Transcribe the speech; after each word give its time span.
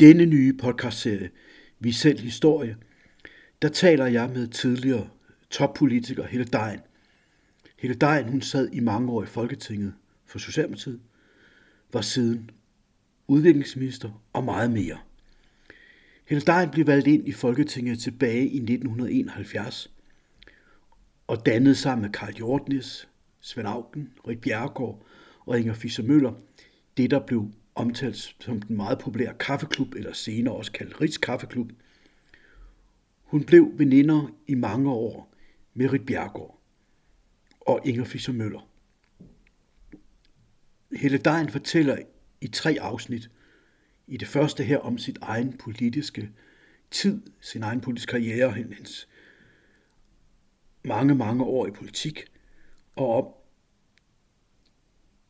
Denne 0.00 0.26
nye 0.26 0.52
podcastserie, 0.52 1.30
Vi 1.78 1.92
selv 1.92 2.18
historie, 2.18 2.76
der 3.62 3.68
taler 3.68 4.06
jeg 4.06 4.30
med 4.30 4.48
tidligere 4.48 5.08
toppolitiker 5.50 6.26
Helle 6.26 6.44
Dejen. 6.44 6.80
Helle 7.78 7.96
Dejen, 7.96 8.28
hun 8.28 8.42
sad 8.42 8.68
i 8.72 8.80
mange 8.80 9.12
år 9.12 9.22
i 9.22 9.26
Folketinget 9.26 9.94
for 10.26 10.38
Socialdemokratiet, 10.38 11.00
var 11.92 12.00
siden 12.00 12.50
udviklingsminister 13.28 14.22
og 14.32 14.44
meget 14.44 14.70
mere. 14.70 14.98
Helle 16.24 16.42
Dejen 16.46 16.70
blev 16.70 16.86
valgt 16.86 17.06
ind 17.06 17.28
i 17.28 17.32
Folketinget 17.32 17.98
tilbage 17.98 18.48
i 18.48 18.56
1971 18.56 19.92
og 21.26 21.46
dannede 21.46 21.74
sammen 21.74 22.02
med 22.02 22.12
Karl 22.12 22.32
Hjortnes, 22.32 23.08
Svend 23.40 23.68
Augen, 23.68 24.08
Rik 24.28 24.40
Bjergård 24.40 25.06
og 25.46 25.60
Inger 25.60 25.74
Fischer 25.74 26.04
Møller 26.04 26.32
det, 26.96 27.10
der 27.10 27.26
blev 27.26 27.50
omtalt 27.76 28.36
som 28.40 28.60
den 28.60 28.76
meget 28.76 28.98
populære 28.98 29.34
kaffeklub, 29.34 29.94
eller 29.94 30.12
senere 30.12 30.54
også 30.54 30.72
kaldt 30.72 31.00
Rigs 31.00 31.18
Kaffeklub. 31.18 31.72
Hun 33.22 33.44
blev 33.44 33.70
veninder 33.74 34.28
i 34.46 34.54
mange 34.54 34.90
år 34.90 35.34
med 35.74 35.92
Rit 35.92 36.06
Bjergård 36.06 36.60
og 37.60 37.80
Inger 37.84 38.04
Fischer 38.04 38.34
Møller. 38.34 38.68
Helle 40.92 41.18
Dejen 41.18 41.48
fortæller 41.48 41.98
i 42.40 42.48
tre 42.48 42.76
afsnit. 42.80 43.30
I 44.06 44.16
det 44.16 44.28
første 44.28 44.64
her 44.64 44.78
om 44.78 44.98
sit 44.98 45.18
egen 45.22 45.58
politiske 45.58 46.30
tid, 46.90 47.22
sin 47.40 47.62
egen 47.62 47.80
politiske 47.80 48.10
karriere, 48.10 48.52
hendes 48.52 49.08
mange, 50.84 51.14
mange 51.14 51.44
år 51.44 51.66
i 51.66 51.70
politik, 51.70 52.24
og 52.96 53.16
om, 53.16 53.32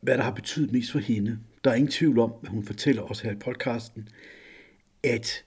hvad 0.00 0.18
der 0.18 0.24
har 0.24 0.30
betydet 0.30 0.72
mest 0.72 0.92
for 0.92 0.98
hende. 0.98 1.38
Der 1.66 1.72
er 1.72 1.76
ingen 1.76 1.92
tvivl 1.92 2.18
om, 2.18 2.30
hvad 2.40 2.50
hun 2.50 2.64
fortæller 2.64 3.02
os 3.02 3.20
her 3.20 3.32
i 3.32 3.34
podcasten, 3.34 4.08
at 5.02 5.44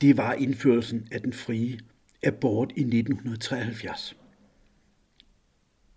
det 0.00 0.16
var 0.16 0.32
indførelsen 0.32 1.08
af 1.10 1.20
den 1.20 1.32
frie 1.32 1.78
abort 2.22 2.72
i 2.76 2.80
1973. 2.80 4.16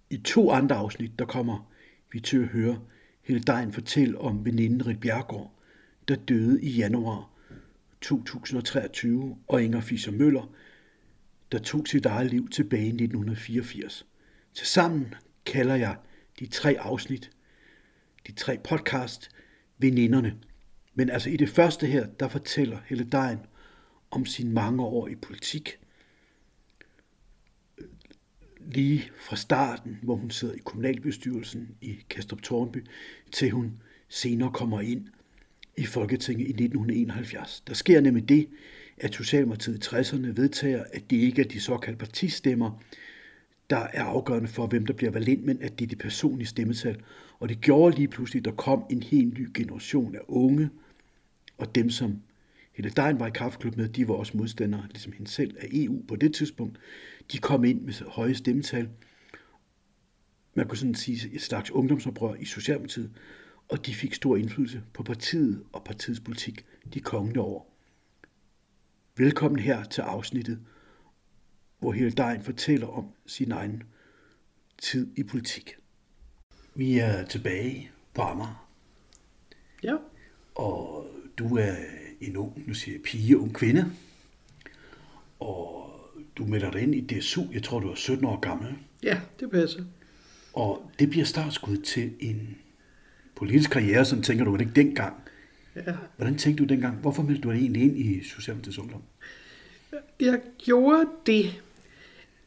I 0.10 0.18
to 0.18 0.52
andre 0.52 0.76
afsnit, 0.76 1.20
der 1.20 1.26
kommer 1.26 1.72
vi 2.12 2.20
til 2.20 2.38
at 2.38 2.48
høre 2.48 2.82
Helle 3.22 3.44
Dejen 3.44 3.74
fortælle 3.74 4.18
om 4.18 4.46
veninden 4.46 4.88
Rit 4.88 5.00
Bjergård, 5.00 5.52
der 6.08 6.16
døde 6.16 6.62
i 6.62 6.70
januar 6.70 7.30
2023, 8.02 9.38
og 9.48 9.64
Inger 9.64 9.82
Fischer 9.82 10.14
Møller, 10.14 10.54
der 11.52 11.60
tog 11.60 11.88
sit 11.88 12.06
eget 12.06 12.32
liv 12.32 12.50
tilbage 12.50 12.86
i 12.86 12.88
1984. 12.88 14.06
Tilsammen 14.54 15.14
kalder 15.46 15.76
jeg 15.76 15.98
de 16.40 16.48
tre 16.48 16.78
afsnit, 16.80 17.35
de 18.28 18.32
tre 18.32 18.58
podcast, 18.64 19.30
veninderne. 19.78 20.36
Men 20.94 21.10
altså 21.10 21.30
i 21.30 21.38
det 21.38 21.50
første 21.50 21.88
her, 21.88 22.06
der 22.06 22.28
fortæller 22.28 22.78
Helle 22.86 23.04
Dein 23.04 23.38
om 24.12 24.26
sin 24.26 24.52
mange 24.52 24.84
år 24.84 25.08
i 25.08 25.16
politik. 25.16 25.80
Lige 28.72 29.12
fra 29.20 29.36
starten, 29.36 30.00
hvor 30.02 30.16
hun 30.16 30.32
sidder 30.32 30.54
i 30.54 30.62
kommunalbestyrelsen 30.66 31.76
i 31.82 31.98
Kastrup 32.10 32.42
Tornby, 32.42 32.86
til 33.32 33.52
hun 33.52 33.82
senere 34.10 34.52
kommer 34.54 34.82
ind 34.82 35.08
i 35.78 35.86
Folketinget 35.86 36.48
i 36.48 36.50
1971. 36.50 37.64
Der 37.68 37.74
sker 37.74 38.02
nemlig 38.02 38.30
det, 38.30 38.50
at 38.98 39.14
Socialdemokratiet 39.14 39.86
i 39.86 39.96
60'erne 39.96 40.28
vedtager, 40.28 40.84
at 40.94 41.10
det 41.10 41.18
ikke 41.18 41.42
er 41.42 41.48
de 41.48 41.60
såkaldte 41.60 42.00
partistemmer, 42.00 42.82
der 43.70 43.88
er 43.94 44.04
afgørende 44.04 44.48
for, 44.48 44.68
hvem 44.68 44.86
der 44.86 44.94
bliver 44.94 45.12
valgt 45.12 45.30
ind, 45.30 45.44
men 45.44 45.62
at 45.62 45.80
det 45.80 45.86
er 45.86 45.90
det 45.90 45.98
personlige 45.98 46.48
stemmetal. 46.48 47.04
Og 47.46 47.50
det 47.50 47.62
gjorde 47.62 47.96
lige 47.96 48.08
pludselig, 48.08 48.40
at 48.40 48.46
der 48.46 48.52
kom 48.52 48.86
en 48.90 49.04
helt 49.04 49.34
ny 49.34 49.50
generation 49.54 50.16
af 50.16 50.20
unge, 50.28 50.70
og 51.58 51.76
dem, 51.76 51.90
som 51.90 52.22
Helle 52.74 52.92
Dein 52.92 53.20
var 53.20 53.28
i 53.28 53.32
kaffeklub 53.36 53.76
med, 53.76 53.90
de 53.90 54.08
var 54.08 54.14
også 54.14 54.38
modstandere, 54.38 54.88
ligesom 54.90 55.12
hende 55.12 55.32
selv, 55.32 55.58
af 55.60 55.68
EU 55.72 56.04
på 56.08 56.16
det 56.16 56.34
tidspunkt. 56.34 56.80
De 57.32 57.38
kom 57.38 57.64
ind 57.64 57.82
med 57.82 57.94
høje 58.08 58.36
stemmetal. 58.36 58.90
Man 60.54 60.68
kunne 60.68 60.78
sådan 60.78 60.96
sige 60.96 61.34
et 61.34 61.42
slags 61.42 61.72
ungdomsoprør 61.72 62.36
i 62.36 62.46
Socialdemokratiet, 62.46 63.12
og 63.68 63.86
de 63.86 63.94
fik 63.94 64.14
stor 64.14 64.36
indflydelse 64.38 64.84
på 64.94 65.04
partiet 65.04 65.64
og 65.74 65.84
partiets 65.84 66.20
politik 66.20 66.66
de 66.94 67.00
kommende 67.00 67.42
år. 67.42 67.78
Velkommen 69.18 69.60
her 69.60 69.84
til 69.84 70.02
afsnittet, 70.02 70.60
hvor 71.80 71.92
Helle 71.92 72.12
Dein 72.12 72.42
fortæller 72.42 72.88
om 72.88 73.10
sin 73.26 73.52
egen 73.52 73.84
tid 74.78 75.18
i 75.18 75.24
politik. 75.24 75.76
Vi 76.76 76.98
er 76.98 77.26
tilbage 77.26 77.90
på 78.14 78.22
Amager. 78.22 78.68
Ja. 79.84 79.96
Og 80.56 81.08
du 81.38 81.58
er 81.58 81.76
en 82.22 82.38
ung, 82.38 82.64
nu 82.68 82.74
siger 82.74 82.96
jeg 82.96 83.02
pige, 83.04 83.40
ung 83.40 83.54
kvinde. 83.54 83.92
Og 85.40 85.92
du 86.38 86.46
melder 86.46 86.72
dig 86.72 86.82
ind 86.82 86.96
i 86.96 87.02
DSU, 87.02 87.44
jeg 87.54 87.64
tror 87.64 87.80
du 87.80 87.90
er 87.92 87.96
17 87.96 88.26
år 88.26 88.40
gammel. 88.40 88.76
Ja, 89.04 89.22
det 89.40 89.52
passer. 89.52 89.84
Og 90.54 90.92
det 91.00 91.10
bliver 91.10 91.26
startskud 91.26 91.78
til 91.78 92.14
en 92.20 92.58
politisk 93.36 93.70
karriere, 93.70 94.06
sådan 94.06 94.24
tænker 94.24 94.46
du 94.46 94.52
vel 94.52 94.62
ikke 94.62 94.74
dengang. 94.74 95.16
Ja. 95.76 95.94
Hvordan 96.16 96.38
tænkte 96.38 96.64
du 96.64 96.74
dengang? 96.74 96.98
Hvorfor 96.98 97.24
meldte 97.24 97.42
du 97.42 97.52
dig 97.52 97.60
egentlig 97.60 97.82
ind 97.82 97.98
i 97.98 98.24
Socialdemokratiets 98.24 98.78
Ungdom? 98.78 99.02
Jeg 100.20 100.42
gjorde 100.58 101.06
det, 101.26 101.64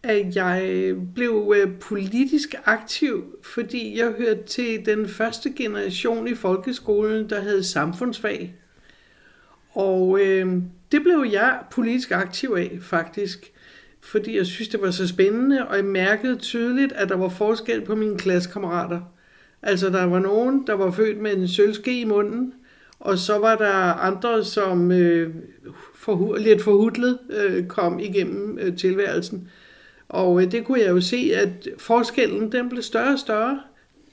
at 0.03 0.37
jeg 0.37 0.93
blev 1.15 1.55
øh, 1.57 1.79
politisk 1.81 2.55
aktiv, 2.65 3.25
fordi 3.43 3.99
jeg 3.99 4.15
hørte 4.19 4.43
til 4.43 4.87
den 4.87 5.09
første 5.09 5.51
generation 5.51 6.29
i 6.29 6.35
folkeskolen, 6.35 7.31
der 7.31 7.41
havde 7.41 7.65
samfundsfag. 7.65 8.55
Og 9.71 10.21
øh, 10.21 10.47
det 10.93 11.03
blev 11.03 11.27
jeg 11.33 11.59
politisk 11.71 12.11
aktiv 12.11 12.55
af, 12.59 12.79
faktisk. 12.81 13.53
Fordi 14.01 14.37
jeg 14.37 14.47
synes, 14.47 14.69
det 14.69 14.83
var 14.83 14.91
så 14.91 15.09
spændende, 15.09 15.69
og 15.69 15.77
jeg 15.77 15.85
mærkede 15.85 16.37
tydeligt, 16.37 16.93
at 16.93 17.09
der 17.09 17.17
var 17.17 17.29
forskel 17.29 17.81
på 17.81 17.95
mine 17.95 18.19
klassekammerater. 18.19 19.01
Altså, 19.63 19.91
der 19.91 20.05
var 20.05 20.19
nogen, 20.19 20.67
der 20.67 20.75
var 20.75 20.91
født 20.91 21.19
med 21.19 21.37
en 21.37 21.49
sølvske 21.49 22.01
i 22.01 22.05
munden, 22.05 22.55
og 23.01 23.19
så 23.19 23.39
var 23.39 23.57
der 23.57 23.75
andre, 23.95 24.45
som 24.45 24.93
øh, 24.93 25.35
for, 25.95 26.37
lidt 26.37 26.63
forhudlet 26.63 27.19
øh, 27.31 27.67
kom 27.67 27.99
igennem 27.99 28.59
øh, 28.61 28.77
tilværelsen. 28.77 29.49
Og 30.09 30.43
øh, 30.43 30.53
det 30.53 30.65
kunne 30.65 30.81
jeg 30.81 30.89
jo 30.89 31.01
se, 31.01 31.31
at 31.35 31.69
forskellen 31.79 32.53
den 32.53 32.69
blev 32.69 32.83
større 32.83 33.13
og 33.13 33.19
større 33.19 33.61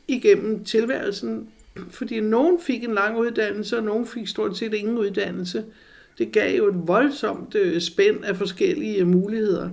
igennem 0.08 0.64
tilværelsen, 0.64 1.50
fordi 1.90 2.20
nogen 2.20 2.60
fik 2.60 2.84
en 2.84 2.94
lang 2.94 3.18
uddannelse, 3.18 3.78
og 3.78 3.84
nogen 3.84 4.06
fik 4.06 4.28
stort 4.28 4.58
set 4.58 4.74
ingen 4.74 4.98
uddannelse. 4.98 5.64
Det 6.18 6.32
gav 6.32 6.58
jo 6.58 6.68
et 6.68 6.88
voldsomt 6.88 7.56
øh, 7.56 7.82
spænd 7.82 8.24
af 8.24 8.36
forskellige 8.36 8.98
øh, 8.98 9.08
muligheder. 9.08 9.70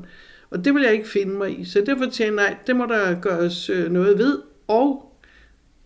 Og 0.50 0.64
det 0.64 0.74
vil 0.74 0.82
jeg 0.82 0.92
ikke 0.92 1.08
finde 1.08 1.34
mig 1.34 1.60
i. 1.60 1.64
Så 1.64 1.80
derfor 1.80 2.04
tænkte 2.04 2.24
jeg, 2.24 2.30
nej, 2.30 2.56
det 2.66 2.76
må 2.76 2.86
der 2.86 3.20
gøres 3.20 3.70
øh, 3.70 3.92
noget 3.92 4.18
ved. 4.18 4.38
Og 4.68 5.12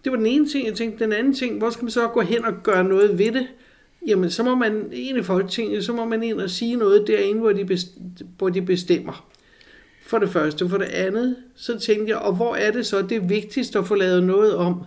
det 0.04 0.12
var 0.12 0.16
den 0.18 0.26
ene 0.26 0.46
ting, 0.48 0.66
jeg 0.66 0.74
tænkte. 0.74 1.04
Den 1.04 1.12
anden 1.12 1.34
ting, 1.34 1.58
hvor 1.58 1.70
skal 1.70 1.84
man 1.84 1.90
så 1.90 2.08
gå 2.08 2.20
hen 2.20 2.44
og 2.44 2.52
gøre 2.62 2.84
noget 2.84 3.18
ved 3.18 3.32
det? 3.32 3.46
Jamen, 4.06 4.30
så 4.30 4.42
må 4.42 4.54
man 4.54 4.92
ind 4.92 5.18
i 5.18 5.22
Folketinget, 5.22 5.84
så 5.84 5.92
må 5.92 6.04
man 6.04 6.22
ind 6.22 6.40
og 6.40 6.50
sige 6.50 6.76
noget 6.76 7.06
derinde, 7.06 7.40
hvor 7.40 7.52
de, 7.52 7.78
hvor 8.38 8.48
de 8.48 8.62
bestemmer. 8.62 9.28
For 10.06 10.18
det 10.18 10.28
første. 10.28 10.68
For 10.68 10.78
det 10.78 10.84
andet, 10.84 11.36
så 11.54 11.78
tænkte 11.78 12.10
jeg, 12.10 12.18
og 12.18 12.32
hvor 12.32 12.54
er 12.54 12.70
det 12.70 12.86
så 12.86 13.02
det 13.02 13.28
vigtigste 13.28 13.78
at 13.78 13.86
få 13.86 13.94
lavet 13.94 14.24
noget 14.24 14.54
om? 14.54 14.82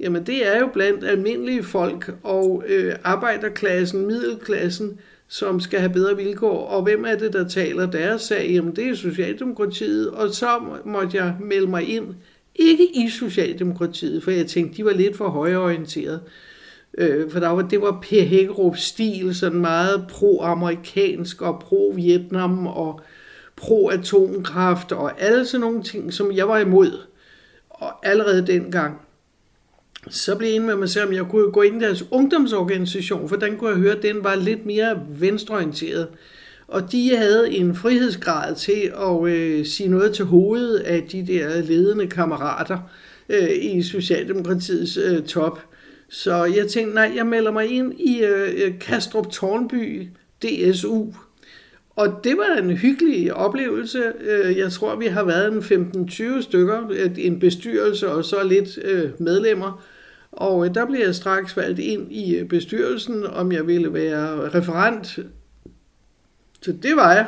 Jamen, 0.00 0.26
det 0.26 0.46
er 0.46 0.60
jo 0.60 0.68
blandt 0.72 1.04
almindelige 1.04 1.62
folk 1.62 2.14
og 2.22 2.64
øh, 2.68 2.94
arbejderklassen, 3.04 4.06
middelklassen, 4.06 5.00
som 5.28 5.60
skal 5.60 5.80
have 5.80 5.92
bedre 5.92 6.16
vilkår. 6.16 6.66
Og 6.66 6.82
hvem 6.82 7.04
er 7.04 7.14
det, 7.14 7.32
der 7.32 7.48
taler 7.48 7.90
deres 7.90 8.22
sag? 8.22 8.50
Jamen, 8.50 8.76
det 8.76 8.88
er 8.88 8.94
Socialdemokratiet. 8.94 10.10
Og 10.10 10.30
så 10.30 10.60
måtte 10.84 11.16
jeg 11.16 11.34
melde 11.40 11.66
mig 11.66 11.88
ind 11.88 12.14
ikke 12.54 12.96
i 12.96 13.08
Socialdemokratiet, 13.08 14.22
for 14.22 14.30
jeg 14.30 14.46
tænkte, 14.46 14.76
de 14.76 14.84
var 14.84 14.92
lidt 14.92 15.16
for 15.16 15.28
højorienteret. 15.28 16.20
Øh, 16.98 17.30
for 17.30 17.40
der 17.40 17.48
var, 17.48 17.62
det 17.62 17.80
var 17.80 17.98
Per 18.02 18.22
Hækkerup 18.22 18.76
stil, 18.76 19.34
sådan 19.34 19.60
meget 19.60 20.06
pro-amerikansk 20.10 21.42
og 21.42 21.62
pro-Vietnam 21.64 22.66
og 22.66 23.00
pro-atomkraft 23.56 24.92
og 24.92 25.20
alle 25.20 25.46
sådan 25.46 25.60
nogle 25.60 25.82
ting, 25.82 26.12
som 26.12 26.32
jeg 26.32 26.48
var 26.48 26.58
imod. 26.58 27.00
Og 27.70 28.06
allerede 28.06 28.46
dengang, 28.46 29.00
så 30.08 30.36
blev 30.36 30.52
jeg 30.52 30.62
med 30.62 30.76
mig 30.76 30.88
selv, 30.88 31.06
om 31.06 31.12
jeg 31.12 31.24
kunne 31.24 31.50
gå 31.50 31.62
ind 31.62 31.82
i 31.82 31.84
deres 31.84 32.04
ungdomsorganisation, 32.10 33.28
for 33.28 33.36
den 33.36 33.56
kunne 33.56 33.70
jeg 33.70 33.78
høre, 33.78 33.96
at 33.96 34.02
den 34.02 34.24
var 34.24 34.34
lidt 34.34 34.66
mere 34.66 35.00
venstreorienteret. 35.08 36.08
Og 36.68 36.92
de 36.92 37.16
havde 37.16 37.50
en 37.50 37.74
frihedsgrad 37.74 38.54
til 38.54 38.92
at 39.00 39.28
øh, 39.28 39.66
sige 39.66 39.88
noget 39.88 40.14
til 40.14 40.24
hovedet 40.24 40.78
af 40.78 41.02
de 41.02 41.26
der 41.26 41.62
ledende 41.62 42.06
kammerater 42.06 42.78
øh, 43.28 43.50
i 43.60 43.82
Socialdemokratiets 43.82 44.96
øh, 44.96 45.22
top. 45.22 45.60
Så 46.08 46.44
jeg 46.44 46.68
tænkte, 46.68 46.94
nej, 46.94 47.12
jeg 47.16 47.26
melder 47.26 47.52
mig 47.52 47.66
ind 47.66 48.00
i 48.00 48.24
øh, 48.24 48.78
Kastrup 48.80 49.30
Tornby 49.30 50.08
DSU. 50.42 51.06
Og 51.96 52.20
det 52.24 52.36
var 52.36 52.62
en 52.62 52.70
hyggelig 52.70 53.34
oplevelse. 53.34 54.12
Øh, 54.20 54.58
jeg 54.58 54.72
tror, 54.72 54.96
vi 54.96 55.06
har 55.06 55.24
været 55.24 55.52
en 55.52 55.58
15-20 56.38 56.42
stykker, 56.42 57.06
en 57.18 57.38
bestyrelse 57.38 58.08
og 58.08 58.24
så 58.24 58.44
lidt 58.44 58.78
øh, 58.84 59.10
medlemmer. 59.18 59.84
Og 60.32 60.66
øh, 60.66 60.74
der 60.74 60.86
blev 60.86 61.00
jeg 61.00 61.14
straks 61.14 61.56
valgt 61.56 61.78
ind 61.78 62.12
i 62.12 62.44
bestyrelsen, 62.44 63.26
om 63.26 63.52
jeg 63.52 63.66
ville 63.66 63.92
være 63.92 64.48
referent. 64.48 65.18
Så 66.62 66.72
det 66.82 66.96
var 66.96 67.12
jeg. 67.14 67.26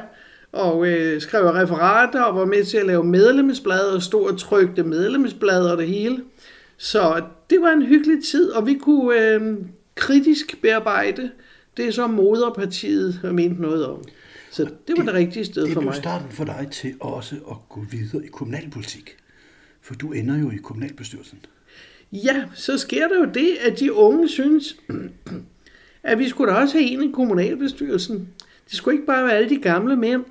Og 0.53 0.87
øh, 0.87 1.21
skrev 1.21 1.47
referater 1.47 2.23
og 2.23 2.37
var 2.37 2.45
med 2.45 2.65
til 2.65 2.79
at 2.79 2.87
lave 2.87 3.05
medlemsblad 3.05 3.95
og 3.95 4.03
stod 4.03 4.33
og 4.33 4.39
trykte 4.39 4.83
medlemsblad 4.83 5.71
og 5.71 5.79
det 5.79 5.87
hele. 5.87 6.23
Så 6.77 7.23
det 7.51 7.59
var 7.61 7.73
en 7.73 7.83
hyggelig 7.83 8.25
tid, 8.25 8.51
og 8.51 8.67
vi 8.67 8.75
kunne 8.75 9.35
øh, 9.35 9.57
kritisk 9.95 10.63
bearbejde 10.63 11.31
det, 11.77 11.95
som 11.95 12.11
moderpartiet 12.11 13.21
mente 13.33 13.63
noget 13.63 13.87
om. 13.87 14.03
Så 14.51 14.65
det, 14.65 14.73
det 14.87 14.97
var 14.97 15.03
det 15.05 15.15
rigtige 15.15 15.45
sted 15.45 15.63
det 15.63 15.73
for 15.73 15.81
mig. 15.81 15.95
Det 15.95 16.03
blev 16.03 16.03
starten 16.03 16.31
for 16.31 16.45
dig 16.45 16.69
til 16.71 16.95
også 17.01 17.35
at 17.51 17.57
gå 17.69 17.81
videre 17.91 18.25
i 18.25 18.29
kommunalpolitik. 18.29 19.17
For 19.83 19.95
du 19.95 20.13
ender 20.13 20.39
jo 20.39 20.51
i 20.51 20.57
kommunalbestyrelsen. 20.57 21.39
Ja, 22.13 22.45
så 22.55 22.79
sker 22.79 23.09
der 23.09 23.19
jo 23.19 23.31
det, 23.35 23.57
at 23.61 23.81
de 23.81 23.93
unge 23.93 24.29
synes, 24.29 24.77
at 26.03 26.19
vi 26.19 26.29
skulle 26.29 26.53
da 26.53 26.59
også 26.59 26.79
have 26.79 26.91
en 26.91 27.03
i 27.03 27.13
kommunalbestyrelsen. 27.13 28.29
Det 28.71 28.77
skulle 28.77 28.95
ikke 28.95 29.07
bare 29.07 29.25
være 29.25 29.37
alle 29.37 29.49
de 29.49 29.57
gamle 29.57 29.97
mænd. 29.97 30.25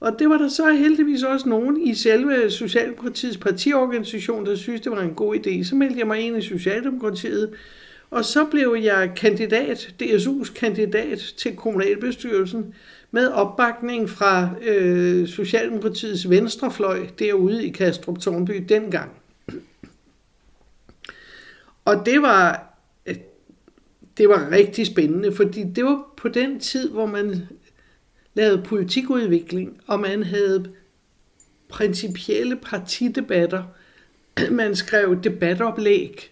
Og 0.00 0.18
det 0.18 0.28
var 0.28 0.38
der 0.38 0.48
så 0.48 0.72
heldigvis 0.72 1.22
også 1.22 1.48
nogen 1.48 1.86
i 1.86 1.94
selve 1.94 2.50
Socialdemokratiets 2.50 3.36
partiorganisation, 3.36 4.46
der 4.46 4.56
synes, 4.56 4.80
det 4.80 4.92
var 4.92 5.00
en 5.00 5.14
god 5.14 5.36
idé. 5.36 5.64
Så 5.64 5.74
meldte 5.74 5.98
jeg 5.98 6.06
mig 6.06 6.20
ind 6.20 6.36
i 6.36 6.42
Socialdemokratiet, 6.42 7.54
og 8.10 8.24
så 8.24 8.44
blev 8.44 8.76
jeg 8.82 9.12
kandidat, 9.16 9.94
DSU's 10.02 10.52
kandidat 10.54 11.18
til 11.36 11.56
kommunalbestyrelsen, 11.56 12.74
med 13.10 13.28
opbakning 13.28 14.10
fra 14.10 14.50
øh, 14.62 15.28
Socialdemokratiets 15.28 16.30
venstrefløj 16.30 17.06
derude 17.18 17.66
i 17.66 17.70
Kastrup 17.70 18.18
Tornby 18.18 18.64
dengang. 18.68 19.10
Og 21.84 22.06
det 22.06 22.22
var, 22.22 22.74
øh, 23.06 23.14
det 24.18 24.28
var 24.28 24.50
rigtig 24.50 24.86
spændende, 24.86 25.32
fordi 25.32 25.64
det 25.76 25.84
var 25.84 26.14
på 26.16 26.28
den 26.28 26.60
tid, 26.60 26.90
hvor 26.90 27.06
man 27.06 27.46
lavede 28.34 28.62
politikudvikling, 28.62 29.80
og 29.86 30.00
man 30.00 30.22
havde 30.22 30.72
principielle 31.68 32.56
partidebatter. 32.56 33.62
Man 34.50 34.76
skrev 34.76 35.22
debatoplæg, 35.22 36.30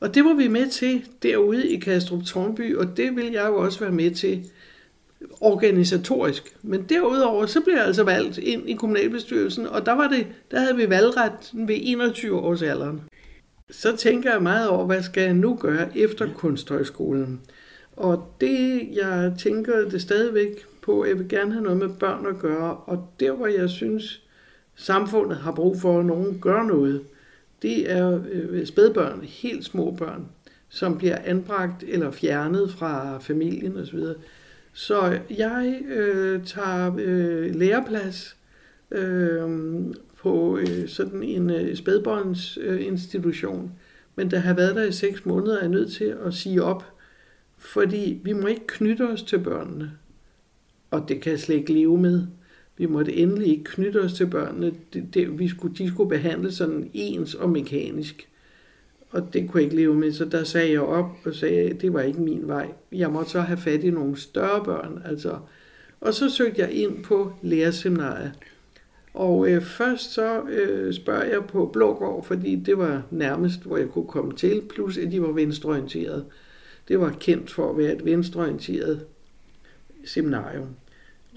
og 0.00 0.14
det 0.14 0.24
var 0.24 0.34
vi 0.34 0.48
med 0.48 0.70
til 0.70 1.04
derude 1.22 1.68
i 1.68 1.76
Kastrup 1.76 2.24
Tornby, 2.24 2.76
og 2.76 2.96
det 2.96 3.16
vil 3.16 3.32
jeg 3.32 3.46
jo 3.46 3.56
også 3.56 3.80
være 3.80 3.92
med 3.92 4.10
til 4.10 4.50
organisatorisk. 5.40 6.56
Men 6.62 6.82
derudover, 6.82 7.46
så 7.46 7.60
blev 7.60 7.74
jeg 7.74 7.84
altså 7.84 8.04
valgt 8.04 8.38
ind 8.38 8.68
i 8.68 8.72
kommunalbestyrelsen, 8.72 9.66
og 9.66 9.86
der, 9.86 9.92
var 9.92 10.08
det, 10.08 10.26
der 10.50 10.60
havde 10.60 10.76
vi 10.76 10.90
valgret 10.90 11.52
ved 11.52 11.76
21 11.80 12.38
års 12.38 12.62
alderen. 12.62 13.00
Så 13.70 13.96
tænker 13.96 14.32
jeg 14.32 14.42
meget 14.42 14.68
over, 14.68 14.86
hvad 14.86 15.02
skal 15.02 15.22
jeg 15.22 15.34
nu 15.34 15.58
gøre 15.60 15.98
efter 15.98 16.28
kunsthøjskolen? 16.34 17.40
Og 17.96 18.34
det, 18.40 18.88
jeg 18.92 19.32
tænker 19.38 19.88
det 19.88 20.02
stadigvæk 20.02 20.66
på, 20.82 21.04
jeg 21.04 21.18
vil 21.18 21.28
gerne 21.28 21.52
have 21.52 21.64
noget 21.64 21.78
med 21.78 21.88
børn 21.88 22.26
at 22.26 22.38
gøre, 22.38 22.76
og 22.76 23.08
der, 23.20 23.32
hvor 23.32 23.46
jeg 23.46 23.70
synes, 23.70 24.22
samfundet 24.76 25.36
har 25.36 25.52
brug 25.52 25.80
for, 25.80 25.98
at 25.98 26.06
nogen 26.06 26.38
gør 26.40 26.62
noget, 26.62 27.04
det 27.62 27.92
er 27.92 28.20
øh, 28.30 28.66
spædbørn, 28.66 29.20
helt 29.22 29.64
små 29.64 29.90
børn, 29.90 30.26
som 30.68 30.98
bliver 30.98 31.18
anbragt 31.24 31.84
eller 31.88 32.10
fjernet 32.10 32.70
fra 32.70 33.18
familien 33.18 33.76
osv. 33.76 33.98
Så 34.78 35.20
jeg 35.30 35.82
øh, 35.88 36.44
tager 36.44 36.96
øh, 36.98 37.54
læreplads 37.54 38.36
øh, 38.90 39.48
på 40.16 40.58
øh, 40.58 40.88
sådan 40.88 41.22
en 41.22 41.50
øh, 41.50 41.76
spædbåndsinstitution. 41.76 43.64
øh, 43.64 43.70
men 44.16 44.30
der 44.30 44.38
har 44.38 44.54
været 44.54 44.76
der 44.76 44.82
i 44.84 44.92
seks 44.92 45.26
måneder, 45.26 45.56
er 45.56 45.60
jeg 45.60 45.68
nødt 45.68 45.92
til 45.92 46.16
at 46.24 46.34
sige 46.34 46.62
op, 46.62 46.84
fordi 47.56 48.20
vi 48.24 48.32
må 48.32 48.46
ikke 48.46 48.66
knytte 48.66 49.08
os 49.08 49.22
til 49.22 49.38
børnene, 49.38 49.92
og 50.90 51.08
det 51.08 51.20
kan 51.20 51.32
jeg 51.32 51.40
slet 51.40 51.56
ikke 51.56 51.72
leve 51.72 51.98
med. 51.98 52.26
Vi 52.76 52.86
måtte 52.86 53.12
endelig 53.12 53.48
ikke 53.48 53.64
knytte 53.64 54.02
os 54.02 54.12
til 54.12 54.26
børnene. 54.26 54.72
Det, 54.92 55.14
det, 55.14 55.38
vi 55.38 55.48
skulle, 55.48 55.76
de 55.76 55.88
skulle 55.88 56.08
behandles 56.08 56.54
sådan 56.54 56.90
ens 56.94 57.34
og 57.34 57.50
mekanisk. 57.50 58.28
Og 59.10 59.32
det 59.32 59.50
kunne 59.50 59.62
jeg 59.62 59.64
ikke 59.64 59.76
leve 59.76 59.94
med, 59.94 60.12
så 60.12 60.24
der 60.24 60.44
sagde 60.44 60.72
jeg 60.72 60.80
op 60.80 61.10
og 61.24 61.34
sagde, 61.34 61.60
at 61.60 61.80
det 61.80 61.92
var 61.92 62.00
ikke 62.00 62.20
min 62.20 62.48
vej. 62.48 62.72
Jeg 62.92 63.10
måtte 63.10 63.30
så 63.30 63.40
have 63.40 63.58
fat 63.58 63.84
i 63.84 63.90
nogle 63.90 64.16
større 64.16 64.64
børn. 64.64 65.02
Altså. 65.04 65.38
Og 66.00 66.14
så 66.14 66.30
søgte 66.30 66.60
jeg 66.60 66.70
ind 66.72 67.04
på 67.04 67.32
lærerseminariet. 67.42 68.32
Og 69.14 69.48
øh, 69.48 69.62
først 69.62 70.12
så 70.12 70.42
øh, 70.42 70.94
spørger 70.94 71.24
jeg 71.24 71.44
på 71.44 71.70
Blågård, 71.72 72.24
fordi 72.24 72.56
det 72.56 72.78
var 72.78 73.02
nærmest, 73.10 73.62
hvor 73.62 73.76
jeg 73.76 73.88
kunne 73.88 74.06
komme 74.06 74.32
til, 74.32 74.62
plus 74.74 74.98
at 74.98 75.12
de 75.12 75.22
var 75.22 75.32
venstreorienterede. 75.32 76.24
Det 76.88 77.00
var 77.00 77.10
kendt 77.20 77.50
for 77.50 77.70
at 77.70 77.78
være 77.78 77.92
et 77.92 78.04
venstreorienteret 78.04 79.06
seminarium. 80.04 80.68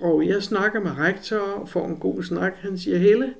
Og 0.01 0.27
jeg 0.27 0.43
snakker 0.43 0.79
med 0.79 0.91
rektor 0.97 1.37
og 1.37 1.69
får 1.69 1.87
en 1.87 1.95
god 1.95 2.23
snak. 2.23 2.53
Han 2.55 2.77
siger, 2.77 2.97
Helle, 2.97 3.33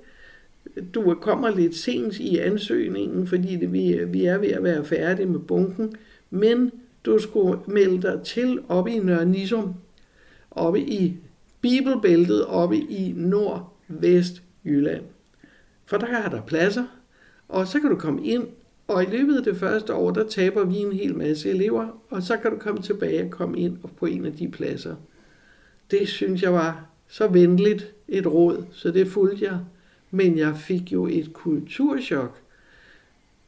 du 0.93 1.15
kommer 1.21 1.49
lidt 1.49 1.75
sent 1.75 2.19
i 2.19 2.37
ansøgningen, 2.37 3.27
fordi 3.27 3.55
det, 3.55 3.73
vi, 3.73 3.99
vi 4.07 4.25
er 4.25 4.37
ved 4.37 4.49
at 4.49 4.63
være 4.63 4.85
færdige 4.85 5.25
med 5.25 5.39
bunken, 5.39 5.95
men 6.29 6.71
du 7.05 7.19
skulle 7.19 7.59
melde 7.67 8.01
dig 8.01 8.21
til 8.23 8.59
oppe 8.67 8.91
i 8.91 8.99
Nørre 8.99 9.25
Nisum, 9.25 9.73
oppe 10.51 10.79
i 10.79 11.17
Bibelbæltet, 11.61 12.45
oppe 12.45 12.77
i 12.77 13.13
Nordvest 13.17 14.43
Jylland. 14.65 15.03
For 15.85 15.97
der 15.97 16.07
er 16.07 16.29
der 16.29 16.41
pladser, 16.41 16.85
og 17.49 17.67
så 17.67 17.79
kan 17.79 17.89
du 17.89 17.95
komme 17.95 18.25
ind, 18.25 18.47
og 18.87 19.03
i 19.03 19.05
løbet 19.05 19.37
af 19.37 19.43
det 19.43 19.57
første 19.57 19.93
år, 19.93 20.11
der 20.11 20.27
taber 20.27 20.65
vi 20.65 20.75
en 20.77 20.91
hel 20.91 21.15
masse 21.15 21.49
elever, 21.49 22.01
og 22.09 22.23
så 22.23 22.37
kan 22.37 22.51
du 22.51 22.57
komme 22.57 22.81
tilbage 22.81 23.23
og 23.23 23.31
komme 23.31 23.59
ind 23.59 23.77
på 23.97 24.05
en 24.05 24.25
af 24.25 24.33
de 24.33 24.47
pladser. 24.47 24.95
Det 25.91 26.07
synes 26.07 26.41
jeg 26.41 26.53
var 26.53 26.85
så 27.07 27.27
venligt 27.27 27.93
et 28.07 28.27
råd, 28.27 28.65
så 28.71 28.91
det 28.91 29.07
fulgte 29.07 29.45
jeg. 29.45 29.59
Men 30.11 30.37
jeg 30.37 30.57
fik 30.57 30.91
jo 30.91 31.07
et 31.07 31.33
kulturschok. 31.33 32.41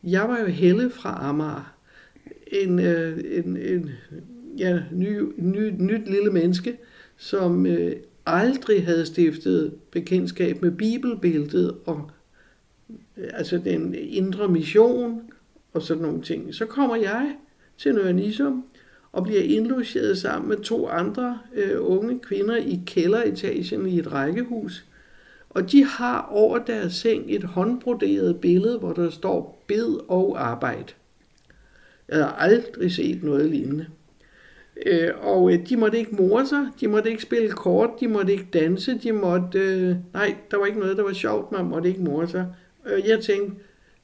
Jeg 0.04 0.22
var 0.22 0.40
jo 0.40 0.46
Helle 0.46 0.90
fra 0.90 1.30
Amager. 1.30 1.76
En, 2.48 2.80
øh, 2.80 3.20
en, 3.32 3.58
en 3.58 3.90
ja, 4.58 4.84
ny, 4.92 5.22
ny, 5.38 5.70
nyt 5.78 6.10
lille 6.10 6.32
menneske, 6.32 6.78
som 7.18 7.66
øh, 7.66 7.96
aldrig 8.26 8.86
havde 8.86 9.06
stiftet 9.06 9.74
bekendtskab 9.92 10.62
med 10.62 10.72
bibelbilledet 10.72 11.78
og 11.86 12.12
øh, 13.18 13.30
altså 13.34 13.58
den 13.58 13.96
indre 13.96 14.48
mission 14.48 15.22
og 15.74 15.82
sådan 15.82 16.04
nogle 16.04 16.22
ting. 16.22 16.56
Så 16.56 16.66
kommer 16.66 16.96
jeg 16.96 17.36
til 17.78 17.96
Nørre 17.96 18.14
Nisum 18.14 18.66
og 19.12 19.24
bliver 19.24 19.42
indlogeret 19.42 20.18
sammen 20.18 20.50
med 20.50 20.58
to 20.58 20.88
andre 20.88 21.40
øh, 21.54 21.76
unge 21.80 22.20
kvinder 22.20 22.56
i 22.56 22.80
kælderetagen 22.86 23.88
i 23.88 24.00
et 24.00 24.12
rækkehus. 24.12 24.86
Og 25.54 25.72
de 25.72 25.86
har 25.86 26.28
over 26.32 26.58
deres 26.58 26.94
seng 26.94 27.24
et 27.28 27.44
håndbroderet 27.44 28.42
billede, 28.42 28.80
hvor 28.80 28.94
der 28.94 29.10
står 29.10 29.64
bed 29.68 29.98
og 30.08 30.50
arbejde. 30.50 30.94
Jeg 32.10 32.18
har 32.18 32.32
aldrig 32.32 32.92
set 32.92 33.24
noget 33.24 33.50
lignende. 33.50 33.86
Øh, 34.86 35.10
og 35.22 35.54
øh, 35.54 35.70
de 35.70 35.78
måtte 35.78 35.98
ikke 35.98 36.16
more 36.16 36.46
sig, 36.46 36.68
de 36.80 36.88
måtte 36.88 37.10
ikke 37.10 37.22
spille 37.24 37.50
kort, 37.50 37.90
de 38.00 38.08
måtte 38.08 38.34
ikke 38.34 38.48
danse, 38.54 38.98
de 38.98 39.12
måtte... 39.12 39.60
Øh, 39.60 39.96
nej, 40.14 40.36
der 40.52 40.58
var 40.58 40.66
ikke 40.66 40.80
noget, 40.80 40.98
der 40.98 41.04
var 41.04 41.14
sjovt, 41.14 41.52
man 41.52 41.66
måtte 41.66 41.90
ikke 41.90 42.02
more 42.02 42.28
sig. 42.28 42.48
Øh, 42.86 43.08
jeg 43.08 43.20
tænkte, 43.20 43.56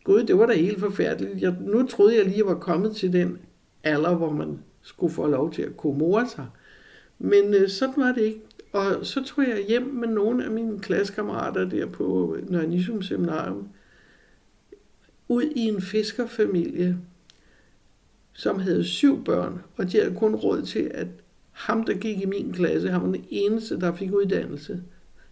gud, 0.03 0.23
det 0.23 0.37
var 0.37 0.45
da 0.45 0.53
helt 0.53 0.79
forfærdeligt. 0.79 1.41
Jeg, 1.41 1.55
nu 1.61 1.87
troede 1.87 2.15
jeg 2.15 2.25
lige, 2.25 2.37
jeg 2.37 2.45
var 2.45 2.55
kommet 2.55 2.95
til 2.95 3.13
den 3.13 3.37
alder, 3.83 4.15
hvor 4.15 4.31
man 4.31 4.59
skulle 4.81 5.13
få 5.13 5.27
lov 5.27 5.51
til 5.51 5.61
at 5.61 5.77
kunne 5.77 5.97
more 5.97 6.27
sig. 6.27 6.45
Men 7.19 7.53
øh, 7.53 7.69
sådan 7.69 8.03
var 8.03 8.11
det 8.11 8.21
ikke. 8.21 8.41
Og 8.71 9.05
så 9.05 9.23
tog 9.23 9.47
jeg 9.47 9.65
hjem 9.67 9.83
med 9.83 10.07
nogle 10.07 10.45
af 10.45 10.51
mine 10.51 10.79
klassekammerater 10.79 11.69
der 11.69 11.85
på 11.85 12.37
Nørre 12.47 13.03
Seminarium, 13.03 13.67
ud 15.27 15.43
i 15.43 15.59
en 15.59 15.81
fiskerfamilie, 15.81 16.97
som 18.33 18.59
havde 18.59 18.83
syv 18.83 19.23
børn, 19.23 19.61
og 19.77 19.91
de 19.91 19.97
havde 19.97 20.15
kun 20.15 20.35
råd 20.35 20.61
til, 20.61 20.91
at 20.93 21.07
ham, 21.51 21.83
der 21.83 21.93
gik 21.93 22.21
i 22.21 22.25
min 22.25 22.53
klasse, 22.53 22.89
han 22.89 23.01
var 23.01 23.07
den 23.07 23.25
eneste, 23.29 23.79
der 23.79 23.95
fik 23.95 24.13
uddannelse. 24.13 24.83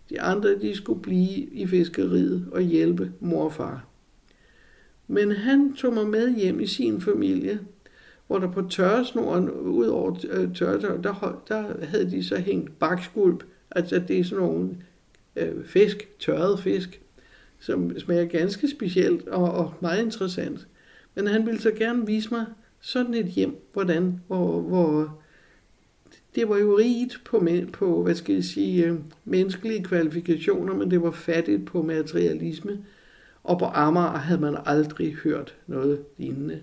De 0.09 0.21
andre, 0.21 0.59
de 0.59 0.75
skulle 0.75 1.01
blive 1.01 1.37
i 1.37 1.67
fiskeriet 1.67 2.47
og 2.51 2.61
hjælpe 2.61 3.11
mor 3.19 3.43
og 3.43 3.53
far. 3.53 3.85
Men 5.07 5.31
han 5.31 5.73
tog 5.73 5.93
mig 5.93 6.07
med 6.07 6.35
hjem 6.35 6.59
i 6.59 6.67
sin 6.67 7.01
familie, 7.01 7.59
hvor 8.27 8.39
der 8.39 8.51
på 8.51 8.61
tørresnoren, 8.69 9.49
ud 9.49 9.87
over 9.87 10.15
øh, 10.29 10.59
der, 10.59 11.41
der 11.47 11.85
havde 11.85 12.11
de 12.11 12.23
så 12.23 12.37
hængt 12.37 12.79
bakskulp, 12.79 13.43
altså 13.71 13.99
det 14.07 14.19
er 14.19 14.23
sådan 14.23 14.45
nogle 14.45 14.77
øh, 15.35 15.65
fisk, 15.65 16.07
tørret 16.19 16.59
fisk, 16.59 17.01
som 17.59 17.99
smager 17.99 18.25
ganske 18.25 18.69
specielt 18.69 19.27
og, 19.27 19.51
og 19.51 19.73
meget 19.79 20.03
interessant. 20.03 20.67
Men 21.15 21.27
han 21.27 21.45
ville 21.45 21.61
så 21.61 21.71
gerne 21.71 22.05
vise 22.05 22.29
mig 22.31 22.45
sådan 22.81 23.13
et 23.13 23.25
hjem, 23.25 23.55
hvordan, 23.73 24.21
hvor, 24.27 24.61
hvor 24.61 25.19
det 26.35 26.49
var 26.49 26.57
jo 26.57 26.77
rigt 26.77 27.21
på, 27.25 27.47
på 27.73 28.03
hvad 28.03 28.15
skal 28.15 28.35
jeg 28.35 28.43
sige, 28.43 28.85
øh, 28.85 28.99
menneskelige 29.25 29.83
kvalifikationer, 29.83 30.75
men 30.75 30.91
det 30.91 31.01
var 31.01 31.11
fattigt 31.11 31.65
på 31.65 31.81
materialisme. 31.81 32.85
Og 33.43 33.59
på 33.59 33.65
Amager 33.65 34.17
havde 34.17 34.41
man 34.41 34.57
aldrig 34.65 35.15
hørt 35.15 35.55
noget 35.67 36.03
lignende. 36.17 36.61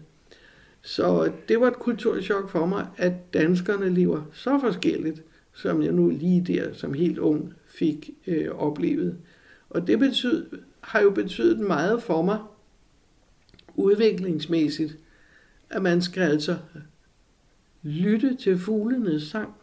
Så 0.84 1.32
det 1.48 1.60
var 1.60 1.68
et 1.68 1.78
kulturchok 1.78 2.50
for 2.50 2.66
mig, 2.66 2.86
at 2.96 3.34
danskerne 3.34 3.88
lever 3.88 4.22
så 4.32 4.58
forskelligt, 4.58 5.22
som 5.52 5.82
jeg 5.82 5.92
nu 5.92 6.10
lige 6.10 6.44
der 6.54 6.72
som 6.72 6.94
helt 6.94 7.18
ung 7.18 7.54
fik 7.66 8.10
øh, 8.26 8.50
oplevet. 8.50 9.18
Og 9.70 9.86
det 9.86 9.98
betyd, 9.98 10.46
har 10.80 11.00
jo 11.00 11.10
betydet 11.10 11.60
meget 11.60 12.02
for 12.02 12.22
mig 12.22 12.38
udviklingsmæssigt, 13.74 14.98
at 15.70 15.82
man 15.82 16.02
skal 16.02 16.22
altså 16.22 16.56
lytte 17.82 18.36
til 18.36 18.58
fuglenes 18.58 19.22
sang, 19.22 19.54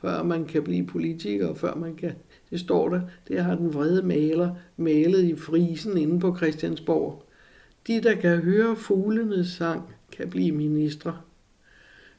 før 0.00 0.22
man 0.22 0.44
kan 0.44 0.62
blive 0.62 0.86
politiker, 0.86 1.54
før 1.54 1.74
man 1.74 1.96
kan, 1.96 2.12
det 2.50 2.60
står 2.60 2.88
der, 2.88 3.00
det 3.28 3.44
har 3.44 3.54
den 3.54 3.74
vrede 3.74 4.02
maler 4.02 4.54
malet 4.76 5.24
i 5.24 5.36
frisen 5.36 5.98
inde 5.98 6.20
på 6.20 6.36
Christiansborg. 6.36 7.24
De, 7.86 8.02
der 8.02 8.14
kan 8.14 8.38
høre 8.38 8.76
fuglenes 8.76 9.48
sang, 9.48 9.82
kan 10.18 10.30
blive 10.30 10.52
ministre. 10.52 11.18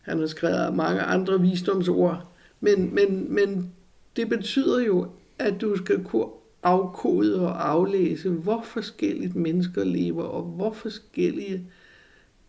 Han 0.01 0.19
har 0.19 0.27
skrevet 0.27 0.75
mange 0.75 1.01
andre 1.01 1.41
visdomsord, 1.41 2.25
men, 2.59 2.95
men, 2.95 3.33
men 3.33 3.73
det 4.15 4.29
betyder 4.29 4.79
jo, 4.79 5.07
at 5.39 5.61
du 5.61 5.77
skal 5.77 6.03
kunne 6.03 6.27
afkode 6.63 7.41
og 7.41 7.69
aflæse, 7.69 8.29
hvor 8.29 8.61
forskelligt 8.61 9.35
mennesker 9.35 9.83
lever, 9.83 10.23
og 10.23 10.43
hvor 10.43 10.73
forskellige 10.73 11.67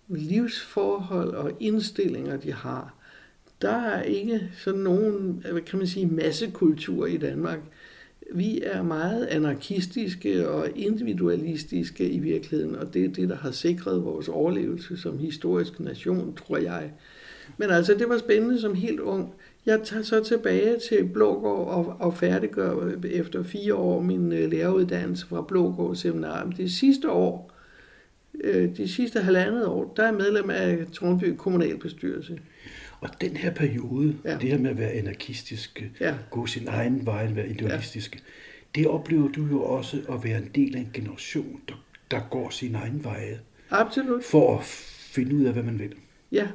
livsforhold 0.08 1.30
og 1.30 1.52
indstillinger 1.60 2.36
de 2.36 2.52
har. 2.52 2.94
Der 3.62 3.76
er 3.76 4.02
ikke 4.02 4.50
sådan 4.58 4.80
nogen, 4.80 5.44
hvad 5.52 5.60
kan 5.60 5.78
man 5.78 5.88
sige, 5.88 6.06
massekultur 6.06 7.06
i 7.06 7.16
Danmark. 7.16 7.60
Vi 8.32 8.60
er 8.62 8.82
meget 8.82 9.26
anarkistiske 9.26 10.48
og 10.48 10.68
individualistiske 10.76 12.10
i 12.10 12.18
virkeligheden, 12.18 12.76
og 12.76 12.94
det 12.94 13.04
er 13.04 13.08
det, 13.08 13.28
der 13.28 13.36
har 13.36 13.50
sikret 13.50 14.04
vores 14.04 14.28
overlevelse 14.28 14.96
som 14.96 15.18
historisk 15.18 15.80
nation, 15.80 16.34
tror 16.34 16.56
jeg. 16.56 16.92
Men 17.58 17.70
altså, 17.70 17.94
det 17.94 18.08
var 18.08 18.18
spændende 18.18 18.60
som 18.60 18.74
helt 18.74 19.00
ung. 19.00 19.34
Jeg 19.66 19.80
tager 19.84 20.02
så 20.02 20.24
tilbage 20.24 20.76
til 20.88 21.04
Blågård 21.04 21.68
og, 21.68 21.96
og 21.98 22.16
færdiggør 22.16 22.90
efter 23.04 23.42
fire 23.42 23.74
år 23.74 24.00
min 24.00 24.32
øh, 24.32 24.50
læreruddannelse 24.50 25.26
fra 25.26 25.44
Blågård 25.48 25.96
Seminarium. 25.96 26.52
Det 26.52 26.72
sidste 26.72 27.10
år, 27.10 27.52
øh, 28.44 28.76
de 28.76 28.88
sidste 28.88 29.20
halvandet 29.20 29.66
år, 29.66 29.92
der 29.96 30.02
er 30.02 30.06
jeg 30.06 30.14
medlem 30.14 30.50
af 30.50 30.86
Tornby 30.92 31.34
kommunalbestyrelse. 31.38 32.38
Og 33.00 33.20
den 33.20 33.36
her 33.36 33.54
periode, 33.54 34.16
ja. 34.24 34.38
det 34.38 34.50
her 34.50 34.58
med 34.58 34.70
at 34.70 34.78
være 34.78 34.90
anarkistisk, 34.90 35.90
ja. 36.00 36.14
gå 36.30 36.46
sin 36.46 36.68
egen 36.68 37.06
vej, 37.06 37.32
være 37.32 37.48
idealistisk, 37.48 38.14
ja. 38.14 38.20
det 38.74 38.86
oplever 38.86 39.28
du 39.28 39.46
jo 39.46 39.62
også 39.62 39.96
at 40.08 40.24
være 40.24 40.38
en 40.38 40.50
del 40.54 40.76
af 40.76 40.80
en 40.80 40.90
generation, 40.92 41.60
der, 41.68 41.84
der 42.10 42.20
går 42.30 42.50
sin 42.50 42.74
egen 42.74 43.04
vej. 43.04 43.38
Absolut. 43.70 44.24
For 44.24 44.58
at 44.58 44.64
finde 44.64 45.36
ud 45.36 45.44
af, 45.44 45.52
hvad 45.52 45.62
man 45.62 45.78
vil. 45.78 45.94
Ja, 46.32 46.48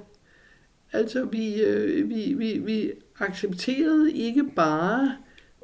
altså 0.94 1.26
vi, 1.26 1.64
øh, 1.64 2.10
vi, 2.10 2.34
vi, 2.34 2.58
vi 2.58 2.92
accepterede 3.20 4.14
ikke 4.14 4.44
bare 4.56 5.18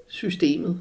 systemet. 0.07 0.79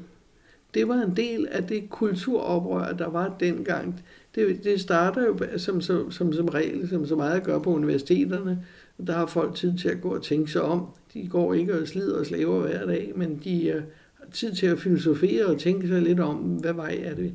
Det 0.73 0.87
var 0.87 0.95
en 0.95 1.15
del 1.15 1.47
af 1.51 1.63
det 1.63 1.89
kulturoprør, 1.89 2.93
der 2.93 3.09
var 3.09 3.35
dengang. 3.39 4.03
Det, 4.35 4.63
det 4.63 4.81
starter 4.81 5.25
jo 5.25 5.57
som, 5.57 5.81
som, 5.81 6.11
som, 6.11 6.33
som 6.33 6.47
regel, 6.47 6.89
som 6.89 7.05
så 7.05 7.15
meget 7.15 7.43
gør 7.43 7.59
på 7.59 7.73
universiteterne, 7.73 8.65
der 9.07 9.13
har 9.13 9.25
folk 9.25 9.55
tid 9.55 9.77
til 9.77 9.89
at 9.89 10.01
gå 10.01 10.15
og 10.15 10.23
tænke 10.23 10.51
sig 10.51 10.61
om. 10.61 10.85
De 11.13 11.27
går 11.27 11.53
ikke 11.53 11.81
og 11.81 11.87
slider 11.87 12.19
og 12.19 12.25
slaver 12.25 12.59
hver 12.59 12.85
dag, 12.85 13.11
men 13.15 13.41
de 13.43 13.67
øh, 13.67 13.81
har 14.13 14.25
tid 14.31 14.53
til 14.53 14.65
at 14.65 14.79
filosofere 14.79 15.45
og 15.45 15.59
tænke 15.59 15.87
sig 15.87 16.01
lidt 16.01 16.19
om, 16.19 16.35
hvad 16.35 16.73
vej 16.73 16.99
er 17.03 17.15
det. 17.15 17.33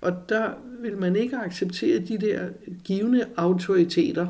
Og 0.00 0.12
der 0.28 0.50
vil 0.80 0.98
man 0.98 1.16
ikke 1.16 1.36
acceptere 1.36 1.98
de 1.98 2.18
der 2.18 2.48
givende 2.84 3.24
autoriteter. 3.36 4.26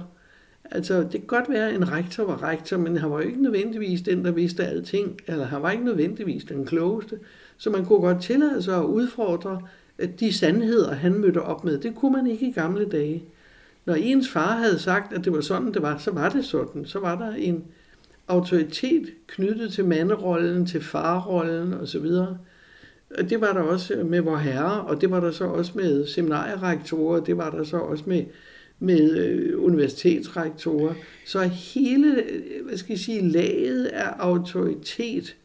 Altså, 0.71 1.01
det 1.03 1.11
kan 1.11 1.27
godt 1.27 1.49
være, 1.49 1.69
at 1.69 1.75
en 1.75 1.93
rektor 1.93 2.25
var 2.25 2.43
rektor, 2.43 2.77
men 2.77 2.97
han 2.97 3.11
var 3.11 3.17
jo 3.17 3.29
ikke 3.29 3.43
nødvendigvis 3.43 4.03
den, 4.03 4.25
der 4.25 4.31
vidste 4.31 4.67
alting, 4.67 5.21
eller 5.27 5.45
han 5.45 5.63
var 5.63 5.71
ikke 5.71 5.85
nødvendigvis 5.85 6.45
den 6.45 6.67
klogeste. 6.67 7.19
Så 7.57 7.71
man 7.71 7.85
kunne 7.85 8.01
godt 8.01 8.23
tillade 8.23 8.63
sig 8.63 8.77
at 8.77 8.85
udfordre 8.85 9.61
de 10.21 10.33
sandheder, 10.33 10.95
han 10.95 11.15
mødte 11.15 11.43
op 11.43 11.65
med. 11.65 11.79
Det 11.79 11.95
kunne 11.95 12.13
man 12.13 12.27
ikke 12.27 12.49
i 12.49 12.53
gamle 12.53 12.85
dage. 12.85 13.25
Når 13.91 13.97
ens 13.97 14.29
far 14.29 14.57
havde 14.57 14.79
sagt, 14.79 15.13
at 15.13 15.25
det 15.25 15.33
var 15.33 15.41
sådan, 15.41 15.75
det 15.75 15.83
var, 15.83 15.99
så 15.99 16.11
var 16.11 16.29
det 16.29 16.45
sådan. 16.45 16.87
Så 16.87 16.99
var 16.99 17.19
der 17.19 17.35
en 17.35 17.65
autoritet 18.29 19.07
knyttet 19.27 19.73
til 19.73 19.85
manderollen, 19.85 20.67
til 20.67 20.81
farrollen 20.81 21.75
osv. 21.75 22.07
Og 23.19 23.31
det 23.31 23.41
var 23.41 23.53
der 23.53 23.61
også 23.61 24.03
med 24.05 24.21
vor 24.21 24.37
herre, 24.37 24.81
og 24.81 25.01
det 25.01 25.11
var 25.11 25.21
der 25.21 25.31
så 25.31 25.45
også 25.45 25.73
med 25.75 26.07
seminarierektorer, 26.07 27.21
det 27.21 27.37
var 27.37 27.51
der 27.51 27.65
så 27.65 27.77
også 27.77 28.05
med, 28.07 28.25
med 28.79 29.17
øh, 29.17 29.65
universitetsrektorer. 29.65 30.95
Så 31.27 31.43
hele, 31.43 32.23
øh, 32.23 32.67
hvad 32.67 32.77
skal 32.77 32.93
jeg 32.93 32.99
sige, 32.99 33.29
laget 33.29 33.85
af 33.85 34.09
autoritet 34.19 35.37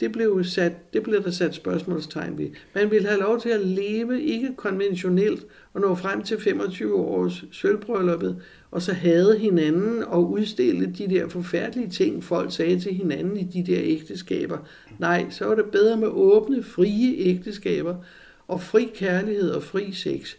det 0.00 0.12
blev, 0.12 0.44
sat, 0.44 0.92
det 0.92 1.02
blev 1.02 1.24
der 1.24 1.30
sat 1.30 1.54
spørgsmålstegn 1.54 2.38
ved. 2.38 2.48
Man 2.74 2.90
ville 2.90 3.08
have 3.08 3.20
lov 3.20 3.40
til 3.40 3.48
at 3.48 3.66
leve 3.66 4.22
ikke 4.22 4.54
konventionelt 4.56 5.46
og 5.74 5.80
nå 5.80 5.94
frem 5.94 6.22
til 6.22 6.40
25 6.40 6.94
års 6.94 7.44
sølvbrylluppet, 7.52 8.42
og 8.70 8.82
så 8.82 8.92
havde 8.92 9.38
hinanden 9.38 10.04
og 10.04 10.30
udstille 10.30 10.94
de 10.98 11.08
der 11.08 11.28
forfærdelige 11.28 11.90
ting, 11.90 12.24
folk 12.24 12.52
sagde 12.52 12.80
til 12.80 12.94
hinanden 12.94 13.36
i 13.36 13.44
de 13.44 13.72
der 13.72 13.80
ægteskaber. 13.82 14.58
Nej, 14.98 15.26
så 15.30 15.44
var 15.44 15.54
det 15.54 15.64
bedre 15.64 15.96
med 15.96 16.08
åbne, 16.08 16.62
frie 16.62 17.16
ægteskaber 17.18 17.96
og 18.48 18.60
fri 18.60 18.90
kærlighed 18.94 19.50
og 19.50 19.62
fri 19.62 19.92
sex. 19.92 20.34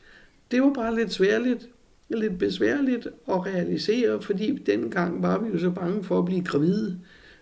Det 0.51 0.61
var 0.61 0.73
bare 0.73 0.95
lidt 0.95 1.13
sværligt, 1.13 1.69
lidt 2.09 2.37
besværligt 2.37 3.07
at 3.07 3.45
realisere, 3.45 4.21
fordi 4.21 4.57
dengang 4.65 5.23
var 5.23 5.39
vi 5.39 5.49
jo 5.49 5.59
så 5.59 5.69
bange 5.69 6.03
for 6.03 6.19
at 6.19 6.25
blive 6.25 6.43
gravide 6.43 6.99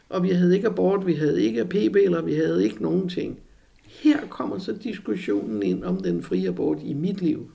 og 0.10 0.24
vi 0.24 0.30
havde 0.30 0.56
ikke 0.56 0.68
abort, 0.68 1.08
vi 1.08 1.14
havde 1.14 1.44
ikke 1.44 1.66
PB, 1.66 1.96
eller 1.96 2.22
vi 2.22 2.34
havde 2.34 2.64
ikke 2.64 2.84
nogen 2.84 3.10
ting. 3.10 3.40
Her 3.86 4.28
kommer 4.28 4.60
så 4.60 4.74
diskussionen 4.84 5.64
ind 5.64 5.84
om 5.84 6.04
den 6.04 6.24
frie 6.24 6.48
abort 6.48 6.78
i 6.84 6.94
mit 6.94 7.22
liv. 7.22 7.52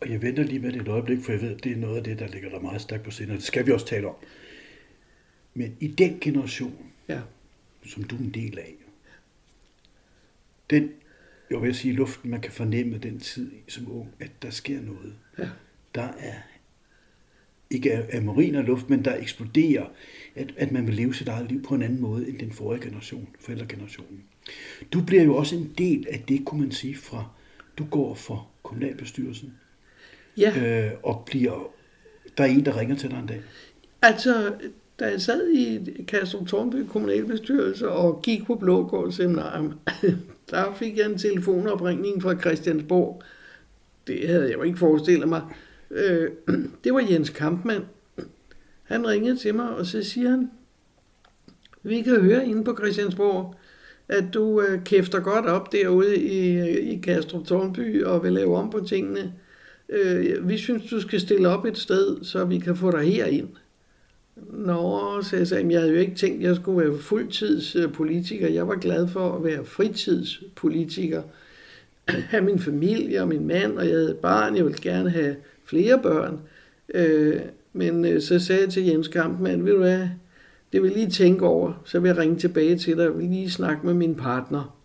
Og 0.00 0.10
jeg 0.10 0.22
venter 0.22 0.42
lige 0.42 0.58
med 0.58 0.72
det 0.72 0.80
et 0.80 0.88
øjeblik, 0.88 1.24
for 1.24 1.32
jeg 1.32 1.42
ved, 1.42 1.54
at 1.54 1.64
det 1.64 1.72
er 1.72 1.76
noget 1.76 1.96
af 1.96 2.04
det, 2.04 2.18
der 2.18 2.28
ligger 2.28 2.50
der 2.50 2.60
meget 2.60 2.80
stærkt 2.80 3.02
på 3.02 3.10
scenen, 3.10 3.30
og 3.30 3.36
det 3.36 3.44
skal 3.44 3.66
vi 3.66 3.72
også 3.72 3.86
tale 3.86 4.08
om. 4.08 4.14
Men 5.54 5.76
i 5.80 5.86
den 5.86 6.18
generation, 6.20 6.76
ja. 7.08 7.20
som 7.86 8.02
du 8.02 8.16
er 8.16 8.20
en 8.20 8.30
del 8.30 8.58
af, 8.58 8.74
den, 10.70 10.90
jeg 11.50 11.62
vil 11.62 11.74
sige, 11.74 11.94
luften, 11.94 12.30
man 12.30 12.40
kan 12.40 12.52
fornemme 12.52 12.98
den 12.98 13.20
tid 13.20 13.50
som 13.68 13.92
ung, 13.92 14.14
at 14.20 14.30
der 14.42 14.50
sker 14.50 14.80
noget. 14.80 15.14
Ja. 15.38 15.48
Der 15.94 16.08
er 16.18 16.34
ikke 17.70 17.92
af, 17.92 18.06
af 18.12 18.22
marin 18.22 18.54
og 18.54 18.64
luft, 18.64 18.90
men 18.90 19.04
der 19.04 19.16
eksploderer, 19.16 19.86
at, 20.34 20.54
at 20.56 20.72
man 20.72 20.86
vil 20.86 20.94
leve 20.94 21.14
sit 21.14 21.28
eget 21.28 21.48
liv 21.50 21.62
på 21.62 21.74
en 21.74 21.82
anden 21.82 22.00
måde 22.00 22.28
end 22.28 22.38
den 22.38 22.52
forrige 22.52 22.82
generation, 22.82 23.28
forældregenerationen. 23.40 24.22
Du 24.92 25.02
bliver 25.02 25.22
jo 25.22 25.36
også 25.36 25.56
en 25.56 25.74
del 25.78 26.06
af 26.10 26.24
det, 26.28 26.44
kunne 26.44 26.60
man 26.60 26.72
sige, 26.72 26.96
fra 26.96 27.28
du 27.78 27.84
går 27.84 28.14
for 28.14 28.48
kommunalbestyrelsen, 28.62 29.54
ja. 30.36 30.86
øh, 30.86 30.92
og 31.02 31.22
bliver, 31.26 31.70
der 32.38 32.44
er 32.44 32.48
en, 32.48 32.64
der 32.64 32.80
ringer 32.80 32.96
til 32.96 33.10
dig 33.10 33.18
en 33.18 33.26
dag. 33.26 33.40
Altså, 34.02 34.52
da 35.00 35.10
jeg 35.10 35.20
sad 35.20 35.50
i 35.50 35.80
Kastrup 36.08 36.46
Tornby 36.46 36.86
kommunalbestyrelse 36.88 37.88
og 37.88 38.22
gik 38.22 38.44
på 38.44 38.54
Blågård 38.54 39.12
Seminarium, 39.12 39.72
der 40.50 40.74
fik 40.74 40.98
jeg 40.98 41.06
en 41.06 41.18
telefonopringning 41.18 42.22
fra 42.22 42.40
Christiansborg. 42.40 43.22
Det 44.06 44.28
havde 44.28 44.44
jeg 44.44 44.54
jo 44.54 44.62
ikke 44.62 44.78
forestillet 44.78 45.28
mig. 45.28 45.42
Øh, 45.90 46.30
det 46.84 46.94
var 46.94 47.00
Jens 47.10 47.30
Kampmann. 47.30 47.84
Han 48.84 49.08
ringede 49.08 49.36
til 49.36 49.54
mig, 49.54 49.68
og 49.68 49.86
så 49.86 50.02
siger 50.04 50.30
han, 50.30 50.50
vi 51.82 52.02
kan 52.02 52.20
høre 52.20 52.46
inde 52.46 52.64
på 52.64 52.76
Christiansborg, 52.78 53.54
at 54.08 54.24
du 54.34 54.60
øh, 54.60 54.84
kæfter 54.84 55.20
godt 55.20 55.46
op 55.46 55.72
derude 55.72 56.16
i, 56.16 56.58
i 56.78 57.00
Kastrup 57.00 57.46
Tornby 57.46 58.04
og 58.04 58.24
vil 58.24 58.32
lave 58.32 58.56
om 58.56 58.70
på 58.70 58.80
tingene. 58.80 59.32
Øh, 59.88 60.48
vi 60.48 60.58
synes, 60.58 60.90
du 60.90 61.00
skal 61.00 61.20
stille 61.20 61.48
op 61.48 61.64
et 61.64 61.78
sted, 61.78 62.24
så 62.24 62.44
vi 62.44 62.58
kan 62.58 62.76
få 62.76 62.90
dig 62.90 63.12
herind. 63.12 63.48
Nå, 64.52 65.22
så 65.22 65.36
jeg 65.36 65.46
sagde, 65.46 65.72
jeg 65.72 65.80
havde 65.80 65.92
jo 65.92 65.98
ikke 65.98 66.14
tænkt, 66.14 66.38
at 66.38 66.48
jeg 66.48 66.56
skulle 66.56 66.88
være 66.88 66.98
fuldtidspolitiker. 66.98 68.48
Øh, 68.48 68.54
jeg 68.54 68.68
var 68.68 68.74
glad 68.74 69.08
for 69.08 69.36
at 69.36 69.44
være 69.44 69.64
fritidspolitiker. 69.64 71.22
Have 72.30 72.44
min 72.44 72.58
familie 72.58 73.22
og 73.22 73.28
min 73.28 73.46
mand, 73.46 73.78
og 73.78 73.84
jeg 73.84 73.94
havde 73.94 74.10
et 74.10 74.16
barn. 74.16 74.56
Jeg 74.56 74.64
ville 74.64 74.78
gerne 74.82 75.10
have 75.10 75.36
flere 75.68 76.00
børn. 76.02 76.40
Øh, 76.94 77.40
men 77.72 78.04
øh, 78.04 78.20
så 78.20 78.38
sagde 78.38 78.62
jeg 78.62 78.70
til 78.70 78.86
Jens 78.86 79.08
Kampmann, 79.08 79.64
ved 79.64 79.72
du 79.72 79.78
hvad, 79.78 80.08
det 80.72 80.82
vil 80.82 80.90
lige 80.90 81.10
tænke 81.10 81.46
over, 81.46 81.82
så 81.84 82.00
vil 82.00 82.08
jeg 82.08 82.18
ringe 82.18 82.36
tilbage 82.36 82.78
til 82.78 82.96
dig, 82.96 83.08
og 83.08 83.18
vil 83.18 83.26
lige 83.26 83.50
snakke 83.50 83.86
med 83.86 83.94
min 83.94 84.14
partner. 84.14 84.78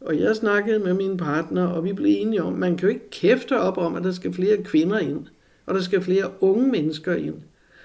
Og 0.00 0.20
jeg 0.20 0.36
snakkede 0.36 0.78
med 0.78 0.94
min 0.94 1.16
partner, 1.16 1.66
og 1.66 1.84
vi 1.84 1.92
blev 1.92 2.06
enige 2.08 2.42
om, 2.42 2.52
man 2.52 2.76
kan 2.76 2.88
jo 2.88 2.94
ikke 2.94 3.10
kæfte 3.10 3.60
op 3.60 3.78
om, 3.78 3.94
at 3.94 4.04
der 4.04 4.12
skal 4.12 4.32
flere 4.32 4.56
kvinder 4.56 4.98
ind, 4.98 5.26
og 5.66 5.74
der 5.74 5.80
skal 5.80 6.00
flere 6.00 6.30
unge 6.40 6.68
mennesker 6.68 7.14
ind. 7.14 7.34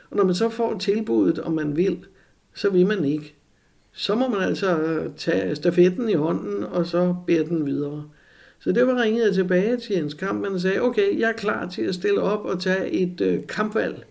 Og 0.09 0.17
når 0.17 0.23
man 0.23 0.35
så 0.35 0.49
får 0.49 0.77
tilbuddet, 0.77 1.39
om 1.39 1.53
man 1.53 1.75
vil, 1.75 2.05
så 2.53 2.69
vil 2.69 2.87
man 2.87 3.05
ikke. 3.05 3.33
Så 3.93 4.15
må 4.15 4.27
man 4.27 4.41
altså 4.41 5.01
tage 5.17 5.55
stafetten 5.55 6.09
i 6.09 6.13
hånden, 6.13 6.63
og 6.63 6.85
så 6.85 7.15
bære 7.27 7.43
den 7.43 7.65
videre. 7.65 8.03
Så 8.59 8.71
det 8.71 8.87
var 8.87 9.01
ringet 9.01 9.25
jeg 9.25 9.33
tilbage 9.33 9.77
til 9.77 9.95
Jens 9.95 10.13
Kampmann 10.13 10.55
og 10.55 10.61
sagde, 10.61 10.81
okay, 10.81 11.19
jeg 11.19 11.29
er 11.29 11.33
klar 11.33 11.69
til 11.69 11.81
at 11.81 11.95
stille 11.95 12.21
op 12.21 12.45
og 12.45 12.61
tage 12.61 12.91
et 12.91 13.21
øh, 13.21 13.47
kampvalg. 13.47 14.05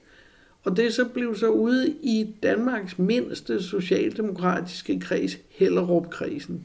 Og 0.65 0.77
det 0.77 0.93
så 0.93 1.05
blev 1.05 1.37
så 1.37 1.49
ude 1.49 1.89
i 1.89 2.35
Danmarks 2.43 2.99
mindste 2.99 3.63
socialdemokratiske 3.63 5.01
kreds, 5.01 5.39
Hellerup-kredsen. 5.51 6.65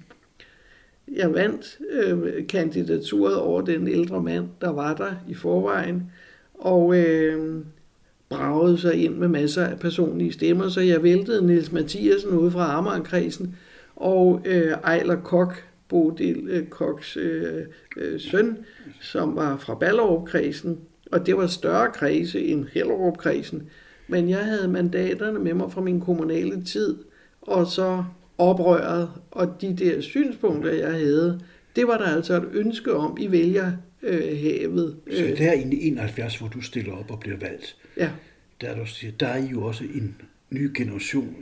Jeg 1.16 1.34
vandt 1.34 1.80
øh, 1.92 2.48
kandidaturet 2.48 3.36
over 3.36 3.62
den 3.62 3.88
ældre 3.88 4.24
mand, 4.24 4.48
der 4.62 4.70
var 4.70 4.96
der 4.96 5.12
i 5.30 5.34
forvejen, 5.34 6.12
og 6.54 6.98
øh, 6.98 7.66
bragede 8.30 8.78
sig 8.78 8.96
ind 8.96 9.16
med 9.16 9.28
masser 9.28 9.66
af 9.66 9.80
personlige 9.80 10.34
stemmer, 10.34 10.70
så 10.70 10.82
jeg 10.82 11.04
væltede 11.04 11.46
Niels 11.48 11.72
Mathiasen 11.72 12.30
ude 12.30 12.52
fra 12.52 12.78
Amagerkredsen, 12.78 13.56
og 13.96 14.42
øh, 14.46 14.72
Ejler 14.72 15.16
Kok, 15.16 15.64
Bodil 15.92 16.48
øh, 16.50 16.68
Koks 16.68 17.18
øh, 17.18 17.66
øh, 17.98 18.20
søn, 18.20 18.58
som 19.02 19.36
var 19.36 19.58
fra 19.58 19.76
Ballerup-kredsen, 19.76 20.80
og 21.12 21.26
det 21.26 21.38
var 21.38 21.48
større 21.48 21.92
kredse 21.92 22.46
end 22.46 22.66
Hellerup-kredsen, 22.74 23.70
men 24.08 24.30
jeg 24.30 24.46
havde 24.46 24.68
mandaterne 24.68 25.40
med 25.40 25.54
mig 25.54 25.72
fra 25.72 25.82
min 25.82 26.02
kommunale 26.02 26.64
tid, 26.64 26.98
og 27.42 27.68
så 27.68 28.04
oprøret, 28.38 29.10
og 29.32 29.62
de 29.62 29.76
der 29.78 30.02
synspunkter, 30.02 30.72
jeg 30.72 30.92
havde, 30.92 31.40
det 31.76 31.88
var 31.88 31.98
der 31.98 32.16
altså 32.16 32.38
et 32.38 32.50
ønske 32.54 32.94
om 32.94 33.18
i 33.20 33.32
vælgerhavet. 33.32 34.98
Så 35.12 35.36
der 35.38 35.54
i 35.54 35.88
71, 35.88 36.38
hvor 36.38 36.48
du 36.48 36.62
stiller 36.62 36.94
op 36.94 37.12
og 37.12 37.20
bliver 37.20 37.38
valgt, 37.38 37.76
Ja, 37.98 38.10
der, 38.62 38.76
du 38.76 38.86
siger, 38.86 39.12
der 39.20 39.28
er 39.28 39.48
jo 39.48 39.64
også 39.64 39.84
en 39.84 40.16
ny 40.50 40.72
generation 40.76 41.36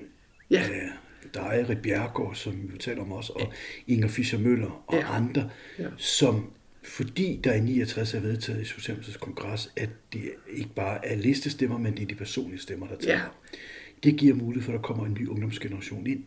Ja. 0.52 0.60
af 0.60 0.90
Rit 1.38 1.82
Bjergård, 1.82 2.36
som 2.36 2.54
vi 2.74 2.78
taler 2.78 3.02
om 3.02 3.12
også, 3.12 3.34
og 3.34 3.54
Inger 3.88 4.08
Fischer 4.08 4.40
Møller 4.40 4.84
og 4.88 4.96
Ja. 4.98 5.16
andre, 5.16 5.50
Ja. 5.80 5.86
som 5.98 6.52
fordi 6.84 7.40
der 7.44 7.54
i 7.54 7.60
69 7.60 8.14
er 8.14 8.20
vedtaget 8.20 8.62
i 8.62 8.66
Socialdemokratiets 8.66 9.18
kongres, 9.18 9.72
at 9.78 9.90
det 10.14 10.22
ikke 10.54 10.70
bare 10.76 11.06
er 11.08 11.16
listestemmer, 11.16 11.78
men 11.78 11.94
det 11.94 12.02
er 12.04 12.08
de 12.08 12.16
personlige 12.16 12.60
stemmer, 12.62 12.88
der 12.88 12.96
tager. 12.96 13.18
Ja. 13.18 13.24
Det 14.04 14.18
giver 14.18 14.36
mulighed 14.36 14.64
for, 14.64 14.72
at 14.72 14.76
der 14.78 14.82
kommer 14.82 15.06
en 15.06 15.18
ny 15.20 15.28
ungdomsgeneration 15.28 16.08
ind. 16.08 16.24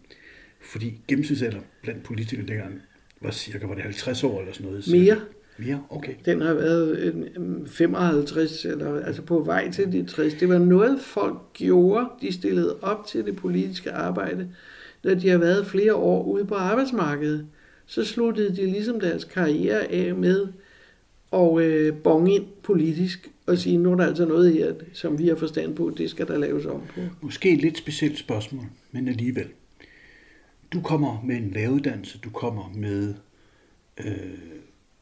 Fordi 0.61 1.00
gennemsnitsalder 1.09 1.61
blandt 1.82 2.02
politikere 2.04 2.47
dengang 2.47 2.80
var 3.21 3.30
cirka 3.30 3.66
var 3.66 3.75
det 3.75 3.82
50 3.82 4.25
år 4.25 4.40
eller 4.40 4.52
sådan 4.52 4.66
noget. 4.66 4.85
cirka. 4.85 4.99
Mere. 5.04 5.21
Mere? 5.59 5.85
Okay. 5.90 6.14
Den 6.25 6.40
har 6.40 6.54
været 6.54 7.06
en- 7.14 7.42
en 7.42 7.68
55, 7.68 8.64
eller 8.64 9.04
altså 9.04 9.23
på 9.23 9.38
vej 9.42 9.71
til 9.71 9.92
de 9.92 10.06
60. 10.06 10.35
Det 10.35 10.49
var 10.49 10.59
noget, 10.59 11.00
folk 11.00 11.37
gjorde. 11.52 12.09
De 12.21 12.32
stillede 12.32 12.78
op 12.82 13.06
til 13.06 13.25
det 13.25 13.37
politiske 13.37 13.92
arbejde, 13.92 14.49
når 15.04 15.14
de 15.14 15.28
har 15.28 15.38
været 15.38 15.66
flere 15.66 15.94
år 15.94 16.23
ude 16.25 16.44
på 16.44 16.54
arbejdsmarkedet. 16.54 17.47
Så 17.87 18.04
sluttede 18.04 18.56
de 18.56 18.66
ligesom 18.66 19.00
deres 19.00 19.25
karriere 19.25 19.85
af 19.92 20.14
med 20.14 20.49
at 21.32 21.59
øh, 21.62 21.97
bonge 21.97 22.35
ind 22.35 22.47
politisk 22.62 23.30
og 23.47 23.59
sige, 23.59 23.78
nu 23.78 23.92
er 23.92 23.97
der 23.97 24.06
altså 24.06 24.25
noget 24.25 24.52
her, 24.52 24.75
som 24.92 25.18
vi 25.18 25.28
har 25.28 25.37
forstand 25.37 25.76
på, 25.76 25.92
det 25.97 26.11
skal 26.11 26.26
der 26.28 26.38
laves 26.38 26.66
om 26.66 26.80
på. 26.94 27.00
Måske 27.21 27.52
et 27.52 27.61
lidt 27.61 27.78
specielt 27.78 28.18
spørgsmål, 28.18 28.64
men 28.92 29.09
alligevel. 29.09 29.49
Du 30.73 30.80
kommer 30.80 31.23
med 31.25 31.37
en 31.37 31.50
læreruddannelse, 31.50 32.18
du 32.18 32.30
kommer 32.30 32.73
med 32.75 33.14
øh, 34.04 34.38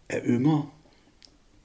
er 0.09 0.21
yngre, 0.26 0.66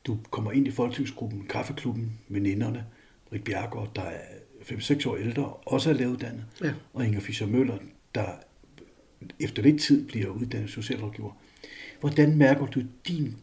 du 0.08 0.18
kommer 0.32 0.52
ind 0.52 0.68
i 0.68 0.72
folketingsgruppen, 0.72 1.46
kaffeklubben, 1.50 2.12
veninderne, 2.30 2.86
Rit 3.34 3.44
Bjergård, 3.44 3.92
der 3.96 4.02
er 4.02 4.20
5-6 4.62 5.10
år 5.10 5.16
ældre, 5.18 5.44
også 5.46 5.90
er 5.90 5.94
læreuddannet, 5.94 6.44
Ja. 6.64 6.74
og 6.94 7.06
Inger 7.06 7.20
Fischer 7.20 7.48
Møller, 7.48 7.78
der 8.16 8.26
efter 9.40 9.62
lidt 9.64 9.82
tid 9.82 10.08
bliver 10.08 10.28
uddannet 10.30 10.70
socialrådgiver. 10.70 11.38
Hvordan 12.00 12.38
mærker 12.38 12.66
du 12.66 12.82
din 13.08 13.36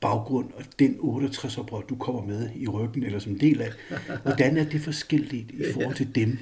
baggrund 0.00 0.46
og 0.54 0.64
den 0.78 0.96
68 1.00 1.58
oprør, 1.58 1.80
du 1.80 1.94
kommer 1.96 2.26
med 2.26 2.48
i 2.56 2.66
ryggen, 2.68 3.02
eller 3.04 3.18
som 3.18 3.38
del 3.38 3.60
af, 3.62 3.68
hvordan 4.22 4.56
er 4.56 4.64
det 4.64 4.80
forskelligt 4.80 5.50
i 5.50 5.62
forhold 5.74 5.94
til 5.96 6.14
dem? 6.14 6.38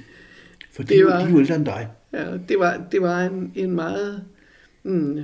For 0.71 0.83
de, 0.83 0.93
Det 0.95 1.05
var- 1.05 1.19
de 1.19 1.25
er 1.25 1.29
jo 1.31 1.39
ældre 1.39 1.55
end 1.55 1.65
dig. 1.65 1.87
Ja, 2.13 2.37
det 2.49 2.59
var, 2.59 2.87
det 2.91 3.01
var 3.01 3.21
en, 3.25 3.51
en 3.55 3.71
meget 3.71 4.23
mm, 4.83 5.19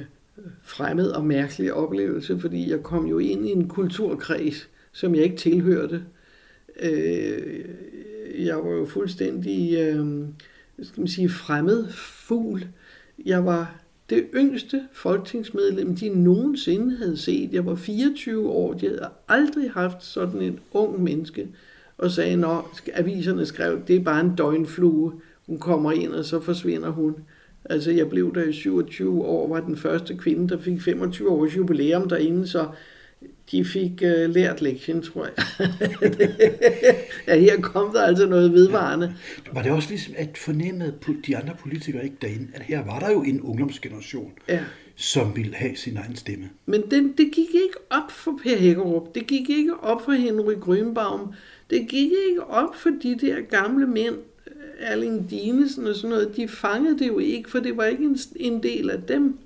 fremmed 0.64 1.08
og 1.08 1.26
mærkelig 1.26 1.74
oplevelse, 1.74 2.40
fordi 2.40 2.70
jeg 2.72 2.84
kom 2.84 3.06
jo 3.08 3.20
ind 3.20 3.48
i 3.48 3.52
en 3.52 3.68
kulturkreds, 3.68 4.70
som 4.92 5.16
jeg 5.16 5.24
ikke 5.24 5.38
tilhørte. 5.38 6.04
Øh, 6.80 7.66
jeg 8.46 8.58
var 8.58 8.70
jo 8.72 8.86
fuldstændig, 8.86 9.78
øh, 9.78 10.26
skal 10.84 11.02
man 11.02 11.08
sige, 11.08 11.30
fremmed 11.30 11.88
fugl. 11.92 12.68
Jeg 13.26 13.46
var 13.46 13.82
det 14.10 14.26
yngste 14.36 14.82
folketingsmedlem, 14.94 15.96
de 15.96 16.10
nogensinde 16.10 16.98
havde 16.98 17.18
set. 17.18 17.54
Jeg 17.54 17.66
var 17.66 17.76
24 17.76 18.50
år. 18.50 18.74
De 18.74 18.88
havde 18.88 19.10
aldrig 19.28 19.72
haft 19.72 20.04
sådan 20.06 20.42
en 20.42 20.60
ung 20.72 21.04
menneske, 21.04 21.48
og 21.98 22.12
sagde, 22.12 22.36
når 22.36 22.76
aviserne 22.94 23.46
skrev, 23.46 23.82
det 23.88 23.96
er 23.96 24.04
bare 24.04 24.22
en 24.22 24.36
døgnflue. 24.36 25.14
Hun 25.48 25.60
kommer 25.60 25.92
ind, 25.92 26.12
og 26.12 26.26
så 26.26 26.40
forsvinder 26.40 26.90
hun. 26.90 27.16
Altså, 27.66 27.92
jeg 27.92 28.10
blev 28.10 28.36
der 28.36 28.44
i 28.44 28.54
27 28.54 29.26
år, 29.26 29.48
var 29.48 29.62
den 29.62 29.78
første 29.78 30.16
kvinde, 30.16 30.50
der 30.50 30.60
fik 30.60 30.82
25 30.82 31.30
års 31.30 31.58
jubilæum 31.58 32.10
derinde, 32.10 32.48
så 32.48 32.68
de 33.52 33.66
fik 33.66 33.92
uh, 34.02 34.34
lært 34.34 34.62
lektien, 34.62 35.02
tror 35.02 35.26
jeg. 35.26 35.46
ja, 37.28 37.40
her 37.40 37.62
kom 37.62 37.94
der 37.94 38.02
altså 38.02 38.26
noget 38.28 38.54
vedvarende. 38.54 39.16
Var 39.54 39.62
det 39.62 39.72
også 39.72 39.90
ligesom 39.90 40.14
at 40.18 40.38
fornemme 40.38 40.94
på 41.02 41.14
de 41.28 41.38
andre 41.38 41.54
politikere 41.60 42.04
ikke 42.04 42.18
derinde, 42.22 42.48
at 42.54 42.62
her 42.62 42.86
var 42.86 43.00
der 43.00 43.12
jo 43.12 43.22
en 43.24 43.42
ungdomsgeneration, 43.42 44.32
Ja. 44.50 44.60
som 44.96 45.36
ville 45.36 45.56
have 45.56 45.76
sin 45.76 45.98
egen 45.98 46.16
stemme. 46.16 46.50
Men 46.66 46.84
den, 46.92 47.08
det 47.12 47.26
gik 47.34 47.50
ikke 47.54 47.78
op 47.90 48.12
for 48.12 48.40
Per 48.44 48.58
Hækkerup. 48.58 49.16
Det 49.16 49.28
gik 49.28 49.50
ikke 49.50 49.74
op 49.80 50.02
for 50.06 50.12
Henry 50.12 50.54
Grønbaum. 50.60 51.34
Det 51.70 51.88
gik 51.90 52.12
ikke 52.30 52.44
op 52.44 52.76
for 52.76 52.90
de 53.04 53.18
der 53.22 53.42
gamle 53.42 53.88
mænd, 53.88 54.16
Erling 54.80 55.30
Dinesen 55.30 55.88
og 55.88 55.96
sådan 55.96 56.10
noget. 56.10 56.36
De 56.36 56.48
fangede 56.48 57.00
det 57.00 57.08
jo 57.08 57.20
ikke, 57.20 57.50
for 57.50 57.60
det 57.60 57.78
var 57.78 57.86
ikke 57.86 58.04
en, 58.04 58.18
en 58.36 58.64
del 58.64 58.90
af 58.90 59.02
dem. 59.02 59.38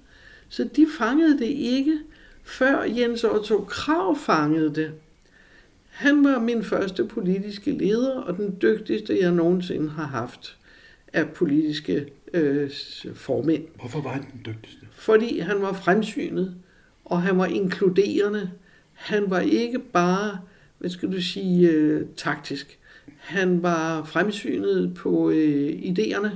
Så 0.49 0.63
de 0.75 0.87
fangede 0.97 1.39
det 1.39 1.45
ikke, 1.47 1.99
før 2.43 2.83
Jens 2.83 3.23
Otto 3.23 3.65
Krav 3.69 4.17
fangede 4.17 4.75
det. 4.75 4.91
Han 5.89 6.23
var 6.23 6.39
min 6.39 6.63
første 6.63 7.05
politiske 7.05 7.71
leder, 7.71 8.21
og 8.21 8.37
den 8.37 8.57
dygtigste, 8.61 9.19
jeg 9.19 9.31
nogensinde 9.31 9.89
har 9.89 10.05
haft 10.07 10.57
af 11.13 11.29
politiske 11.29 12.05
øh, 12.33 12.71
formænd 13.13 13.63
Hvorfor 13.79 14.01
var 14.01 14.09
han 14.09 14.25
den 14.31 14.41
dygtigste? 14.45 14.87
fordi 14.93 15.39
han 15.39 15.61
var 15.61 15.73
fremsynet, 15.73 16.55
og 17.05 17.21
han 17.21 17.37
var 17.37 17.45
inkluderende. 17.45 18.51
Han 18.93 19.29
var 19.29 19.39
ikke 19.39 19.79
bare, 19.79 20.39
hvad 20.77 20.89
skal 20.89 21.11
du 21.11 21.21
sige, 21.21 21.69
øh, 21.69 22.05
taktisk. 22.17 22.79
Han 23.17 23.63
var 23.63 24.03
fremsynet 24.03 24.93
på 24.93 25.29
øh, 25.29 25.69
idéerne, 25.69 26.29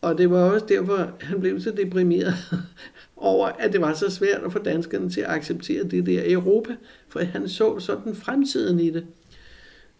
og 0.00 0.18
det 0.18 0.30
var 0.30 0.50
også 0.50 0.66
derfor, 0.66 1.12
han 1.20 1.40
blev 1.40 1.60
så 1.60 1.70
deprimeret 1.70 2.34
over, 3.20 3.46
at 3.46 3.72
det 3.72 3.80
var 3.80 3.94
så 3.94 4.10
svært 4.10 4.42
at 4.44 4.52
få 4.52 4.58
danskerne 4.58 5.10
til 5.10 5.20
at 5.20 5.30
acceptere 5.30 5.84
det 5.84 6.06
der 6.06 6.22
Europa, 6.24 6.76
for 7.08 7.20
han 7.20 7.48
så 7.48 7.78
sådan 7.78 8.14
fremtiden 8.14 8.80
i 8.80 8.90
det. 8.90 9.06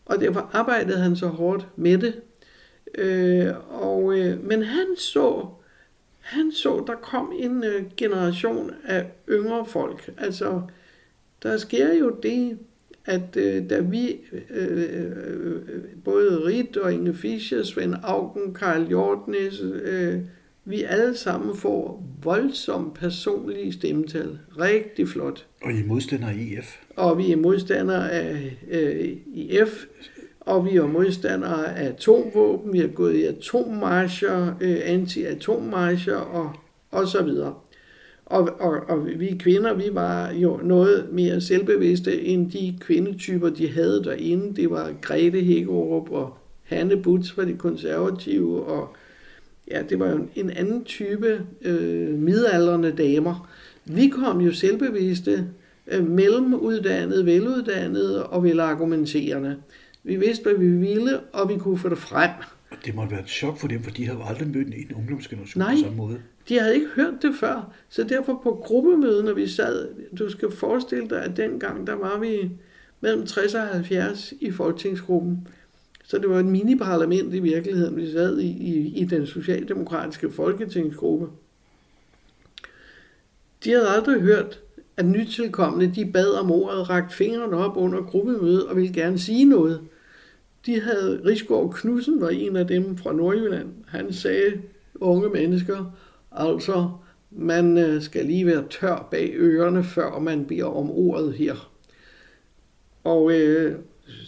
Og 0.06 0.20
derfor 0.20 0.50
arbejdede 0.52 0.98
han 0.98 1.16
så 1.16 1.26
hårdt 1.26 1.66
med 1.76 1.98
det. 1.98 2.14
Øh, 2.94 3.54
og, 3.68 4.18
øh, 4.18 4.44
men 4.44 4.62
han 4.62 4.86
så, 4.96 5.46
han 6.18 6.52
så, 6.52 6.84
der 6.86 6.94
kom 6.94 7.32
en 7.38 7.64
øh, 7.64 7.82
generation 7.96 8.70
af 8.84 9.06
yngre 9.28 9.66
folk. 9.66 10.10
Altså, 10.18 10.62
der 11.42 11.56
sker 11.56 11.94
jo 11.94 12.16
det, 12.22 12.58
at 13.04 13.36
øh, 13.36 13.70
da 13.70 13.80
vi, 13.80 14.20
øh, 14.32 14.42
øh, 14.50 15.16
øh 15.54 15.82
både 16.04 16.46
Rit 16.46 16.76
og 16.76 16.92
Inge 16.92 17.14
Fischer, 17.14 17.62
Svend 17.62 17.94
Augen, 18.02 18.54
Karl 18.54 18.86
Hjortnes, 18.86 19.60
øh, 19.60 20.20
vi 20.70 20.82
alle 20.82 21.16
sammen 21.16 21.56
får 21.56 22.06
voldsomt 22.22 22.94
personlige 22.94 23.72
stemmetal. 23.72 24.38
Rigtig 24.60 25.08
flot. 25.08 25.46
Og 25.62 25.72
I 25.72 25.80
er 25.80 25.86
modstandere 25.86 26.36
i 26.36 26.56
EF. 26.56 26.76
Og 26.96 27.18
vi 27.18 27.32
er 27.32 27.36
modstandere 27.36 28.10
af 28.10 28.58
øh, 28.70 29.16
IF, 29.34 29.84
og 30.40 30.64
vi 30.64 30.76
er 30.76 30.86
modstandere 30.86 31.76
af 31.76 31.88
atomvåben. 31.88 32.72
Vi 32.72 32.78
har 32.78 32.88
gået 32.88 33.14
i 33.14 33.24
atommarscher, 33.24 34.54
øh, 34.60 34.80
anti-atommarscher 34.84 36.16
og, 36.16 36.52
og 36.90 37.08
så 37.08 37.22
videre. 37.22 37.54
Og, 38.26 38.48
og, 38.60 38.80
og 38.88 39.06
vi 39.06 39.36
kvinder, 39.38 39.74
vi 39.74 39.88
var 39.92 40.32
jo 40.32 40.60
noget 40.62 41.08
mere 41.12 41.40
selvbevidste 41.40 42.22
end 42.22 42.50
de 42.50 42.78
kvindetyper, 42.80 43.48
de 43.48 43.68
havde 43.68 44.04
derinde. 44.04 44.56
Det 44.56 44.70
var 44.70 44.92
Grete 45.00 45.40
Hækkerup 45.40 46.10
og 46.10 46.36
Hanne 46.62 47.02
Butz 47.02 47.30
fra 47.30 47.44
de 47.44 47.54
konservative, 47.54 48.64
og 48.64 48.96
ja, 49.70 49.82
det 49.82 49.98
var 49.98 50.10
jo 50.10 50.16
en- 50.16 50.30
en 50.34 50.50
anden 50.50 50.84
type 50.84 51.40
øh, 51.62 52.08
midaldrende 52.18 52.92
damer. 52.92 53.50
Vi 53.84 54.08
kom 54.08 54.40
jo 54.40 54.52
selvbevidste, 54.52 55.46
øh, 55.86 56.08
mellemuddannede, 56.08 57.26
veluddannede 57.26 58.26
og 58.26 58.44
velargumenterende. 58.44 59.56
Vi 60.04 60.16
vidste, 60.16 60.42
hvad 60.42 60.54
vi 60.54 60.68
ville, 60.68 61.20
og 61.32 61.48
vi 61.48 61.56
kunne 61.58 61.78
få 61.78 61.88
det 61.88 61.98
frem. 61.98 62.30
Og 62.70 62.76
det 62.84 62.94
måtte 62.94 63.10
være 63.12 63.20
et 63.20 63.28
chok 63.28 63.58
for 63.58 63.68
dem, 63.68 63.82
for 63.82 63.90
de 63.90 64.06
havde 64.06 64.18
aldrig 64.28 64.48
mødt 64.48 64.66
en 64.66 64.92
ungdomsgeneration 64.96 65.60
Nej. 65.60 65.74
på 65.74 65.80
samme 65.80 65.96
måde. 65.96 66.18
De 66.48 66.58
havde 66.60 66.74
ikke 66.74 66.86
hørt 66.96 67.14
det 67.22 67.34
før, 67.40 67.72
så 67.88 68.04
derfor 68.04 68.40
på 68.42 68.60
gruppemødet, 68.64 69.24
når 69.24 69.32
vi 69.34 69.46
sad, 69.48 69.88
du 70.18 70.30
skal 70.30 70.50
forestille 70.50 71.08
dig, 71.08 71.22
at 71.24 71.36
dengang, 71.36 71.86
der 71.86 71.94
var 71.94 72.18
vi 72.18 72.50
mellem 73.00 73.26
60 73.26 73.54
og 73.54 73.60
70 73.62 74.32
i 74.40 74.50
folketingsgruppen, 74.50 75.48
så 76.10 76.18
det 76.18 76.30
var 76.30 76.38
et 76.38 76.46
mini-parlament 76.46 77.34
i 77.34 77.38
virkeligheden, 77.38 77.96
vi 77.96 78.12
sad 78.12 78.38
i, 78.38 78.46
i, 78.46 78.98
i 79.00 79.04
den 79.04 79.26
socialdemokratiske 79.26 80.30
folketingsgruppe. 80.30 81.26
De 83.64 83.70
havde 83.70 83.88
aldrig 83.88 84.20
hørt, 84.20 84.60
at 84.96 85.06
nytilkommende 85.06 85.94
de 85.94 86.12
bad 86.12 86.32
om 86.40 86.50
ordet, 86.50 86.90
rakt 86.90 87.12
fingrene 87.12 87.56
op 87.56 87.76
under 87.76 88.02
gruppemødet 88.02 88.66
og 88.66 88.76
ville 88.76 88.92
gerne 88.92 89.18
sige 89.18 89.44
noget. 89.44 89.80
De 90.66 90.80
havde, 90.80 91.22
Rigsgaard 91.24 91.72
Knudsen 91.74 92.20
var 92.20 92.28
en 92.28 92.56
af 92.56 92.66
dem 92.66 92.96
fra 92.96 93.12
Nordjylland. 93.12 93.68
Han 93.86 94.12
sagde, 94.12 94.62
unge 94.94 95.28
mennesker, 95.28 95.96
altså, 96.32 96.90
man 97.30 97.78
øh, 97.78 98.02
skal 98.02 98.26
lige 98.26 98.46
være 98.46 98.64
tør 98.70 99.08
bag 99.10 99.32
ørerne, 99.34 99.84
før 99.84 100.18
man 100.18 100.46
beder 100.46 100.76
om 100.76 100.90
ordet 100.90 101.32
her. 101.32 101.70
Og 103.04 103.32
øh, 103.32 103.78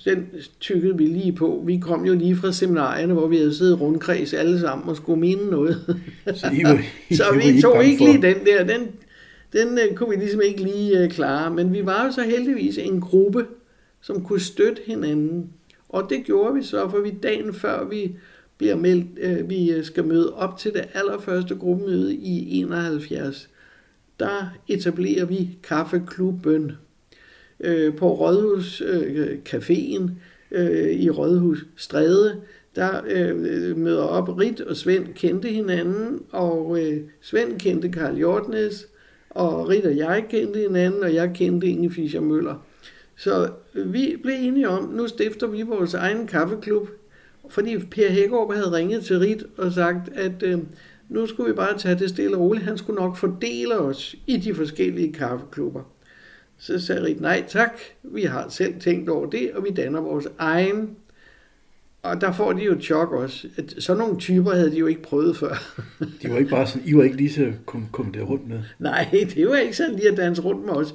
den 0.05 0.29
tykkede 0.61 0.97
vi 0.97 1.07
lige 1.07 1.33
på. 1.33 1.63
Vi 1.67 1.79
kom 1.79 2.05
jo 2.05 2.15
lige 2.15 2.37
fra 2.37 2.53
seminarierne, 2.53 3.13
hvor 3.13 3.29
vi 3.29 3.37
havde 3.37 3.55
siddet 3.55 3.81
rundkreds 3.81 4.33
alle 4.33 4.61
sammen 4.61 4.89
og 4.89 4.97
skulle 4.97 5.21
mene 5.21 5.51
noget. 5.51 6.03
Så, 6.35 6.51
I 6.53 6.65
var, 6.65 6.83
I, 7.09 7.15
så 7.17 7.25
vi 7.35 7.61
tog 7.61 7.85
ikke 7.85 8.05
lige 8.05 8.23
den 8.23 8.47
der. 8.47 8.65
Den, 8.65 8.89
den 9.53 9.69
uh, 9.69 9.97
kunne 9.97 10.11
vi 10.11 10.17
ligesom 10.17 10.41
ikke 10.41 10.63
lige 10.63 11.05
uh, 11.05 11.11
klare. 11.11 11.55
Men 11.55 11.73
vi 11.73 11.87
var 11.87 12.05
jo 12.07 12.13
så 12.13 12.23
heldigvis 12.23 12.79
en 12.79 13.01
gruppe, 13.01 13.47
som 14.01 14.25
kunne 14.25 14.41
støtte 14.41 14.83
hinanden. 14.87 15.51
Og 15.89 16.07
det 16.11 16.25
gjorde 16.25 16.55
vi 16.55 16.63
så, 16.63 16.91
for 16.91 17.01
vi 17.01 17.11
dagen 17.23 17.55
før 17.55 17.85
vi 17.85 18.17
bliver 18.59 18.77
meldt, 18.77 19.41
uh, 19.43 19.51
vi 19.51 19.85
skal 19.85 20.05
møde 20.05 20.35
op 20.35 20.59
til 20.59 20.73
det 20.73 20.85
allerførste 20.95 21.55
gruppemøde 21.55 22.15
i 22.15 22.61
71, 22.61 23.49
der 24.21 24.55
etablerer 24.69 25.25
vi 25.25 25.59
kaffeklubben 25.63 26.73
øh, 27.63 27.97
på 27.97 28.15
Rådhuscaféen 28.15 30.11
øh, 30.51 30.87
øh, 30.87 30.91
i 30.91 31.11
Rådhus 31.11 31.67
Stræde. 31.77 32.41
Der 32.77 33.01
øh, 33.09 33.77
møder 33.77 34.03
op, 34.03 34.39
Rit 34.39 34.61
og 34.61 34.77
Svend 34.77 35.07
kendte 35.15 35.49
hinanden, 35.49 36.23
og 36.31 36.79
øh, 36.81 37.01
Svend 37.21 37.61
kendte 37.61 37.89
Karl 37.89 38.17
Hjortnes, 38.17 38.89
og 39.31 39.69
Rit 39.69 39.87
og 39.87 39.97
jeg 39.97 40.25
kendte 40.31 40.59
hinanden, 40.61 41.03
og 41.03 41.15
jeg 41.15 41.31
kendte 41.35 41.67
Inge 41.67 41.91
Fischer 41.91 42.21
Møller. 42.21 42.67
Så 43.17 43.51
vi 43.75 44.17
blev 44.23 44.35
enige 44.39 44.69
om, 44.69 44.85
nu 44.85 45.07
stifter 45.07 45.47
vi 45.47 45.63
vores 45.63 45.95
egen 45.95 46.27
kaffeklub, 46.27 46.89
fordi 47.49 47.79
Per 47.79 48.11
Hækkerup 48.11 48.55
havde 48.55 48.73
ringet 48.73 49.05
til 49.05 49.19
Rit 49.19 49.45
og 49.57 49.73
sagt, 49.73 50.09
at 50.15 50.43
øh, 50.43 50.59
nu 51.09 51.27
skulle 51.27 51.51
vi 51.51 51.57
bare 51.57 51.79
tage 51.79 51.99
det 51.99 52.09
stille 52.09 52.37
og 52.37 52.43
roligt. 52.43 52.65
Han 52.65 52.79
skulle 52.79 53.01
nok 53.01 53.17
fordele 53.17 53.79
os 53.79 54.17
i 54.27 54.37
de 54.37 54.55
forskellige 54.55 55.13
kaffeklubber. 55.13 55.92
Så 56.63 56.81
sagde 56.81 57.05
Rit, 57.05 57.21
nej 57.21 57.45
tak, 57.49 57.73
vi 58.03 58.23
har 58.23 58.49
selv 58.49 58.81
tænkt 58.81 59.09
over 59.09 59.31
det, 59.31 59.53
og 59.53 59.65
vi 59.65 59.71
danner 59.71 60.01
vores 60.01 60.29
egen. 60.39 60.97
Og 62.03 62.21
der 62.21 62.33
får 62.33 62.53
de 62.53 62.65
jo 62.65 62.73
et 62.73 62.83
chok 62.83 63.13
også. 63.13 63.49
At 63.57 63.75
sådan 63.79 63.99
nogle 63.99 64.19
typer 64.19 64.55
havde 64.55 64.71
de 64.71 64.77
jo 64.77 64.87
ikke 64.87 65.03
prøvet 65.03 65.37
før. 65.37 65.77
de 66.23 66.31
var 66.31 66.39
ikke 66.39 66.51
bare 66.51 66.67
sådan, 66.67 66.89
I 66.89 66.97
var 66.97 67.03
ikke 67.03 67.17
lige 67.17 67.33
så 67.33 67.53
kom, 67.67 67.87
kom 67.93 68.13
der 68.13 68.23
rundt 68.23 68.49
med. 68.49 68.61
Nej, 68.79 69.09
det 69.35 69.49
var 69.49 69.57
ikke 69.57 69.77
sådan 69.77 69.95
lige 69.97 70.09
at 70.11 70.17
danse 70.17 70.43
rundt 70.43 70.65
med 70.67 70.73
os. 70.73 70.95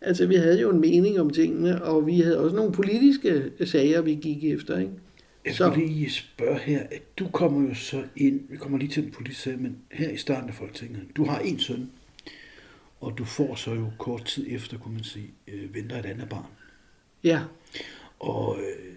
Altså, 0.00 0.26
vi 0.26 0.34
havde 0.34 0.60
jo 0.60 0.70
en 0.70 0.80
mening 0.80 1.20
om 1.20 1.30
tingene, 1.30 1.82
og 1.82 2.06
vi 2.06 2.20
havde 2.20 2.40
også 2.40 2.56
nogle 2.56 2.72
politiske 2.72 3.44
sager, 3.64 4.00
vi 4.00 4.14
gik 4.14 4.44
efter, 4.44 4.78
ikke? 4.78 4.92
Jeg 5.44 5.54
skal 5.54 5.66
så. 5.66 5.74
lige 5.76 6.10
spørge 6.10 6.58
her, 6.58 6.80
at 6.90 7.02
du 7.18 7.28
kommer 7.28 7.68
jo 7.68 7.74
så 7.74 8.02
ind, 8.16 8.40
vi 8.50 8.56
kommer 8.56 8.78
lige 8.78 8.90
til 8.90 9.02
den 9.02 9.10
politiske 9.12 9.42
sag, 9.42 9.58
men 9.58 9.76
her 9.92 10.10
i 10.10 10.16
starten 10.16 10.48
af 10.48 10.54
Folketinget, 10.54 11.00
du 11.16 11.24
har 11.24 11.38
en 11.38 11.58
søn, 11.58 11.88
og 13.00 13.18
du 13.18 13.24
får 13.24 13.54
så 13.54 13.74
jo 13.74 13.90
kort 13.98 14.24
tid 14.24 14.46
efter, 14.48 14.78
kunne 14.78 14.94
man 14.94 15.04
sige, 15.04 15.30
øh, 15.48 15.74
venter 15.74 15.98
et 15.98 16.06
andet 16.06 16.28
barn. 16.28 16.46
Ja. 17.24 17.42
Og 18.18 18.56
øh, 18.58 18.94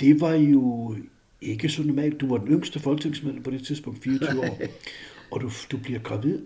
det 0.00 0.20
var 0.20 0.34
jo 0.34 0.96
ikke 1.40 1.68
så 1.68 1.82
normalt. 1.82 2.20
Du 2.20 2.28
var 2.28 2.38
den 2.38 2.48
yngste 2.48 2.80
folketingsmedlem 2.80 3.42
på 3.42 3.50
det 3.50 3.66
tidspunkt, 3.66 4.02
24 4.02 4.40
år, 4.40 4.58
og 5.32 5.40
du, 5.40 5.50
du 5.70 5.76
bliver 5.76 5.98
gravid. 5.98 6.38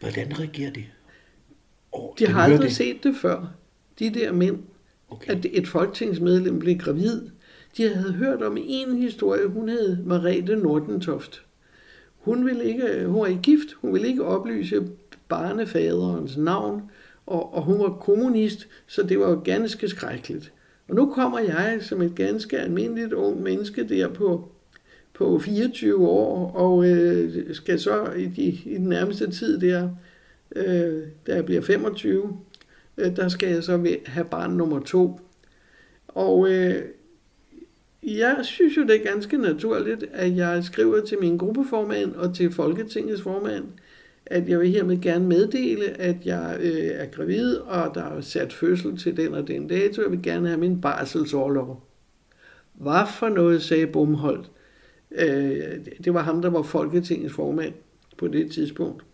Hvordan 0.00 0.40
reagerer 0.40 0.70
det? 0.70 0.84
Og 1.92 2.14
de 2.18 2.26
har 2.26 2.42
aldrig 2.42 2.68
det? 2.68 2.76
set 2.76 3.04
det 3.04 3.16
før, 3.16 3.54
de 3.98 4.14
der 4.14 4.32
mænd, 4.32 4.58
okay. 5.08 5.30
at 5.30 5.46
et 5.50 5.68
folketingsmedlem 5.68 6.58
blev 6.58 6.78
gravid. 6.78 7.30
De 7.76 7.94
havde 7.94 8.12
hørt 8.12 8.42
om 8.42 8.56
en 8.60 9.02
historie, 9.02 9.46
hun 9.46 9.68
hed 9.68 10.04
Marete 10.04 10.56
Nordentoft. 10.56 11.44
Hun, 12.18 12.46
ville 12.46 12.64
ikke, 12.64 13.06
hun 13.06 13.20
var 13.20 13.26
ikke 13.26 13.42
gift, 13.42 13.72
hun 13.72 13.92
ville 13.92 14.08
ikke 14.08 14.24
oplyse 14.24 14.88
barnefaderens 15.34 16.36
navn, 16.36 16.82
og, 17.26 17.54
og 17.54 17.62
hun 17.62 17.78
var 17.78 17.98
kommunist, 18.00 18.68
så 18.86 19.02
det 19.02 19.18
var 19.18 19.30
jo 19.30 19.40
ganske 19.44 19.88
skrækkeligt. 19.88 20.52
Og 20.88 20.94
nu 20.94 21.12
kommer 21.14 21.38
jeg 21.38 21.78
som 21.80 22.02
et 22.02 22.14
ganske 22.14 22.58
almindeligt 22.58 23.12
ung 23.12 23.42
menneske 23.42 23.88
der 23.88 24.08
på, 24.08 24.48
på 25.14 25.38
24 25.38 26.08
år, 26.08 26.50
og 26.50 26.88
øh, 26.88 27.54
skal 27.54 27.80
så 27.80 28.12
i, 28.16 28.26
de, 28.26 28.42
i 28.42 28.74
den 28.74 28.88
nærmeste 28.88 29.30
tid 29.30 29.60
der, 29.60 29.90
øh, 30.56 31.02
da 31.26 31.34
jeg 31.34 31.44
bliver 31.44 31.62
25, 31.62 32.38
øh, 32.96 33.16
der 33.16 33.28
skal 33.28 33.48
jeg 33.48 33.64
så 33.64 33.96
have 34.06 34.26
barn 34.26 34.50
nummer 34.50 34.80
to. 34.80 35.20
Og 36.08 36.50
øh, 36.50 36.82
jeg 38.02 38.36
synes 38.42 38.76
jo, 38.76 38.82
det 38.82 39.00
er 39.00 39.12
ganske 39.12 39.36
naturligt, 39.36 40.04
at 40.12 40.36
jeg 40.36 40.64
skriver 40.64 41.00
til 41.00 41.18
min 41.20 41.36
gruppeformand 41.36 42.14
og 42.14 42.34
til 42.34 42.52
Folketingets 42.52 43.22
formand, 43.22 43.64
at 44.26 44.48
jeg 44.48 44.60
vil 44.60 44.70
hermed 44.70 45.00
gerne 45.00 45.26
meddele, 45.26 46.00
at 46.00 46.16
jeg 46.24 46.56
øh, 46.60 46.90
er 46.94 47.06
gravid, 47.06 47.56
og 47.56 47.94
der 47.94 48.02
er 48.02 48.20
sat 48.20 48.52
fødsel 48.52 48.98
til 48.98 49.16
den 49.16 49.34
og 49.34 49.48
den 49.48 49.68
dato, 49.68 50.02
jeg 50.02 50.10
vil 50.10 50.22
gerne 50.22 50.48
have 50.48 50.60
min 50.60 50.80
barselsårlov. 50.80 51.88
Hvad 52.74 53.06
for 53.18 53.28
noget, 53.28 53.62
sagde 53.62 53.86
Bumholdt. 53.86 54.50
Øh, 55.18 55.62
det 56.04 56.14
var 56.14 56.22
ham, 56.22 56.42
der 56.42 56.50
var 56.50 56.62
Folketingets 56.62 57.34
formand 57.34 57.72
på 58.18 58.28
det 58.28 58.50
tidspunkt. 58.52 59.04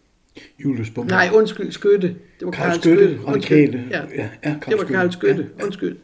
Julius 0.64 0.90
Bumholdt. 0.90 1.10
Nej, 1.10 1.28
undskyld, 1.34 1.72
Skytte. 1.72 2.08
Det 2.08 2.46
var 2.46 2.50
Karl, 2.50 2.80
Skytte. 2.80 3.18
Skytte. 3.42 3.84
Ja. 3.90 4.02
Ja, 4.16 4.28
ja, 4.44 4.56
det 4.68 4.78
var 4.78 4.84
Karl 4.84 5.12
Skytte. 5.12 5.42
Ja, 5.42 5.58
ja. 5.58 5.64
Undskyld. 5.64 5.96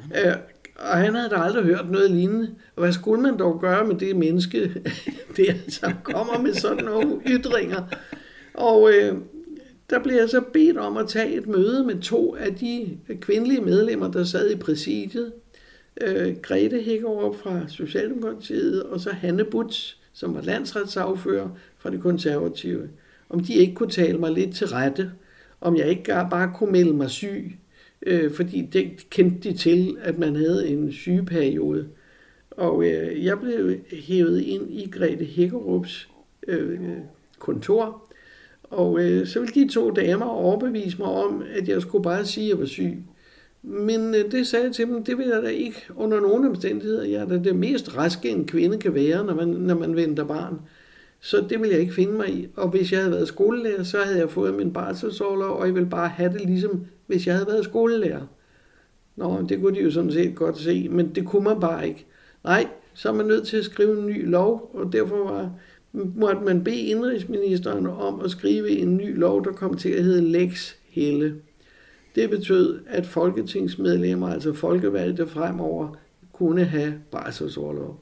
Øh, 0.00 0.32
og 0.76 0.96
han 0.96 1.14
havde 1.14 1.28
da 1.30 1.36
aldrig 1.36 1.64
hørt 1.64 1.90
noget 1.90 2.10
lignende. 2.10 2.54
Og 2.76 2.82
hvad 2.82 2.92
skulle 2.92 3.22
man 3.22 3.38
dog 3.38 3.60
gøre 3.60 3.86
med 3.86 3.94
det 3.94 4.16
menneske, 4.16 4.58
der 5.36 5.52
så 5.68 5.92
kommer 6.02 6.42
med 6.42 6.54
sådan 6.54 6.84
nogle 6.84 7.20
ytringer? 7.26 7.82
Og 8.54 8.90
øh, 8.92 9.16
der 9.90 10.02
blev 10.02 10.14
jeg 10.14 10.28
så 10.28 10.40
bedt 10.52 10.76
om 10.76 10.96
at 10.96 11.08
tage 11.08 11.34
et 11.34 11.46
møde 11.46 11.84
med 11.84 12.00
to 12.00 12.36
af 12.36 12.54
de 12.54 12.98
kvindelige 13.20 13.60
medlemmer, 13.60 14.10
der 14.10 14.24
sad 14.24 14.50
i 14.50 14.56
præsidiet. 14.56 15.32
Øh, 16.00 16.36
Grete 16.42 16.80
Hækkerup 16.82 17.36
fra 17.36 17.68
Socialdemokratiet, 17.68 18.82
og 18.82 19.00
så 19.00 19.10
Hanne 19.10 19.44
Butz, 19.44 19.94
som 20.12 20.34
var 20.34 20.42
landsretssagfører 20.42 21.48
fra 21.78 21.90
det 21.90 22.00
konservative. 22.00 22.88
Om 23.28 23.40
de 23.40 23.54
ikke 23.54 23.74
kunne 23.74 23.90
tale 23.90 24.18
mig 24.18 24.32
lidt 24.32 24.54
til 24.54 24.66
rette, 24.66 25.12
om 25.60 25.76
jeg 25.76 25.88
ikke 25.88 26.04
bare 26.30 26.52
kunne 26.54 26.72
melde 26.72 26.92
mig 26.92 27.10
syg, 27.10 27.58
øh, 28.06 28.32
fordi 28.32 28.68
det 28.72 29.10
kendte 29.10 29.50
de 29.50 29.56
til, 29.56 29.96
at 30.00 30.18
man 30.18 30.36
havde 30.36 30.68
en 30.68 30.92
sygeperiode. 30.92 31.88
Og 32.50 32.84
øh, 32.84 33.24
jeg 33.24 33.40
blev 33.40 33.76
hævet 33.92 34.40
ind 34.40 34.70
i 34.70 34.90
Grete 34.90 35.24
Hækkerups 35.24 36.08
øh, 36.48 36.80
kontor, 37.38 38.11
og 38.72 39.00
øh, 39.00 39.26
så 39.26 39.40
ville 39.40 39.54
de 39.54 39.68
to 39.68 39.90
damer 39.90 40.26
overbevise 40.26 40.98
mig 40.98 41.08
om, 41.08 41.42
at 41.54 41.68
jeg 41.68 41.82
skulle 41.82 42.04
bare 42.04 42.24
sige, 42.24 42.44
at 42.44 42.50
jeg 42.50 42.58
var 42.58 42.66
syg. 42.66 42.96
Men 43.62 44.14
øh, 44.14 44.32
det 44.32 44.46
sagde 44.46 44.64
jeg 44.64 44.74
til 44.74 44.86
dem, 44.86 45.04
det 45.04 45.18
vil 45.18 45.26
jeg 45.26 45.42
da 45.42 45.48
ikke 45.48 45.76
under 45.96 46.20
nogen 46.20 46.46
omstændigheder. 46.46 47.04
Jeg 47.04 47.20
er 47.20 47.28
da 47.28 47.38
det 47.38 47.56
mest 47.56 47.96
raske, 47.96 48.28
en 48.28 48.46
kvinde 48.46 48.78
kan 48.78 48.94
være, 48.94 49.24
når 49.24 49.34
man, 49.34 49.48
når 49.48 49.74
man 49.74 49.96
venter 49.96 50.24
barn. 50.24 50.60
Så 51.20 51.44
det 51.48 51.62
vil 51.62 51.70
jeg 51.70 51.80
ikke 51.80 51.94
finde 51.94 52.12
mig 52.12 52.28
i. 52.28 52.48
Og 52.56 52.68
hvis 52.68 52.92
jeg 52.92 53.00
havde 53.00 53.12
været 53.12 53.28
skolelærer, 53.28 53.82
så 53.82 53.98
havde 53.98 54.18
jeg 54.18 54.30
fået 54.30 54.54
min 54.54 54.72
barselsårlov, 54.72 55.58
og 55.58 55.66
jeg 55.66 55.74
ville 55.74 55.90
bare 55.90 56.08
have 56.08 56.32
det 56.32 56.40
ligesom, 56.40 56.86
hvis 57.06 57.26
jeg 57.26 57.34
havde 57.34 57.46
været 57.46 57.64
skolelærer. 57.64 58.26
Nå, 59.16 59.46
det 59.48 59.60
kunne 59.60 59.76
de 59.76 59.82
jo 59.82 59.90
sådan 59.90 60.12
set 60.12 60.34
godt 60.34 60.58
se, 60.58 60.88
men 60.88 61.14
det 61.14 61.26
kunne 61.26 61.44
man 61.44 61.60
bare 61.60 61.88
ikke. 61.88 62.06
Nej, 62.44 62.66
så 62.94 63.08
er 63.08 63.12
man 63.12 63.26
nødt 63.26 63.46
til 63.46 63.56
at 63.56 63.64
skrive 63.64 63.98
en 63.98 64.06
ny 64.06 64.30
lov, 64.30 64.70
og 64.74 64.92
derfor 64.92 65.32
var, 65.32 65.50
måtte 65.92 66.42
man 66.42 66.64
bede 66.64 66.80
indrigsministeren 66.80 67.86
om 67.86 68.20
at 68.20 68.30
skrive 68.30 68.70
en 68.70 68.96
ny 68.96 69.18
lov, 69.18 69.44
der 69.44 69.52
kom 69.52 69.76
til 69.76 69.88
at 69.88 70.04
hedde 70.04 70.28
Lex 70.28 70.72
Helle. 70.88 71.34
Det 72.14 72.30
betød, 72.30 72.80
at 72.86 73.06
folketingsmedlemmer, 73.06 74.28
altså 74.28 74.52
folkevalgte 74.52 75.26
fremover, 75.26 75.96
kunne 76.32 76.64
have 76.64 76.94
barselsårlov. 77.10 78.00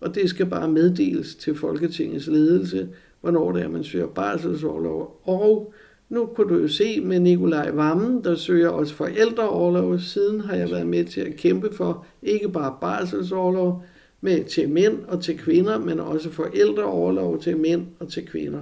Og 0.00 0.14
det 0.14 0.30
skal 0.30 0.46
bare 0.46 0.68
meddeles 0.68 1.34
til 1.34 1.54
Folketingets 1.54 2.26
ledelse, 2.26 2.88
hvornår 3.20 3.52
det 3.52 3.62
er, 3.62 3.68
man 3.68 3.84
søger 3.84 4.06
barselsårlov. 4.06 5.20
Og 5.24 5.74
nu 6.08 6.26
kunne 6.26 6.54
du 6.54 6.60
jo 6.60 6.68
se 6.68 7.00
med 7.00 7.20
Nikolaj 7.20 7.70
Vammen, 7.70 8.24
der 8.24 8.34
søger 8.34 8.68
også 8.68 8.94
forældreårlov. 8.94 9.98
Siden 9.98 10.40
har 10.40 10.56
jeg 10.56 10.70
været 10.70 10.86
med 10.86 11.04
til 11.04 11.20
at 11.20 11.36
kæmpe 11.36 11.74
for 11.74 12.06
ikke 12.22 12.48
bare 12.48 12.76
barselsårlov, 12.80 13.84
med 14.26 14.44
til 14.44 14.68
mænd 14.68 15.02
og 15.04 15.22
til 15.24 15.38
kvinder, 15.38 15.78
men 15.78 16.00
også 16.00 16.30
forældreoverlov 16.32 17.42
til 17.42 17.56
mænd 17.56 17.86
og 18.00 18.12
til 18.12 18.26
kvinder. 18.26 18.60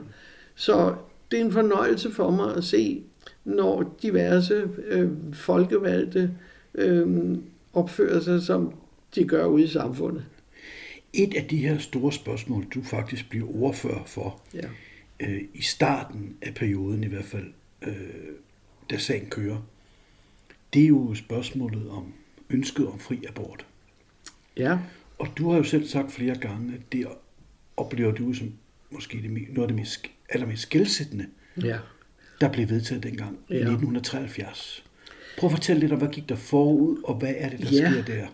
Så 0.55 0.95
det 1.31 1.41
er 1.41 1.45
en 1.45 1.53
fornøjelse 1.53 2.11
for 2.11 2.31
mig 2.31 2.57
at 2.57 2.65
se, 2.65 3.03
når 3.45 3.97
diverse 4.03 4.69
øh, 4.87 5.11
folkevalgte 5.33 6.31
øh, 6.75 7.37
opfører 7.73 8.21
sig, 8.21 8.43
som 8.43 8.75
de 9.15 9.25
gør 9.25 9.47
ude 9.47 9.65
i 9.65 9.69
samfundet. 9.69 10.25
Et 11.13 11.35
af 11.35 11.45
de 11.45 11.57
her 11.57 11.79
store 11.79 12.13
spørgsmål, 12.13 12.65
du 12.75 12.83
faktisk 12.83 13.31
bliver 13.31 13.47
ordfører 13.63 14.05
for, 14.07 14.41
Ja. 14.55 14.69
øh, 15.21 15.41
i 15.55 15.63
starten 15.63 16.37
af 16.43 16.55
perioden 16.55 17.05
i 17.05 17.07
hvert 17.07 17.25
fald, 17.25 17.47
øh, 17.87 17.93
da 18.91 18.99
sagen 18.99 19.27
kører, 19.31 19.67
det 20.75 20.83
er 20.83 20.87
jo 20.89 21.15
spørgsmålet 21.15 21.89
om 21.91 22.13
ønsket 22.51 22.87
om 22.87 22.99
fri 22.99 23.25
abort. 23.29 23.67
Ja. 24.57 24.79
Og 25.25 25.31
du 25.39 25.51
har 25.51 25.57
jo 25.59 25.65
selv 25.65 25.87
sagt 25.87 26.13
flere 26.13 26.35
gange, 26.35 26.75
at 26.75 26.93
det 26.93 27.07
oplever 27.77 28.13
du 28.13 28.33
som 28.33 28.53
måske 28.91 29.19
det, 29.23 29.31
noget 29.31 29.63
af 29.63 29.69
det 29.69 29.77
mest, 29.77 30.07
allermest 30.31 30.63
skældsættende, 30.63 31.27
Ja. 31.63 31.79
der 32.41 32.49
blev 32.53 32.69
vedtaget 32.69 33.03
dengang 33.03 33.39
i 33.49 33.55
Ja. 33.55 33.59
1973. 33.59 34.85
Prøv 35.39 35.49
at 35.49 35.53
fortælle 35.57 35.81
lidt 35.81 35.93
om, 35.93 35.99
hvad 35.99 36.09
gik 36.09 36.29
der 36.29 36.35
forud, 36.35 36.97
og 37.05 37.15
hvad 37.15 37.35
er 37.39 37.49
det, 37.49 37.59
der 37.61 37.67
Ja. 37.73 37.91
sker 37.93 38.05
der? 38.15 38.27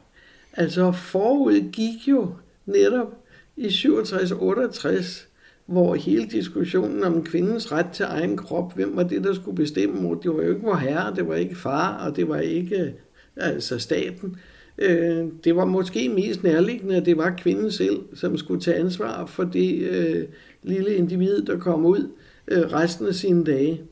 Altså 0.52 0.92
forud 0.92 1.70
gik 1.72 2.08
jo 2.08 2.34
netop 2.66 3.24
i 3.56 3.68
67-68, 3.70 5.26
hvor 5.66 5.94
hele 5.94 6.26
diskussionen 6.26 7.04
om 7.04 7.24
kvindens 7.24 7.72
ret 7.72 7.86
til 7.92 8.04
egen 8.08 8.36
krop, 8.36 8.74
hvem 8.74 8.96
var 8.96 9.02
det, 9.02 9.24
der 9.24 9.34
skulle 9.34 9.56
bestemme? 9.56 10.16
Det 10.22 10.30
var 10.30 10.42
jo 10.42 10.48
ikke 10.54 10.62
vor 10.62 10.76
herre, 10.76 11.14
det 11.14 11.28
var 11.28 11.34
ikke 11.34 11.54
far, 11.54 12.06
og 12.08 12.16
det 12.16 12.28
var 12.28 12.38
ikke 12.38 12.94
altså 13.36 13.78
staten. 13.78 14.36
Øh, 14.80 15.24
Det 15.44 15.56
var 15.56 15.64
måske 15.64 16.08
mest 16.08 16.42
nærliggende, 16.42 16.96
at 16.96 17.06
det 17.06 17.16
var 17.16 17.34
kvinden 17.38 17.70
selv, 17.72 17.98
som 18.14 18.38
skulle 18.38 18.60
tage 18.60 18.76
ansvar 18.76 19.26
for 19.26 19.44
det 19.44 19.78
øh, 19.78 20.24
lille 20.62 20.94
individ, 20.94 21.42
der 21.42 21.58
kom 21.58 21.86
ud 21.86 22.08
øh, 22.48 22.72
resten 22.72 23.06
af 23.06 23.14
sine 23.14 23.44
dage. 23.44 23.82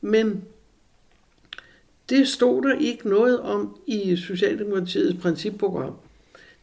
Men 0.00 0.42
det 2.08 2.28
stod 2.28 2.62
der 2.62 2.78
ikke 2.78 3.08
noget 3.08 3.40
om 3.40 3.76
i 3.86 4.16
Socialdemokratiets 4.16 5.22
principprogram. 5.22 5.92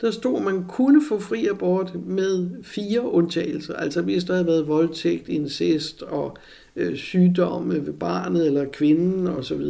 Der 0.02 0.12
stod, 0.12 0.38
at 0.38 0.44
man 0.44 0.66
kunne 0.70 1.02
få 1.10 1.20
fri 1.20 1.48
abort 1.48 2.06
med 2.06 2.50
fire 2.64 3.02
undtagelser. 3.02 3.74
Altså 3.74 4.02
hvis 4.02 4.24
der 4.24 4.34
havde 4.34 4.48
været 4.48 4.68
voldtægt, 4.68 5.30
incest 5.30 6.02
og 6.04 6.38
øh, 6.76 6.96
sygdomme 6.96 7.86
ved 7.86 7.94
barnet 7.94 8.46
eller 8.48 8.66
kvinden 8.66 9.28
osv. 9.28 9.62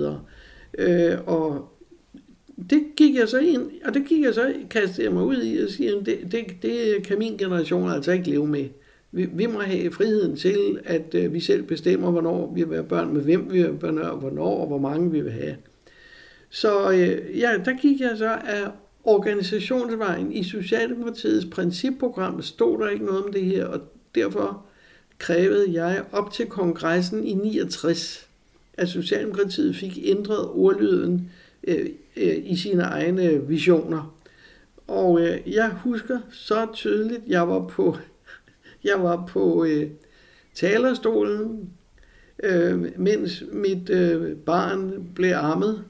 Øh, 0.77 1.17
og 1.25 1.70
det 2.69 2.83
gik 2.95 3.15
jeg 3.15 3.27
så 3.27 3.39
ind, 3.39 3.71
og 3.85 3.93
det 3.93 4.05
gik 4.07 4.21
jeg 4.21 4.33
så, 4.33 4.53
kastede 4.69 5.03
jeg 5.03 5.13
mig 5.13 5.23
ud 5.23 5.43
i 5.43 5.63
og 5.63 5.69
siger, 5.69 6.03
det, 6.03 6.19
det, 6.31 6.45
det 6.61 7.03
kan 7.03 7.19
min 7.19 7.37
generation 7.37 7.91
altså 7.91 8.11
ikke 8.11 8.29
leve 8.29 8.47
med. 8.47 8.65
Vi, 9.11 9.25
vi 9.33 9.45
må 9.45 9.59
have 9.59 9.91
friheden 9.91 10.35
til, 10.35 10.79
at 10.83 11.15
øh, 11.15 11.33
vi 11.33 11.39
selv 11.39 11.63
bestemmer, 11.63 12.11
hvornår 12.11 12.53
vi 12.55 12.63
vil 12.63 12.71
være 12.71 12.83
børn, 12.83 13.13
med 13.13 13.21
hvem 13.21 13.45
vi 13.51 13.57
vil 13.57 13.63
være 13.63 13.77
børn, 13.77 13.97
og 13.97 14.17
hvornår 14.17 14.61
og 14.61 14.67
hvor 14.67 14.77
mange 14.77 15.11
vi 15.11 15.21
vil 15.21 15.31
have. 15.31 15.55
Så 16.49 16.91
øh, 16.91 17.39
ja, 17.39 17.51
der 17.65 17.81
gik 17.81 18.01
jeg 18.01 18.17
så 18.17 18.29
af 18.29 18.67
organisationsvejen. 19.03 20.31
I 20.31 20.43
Socialdemokratiets 20.43 21.45
principprogram 21.45 22.41
stod 22.41 22.79
der 22.79 22.89
ikke 22.89 23.05
noget 23.05 23.25
om 23.25 23.33
det 23.33 23.45
her, 23.45 23.65
og 23.65 23.81
derfor 24.15 24.65
krævede 25.17 25.73
jeg 25.73 26.03
op 26.11 26.33
til 26.33 26.45
kongressen 26.45 27.27
i 27.27 27.33
69, 27.33 28.27
at 28.73 28.89
Socialdemokratiet 28.89 29.75
fik 29.75 29.99
ændret 30.03 30.47
ordlyden 30.47 31.31
øh, 31.63 31.85
øh, 32.17 32.37
i 32.43 32.55
sine 32.55 32.83
egne 32.83 33.47
visioner. 33.47 34.17
Og 34.87 35.21
øh, 35.21 35.37
jeg 35.45 35.69
husker 35.69 36.19
så 36.31 36.67
tydeligt, 36.73 37.21
jeg 37.27 37.47
var 37.47 37.67
på, 37.67 37.97
jeg 38.89 39.03
var 39.03 39.25
på 39.25 39.65
øh, 39.65 39.89
talerstolen, 40.53 41.69
øh, 42.43 42.99
mens 42.99 43.43
mit 43.51 43.89
øh, 43.89 44.35
barn 44.35 45.07
blev 45.15 45.33
ammet. 45.35 45.83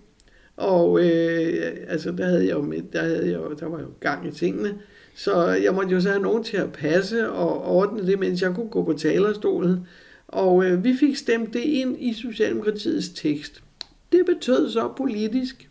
Og 0.58 1.00
øh, 1.00 1.78
altså, 1.88 2.12
der, 2.12 2.26
havde 2.26 2.46
jeg 2.48 2.54
jo 2.54 2.62
med, 2.62 2.82
der, 2.94 3.02
havde 3.02 3.32
jeg, 3.32 3.40
der 3.60 3.66
var 3.66 3.80
jo 3.80 3.88
gang 4.00 4.28
i 4.28 4.32
tingene. 4.32 4.80
Så 5.16 5.48
jeg 5.48 5.74
måtte 5.74 5.92
jo 5.92 6.02
så 6.02 6.10
have 6.10 6.22
nogen 6.22 6.44
til 6.44 6.58
at 6.58 6.72
passe 6.72 7.30
og 7.30 7.66
ordne 7.66 8.08
det, 8.08 8.20
mens 8.20 8.42
jeg 8.42 8.56
kunne 8.56 8.70
gå 8.70 8.84
på 8.84 8.94
talerstolen. 8.94 9.88
Og 10.28 10.66
øh, 10.66 10.84
vi 10.84 10.96
fik 11.00 11.16
stemt 11.16 11.54
det 11.54 11.60
ind 11.60 11.98
i 12.00 12.14
Socialdemokratiets 12.14 13.10
tekst. 13.10 13.64
Det 14.12 14.26
betød 14.26 14.70
så 14.70 14.94
politisk, 14.98 15.70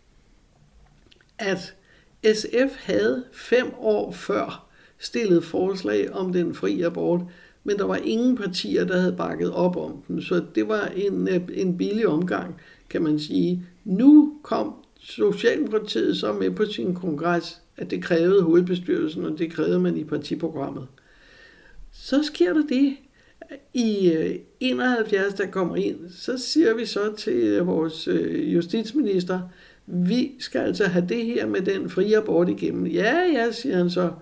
at 1.40 1.74
SF 2.34 2.76
havde 2.76 3.24
fem 3.32 3.66
år 3.78 4.12
før 4.12 4.66
stillet 4.98 5.44
forslag 5.44 6.12
om 6.12 6.32
den 6.32 6.54
fri 6.54 6.82
abort, 6.82 7.20
men 7.64 7.76
der 7.76 7.84
var 7.84 7.96
ingen 7.96 8.36
partier, 8.36 8.84
der 8.84 9.00
havde 9.00 9.16
bakket 9.16 9.52
op 9.52 9.76
om 9.76 10.02
den, 10.08 10.22
så 10.22 10.44
det 10.54 10.68
var 10.68 10.86
en, 10.86 11.28
øh, 11.28 11.40
en 11.54 11.76
billig 11.76 12.08
omgang, 12.08 12.54
kan 12.90 13.02
man 13.02 13.18
sige. 13.18 13.64
Nu 13.84 14.34
kom 14.42 14.74
Socialdemokratiet 15.00 16.16
så 16.16 16.32
med 16.32 16.50
på 16.50 16.64
sin 16.64 16.94
kongres, 16.94 17.60
at 17.76 17.90
det 17.90 18.02
krævede 18.02 18.42
hovedbestyrelsen, 18.42 19.24
og 19.24 19.38
det 19.38 19.52
krævede 19.52 19.80
man 19.80 19.96
i 19.96 20.04
partiprogrammet. 20.04 20.86
Så 21.92 22.22
sker 22.22 22.52
der 22.52 22.66
det, 22.66 22.96
i 23.74 24.12
øh, 24.12 24.36
71, 24.60 25.34
der 25.34 25.46
kommer 25.46 25.76
ind, 25.76 26.10
så 26.10 26.38
siger 26.38 26.74
vi 26.74 26.86
så 26.86 27.12
til 27.16 27.58
vores 27.58 28.08
øh, 28.08 28.54
justitsminister, 28.54 29.40
vi 29.92 30.32
skal 30.38 30.58
altså 30.58 30.84
have 30.84 31.06
det 31.08 31.24
her 31.24 31.46
med 31.46 31.60
den 31.60 31.90
frie 31.90 32.16
abort 32.16 32.48
igennem. 32.48 32.86
Ja, 32.86 33.16
ja, 33.34 33.52
siger 33.52 33.76
han 33.76 33.90
så, 33.90 34.12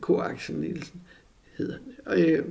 K. 0.00 0.10
Axel 0.10 0.54
Nielsen 0.56 1.00
hedder 1.58 1.74
han. 2.06 2.18
Øh, 2.18 2.44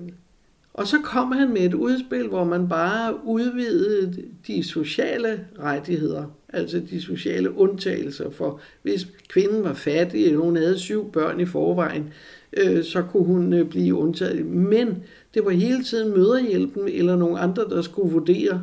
og 0.73 0.88
så 0.88 0.97
kom 1.03 1.31
han 1.31 1.53
med 1.53 1.62
et 1.62 1.73
udspil, 1.73 2.27
hvor 2.27 2.43
man 2.43 2.69
bare 2.69 3.25
udvidede 3.25 4.23
de 4.47 4.63
sociale 4.63 5.47
rettigheder, 5.60 6.25
altså 6.49 6.81
de 6.89 7.01
sociale 7.01 7.57
undtagelser 7.57 8.29
for, 8.29 8.60
hvis 8.81 9.07
kvinden 9.27 9.63
var 9.63 9.73
fattig, 9.73 10.25
eller 10.25 10.39
hun 10.39 10.55
havde 10.55 10.79
syv 10.79 11.12
børn 11.12 11.39
i 11.39 11.45
forvejen, 11.45 12.13
øh, 12.53 12.84
så 12.84 13.01
kunne 13.01 13.25
hun 13.25 13.53
øh, 13.53 13.69
blive 13.69 13.95
undtaget. 13.95 14.45
Men 14.45 15.03
det 15.34 15.45
var 15.45 15.51
hele 15.51 15.84
tiden 15.84 16.17
møderhjælpen 16.17 16.88
eller 16.88 17.15
nogen 17.15 17.38
andre, 17.38 17.63
der 17.63 17.81
skulle 17.81 18.12
vurdere 18.12 18.62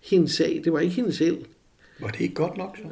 hendes 0.00 0.32
sag. 0.32 0.60
Det 0.64 0.72
var 0.72 0.80
ikke 0.80 0.94
hende 0.94 1.12
selv. 1.12 1.38
Var 2.00 2.08
det 2.08 2.20
ikke 2.20 2.34
godt 2.34 2.56
nok 2.56 2.76
så? 2.76 2.88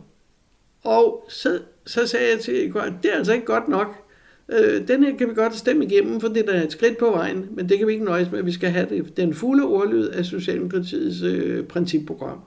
Og 0.88 1.24
så, 1.28 1.58
så 1.86 2.06
sagde 2.06 2.30
jeg 2.32 2.40
til 2.40 2.64
Igor, 2.64 2.84
det 3.02 3.12
er 3.12 3.16
altså 3.16 3.32
ikke 3.32 3.46
godt 3.46 3.68
nok. 3.68 4.04
Øh, 4.48 4.88
den 4.88 5.04
her 5.04 5.16
kan 5.16 5.28
vi 5.28 5.34
godt 5.34 5.56
stemme 5.56 5.84
igennem, 5.84 6.20
for 6.20 6.28
det 6.28 6.48
er 6.48 6.62
et 6.62 6.72
skridt 6.72 6.98
på 6.98 7.10
vejen, 7.10 7.46
men 7.50 7.68
det 7.68 7.78
kan 7.78 7.86
vi 7.86 7.92
ikke 7.92 8.04
nøjes 8.04 8.30
med. 8.30 8.42
Vi 8.42 8.52
skal 8.52 8.70
have 8.70 8.86
det, 8.88 9.16
den 9.16 9.34
fulde 9.34 9.64
ordlyd 9.64 10.08
af 10.08 10.24
Socialdemokratiets 10.24 11.22
øh, 11.22 11.64
principprogram. 11.64 12.40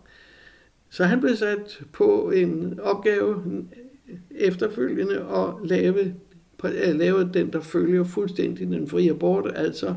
Så 0.90 1.04
han 1.04 1.20
blev 1.20 1.36
sat 1.36 1.80
på 1.92 2.32
en 2.36 2.80
opgave 2.80 3.44
efterfølgende 4.32 5.26
og 5.26 5.60
lave, 5.64 6.14
at 6.64 6.96
lave 6.96 7.30
den, 7.34 7.54
der 7.54 7.62
følger 7.62 8.04
fuldstændig 8.04 8.68
den 8.68 8.88
frie 8.88 9.10
abort, 9.10 9.52
altså 9.56 9.96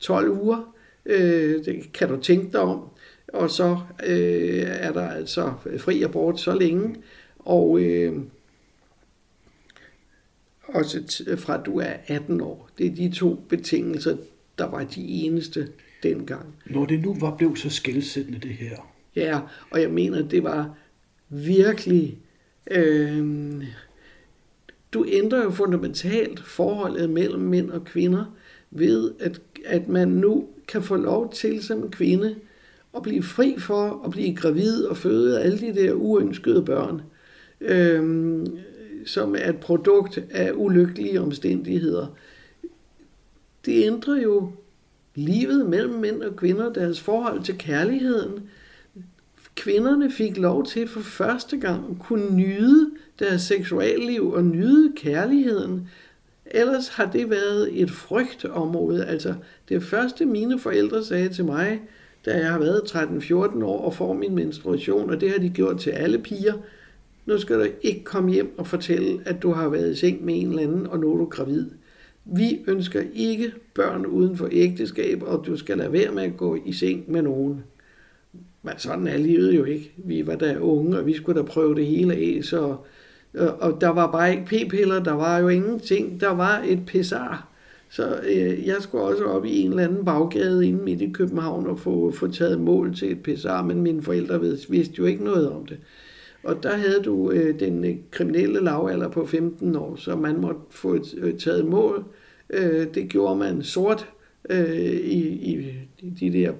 12 0.00 0.30
uger. 0.30 0.74
Øh, 1.06 1.64
det 1.64 1.92
kan 1.94 2.08
du 2.08 2.16
tænke 2.20 2.52
dig 2.52 2.60
om. 2.60 2.80
Og 3.28 3.50
så 3.50 3.78
øh, 4.06 4.62
er 4.66 4.92
der 4.92 5.08
altså 5.08 5.52
fri 5.78 6.02
abort 6.02 6.40
så 6.40 6.54
længe. 6.54 6.96
Og 7.46 7.80
øh, 7.80 8.20
også 10.68 10.98
t- 10.98 11.34
fra 11.34 11.62
du 11.62 11.78
er 11.78 11.92
18 12.06 12.40
år. 12.40 12.70
Det 12.78 12.86
er 12.86 12.94
de 12.94 13.12
to 13.12 13.34
betingelser, 13.48 14.16
der 14.58 14.70
var 14.70 14.84
de 14.84 15.08
eneste 15.08 15.68
dengang. 16.02 16.54
Når 16.66 16.86
det 16.86 17.00
nu 17.00 17.16
var 17.20 17.36
blevet 17.36 17.58
så 17.58 17.70
skældsættende 17.70 18.38
det 18.38 18.50
her, 18.50 18.76
Ja, 19.16 19.40
og 19.70 19.80
jeg 19.80 19.90
mener, 19.90 20.28
det 20.28 20.42
var 20.42 20.74
virkelig... 21.28 22.18
Øh, 22.70 23.64
du 24.92 25.06
ændrer 25.08 25.44
jo 25.44 25.50
fundamentalt 25.50 26.40
forholdet 26.40 27.10
mellem 27.10 27.42
mænd 27.42 27.70
og 27.70 27.84
kvinder 27.84 28.36
ved, 28.70 29.12
at, 29.20 29.40
at 29.64 29.88
man 29.88 30.08
nu 30.08 30.48
kan 30.68 30.82
få 30.82 30.96
lov 30.96 31.32
til 31.32 31.62
som 31.62 31.90
kvinde 31.90 32.34
at 32.96 33.02
blive 33.02 33.22
fri 33.22 33.54
for 33.58 34.02
at 34.04 34.10
blive 34.10 34.36
gravid 34.36 34.84
og 34.84 34.96
føde 34.96 35.40
alle 35.42 35.60
de 35.60 35.74
der 35.74 35.92
uønskede 35.92 36.64
børn, 36.64 37.02
øh, 37.60 38.46
som 39.06 39.34
er 39.38 39.48
et 39.48 39.60
produkt 39.60 40.18
af 40.30 40.52
ulykkelige 40.54 41.20
omstændigheder. 41.20 42.06
Det 43.66 43.84
ændrer 43.84 44.22
jo 44.22 44.52
livet 45.14 45.66
mellem 45.66 45.94
mænd 45.94 46.22
og 46.22 46.36
kvinder, 46.36 46.72
deres 46.72 47.00
forhold 47.00 47.42
til 47.42 47.58
kærligheden, 47.58 48.48
kvinderne 49.56 50.10
fik 50.10 50.36
lov 50.36 50.66
til 50.66 50.88
for 50.88 51.00
første 51.00 51.56
gang 51.56 51.90
at 51.90 51.96
kunne 51.98 52.36
nyde 52.36 52.90
deres 53.18 53.42
seksualliv 53.42 54.32
og 54.32 54.44
nyde 54.44 54.92
kærligheden. 54.96 55.88
Ellers 56.46 56.88
har 56.88 57.10
det 57.10 57.30
været 57.30 57.82
et 57.82 57.90
frygtområde. 57.90 59.06
Altså 59.06 59.34
det 59.68 59.82
første 59.82 60.26
mine 60.26 60.58
forældre 60.58 61.04
sagde 61.04 61.28
til 61.28 61.44
mig, 61.44 61.80
da 62.26 62.38
jeg 62.38 62.50
har 62.50 62.58
været 62.58 62.80
13-14 62.80 63.64
år 63.64 63.84
og 63.84 63.94
får 63.94 64.12
min 64.12 64.34
menstruation, 64.34 65.10
og 65.10 65.20
det 65.20 65.30
har 65.30 65.38
de 65.38 65.50
gjort 65.50 65.80
til 65.80 65.90
alle 65.90 66.18
piger, 66.18 66.54
nu 67.26 67.38
skal 67.38 67.58
du 67.58 67.66
ikke 67.82 68.04
komme 68.04 68.32
hjem 68.32 68.58
og 68.58 68.66
fortælle, 68.66 69.20
at 69.24 69.42
du 69.42 69.52
har 69.52 69.68
været 69.68 69.92
i 69.92 69.94
seng 69.94 70.24
med 70.24 70.40
en 70.40 70.48
eller 70.48 70.62
anden, 70.62 70.86
og 70.86 70.98
nu 70.98 71.12
er 71.12 71.16
du 71.16 71.24
gravid. 71.24 71.70
Vi 72.24 72.58
ønsker 72.66 73.02
ikke 73.14 73.52
børn 73.74 74.06
uden 74.06 74.36
for 74.36 74.48
ægteskab, 74.52 75.22
og 75.22 75.46
du 75.46 75.56
skal 75.56 75.78
lade 75.78 75.92
være 75.92 76.12
med 76.12 76.22
at 76.22 76.36
gå 76.36 76.58
i 76.66 76.72
seng 76.72 77.12
med 77.12 77.22
nogen. 77.22 77.64
Men 78.62 78.74
sådan 78.76 79.06
er 79.06 79.16
livet 79.16 79.56
jo 79.56 79.64
ikke. 79.64 79.92
Vi 79.96 80.26
var 80.26 80.36
da 80.36 80.58
unge, 80.58 80.98
og 80.98 81.06
vi 81.06 81.14
skulle 81.14 81.40
da 81.40 81.46
prøve 81.46 81.74
det 81.74 81.86
hele 81.86 82.14
af, 82.14 82.38
så, 82.42 82.76
og 83.34 83.80
der 83.80 83.88
var 83.88 84.12
bare 84.12 84.30
ikke 84.30 84.44
p-piller, 84.44 85.02
der 85.02 85.12
var 85.12 85.38
jo 85.38 85.48
ingenting. 85.48 86.20
Der 86.20 86.30
var 86.30 86.64
et 86.68 86.80
pessar. 86.86 87.48
Så 87.90 88.20
øh, 88.28 88.66
jeg 88.66 88.76
skulle 88.80 89.04
også 89.04 89.24
op 89.24 89.44
i 89.44 89.60
en 89.60 89.70
eller 89.70 89.84
anden 89.84 90.04
baggade 90.04 90.66
inde 90.66 90.84
midt 90.84 91.00
i 91.00 91.10
København 91.10 91.66
og 91.66 91.78
få, 91.78 92.10
få 92.10 92.28
taget 92.28 92.60
mål 92.60 92.94
til 92.94 93.12
et 93.12 93.22
pessar, 93.22 93.62
men 93.62 93.82
mine 93.82 94.02
forældre 94.02 94.40
vidste, 94.40 94.70
vidste 94.70 94.94
jo 94.98 95.04
ikke 95.04 95.24
noget 95.24 95.50
om 95.50 95.66
det. 95.66 95.78
Og 96.46 96.62
der 96.62 96.76
havde 96.76 97.02
du 97.04 97.30
øh, 97.30 97.60
den 97.60 97.84
øh, 97.84 97.96
kriminelle 98.10 98.64
lavalder 98.64 99.08
på 99.08 99.26
15 99.26 99.76
år, 99.76 99.96
så 99.96 100.16
man 100.16 100.40
måtte 100.40 100.60
få 100.70 100.94
et, 100.94 101.14
øh, 101.16 101.38
taget 101.38 101.66
mål. 101.66 102.04
Øh, 102.50 102.94
det 102.94 103.08
gjorde 103.08 103.36
man 103.36 103.62
sort 103.62 104.08
øh, 104.50 104.80
i, 104.86 105.18
i, 105.52 105.74
de 106.20 106.32
der 106.32 106.52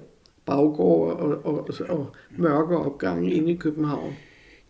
baggårde 0.45 1.15
og, 1.15 1.45
og, 1.45 1.69
og, 1.89 2.15
mørke 2.37 2.77
opgange 2.77 3.31
inde 3.33 3.51
i 3.51 3.55
København. 3.55 4.13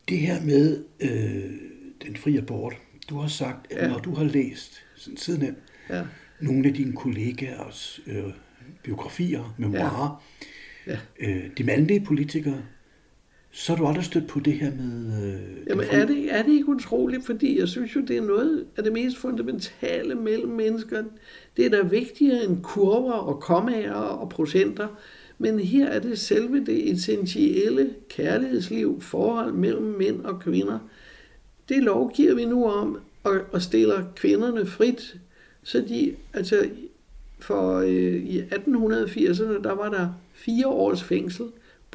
Det 0.09 0.17
her 0.17 0.41
med 0.45 0.83
øh, 0.99 1.51
den 2.07 2.15
frie 2.15 2.37
abort, 2.37 2.73
du 3.09 3.19
har 3.19 3.27
sagt, 3.27 3.71
at 3.71 3.83
ja. 3.83 3.87
når 3.87 3.99
du 3.99 4.15
har 4.15 4.23
læst 4.23 4.81
siden 5.15 5.55
ja. 5.89 6.03
nogle 6.39 6.67
af 6.67 6.73
dine 6.73 6.93
kollegaers 6.93 7.99
øh, 8.07 8.23
biografier, 8.83 9.55
memoirer, 9.57 10.23
ja. 10.87 10.97
Ja. 11.21 11.29
Øh, 11.29 11.43
de 11.57 11.63
mandlige 11.63 12.05
politikere, 12.05 12.61
så 13.57 13.71
har 13.71 13.77
du 13.77 13.87
aldrig 13.87 14.05
stødt 14.05 14.27
på 14.27 14.39
det 14.39 14.53
her 14.53 14.71
med... 14.71 15.23
Øh, 15.23 15.67
Jamen 15.67 15.85
er 15.89 16.05
det, 16.05 16.35
er 16.35 16.43
det 16.43 16.51
ikke 16.51 16.69
utroligt, 16.69 17.25
fordi 17.25 17.59
jeg 17.59 17.67
synes 17.67 17.95
jo, 17.95 18.01
det 18.01 18.17
er 18.17 18.21
noget 18.21 18.65
af 18.77 18.83
det 18.83 18.93
mest 18.93 19.17
fundamentale 19.17 20.15
mellem 20.15 20.49
mennesker. 20.49 21.03
Det 21.57 21.65
er 21.65 21.69
da 21.69 21.81
vigtigere 21.81 22.43
end 22.43 22.63
kurver 22.63 23.13
og 23.13 23.39
kommaer 23.39 23.93
og 23.93 24.29
procenter. 24.29 24.87
Men 25.37 25.59
her 25.59 25.87
er 25.87 25.99
det 25.99 26.19
selve 26.19 26.65
det 26.65 26.91
essentielle 26.91 27.93
kærlighedsliv, 28.09 29.01
forhold 29.01 29.53
mellem 29.53 29.85
mænd 29.85 30.25
og 30.25 30.39
kvinder. 30.39 30.79
Det 31.69 31.83
lovgiver 31.83 32.35
vi 32.35 32.45
nu 32.45 32.65
om 32.65 32.99
og, 33.23 33.39
og 33.51 33.61
stiller 33.61 34.03
kvinderne 34.15 34.65
frit, 34.65 35.15
så 35.63 35.85
de, 35.89 36.15
altså 36.33 36.69
for 37.39 37.77
øh, 37.77 38.15
i 38.15 38.41
1880'erne, 38.41 39.63
der 39.63 39.71
var 39.71 39.89
der 39.89 40.09
fire 40.33 40.67
års 40.67 41.03
fængsel, 41.03 41.45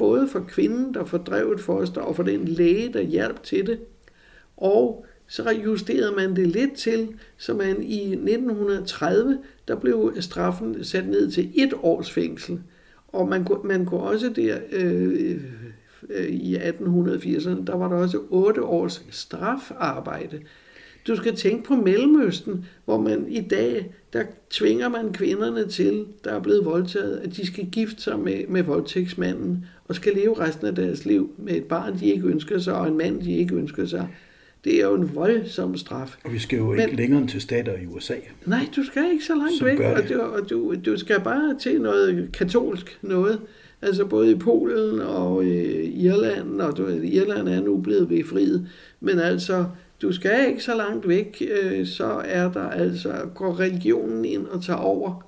både 0.03 0.27
for 0.27 0.39
kvinden, 0.39 0.93
der 0.93 1.05
fordrev 1.05 1.51
et 1.51 1.59
foster, 1.59 2.01
og 2.01 2.15
for 2.15 2.23
den 2.23 2.45
læge, 2.45 2.93
der 2.93 3.01
hjalp 3.01 3.43
til 3.43 3.67
det. 3.67 3.79
Og 4.57 5.05
så 5.27 5.49
justerede 5.49 6.15
man 6.15 6.35
det 6.35 6.47
lidt 6.47 6.73
til, 6.73 7.07
så 7.37 7.53
man 7.53 7.83
i 7.83 8.01
1930, 8.01 9.39
der 9.67 9.75
blev 9.75 10.13
straffen 10.19 10.83
sat 10.83 11.07
ned 11.07 11.31
til 11.31 11.51
et 11.55 11.73
års 11.81 12.11
fængsel. 12.11 12.61
Og 13.07 13.27
man, 13.27 13.47
man 13.63 13.85
kunne 13.85 14.01
også 14.01 14.29
der 14.29 14.57
øh, 14.71 15.41
øh, 16.09 16.25
i 16.25 16.57
1880'erne, 16.57 17.65
der 17.65 17.75
var 17.75 17.87
der 17.87 17.95
også 17.95 18.19
otte 18.29 18.63
års 18.63 19.05
strafarbejde. 19.09 20.39
Du 21.07 21.15
skal 21.15 21.35
tænke 21.35 21.63
på 21.63 21.75
Mellemøsten, 21.75 22.65
hvor 22.85 23.01
man 23.01 23.25
i 23.29 23.41
dag, 23.41 23.93
der 24.13 24.23
tvinger 24.49 24.89
man 24.89 25.13
kvinderne 25.13 25.67
til, 25.67 26.05
der 26.23 26.31
er 26.31 26.39
blevet 26.39 26.65
voldtaget, 26.65 27.17
at 27.17 27.35
de 27.35 27.47
skal 27.47 27.65
gifte 27.65 28.01
sig 28.01 28.19
med, 28.19 28.47
med 28.47 28.63
voldtægtsmanden 28.63 29.65
og 29.87 29.95
skal 29.95 30.13
leve 30.13 30.39
resten 30.39 30.67
af 30.67 30.75
deres 30.75 31.05
liv 31.05 31.29
med 31.37 31.53
et 31.53 31.63
barn, 31.63 31.99
de 31.99 32.05
ikke 32.05 32.27
ønsker 32.27 32.59
sig, 32.59 32.73
og 32.73 32.87
en 32.87 32.97
mand, 32.97 33.21
de 33.21 33.31
ikke 33.31 33.55
ønsker 33.55 33.85
sig. 33.85 34.07
Det 34.63 34.75
er 34.79 34.87
jo 34.87 34.95
en 34.95 35.15
voldsom 35.15 35.77
straf. 35.77 36.17
Og 36.23 36.33
vi 36.33 36.39
skal 36.39 36.57
jo 36.57 36.71
Men, 36.71 36.79
ikke 36.79 36.95
længere 36.95 37.21
end 37.21 37.29
til 37.29 37.41
stater 37.41 37.77
i 37.77 37.85
USA. 37.85 38.15
Nej, 38.45 38.67
du 38.75 38.83
skal 38.83 39.03
ikke 39.11 39.25
så 39.25 39.35
langt 39.35 39.65
væk, 39.65 39.79
og, 39.79 40.09
du, 40.09 40.21
og 40.21 40.49
du, 40.49 40.75
du 40.85 40.97
skal 40.97 41.21
bare 41.21 41.57
til 41.59 41.81
noget 41.81 42.29
katolsk 42.33 42.99
noget. 43.01 43.39
Altså 43.81 44.05
både 44.05 44.31
i 44.31 44.35
Polen 44.35 44.99
og 45.01 45.45
øh, 45.45 45.83
Irland, 45.83 46.61
og 46.61 46.77
du, 46.77 46.87
Irland 46.87 47.47
er 47.49 47.61
nu 47.61 47.77
blevet 47.77 48.07
befriet, 48.07 48.67
men 48.99 49.19
altså, 49.19 49.65
du 50.03 50.11
skal 50.11 50.49
ikke 50.49 50.63
så 50.63 50.75
langt 50.75 51.07
væk, 51.07 51.41
øh, 51.51 51.87
så 51.87 52.21
er 52.25 52.51
der 52.51 52.69
altså, 52.69 53.29
går 53.35 53.59
religionen 53.59 54.25
ind 54.25 54.47
og 54.47 54.63
tager 54.63 54.79
over. 54.79 55.27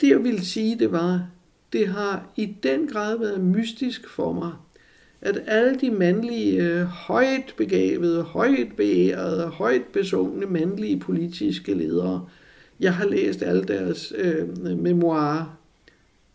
Det 0.00 0.08
jeg 0.08 0.24
vil 0.24 0.46
sige, 0.46 0.78
det 0.78 0.92
var, 0.92 1.28
det 1.72 1.88
har 1.88 2.32
i 2.36 2.56
den 2.62 2.86
grad 2.86 3.18
været 3.18 3.40
mystisk 3.40 4.08
for 4.08 4.32
mig, 4.32 4.52
at 5.20 5.42
alle 5.46 5.74
de 5.80 5.90
mandlige, 5.90 6.62
øh, 6.62 6.82
højt 6.82 7.54
begavede, 7.56 8.22
højt 8.22 8.76
beærede, 8.76 9.48
højt 9.48 9.84
besungne 9.92 10.46
mandlige 10.46 11.00
politiske 11.00 11.74
ledere, 11.74 12.28
jeg 12.80 12.94
har 12.94 13.06
læst 13.06 13.42
alle 13.42 13.64
deres 13.64 14.12
øh, 14.18 14.78
memoarer, 14.78 15.58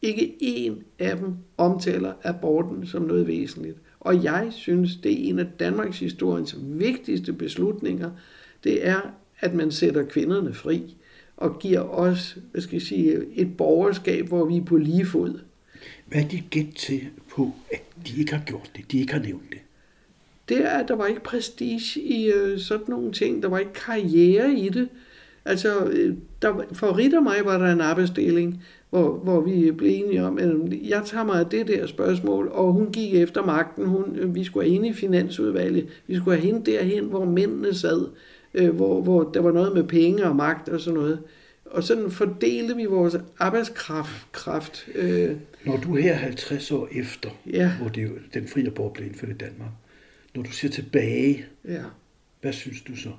ikke 0.02 0.36
en 0.40 0.84
af 1.00 1.18
dem 1.18 1.34
omtaler 1.58 2.14
aborten 2.24 2.88
som 2.88 3.02
noget 3.02 3.28
væsentligt. 3.28 3.78
Og 4.00 4.24
jeg 4.24 4.48
synes, 4.52 4.96
det 4.96 5.12
er 5.12 5.30
en 5.30 5.40
af 5.40 5.48
Danmarks 5.60 6.00
historiens 6.00 6.56
vigtigste 6.62 7.34
beslutninger, 7.34 8.12
det 8.64 8.88
er, 8.88 9.02
at 9.40 9.54
man 9.54 9.72
sætter 9.72 10.04
kvinderne 10.04 10.54
fri 10.54 10.96
og 11.38 11.60
giver 11.60 11.82
os 11.82 12.38
hvad 12.52 12.62
skal 12.62 12.76
jeg 12.76 12.82
sige, 12.82 13.18
et 13.36 13.58
borgerskab, 13.58 14.28
hvor 14.28 14.46
vi 14.46 14.58
er 14.58 14.66
på 14.66 14.78
lige 14.78 15.06
fod. 15.06 15.40
Hvad 16.06 16.24
er 16.24 16.28
dit 16.28 16.44
gæt 16.50 16.74
til 16.78 17.02
på, 17.30 17.52
at 17.72 17.82
de 18.08 18.20
ikke 18.20 18.34
har 18.34 18.44
gjort 18.46 18.72
det, 18.76 18.92
de 18.92 19.00
ikke 19.00 19.14
har 19.14 19.22
nævnt 19.22 19.50
det? 19.50 19.60
Det 20.50 20.58
er, 20.66 20.70
at 20.70 20.88
der 20.88 20.96
var 20.96 21.06
ikke 21.06 21.24
prestige 21.24 22.02
i 22.02 22.32
øh, 22.32 22.60
sådan 22.60 22.86
nogle 22.88 23.12
ting. 23.12 23.44
Der 23.44 23.50
var 23.50 23.60
ikke 23.60 23.74
karriere 23.74 24.54
i 24.54 24.70
det. 24.70 24.90
Altså, 25.46 25.86
øh, 25.86 26.16
der, 26.42 26.64
for 26.74 26.98
Rit 26.98 27.14
og 27.14 27.24
mig 27.24 27.38
var 27.44 27.58
der 27.58 27.74
en 27.74 27.82
arbejdsdeling, 27.82 28.64
hvor, 28.90 29.18
hvor 29.18 29.42
vi 29.42 29.72
blev 29.72 30.04
enige 30.04 30.26
om, 30.26 30.38
at 30.38 30.50
jeg 30.90 31.02
tager 31.06 31.24
mig 31.24 31.40
af 31.40 31.46
det 31.46 31.68
der 31.68 31.88
spørgsmål, 31.88 32.48
og 32.48 32.74
hun 32.74 32.92
gik 32.92 33.16
efter 33.16 33.46
magten. 33.46 33.86
Hun, 33.86 34.16
øh, 34.16 34.36
vi 34.36 34.44
skulle 34.44 34.70
hende 34.70 34.88
i 34.88 34.94
finansudvalget. 34.94 35.88
Vi 36.08 36.16
skulle 36.16 36.38
have 36.38 36.46
hende 36.46 36.72
derhen, 36.72 37.06
hvor 37.06 37.26
mændene 37.26 37.74
sad, 37.74 38.08
øh, 38.54 38.76
hvor, 38.76 39.02
hvor 39.02 39.24
der 39.24 39.40
var 39.40 39.52
noget 39.52 39.74
med 39.74 39.84
penge 39.84 40.26
og 40.26 40.36
magt 40.36 40.70
og 40.70 40.80
sådan 40.80 41.00
noget. 41.00 41.20
Og 41.66 41.84
sådan 41.84 42.12
fordelte 42.12 42.76
vi 42.76 42.86
vores 42.86 43.18
arbejdskraft. 43.40 44.28
Kraft, 44.32 44.88
øh. 44.96 45.36
Når 45.66 45.78
du 45.78 45.96
er 45.96 46.02
her 46.02 46.14
50 46.14 46.72
år 46.72 46.88
efter, 46.92 47.30
ja. 47.54 47.72
hvor 47.82 47.90
det, 47.90 48.10
den 48.34 48.48
fri 48.48 48.66
abort 48.66 48.94
blev 48.94 49.08
indført 49.08 49.32
i 49.32 49.34
Danmark, 49.34 49.72
når 50.36 50.44
du 50.44 50.52
ser 50.52 50.70
tilbage, 50.70 51.46
ja. 51.68 51.84
hvad 52.42 52.54
synes 52.54 52.82
du 52.82 52.96
så? 52.96 53.10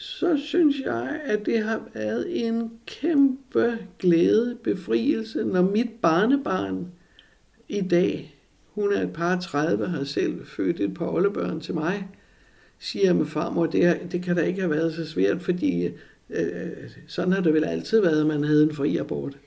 Så 0.00 0.36
synes 0.36 0.80
jeg, 0.80 1.20
at 1.24 1.46
det 1.46 1.62
har 1.62 1.82
været 1.94 2.46
en 2.46 2.72
kæmpe 2.86 3.78
glæde, 3.98 4.58
befrielse, 4.64 5.44
når 5.44 5.62
mit 5.62 5.90
barnebarn 6.02 6.92
i 7.68 7.80
dag, 7.80 8.38
hun 8.74 8.92
er 8.92 9.02
et 9.02 9.12
par 9.12 9.40
30, 9.40 9.86
har 9.86 10.04
selv 10.04 10.46
født 10.46 10.80
et 10.80 10.94
par 10.94 11.06
oldebørn 11.06 11.60
til 11.60 11.74
mig, 11.74 12.08
siger 12.78 13.12
med 13.12 13.26
farmor, 13.26 13.66
det, 13.66 14.12
det 14.12 14.22
kan 14.22 14.36
da 14.36 14.42
ikke 14.42 14.60
have 14.60 14.70
været 14.70 14.94
så 14.94 15.06
svært, 15.06 15.42
fordi 15.42 15.84
øh, 15.84 15.92
øh, 16.30 16.90
sådan 17.06 17.32
har 17.32 17.40
det 17.40 17.54
vel 17.54 17.64
altid 17.64 18.00
været, 18.00 18.20
at 18.20 18.26
man 18.26 18.44
havde 18.44 18.62
en 18.62 18.74
fri 18.74 18.96
abort. 18.96 19.38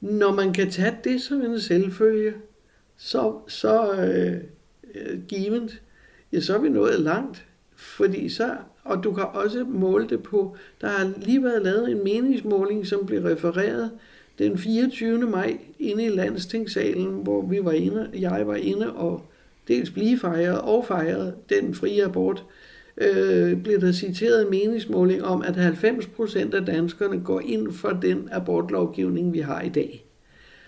Når 0.00 0.34
man 0.34 0.52
kan 0.52 0.70
tage 0.70 0.96
det 1.04 1.20
som 1.20 1.42
en 1.42 1.60
selvfølge, 1.60 2.34
så, 2.96 3.38
så 3.48 3.92
øh, 3.92 4.40
øh, 4.94 5.22
givet, 5.28 5.82
ja, 6.32 6.40
så 6.40 6.54
er 6.54 6.58
vi 6.58 6.68
nået 6.68 7.00
langt. 7.00 7.44
Fordi 7.76 8.28
så, 8.28 8.56
og 8.88 9.04
du 9.04 9.12
kan 9.12 9.24
også 9.32 9.64
måle 9.68 10.06
det 10.08 10.22
på, 10.22 10.56
der 10.80 10.88
har 10.88 11.12
lige 11.16 11.44
været 11.44 11.62
lavet 11.62 11.90
en 11.90 12.04
meningsmåling, 12.04 12.86
som 12.86 13.06
blev 13.06 13.22
refereret 13.22 13.90
den 14.38 14.58
24. 14.58 15.18
maj 15.18 15.58
inde 15.78 16.04
i 16.04 16.08
landstingssalen, 16.08 17.22
hvor 17.22 17.46
vi 17.46 17.64
var 17.64 17.72
inde, 17.72 18.10
jeg 18.14 18.46
var 18.46 18.54
inde 18.54 18.92
og 18.92 19.22
dels 19.68 19.90
blive 19.90 20.18
fejret 20.18 20.60
og 20.60 20.84
fejret 20.86 21.34
den 21.48 21.74
frie 21.74 22.04
abort 22.04 22.44
øh, 23.00 23.62
blev 23.62 23.80
der 23.80 23.92
citeret 23.92 24.42
en 24.42 24.50
meningsmåling 24.50 25.24
om, 25.24 25.42
at 25.42 25.56
90 25.56 26.06
procent 26.06 26.54
af 26.54 26.66
danskerne 26.66 27.20
går 27.20 27.40
ind 27.40 27.72
for 27.72 27.88
den 27.88 28.28
abortlovgivning, 28.32 29.32
vi 29.32 29.38
har 29.38 29.60
i 29.60 29.68
dag. 29.68 30.04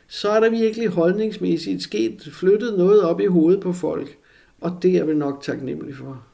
Så 0.09 0.29
er 0.29 0.41
der 0.41 0.51
virkelig 0.51 0.89
holdningsmæssigt 0.89 1.83
sket, 1.83 2.29
flyttet 2.33 2.79
noget 2.79 3.03
op 3.03 3.21
i 3.21 3.27
hovedet 3.27 3.61
på 3.61 3.73
folk, 3.73 4.17
og 4.61 4.79
det 4.83 4.97
er 4.97 5.05
vi 5.05 5.15
nok 5.15 5.43
taknemmelig 5.43 5.95
for. 5.95 6.30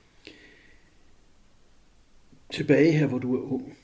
Tilbage 2.50 2.92
her, 2.92 3.06
hvor 3.06 3.18
du 3.18 3.36
er 3.36 3.52
ung. 3.52 3.76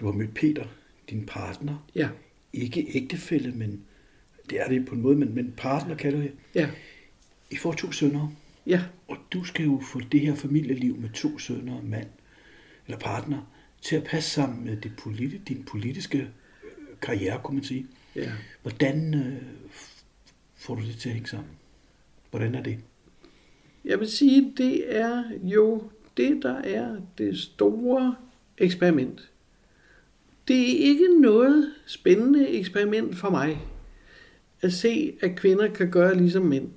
Du 0.00 0.06
har 0.06 0.12
mødt 0.12 0.34
Peter, 0.34 0.66
din 1.10 1.26
partner. 1.26 1.86
Ja. 1.94 2.08
Ikke 2.52 2.86
ægtefælle, 2.94 3.52
men 3.52 3.84
det 4.50 4.60
er 4.60 4.68
det 4.68 4.86
på 4.86 4.94
en 4.94 5.00
måde, 5.00 5.16
men, 5.16 5.34
men 5.34 5.54
partner 5.56 5.96
kalder 5.96 6.20
det. 6.20 6.32
Ja. 6.54 6.70
I 7.50 7.56
får 7.56 7.72
to 7.72 7.92
sønner. 7.92 8.32
Ja. 8.66 8.82
Og 9.08 9.16
du 9.32 9.44
skal 9.44 9.64
jo 9.64 9.82
få 9.92 10.00
det 10.12 10.20
her 10.20 10.34
familieliv 10.34 10.96
med 10.96 11.10
to 11.10 11.38
sønner 11.38 11.76
og 11.76 11.84
mand, 11.84 12.08
eller 12.86 12.98
partner, 12.98 13.52
til 13.82 13.96
at 13.96 14.04
passe 14.04 14.30
sammen 14.30 14.64
med 14.64 14.76
det 14.76 14.92
politi- 15.00 15.38
din 15.48 15.64
politiske 15.64 16.18
øh, 16.18 16.26
karriere, 17.02 17.40
kunne 17.44 17.54
man 17.54 17.64
sige. 17.64 17.86
Ja. 18.16 18.32
Hvordan 18.62 19.14
øh, 19.14 19.42
får 20.56 20.74
du 20.74 20.82
det 20.86 20.96
til 20.96 21.08
at 21.08 21.14
hænge 21.14 21.28
sammen? 21.28 21.50
Hvordan 22.30 22.54
er 22.54 22.62
det? 22.62 22.78
Jeg 23.84 24.00
vil 24.00 24.08
sige, 24.08 24.52
det 24.56 24.96
er 24.96 25.24
jo 25.42 25.82
det, 26.18 26.42
der 26.42 26.54
er 26.54 26.96
det 27.18 27.38
store 27.38 28.14
eksperiment. 28.58 29.30
Det 30.48 30.60
er 30.60 30.88
ikke 30.88 31.20
noget 31.20 31.72
spændende 31.86 32.48
eksperiment 32.48 33.16
for 33.16 33.30
mig 33.30 33.60
at 34.60 34.72
se, 34.72 35.12
at 35.20 35.36
kvinder 35.36 35.68
kan 35.68 35.90
gøre 35.90 36.16
ligesom 36.16 36.42
mænd. 36.42 36.68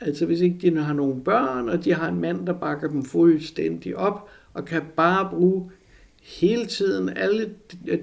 Altså 0.00 0.26
hvis 0.26 0.40
ikke 0.40 0.58
de 0.60 0.76
har 0.76 0.92
nogen 0.92 1.24
børn, 1.24 1.68
og 1.68 1.84
de 1.84 1.94
har 1.94 2.08
en 2.08 2.20
mand, 2.20 2.46
der 2.46 2.52
bakker 2.52 2.88
dem 2.88 3.04
fuldstændig 3.04 3.96
op, 3.96 4.28
og 4.54 4.64
kan 4.64 4.82
bare 4.96 5.30
bruge 5.30 5.70
hele 6.22 6.66
tiden 6.66 7.08
alle 7.08 7.54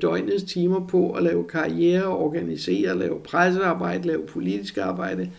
døgnets 0.02 0.44
timer 0.44 0.88
på 0.88 1.12
at 1.12 1.24
lave 1.24 1.48
karriere, 1.48 2.08
organisere, 2.08 3.00
lave 3.00 3.20
pressearbejde, 3.20 4.08
lave 4.08 4.26
politisk 4.28 4.78
arbejde. 4.78 5.32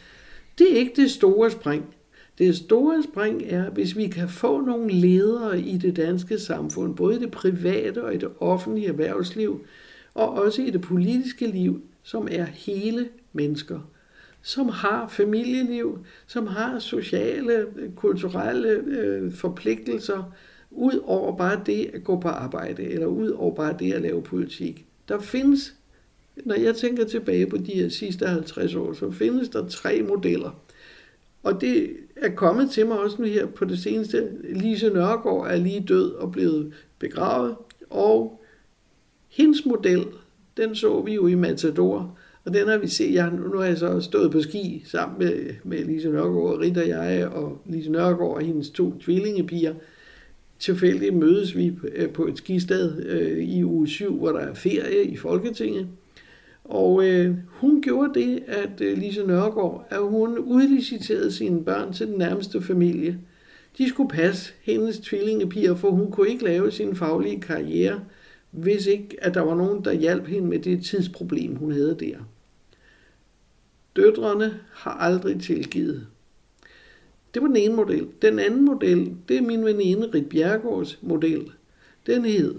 Det 0.58 0.72
er 0.72 0.76
ikke 0.76 0.92
det 0.96 1.10
store 1.10 1.50
spring. 1.50 1.94
Det 2.42 2.56
store 2.56 3.02
spring 3.02 3.42
er, 3.46 3.70
hvis 3.70 3.96
vi 3.96 4.06
kan 4.06 4.28
få 4.28 4.60
nogle 4.60 4.92
ledere 4.92 5.60
i 5.60 5.76
det 5.76 5.96
danske 5.96 6.38
samfund, 6.38 6.96
både 6.96 7.16
i 7.16 7.18
det 7.18 7.30
private 7.30 8.04
og 8.04 8.14
i 8.14 8.18
det 8.18 8.28
offentlige 8.40 8.88
erhvervsliv, 8.88 9.66
og 10.14 10.32
også 10.32 10.62
i 10.62 10.70
det 10.70 10.80
politiske 10.80 11.46
liv, 11.46 11.82
som 12.02 12.28
er 12.30 12.44
hele 12.44 13.08
mennesker, 13.32 13.80
som 14.42 14.68
har 14.68 15.08
familieliv, 15.08 15.98
som 16.26 16.46
har 16.46 16.78
sociale, 16.78 17.66
kulturelle 17.96 18.68
øh, 18.68 19.32
forpligtelser, 19.32 20.32
ud 20.70 21.00
over 21.04 21.36
bare 21.36 21.60
det 21.66 21.90
at 21.94 22.04
gå 22.04 22.20
på 22.20 22.28
arbejde, 22.28 22.82
eller 22.82 23.06
ud 23.06 23.30
over 23.30 23.54
bare 23.54 23.76
det 23.78 23.92
at 23.92 24.02
lave 24.02 24.22
politik. 24.22 24.86
Der 25.08 25.20
findes, 25.20 25.74
når 26.44 26.54
jeg 26.54 26.76
tænker 26.76 27.04
tilbage 27.04 27.46
på 27.46 27.56
de 27.56 27.72
her 27.72 27.88
sidste 27.88 28.26
50 28.26 28.74
år, 28.74 28.92
så 28.92 29.10
findes 29.10 29.48
der 29.48 29.68
tre 29.68 30.02
modeller. 30.02 30.62
Og 31.42 31.60
det 31.60 31.90
er 32.16 32.30
kommet 32.30 32.70
til 32.70 32.86
mig 32.86 32.98
også 32.98 33.16
nu 33.18 33.28
her 33.28 33.46
på 33.46 33.64
det 33.64 33.78
seneste. 33.78 34.28
Lise 34.50 34.90
Nørgaard 34.90 35.46
er 35.50 35.56
lige 35.56 35.84
død 35.88 36.12
og 36.12 36.32
blevet 36.32 36.72
begravet, 36.98 37.56
og 37.90 38.42
hendes 39.28 39.66
model, 39.66 40.04
den 40.56 40.74
så 40.74 41.00
vi 41.00 41.14
jo 41.14 41.26
i 41.26 41.34
Matador, 41.34 42.18
og 42.44 42.54
den 42.54 42.68
har 42.68 42.78
vi 42.78 42.88
set, 42.88 43.14
jeg, 43.14 43.30
nu 43.30 43.58
har 43.58 43.64
jeg 43.64 43.78
så 43.78 44.00
stået 44.00 44.32
på 44.32 44.40
ski 44.40 44.82
sammen 44.86 45.18
med, 45.18 45.54
med 45.64 45.84
Lise 45.84 46.08
Nørgaard, 46.08 46.60
Rita 46.60 46.80
og 46.80 46.88
jeg, 46.88 47.26
og 47.26 47.58
Lise 47.66 47.90
Nørgaard 47.90 48.34
og 48.34 48.40
hendes 48.40 48.70
to 48.70 48.98
tvillingepiger. 49.00 49.74
Tilfældigt 50.58 51.14
mødes 51.14 51.56
vi 51.56 51.72
øh, 51.94 52.10
på 52.10 52.26
et 52.26 52.38
skisted 52.38 53.04
øh, 53.06 53.38
i 53.38 53.64
uge 53.64 53.88
7, 53.88 54.18
hvor 54.18 54.32
der 54.32 54.38
er 54.38 54.54
ferie 54.54 55.04
i 55.04 55.16
Folketinget. 55.16 55.88
Og 56.72 57.04
øh, 57.08 57.36
hun 57.48 57.82
gjorde 57.82 58.20
det, 58.20 58.42
at 58.46 58.80
øh, 58.80 58.98
Lise 58.98 59.26
Nørgaard, 59.26 59.86
at 59.90 60.02
hun 60.02 60.38
udliciterede 60.38 61.32
sine 61.32 61.64
børn 61.64 61.92
til 61.92 62.06
den 62.06 62.18
nærmeste 62.18 62.62
familie. 62.62 63.18
De 63.78 63.88
skulle 63.88 64.08
passe 64.08 64.52
hendes 64.62 64.98
tvillingepiger, 64.98 65.74
for 65.74 65.90
hun 65.90 66.10
kunne 66.10 66.28
ikke 66.28 66.44
lave 66.44 66.70
sin 66.70 66.96
faglige 66.96 67.40
karriere, 67.40 68.00
hvis 68.50 68.86
ikke 68.86 69.16
at 69.20 69.34
der 69.34 69.40
var 69.40 69.54
nogen, 69.54 69.84
der 69.84 69.92
hjalp 69.92 70.26
hende 70.26 70.48
med 70.48 70.58
det 70.58 70.84
tidsproblem, 70.84 71.56
hun 71.56 71.72
havde 71.72 71.96
der. 72.00 72.16
Døtrene 73.96 74.60
har 74.72 74.92
aldrig 74.92 75.40
tilgivet. 75.40 76.06
Det 77.34 77.42
var 77.42 77.48
den 77.48 77.56
ene 77.56 77.74
model. 77.74 78.08
Den 78.22 78.38
anden 78.38 78.64
model, 78.64 79.16
det 79.28 79.36
er 79.36 79.42
min 79.42 79.64
veninde 79.64 80.10
Rit 80.14 80.28
Bjergårds 80.28 80.98
model. 81.02 81.50
Den 82.06 82.24
hed, 82.24 82.54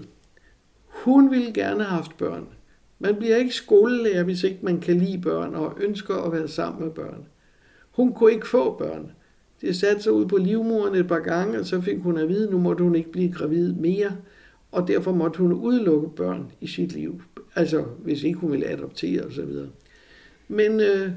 hun 0.86 1.30
ville 1.30 1.52
gerne 1.52 1.84
have 1.84 1.96
haft 1.96 2.16
børn. 2.16 2.46
Man 2.98 3.16
bliver 3.16 3.36
ikke 3.36 3.54
skolelærer, 3.54 4.22
hvis 4.22 4.42
ikke 4.42 4.58
man 4.62 4.80
kan 4.80 4.98
lide 4.98 5.20
børn 5.20 5.54
og 5.54 5.76
ønsker 5.80 6.14
at 6.14 6.32
være 6.32 6.48
sammen 6.48 6.84
med 6.84 6.92
børn. 6.92 7.26
Hun 7.90 8.12
kunne 8.12 8.32
ikke 8.32 8.48
få 8.48 8.76
børn. 8.78 9.10
Det 9.60 9.76
satte 9.76 10.02
sig 10.02 10.12
ud 10.12 10.26
på 10.26 10.36
livmoren 10.36 10.94
et 10.94 11.08
par 11.08 11.18
gange, 11.18 11.58
og 11.58 11.66
så 11.66 11.80
fik 11.80 11.98
hun 11.98 12.18
at 12.18 12.28
vide, 12.28 12.44
at 12.44 12.50
nu 12.50 12.58
måtte 12.58 12.84
hun 12.84 12.94
ikke 12.94 13.12
blive 13.12 13.32
gravid 13.32 13.72
mere, 13.72 14.16
og 14.72 14.88
derfor 14.88 15.12
måtte 15.12 15.38
hun 15.38 15.52
udelukke 15.52 16.08
børn 16.16 16.52
i 16.60 16.66
sit 16.66 16.92
liv. 16.92 17.22
Altså, 17.54 17.84
hvis 17.98 18.22
ikke 18.22 18.38
hun 18.38 18.52
ville 18.52 18.66
adoptere 18.66 19.22
osv. 19.22 19.50
Men 20.48 20.80
øh, 20.80 21.10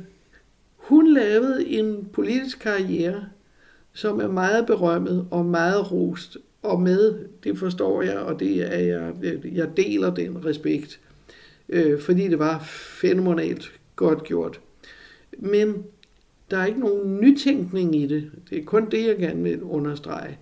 hun 0.75 1.13
lavede 1.13 1.67
en 1.67 2.09
politisk 2.13 2.59
karriere, 2.59 3.25
som 3.93 4.19
er 4.19 4.28
meget 4.28 4.65
berømmet 4.65 5.28
og 5.32 5.45
meget 5.45 5.91
rost, 5.91 6.38
og 6.61 6.82
med, 6.82 7.15
det 7.43 7.57
forstår 7.57 8.01
jeg, 8.01 8.17
og 8.17 8.39
det 8.39 8.75
er 8.75 8.80
jeg, 8.80 9.13
jeg 9.53 9.78
deler 9.78 10.13
den 10.13 10.45
respekt 10.45 10.99
øh, 11.70 12.01
fordi 12.01 12.28
det 12.28 12.39
var 12.39 12.59
fænomenalt 13.01 13.72
godt 13.95 14.24
gjort. 14.24 14.61
Men 15.38 15.84
der 16.51 16.57
er 16.57 16.65
ikke 16.65 16.80
nogen 16.80 17.20
nytænkning 17.22 17.95
i 17.95 18.07
det. 18.07 18.32
Det 18.49 18.57
er 18.57 18.63
kun 18.65 18.89
det, 18.89 19.07
jeg 19.07 19.18
gerne 19.18 19.43
vil 19.43 19.63
understrege. 19.63 20.38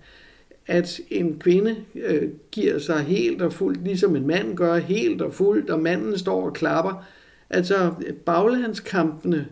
At 0.66 1.00
en 1.10 1.38
kvinde 1.38 1.76
øh, 1.94 2.28
giver 2.50 2.78
sig 2.78 2.98
helt 2.98 3.42
og 3.42 3.52
fuldt, 3.52 3.84
ligesom 3.84 4.16
en 4.16 4.26
mand 4.26 4.56
gør 4.56 4.76
helt 4.76 5.22
og 5.22 5.34
fuldt, 5.34 5.70
og 5.70 5.80
manden 5.80 6.18
står 6.18 6.46
og 6.46 6.54
klapper. 6.54 7.04
Altså 7.50 7.94
baglandskampene, 8.26 9.46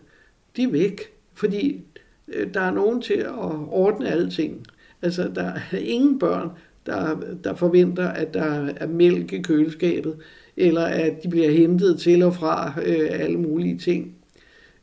de 0.56 0.62
er 0.62 0.70
væk, 0.70 1.00
fordi 1.34 1.84
øh, 2.28 2.54
der 2.54 2.60
er 2.60 2.70
nogen 2.70 3.02
til 3.02 3.14
at 3.14 3.34
ordne 3.68 4.08
alting. 4.08 4.66
Altså 5.02 5.30
der 5.34 5.52
er 5.72 5.78
ingen 5.78 6.18
børn, 6.18 6.50
der, 6.86 7.20
der 7.44 7.54
forventer, 7.54 8.08
at 8.08 8.34
der 8.34 8.72
er 8.76 8.86
mælk 8.86 9.32
i 9.32 9.42
køleskabet 9.42 10.16
eller 10.56 10.84
at 10.84 11.22
de 11.22 11.28
bliver 11.28 11.50
hentet 11.50 12.00
til 12.00 12.22
og 12.22 12.34
fra 12.34 12.74
øh, 12.84 13.08
alle 13.10 13.38
mulige 13.38 13.78
ting 13.78 14.14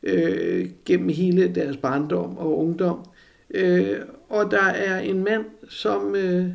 øh, 0.02 0.70
gennem 0.84 1.08
hele 1.08 1.54
deres 1.54 1.76
barndom 1.76 2.38
og 2.38 2.58
ungdom. 2.58 3.04
Øh, 3.50 4.00
og 4.28 4.50
der 4.50 4.62
er 4.62 5.00
en 5.00 5.24
mand, 5.24 5.44
som 5.68 6.14
øh, 6.14 6.50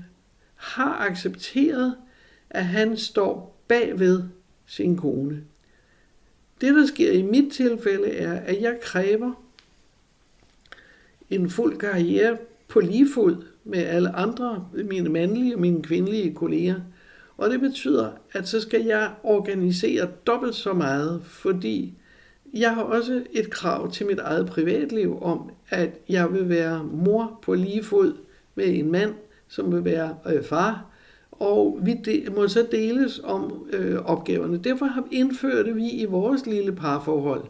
har 0.55 1.07
accepteret, 1.09 1.95
at 2.49 2.65
han 2.65 2.97
står 2.97 3.61
bagved 3.67 4.23
sin 4.65 4.97
kone. 4.97 5.43
Det, 6.61 6.75
der 6.75 6.85
sker 6.85 7.11
i 7.11 7.21
mit 7.21 7.53
tilfælde, 7.53 8.11
er, 8.11 8.33
at 8.33 8.61
jeg 8.61 8.77
kræver 8.81 9.43
en 11.29 11.49
fuld 11.49 11.77
karriere 11.77 12.37
på 12.67 12.79
lige 12.79 13.07
fod 13.13 13.43
med 13.67 13.79
alle 13.79 14.15
andre, 14.15 14.67
mine 14.73 15.09
mandlige 15.09 15.55
og 15.55 15.61
mine 15.61 15.81
kvindelige 15.81 16.33
kolleger– 16.33 16.75
og 17.37 17.49
det 17.49 17.59
betyder, 17.59 18.09
at 18.33 18.47
så 18.47 18.61
skal 18.61 18.83
jeg 18.83 19.11
organisere 19.23 20.07
dobbelt 20.27 20.55
så 20.55 20.73
meget, 20.73 21.21
fordi 21.23 21.93
jeg 22.53 22.75
har 22.75 22.81
også 22.81 23.23
et 23.31 23.49
krav 23.49 23.91
til 23.91 24.05
mit 24.05 24.19
eget 24.19 24.45
privatliv 24.45 25.21
om, 25.21 25.49
at 25.69 25.89
jeg 26.09 26.33
vil 26.33 26.49
være 26.49 26.83
mor 26.83 27.39
på 27.41 27.53
lige 27.53 27.83
fod 27.83 28.13
med 28.55 28.65
en 28.67 28.91
mand, 28.91 29.13
som 29.47 29.73
vil 29.73 29.85
være 29.85 30.15
øh, 30.33 30.43
far, 30.43 30.85
og 31.31 31.79
vi 31.81 31.93
de, 32.05 32.23
må 32.35 32.47
så 32.47 32.67
deles 32.71 33.21
om 33.23 33.67
øh, 33.73 34.05
opgaverne. 34.05 34.57
Derfor 34.57 34.85
har 34.85 35.07
indført 35.11 35.75
vi 35.75 35.89
i 35.89 36.05
vores 36.05 36.45
lille 36.45 36.75
parforhold 36.75 37.43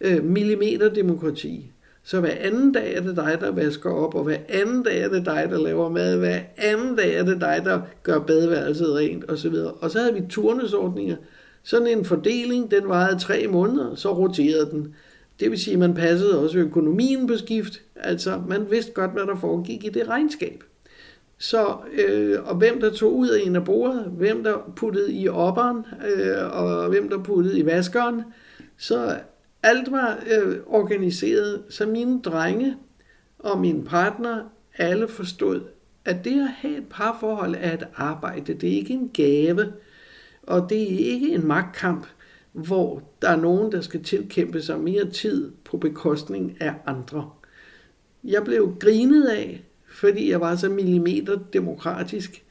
øh, 0.00 0.24
millimeterdemokrati. 0.24 1.72
Så 2.08 2.20
hver 2.20 2.34
anden 2.40 2.72
dag 2.72 2.94
er 2.94 3.00
det 3.00 3.16
dig, 3.16 3.38
der 3.40 3.50
vasker 3.50 3.90
op, 3.90 4.14
og 4.14 4.24
hver 4.24 4.38
anden 4.48 4.82
dag 4.82 5.00
er 5.02 5.08
det 5.08 5.26
dig, 5.26 5.46
der 5.50 5.58
laver 5.58 5.88
mad, 5.88 6.18
hver 6.18 6.40
anden 6.56 6.96
dag 6.96 7.14
er 7.14 7.24
det 7.24 7.40
dig, 7.40 7.60
der 7.64 7.80
gør 8.02 8.18
badeværelset 8.18 8.94
rent 8.94 9.30
osv. 9.30 9.54
Og 9.80 9.90
så 9.90 9.98
havde 9.98 10.14
vi 10.14 10.22
turnusordninger. 10.28 11.16
Sådan 11.62 11.86
en 11.86 12.04
fordeling, 12.04 12.70
den 12.70 12.88
varede 12.88 13.18
tre 13.18 13.46
måneder, 13.46 13.94
så 13.94 14.14
roterede 14.14 14.70
den. 14.70 14.94
Det 15.40 15.50
vil 15.50 15.58
sige, 15.58 15.72
at 15.72 15.78
man 15.78 15.94
passede 15.94 16.42
også 16.42 16.58
økonomien 16.58 17.26
på 17.26 17.36
skift. 17.36 17.82
Altså, 17.96 18.42
man 18.48 18.66
vidste 18.70 18.92
godt, 18.92 19.12
hvad 19.12 19.22
der 19.22 19.36
foregik 19.36 19.84
i 19.84 19.88
det 19.88 20.08
regnskab. 20.08 20.64
Så, 21.38 21.76
øh, 22.08 22.38
og 22.44 22.56
hvem 22.56 22.80
der 22.80 22.90
tog 22.90 23.16
ud 23.16 23.28
af 23.28 23.40
en 23.46 23.56
af 23.56 23.64
bordet, 23.64 24.04
hvem 24.04 24.44
der 24.44 24.72
puttede 24.76 25.12
i 25.12 25.28
opperen, 25.28 25.86
øh, 26.16 26.60
og 26.62 26.88
hvem 26.88 27.08
der 27.08 27.18
puttede 27.18 27.58
i 27.58 27.66
vaskeren. 27.66 28.22
Så 28.78 29.16
alt 29.62 29.92
var 29.92 30.24
øh, 30.30 30.56
organiseret, 30.66 31.62
så 31.68 31.86
mine 31.86 32.22
drenge 32.22 32.76
og 33.38 33.58
min 33.58 33.84
partner 33.84 34.42
alle 34.78 35.08
forstod, 35.08 35.60
at 36.04 36.24
det 36.24 36.40
at 36.40 36.48
have 36.48 36.78
et 36.78 36.86
parforhold 36.90 37.54
er 37.58 37.74
et 37.74 37.86
arbejde. 37.94 38.54
Det 38.54 38.68
er 38.68 38.76
ikke 38.76 38.94
en 38.94 39.10
gave, 39.14 39.72
og 40.42 40.66
det 40.70 40.82
er 40.82 41.12
ikke 41.12 41.28
en 41.28 41.46
magtkamp, 41.46 42.06
hvor 42.52 43.02
der 43.22 43.28
er 43.28 43.36
nogen, 43.36 43.72
der 43.72 43.80
skal 43.80 44.04
tilkæmpe 44.04 44.62
sig 44.62 44.80
mere 44.80 45.10
tid 45.10 45.52
på 45.64 45.76
bekostning 45.76 46.56
af 46.60 46.74
andre. 46.86 47.30
Jeg 48.24 48.44
blev 48.44 48.76
grinet 48.80 49.26
af, 49.26 49.64
fordi 49.88 50.30
jeg 50.30 50.40
var 50.40 50.56
så 50.56 50.68
millimeter 50.68 51.38
demokratisk, 51.52 52.44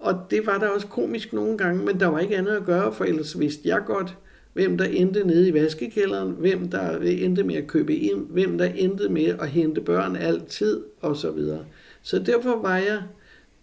og 0.00 0.26
det 0.30 0.46
var 0.46 0.58
der 0.58 0.68
også 0.68 0.86
komisk 0.86 1.32
nogle 1.32 1.58
gange, 1.58 1.84
men 1.84 2.00
der 2.00 2.06
var 2.06 2.18
ikke 2.18 2.36
andet 2.36 2.56
at 2.56 2.64
gøre, 2.64 2.92
for 2.92 3.04
ellers 3.04 3.38
vidste 3.38 3.68
jeg 3.68 3.82
godt, 3.86 4.16
hvem 4.52 4.78
der 4.78 4.84
endte 4.84 5.26
nede 5.26 5.48
i 5.48 5.54
vaskekælderen, 5.54 6.30
hvem 6.38 6.68
der 6.68 6.98
endte 7.00 7.44
med 7.44 7.54
at 7.54 7.66
købe 7.66 7.96
ind, 7.96 8.26
hvem 8.30 8.58
der 8.58 8.64
endte 8.64 9.08
med 9.08 9.26
at 9.26 9.48
hente 9.48 9.80
børn 9.80 10.16
altid, 10.16 10.80
og 11.00 11.16
så 11.16 11.30
videre. 11.30 11.64
Så 12.02 12.18
derfor 12.18 12.62
var 12.62 12.76
jeg, 12.76 13.02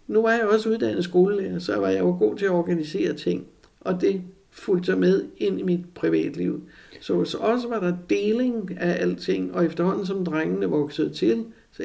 nu 0.08 0.22
var 0.22 0.32
jeg 0.32 0.46
også 0.46 0.70
uddannet 0.70 1.04
skolelærer, 1.04 1.60
så 1.60 1.76
var 1.76 1.90
jeg 1.90 2.00
jo 2.00 2.16
god 2.20 2.38
til 2.38 2.46
at 2.46 2.52
organisere 2.52 3.14
ting, 3.14 3.46
og 3.80 4.02
det 4.02 4.22
fulgte 4.52 4.86
sig 4.86 4.98
med 4.98 5.24
ind 5.38 5.60
i 5.60 5.64
mit 5.64 5.80
privatliv. 5.96 6.62
Så 7.02 7.26
så 7.26 7.38
også 7.38 7.68
var 7.68 7.80
der 7.80 7.94
deling 8.10 8.78
af 8.78 9.02
alting, 9.02 9.56
og 9.56 9.66
efterhånden 9.66 10.06
som 10.06 10.26
drengene 10.26 10.66
voksede 10.66 11.10
til, 11.10 11.46
så 11.72 11.84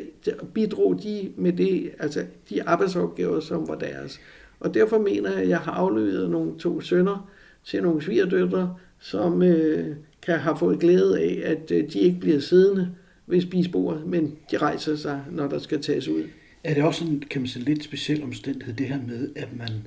bidrog 0.54 1.02
de 1.02 1.32
med 1.36 1.52
det, 1.52 1.90
altså 1.98 2.24
de 2.50 2.62
arbejdsopgaver, 2.62 3.40
som 3.40 3.68
var 3.68 3.74
deres. 3.74 4.20
Og 4.60 4.74
derfor 4.74 4.98
mener 4.98 5.30
jeg, 5.30 5.42
at 5.42 5.48
jeg 5.48 5.58
har 5.58 5.72
afleveret 5.72 6.30
nogle 6.30 6.58
to 6.58 6.80
sønner 6.80 7.30
til 7.64 7.82
nogle 7.82 8.02
svigerdøtre, 8.02 8.76
som 9.04 9.42
øh, 9.42 9.96
kan 10.22 10.38
have 10.38 10.58
fået 10.58 10.80
glæde 10.80 11.20
af, 11.20 11.50
at 11.50 11.70
øh, 11.70 11.92
de 11.92 11.98
ikke 11.98 12.20
bliver 12.20 12.40
siddende 12.40 12.94
ved 13.26 13.40
spisebordet, 13.40 14.06
men 14.06 14.36
de 14.50 14.56
rejser 14.56 14.96
sig, 14.96 15.24
når 15.30 15.48
der 15.48 15.58
skal 15.58 15.82
tages 15.82 16.08
ud. 16.08 16.28
Er 16.64 16.74
det 16.74 16.82
også 16.82 17.04
en, 17.04 17.20
kan 17.30 17.40
man 17.40 17.48
sige, 17.48 17.64
lidt 17.64 17.84
speciel 17.84 18.22
omstændighed, 18.22 18.74
det 18.74 18.88
her 18.88 19.00
med, 19.06 19.30
at 19.36 19.56
man 19.56 19.86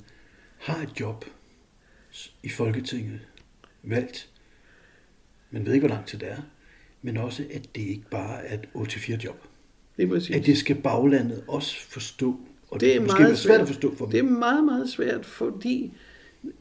har 0.58 0.84
et 0.84 1.00
job, 1.00 1.26
i 2.44 2.50
Folketinget 2.50 3.20
valgt. 3.84 4.30
Man 5.52 5.66
ved 5.66 5.74
ikke, 5.74 5.88
hvor 5.88 5.96
lang 5.96 6.06
tid 6.06 6.20
det 6.20 6.32
er. 6.32 6.42
Men 7.02 7.18
også, 7.18 7.44
at 7.54 7.76
det 7.76 7.82
ikke 7.82 8.10
bare 8.12 8.46
er 8.46 8.54
et 8.54 8.68
8-4 8.76 9.24
job. 9.24 9.44
Det 9.98 10.04
er 10.04 10.08
præcis. 10.08 10.36
At 10.36 10.46
det 10.46 10.58
skal 10.58 10.76
baglandet 10.76 11.44
også 11.48 11.76
forstå. 11.90 12.40
Og 12.70 12.80
det 12.80 12.96
er 12.96 13.00
måske 13.00 13.14
meget 13.14 13.30
være 13.30 13.38
svært 13.38 13.62
at 13.62 13.68
forstå 13.68 13.96
for 13.96 14.06
Det 14.06 14.18
er 14.20 14.24
dem. 14.24 14.32
meget, 14.32 14.66
meget 14.66 14.90
svært, 14.90 15.26
fordi 15.26 15.94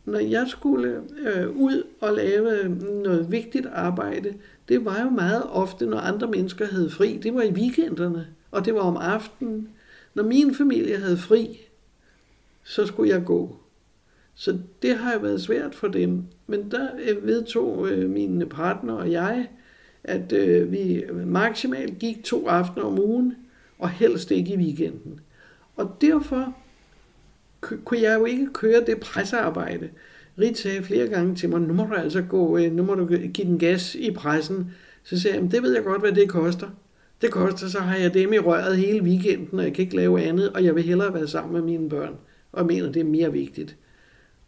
når 0.04 0.18
jeg 0.18 0.46
skulle 0.48 1.02
øh, 1.18 1.56
ud 1.56 1.82
og 2.00 2.12
lave 2.12 2.60
øh, 2.60 2.82
noget 3.02 3.30
vigtigt 3.30 3.66
arbejde, 3.66 4.34
det 4.68 4.84
var 4.84 5.02
jo 5.02 5.10
meget 5.10 5.42
ofte, 5.48 5.86
når 5.86 5.98
andre 5.98 6.26
mennesker 6.26 6.66
havde 6.66 6.90
fri. 6.90 7.20
Det 7.22 7.34
var 7.34 7.42
i 7.42 7.52
weekenderne, 7.52 8.26
og 8.50 8.64
det 8.64 8.74
var 8.74 8.80
om 8.80 8.96
aftenen. 8.96 9.68
Når 10.14 10.22
min 10.22 10.54
familie 10.54 10.96
havde 10.96 11.16
fri, 11.16 11.60
så 12.64 12.86
skulle 12.86 13.10
jeg 13.10 13.24
gå. 13.24 13.56
Så 14.34 14.58
det 14.82 14.96
har 14.96 15.12
jo 15.12 15.18
været 15.18 15.42
svært 15.42 15.74
for 15.74 15.88
dem. 15.88 16.24
Men 16.46 16.70
der 16.70 16.88
øh, 17.08 17.26
vedtog 17.26 17.88
øh, 17.88 18.10
mine 18.10 18.46
partner 18.46 18.92
og 18.92 19.12
jeg, 19.12 19.48
at 20.04 20.32
øh, 20.32 20.72
vi 20.72 21.04
maksimalt 21.26 21.98
gik 21.98 22.24
to 22.24 22.48
aftener 22.48 22.84
om 22.84 22.98
ugen, 23.00 23.34
og 23.78 23.88
helst 23.88 24.30
ikke 24.30 24.54
i 24.54 24.56
weekenden. 24.56 25.20
Og 25.76 25.96
derfor 26.00 26.54
kunne 27.84 28.00
jeg 28.00 28.18
jo 28.18 28.24
ikke 28.24 28.48
køre 28.52 28.84
det 28.86 29.00
pressearbejde. 29.00 29.88
Rit 30.38 30.58
sagde 30.58 30.82
flere 30.82 31.08
gange 31.08 31.34
til 31.34 31.48
mig, 31.48 31.60
nu 31.60 31.72
må 31.72 31.84
du 31.84 31.94
altså 31.94 32.22
gå, 32.22 32.58
øh, 32.58 32.72
nu 32.72 32.82
må 32.82 32.94
du 32.94 33.06
give 33.06 33.46
den 33.46 33.58
gas 33.58 33.94
i 33.94 34.10
pressen. 34.10 34.70
Så 35.04 35.20
sagde 35.20 35.36
jeg, 35.36 35.50
det 35.50 35.62
ved 35.62 35.74
jeg 35.74 35.84
godt, 35.84 36.00
hvad 36.00 36.12
det 36.12 36.28
koster. 36.28 36.68
Det 37.22 37.30
koster, 37.30 37.68
så 37.68 37.78
har 37.78 37.96
jeg 37.96 38.14
dem 38.14 38.32
i 38.32 38.38
røret 38.38 38.76
hele 38.76 39.02
weekenden, 39.02 39.58
og 39.58 39.64
jeg 39.64 39.74
kan 39.74 39.82
ikke 39.82 39.96
lave 39.96 40.22
andet, 40.22 40.52
og 40.52 40.64
jeg 40.64 40.74
vil 40.74 40.82
hellere 40.82 41.14
være 41.14 41.28
sammen 41.28 41.52
med 41.52 41.62
mine 41.62 41.88
børn. 41.88 42.14
Og 42.52 42.58
jeg 42.58 42.66
mener, 42.66 42.92
det 42.92 43.00
er 43.00 43.04
mere 43.04 43.32
vigtigt. 43.32 43.76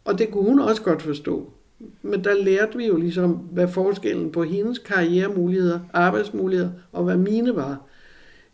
Og 0.05 0.19
det 0.19 0.31
kunne 0.31 0.43
hun 0.43 0.59
også 0.59 0.81
godt 0.81 1.01
forstå. 1.01 1.53
Men 2.01 2.23
der 2.23 2.43
lærte 2.43 2.77
vi 2.77 2.87
jo 2.87 2.97
ligesom, 2.97 3.31
hvad 3.31 3.67
forskellen 3.67 4.31
på 4.31 4.43
hendes 4.43 4.79
karrieremuligheder, 4.79 5.79
arbejdsmuligheder 5.93 6.71
og 6.91 7.03
hvad 7.03 7.17
mine 7.17 7.55
var. 7.55 7.81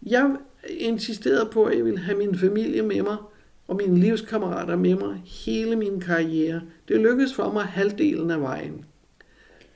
Jeg 0.06 0.36
insisterede 0.78 1.50
på, 1.52 1.64
at 1.64 1.78
jeg 1.78 1.86
ville 1.86 2.00
have 2.00 2.18
min 2.18 2.38
familie 2.38 2.82
med 2.82 3.02
mig, 3.02 3.18
og 3.68 3.76
mine 3.76 4.00
livskammerater 4.00 4.76
med 4.76 4.96
mig 4.96 5.22
hele 5.26 5.76
min 5.76 6.00
karriere. 6.00 6.62
Det 6.88 7.00
lykkedes 7.00 7.34
for 7.34 7.52
mig 7.52 7.64
halvdelen 7.64 8.32
af 8.32 8.42
vejen. 8.42 8.86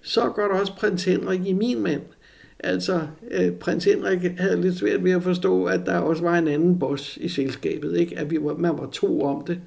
Så 0.01 0.21
godt 0.35 0.51
også 0.51 0.75
prins 0.75 1.05
Henrik 1.05 1.45
i 1.45 1.53
min 1.53 1.83
mand. 1.83 2.01
Altså, 2.59 3.01
øh, 3.31 3.51
prins 3.51 3.85
Henrik 3.85 4.19
havde 4.37 4.61
lidt 4.61 4.77
svært 4.77 5.03
ved 5.03 5.11
at 5.11 5.23
forstå, 5.23 5.65
at 5.65 5.81
der 5.85 5.97
også 5.97 6.23
var 6.23 6.37
en 6.37 6.47
anden 6.47 6.79
boss 6.79 7.17
i 7.17 7.29
selskabet. 7.29 7.97
Ikke? 7.97 8.19
At 8.19 8.31
vi 8.31 8.37
var, 8.41 8.55
man 8.55 8.77
var 8.77 8.89
to 8.91 9.21
om 9.21 9.45
det. 9.45 9.59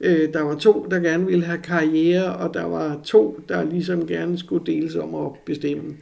Øh, 0.00 0.32
der 0.32 0.42
var 0.42 0.54
to, 0.54 0.86
der 0.90 0.98
gerne 0.98 1.26
ville 1.26 1.44
have 1.44 1.58
karriere, 1.58 2.36
og 2.36 2.54
der 2.54 2.64
var 2.64 3.00
to, 3.04 3.40
der 3.48 3.64
ligesom 3.64 4.06
gerne 4.06 4.38
skulle 4.38 4.66
deles 4.66 4.96
om 4.96 5.14
at 5.14 5.32
bestemme. 5.46 5.96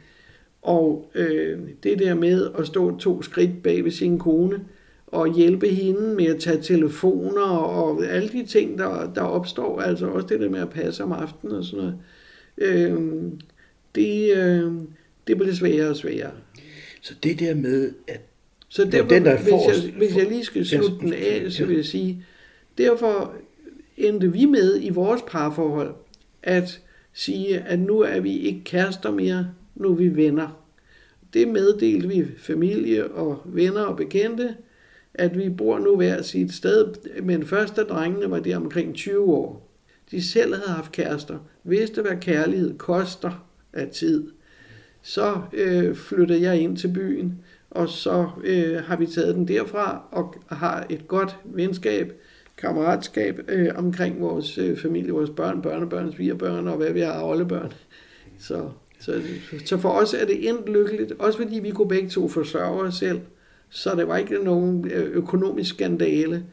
Og 0.61 1.11
øh, 1.15 1.59
det 1.83 1.99
der 1.99 2.15
med 2.15 2.49
at 2.59 2.67
stå 2.67 2.97
to 2.97 3.21
skridt 3.21 3.63
bag 3.63 3.83
ved 3.83 3.91
sin 3.91 4.19
kone, 4.19 4.59
og 5.07 5.33
hjælpe 5.35 5.67
hende 5.67 6.15
med 6.15 6.25
at 6.25 6.39
tage 6.39 6.61
telefoner, 6.61 7.47
og 7.47 8.05
alle 8.05 8.29
de 8.29 8.45
ting, 8.45 8.77
der, 8.77 9.13
der 9.13 9.21
opstår, 9.21 9.81
altså 9.81 10.07
også 10.07 10.27
det 10.27 10.39
der 10.39 10.49
med 10.49 10.59
at 10.59 10.69
passe 10.69 11.03
om 11.03 11.11
aftenen 11.11 11.55
og 11.55 11.63
sådan 11.63 11.79
noget, 11.79 11.97
øh, 12.57 13.31
det, 13.95 14.37
øh, 14.37 14.71
det 15.27 15.37
bliver 15.37 15.53
sværere 15.53 15.89
og 15.89 15.95
sværere. 15.95 16.31
Så 17.01 17.13
det 17.23 17.39
der 17.39 17.55
med, 17.55 17.91
at 18.07 18.21
Så 18.69 18.81
er 18.81 18.89
derfor, 18.89 19.09
den, 19.09 19.25
der 19.25 19.31
er 19.31 19.37
hvis, 19.37 19.49
forrest. 19.49 19.85
jeg, 19.85 19.93
hvis 19.93 20.15
jeg 20.15 20.27
lige 20.27 20.45
skal 20.45 20.65
slutte 20.65 20.97
den 20.99 21.13
af, 21.13 21.45
så 21.49 21.65
vil 21.65 21.75
jeg 21.75 21.85
sige, 21.85 22.25
derfor 22.77 23.33
endte 23.97 24.31
vi 24.31 24.45
med 24.45 24.79
i 24.81 24.89
vores 24.89 25.21
parforhold 25.27 25.95
at 26.43 26.81
sige, 27.13 27.59
at 27.59 27.79
nu 27.79 27.99
er 27.99 28.19
vi 28.19 28.37
ikke 28.37 28.63
kærester 28.63 29.11
mere, 29.11 29.47
nu 29.75 29.91
er 29.91 29.95
vi 29.95 30.15
venner. 30.15 30.63
Det 31.33 31.47
meddelte 31.47 32.07
vi 32.07 32.25
familie 32.37 33.11
og 33.11 33.41
venner 33.45 33.81
og 33.81 33.97
bekendte, 33.97 34.55
at 35.17 35.37
vi 35.37 35.49
bor 35.49 35.79
nu 35.79 35.95
hver 35.95 36.21
sit 36.21 36.53
sted, 36.53 36.93
men 37.21 37.45
først 37.45 37.75
drengene 37.75 38.31
var 38.31 38.39
det 38.39 38.55
omkring 38.55 38.95
20 38.95 39.23
år. 39.23 39.67
De 40.11 40.23
selv 40.23 40.55
havde 40.55 40.69
haft 40.69 40.91
kærester, 40.91 41.37
vidste 41.63 42.01
hvad 42.01 42.17
kærlighed 42.21 42.77
koster 42.77 43.47
af 43.73 43.87
tid. 43.87 44.27
Så 45.01 45.41
øh, 45.53 45.95
flyttede 45.95 46.41
jeg 46.41 46.59
ind 46.59 46.77
til 46.77 46.87
byen, 46.87 47.39
og 47.71 47.89
så 47.89 48.29
øh, 48.43 48.75
har 48.75 48.95
vi 48.95 49.05
taget 49.05 49.35
den 49.35 49.47
derfra 49.47 50.01
og 50.11 50.35
har 50.47 50.85
et 50.89 51.07
godt 51.07 51.37
venskab, 51.45 52.13
kammeratskab 52.57 53.39
øh, 53.47 53.69
omkring 53.75 54.21
vores 54.21 54.57
øh, 54.57 54.77
familie, 54.77 55.11
vores 55.11 55.29
børn, 55.29 55.61
børnebørn, 55.61 56.13
svigerbørn 56.13 56.67
og 56.67 56.77
hvad 56.77 56.93
vi 56.93 56.99
har, 56.99 57.23
oldebørn. 57.23 57.73
Så, 58.39 58.69
så, 58.99 59.21
så 59.65 59.77
for 59.77 59.89
os 59.89 60.13
er 60.13 60.25
det 60.25 60.49
endt 60.49 60.69
lykkeligt, 60.69 61.11
også 61.19 61.39
fordi 61.39 61.59
vi 61.59 61.71
kunne 61.71 61.87
begge 61.87 62.09
to 62.09 62.27
forsørge 62.27 62.81
os 62.81 62.95
selv, 62.95 63.19
så 63.69 63.95
det 63.95 64.07
var 64.07 64.17
ikke 64.17 64.43
nogen 64.43 64.91
øh, 64.91 65.11
økonomisk 65.11 65.73
skandale, 65.73 66.45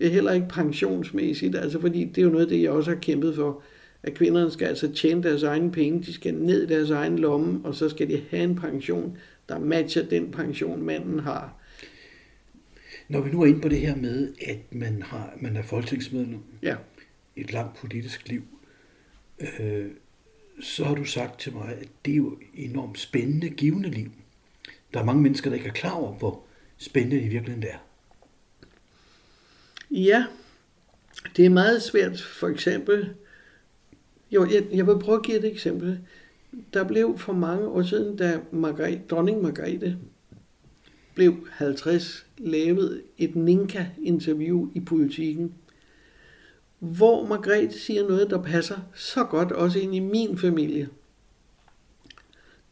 øh, 0.00 0.10
heller 0.10 0.32
ikke 0.32 0.48
pensionsmæssigt, 0.48 1.56
altså 1.56 1.80
fordi 1.80 2.04
det 2.04 2.18
er 2.18 2.22
jo 2.22 2.30
noget 2.30 2.44
af 2.44 2.48
det, 2.48 2.62
jeg 2.62 2.70
også 2.70 2.90
har 2.90 2.98
kæmpet 2.98 3.34
for, 3.34 3.62
at 4.02 4.14
kvinderne 4.14 4.50
skal 4.50 4.66
altså 4.66 4.92
tjene 4.92 5.22
deres 5.22 5.42
egne 5.42 5.72
penge, 5.72 6.02
de 6.02 6.12
skal 6.12 6.34
ned 6.34 6.62
i 6.62 6.66
deres 6.66 6.90
egen 6.90 7.18
lomme, 7.18 7.60
og 7.64 7.74
så 7.74 7.88
skal 7.88 8.08
de 8.08 8.22
have 8.30 8.42
en 8.42 8.56
pension, 8.56 9.18
der 9.48 9.58
matcher 9.58 10.02
den 10.02 10.30
pension, 10.30 10.82
manden 10.82 11.18
har. 11.18 11.56
når 13.08 13.20
vi 13.20 13.30
nu 13.30 13.42
er 13.42 13.46
inde 13.46 13.60
på 13.60 13.68
det 13.68 13.78
her 13.80 13.96
med, 13.96 14.32
at 14.46 14.72
man, 14.72 15.02
har, 15.02 15.34
man 15.40 15.56
er 15.56 15.62
folketingsmedlem, 15.62 16.38
Ja, 16.62 16.76
et 17.36 17.52
langt 17.52 17.76
politisk 17.76 18.28
liv, 18.28 18.42
øh, 19.40 19.86
så 20.60 20.84
har 20.84 20.94
du 20.94 21.04
sagt 21.04 21.40
til 21.40 21.52
mig, 21.52 21.76
at 21.80 21.88
det 22.04 22.12
er 22.12 22.16
jo 22.16 22.32
et 22.32 22.70
enormt 22.70 22.98
spændende, 22.98 23.50
givende 23.50 23.90
liv. 23.90 24.10
Der 24.94 25.00
er 25.00 25.04
mange 25.04 25.22
mennesker, 25.22 25.50
der 25.50 25.56
ikke 25.56 25.68
er 25.68 25.72
klar 25.72 25.92
over, 25.92 26.12
hvor 26.12 26.42
spændende 26.80 27.16
det 27.16 27.24
i 27.24 27.28
virkeligheden 27.28 27.62
det 27.62 27.70
er. 27.70 27.78
Ja, 29.90 30.26
det 31.36 31.46
er 31.46 31.50
meget 31.50 31.82
svært. 31.82 32.20
For 32.20 32.48
eksempel, 32.48 33.14
jo, 34.30 34.44
jeg, 34.44 34.66
jeg 34.72 34.86
vil 34.86 34.98
prøve 34.98 35.18
at 35.18 35.24
give 35.24 35.38
et 35.38 35.44
eksempel. 35.44 36.00
Der 36.74 36.84
blev 36.84 37.18
for 37.18 37.32
mange 37.32 37.68
år 37.68 37.82
siden, 37.82 38.16
da 38.16 38.40
Margrethe, 38.50 39.02
dronning 39.10 39.42
Margrethe 39.42 39.98
blev 41.14 41.48
50, 41.50 42.26
lavet 42.38 43.02
et 43.18 43.36
Ninka-interview 43.36 44.70
i 44.74 44.80
politikken, 44.80 45.54
hvor 46.78 47.26
Margrethe 47.26 47.78
siger 47.78 48.08
noget, 48.08 48.30
der 48.30 48.42
passer 48.42 48.78
så 48.94 49.24
godt 49.24 49.52
også 49.52 49.78
ind 49.78 49.94
i 49.94 49.98
min 49.98 50.38
familie. 50.38 50.88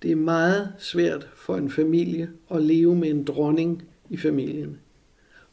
Det 0.02 0.12
er 0.12 0.16
meget 0.16 0.72
svært 0.78 1.28
for 1.36 1.56
en 1.56 1.70
familie 1.70 2.30
at 2.50 2.62
leve 2.62 2.96
med 2.96 3.10
en 3.10 3.24
dronning 3.24 3.87
i 4.10 4.16
familien. 4.16 4.78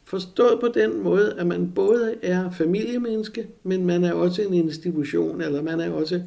Forstået 0.04 0.60
på 0.60 0.68
den 0.74 1.02
måde, 1.02 1.34
at 1.38 1.46
man 1.46 1.72
både 1.74 2.14
er 2.22 2.50
familiemenneske, 2.50 3.46
men 3.62 3.86
man 3.86 4.04
er 4.04 4.12
også 4.12 4.42
en 4.42 4.54
institution, 4.54 5.40
eller 5.40 5.62
man 5.62 5.80
er 5.80 5.90
også 5.90 6.22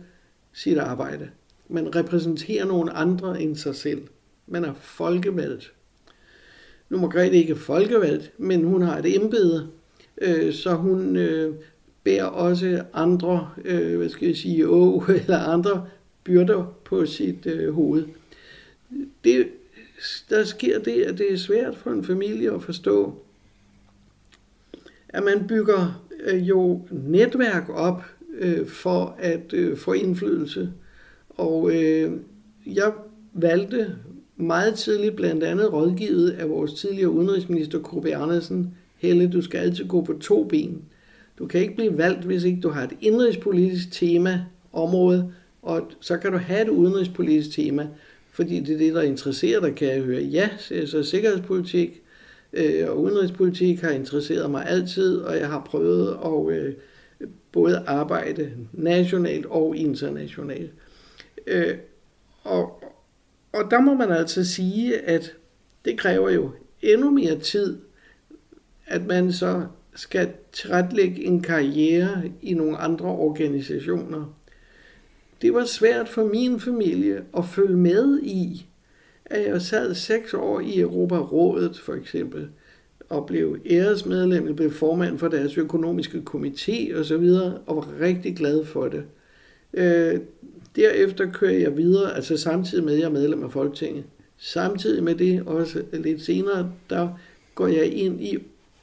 sit 0.54 0.78
arbejde. 0.78 1.30
Man 1.70 1.96
repræsenterer 1.96 2.66
nogle 2.66 2.92
andre 2.92 3.42
end 3.42 3.56
sig 3.56 3.76
selv. 3.76 4.02
Man 4.48 4.66
er 4.66 4.74
folkevalgt. 4.74 5.74
Nu 6.90 6.98
er 6.98 7.02
Margrethe 7.02 7.38
ikke 7.38 7.56
folkevalgt, 7.56 8.32
men 8.38 8.64
hun 8.64 8.82
har 8.82 8.98
et 8.98 9.16
embede, 9.16 9.68
øh, 10.22 10.54
så 10.54 10.74
hun 10.74 11.16
øh, 11.16 11.56
bærer 12.04 12.26
også 12.26 12.84
andre, 12.94 13.50
øh, 13.66 13.98
hvad 13.98 14.10
skal 14.10 14.28
jeg 14.28 14.38
sige, 14.38 14.68
å, 14.68 15.04
eller 15.22 15.40
andre 15.40 15.88
byrder 16.24 16.74
på 16.86 17.06
sit 17.06 17.46
øh, 17.46 17.74
hoved. 17.74 18.06
Det, 19.24 19.48
der 20.30 20.44
sker 20.44 20.80
det, 20.80 21.02
at 21.02 21.18
det 21.18 21.34
er 21.34 21.38
svært 21.38 21.78
for 21.78 21.92
en 21.92 22.04
familie 22.04 22.54
at 22.54 22.64
forstå, 22.64 23.16
at 25.10 25.24
man 25.24 25.48
bygger 25.48 26.06
øh, 26.24 26.50
jo 26.50 26.82
netværk 26.92 27.70
op 27.70 28.04
øh, 28.40 28.68
for 28.68 29.16
at 29.20 29.54
øh, 29.54 29.78
få 29.78 29.94
indflydelse. 29.94 30.72
Og 31.30 31.72
øh, 31.76 32.12
jeg 32.66 32.94
valgte 33.34 33.96
meget 34.38 34.76
tidligt, 34.76 35.16
blandt 35.16 35.44
andet 35.44 35.74
rådgivet 35.74 36.30
af 36.30 36.50
vores 36.50 36.74
tidligere 36.74 37.10
udenrigsminister 37.10 37.80
K.B. 37.80 38.06
Andersen, 38.06 38.74
Helle, 38.98 39.32
du 39.32 39.42
skal 39.42 39.58
altid 39.58 39.88
gå 39.88 40.02
på 40.02 40.14
to 40.14 40.44
ben. 40.44 40.82
Du 41.40 41.48
kan 41.48 41.62
ikke 41.62 41.76
blive 41.76 41.98
valgt, 41.98 42.26
hvis 42.26 42.44
ikke 42.44 42.62
du 42.62 42.70
har 42.70 42.84
et 42.84 42.98
indrigspolitisk 43.02 43.92
tema, 43.92 44.46
område, 44.74 45.34
og 45.62 45.92
så 46.00 46.18
kan 46.18 46.32
du 46.32 46.38
have 46.38 46.62
et 46.62 46.70
udenrigspolitisk 46.70 47.56
tema, 47.56 47.88
fordi 48.40 48.60
det 48.60 48.74
er 48.74 48.78
det, 48.78 48.94
der 48.94 49.02
interesserer 49.02 49.60
dig, 49.60 49.76
kan 49.76 49.88
jeg 49.88 50.02
høre. 50.02 50.22
Ja, 50.22 50.50
så 50.86 51.04
sikkerhedspolitik, 51.04 52.02
øh, 52.54 52.90
og 52.90 53.02
udenrigspolitik 53.02 53.82
har 53.82 53.90
interesseret 53.90 54.52
mig 54.52 54.66
altid, 54.68 55.18
og 55.18 55.38
jeg 55.38 55.48
har 55.48 55.64
prøvet 55.66 56.18
at 56.26 56.58
øh, 56.58 56.74
både 57.52 57.84
arbejde 57.88 58.52
nationalt 58.74 59.46
og 59.46 59.76
internationalt. 59.76 60.72
Øh, 61.48 61.78
og, 62.44 62.84
og 63.52 63.72
der 63.72 63.82
må 63.82 63.94
man 63.94 64.12
altså 64.12 64.46
sige, 64.46 64.98
at 64.98 65.34
det 65.86 65.98
kræver 65.98 66.30
jo 66.30 66.52
endnu 66.82 67.10
mere 67.10 67.40
tid, 67.40 67.78
at 68.88 69.06
man 69.06 69.34
så 69.34 69.66
skal 69.96 70.30
tilrettelægge 70.52 71.26
en 71.26 71.42
karriere 71.42 72.24
i 72.42 72.54
nogle 72.54 72.78
andre 72.78 73.06
organisationer 73.06 74.34
det 75.42 75.54
var 75.54 75.66
svært 75.66 76.10
for 76.10 76.24
min 76.24 76.60
familie 76.60 77.24
at 77.38 77.46
følge 77.46 77.78
med 77.78 78.20
i, 78.20 78.66
at 79.26 79.48
jeg 79.48 79.62
sad 79.62 79.96
seks 79.96 80.34
år 80.34 80.60
i 80.60 80.80
Europarådet 80.80 81.80
for 81.80 81.94
eksempel, 81.94 82.48
og 83.10 83.26
blev 83.26 83.58
æresmedlem, 83.66 84.48
og 84.48 84.56
blev 84.56 84.72
formand 84.72 85.18
for 85.18 85.28
deres 85.28 85.58
økonomiske 85.58 86.24
komité 86.30 86.98
og 86.98 87.06
så 87.06 87.18
videre, 87.18 87.58
og 87.66 87.76
var 87.76 87.88
rigtig 88.02 88.36
glad 88.36 88.66
for 88.66 88.88
det. 88.88 89.04
Øh, 89.74 90.20
derefter 90.76 91.32
kører 91.32 91.60
jeg 91.60 91.78
videre, 91.78 92.16
altså 92.16 92.38
samtidig 92.38 92.84
med, 92.84 92.94
at 92.94 93.00
jeg 93.00 93.06
er 93.06 93.12
medlem 93.12 93.44
af 93.44 93.52
Folketinget. 93.52 94.04
Samtidig 94.38 95.04
med 95.04 95.16
det, 95.16 95.44
også 95.46 95.84
lidt 95.94 96.22
senere, 96.22 96.72
der 96.90 97.10
går 97.56 97.68
jeg 97.68 97.94
ind 97.94 98.22
i 98.22 98.38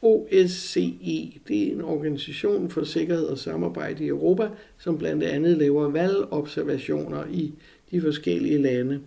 OSCE. 0.06 1.40
Det 1.48 1.68
er 1.68 1.72
en 1.72 1.80
organisation 1.80 2.70
for 2.70 2.84
sikkerhed 2.84 3.24
og 3.24 3.38
samarbejde 3.38 4.04
i 4.04 4.08
Europa, 4.08 4.48
som 4.78 4.98
blandt 4.98 5.22
andet 5.22 5.56
laver 5.56 5.90
valgobservationer 5.90 7.24
i 7.32 7.52
de 7.90 8.00
forskellige 8.00 8.62
lande. 8.62 9.00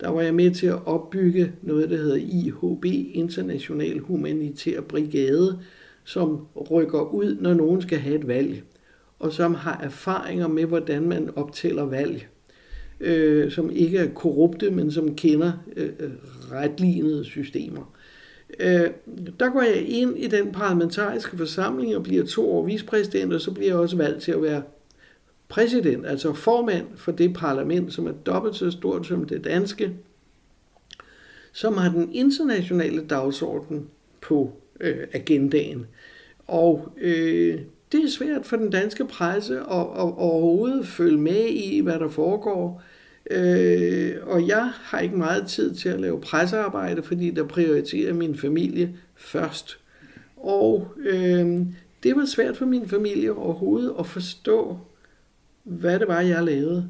Der 0.00 0.08
var 0.08 0.22
jeg 0.22 0.34
med 0.34 0.50
til 0.50 0.66
at 0.66 0.86
opbygge 0.86 1.52
noget, 1.62 1.90
der 1.90 1.96
hedder 1.96 2.16
IHB, 2.16 2.84
International 3.14 3.98
Humanitær 3.98 4.80
Brigade, 4.80 5.58
som 6.04 6.46
rykker 6.70 7.14
ud, 7.14 7.36
når 7.40 7.54
nogen 7.54 7.82
skal 7.82 7.98
have 7.98 8.16
et 8.16 8.28
valg, 8.28 8.62
og 9.18 9.32
som 9.32 9.54
har 9.54 9.80
erfaringer 9.82 10.48
med, 10.48 10.64
hvordan 10.64 11.08
man 11.08 11.30
optæller 11.36 11.84
valg, 11.84 12.26
øh, 13.00 13.50
som 13.50 13.70
ikke 13.70 13.98
er 13.98 14.14
korrupte, 14.14 14.70
men 14.70 14.90
som 14.90 15.14
kender 15.14 15.52
øh, 15.76 15.90
øh 16.00 16.10
retlignede 16.52 17.24
systemer. 17.24 17.93
Øh, 18.60 18.90
der 19.40 19.50
går 19.50 19.62
jeg 19.62 19.88
ind 19.88 20.18
i 20.18 20.26
den 20.26 20.52
parlamentariske 20.52 21.36
forsamling 21.36 21.96
og 21.96 22.02
bliver 22.02 22.24
to 22.26 22.50
år 22.50 22.64
vicepræsident, 22.64 23.32
og 23.32 23.40
så 23.40 23.50
bliver 23.50 23.70
jeg 23.70 23.76
også 23.76 23.96
valgt 23.96 24.22
til 24.22 24.32
at 24.32 24.42
være 24.42 24.62
præsident, 25.48 26.06
altså 26.06 26.32
formand 26.32 26.86
for 26.96 27.12
det 27.12 27.34
parlament, 27.34 27.92
som 27.92 28.06
er 28.06 28.12
dobbelt 28.12 28.56
så 28.56 28.70
stort 28.70 29.06
som 29.06 29.24
det 29.24 29.44
danske, 29.44 29.92
som 31.52 31.76
har 31.76 31.90
den 31.90 32.12
internationale 32.12 33.06
dagsorden 33.06 33.88
på 34.20 34.52
øh, 34.80 35.06
agendaen. 35.12 35.86
Og 36.46 36.92
øh, 37.00 37.60
det 37.92 38.04
er 38.04 38.08
svært 38.08 38.46
for 38.46 38.56
den 38.56 38.70
danske 38.70 39.04
presse 39.04 39.54
at, 39.54 39.64
at, 39.66 39.76
at 39.76 40.14
overhovedet 40.16 40.86
følge 40.86 41.18
med 41.18 41.46
i, 41.48 41.80
hvad 41.80 41.98
der 41.98 42.08
foregår. 42.08 42.82
Øh, 43.30 44.16
og 44.22 44.48
jeg 44.48 44.70
har 44.74 45.00
ikke 45.00 45.16
meget 45.16 45.46
tid 45.46 45.74
til 45.74 45.88
at 45.88 46.00
lave 46.00 46.20
pressearbejde, 46.20 47.02
fordi 47.02 47.30
der 47.30 47.46
prioriterer 47.46 48.12
min 48.12 48.38
familie 48.38 48.96
først. 49.14 49.78
Og 50.36 50.92
øh, 50.96 51.60
det 52.02 52.16
var 52.16 52.24
svært 52.24 52.56
for 52.56 52.66
min 52.66 52.88
familie 52.88 53.32
overhovedet 53.32 53.94
at 53.98 54.06
forstå, 54.06 54.78
hvad 55.62 55.98
det 55.98 56.08
var, 56.08 56.20
jeg 56.20 56.44
lavede. 56.44 56.88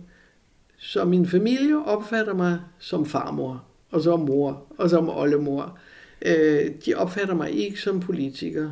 Så 0.77 1.05
min 1.05 1.27
familie 1.27 1.85
opfatter 1.85 2.35
mig 2.35 2.61
som 2.79 3.07
farmor, 3.07 3.65
og 3.91 4.01
som 4.01 4.21
mor, 4.21 4.67
og 4.79 4.91
som 4.91 5.09
oldemor. 5.09 5.79
Øh, 6.23 6.71
de 6.87 6.95
opfatter 6.95 7.35
mig 7.35 7.51
ikke 7.51 7.81
som 7.81 8.01
politiker. 8.01 8.71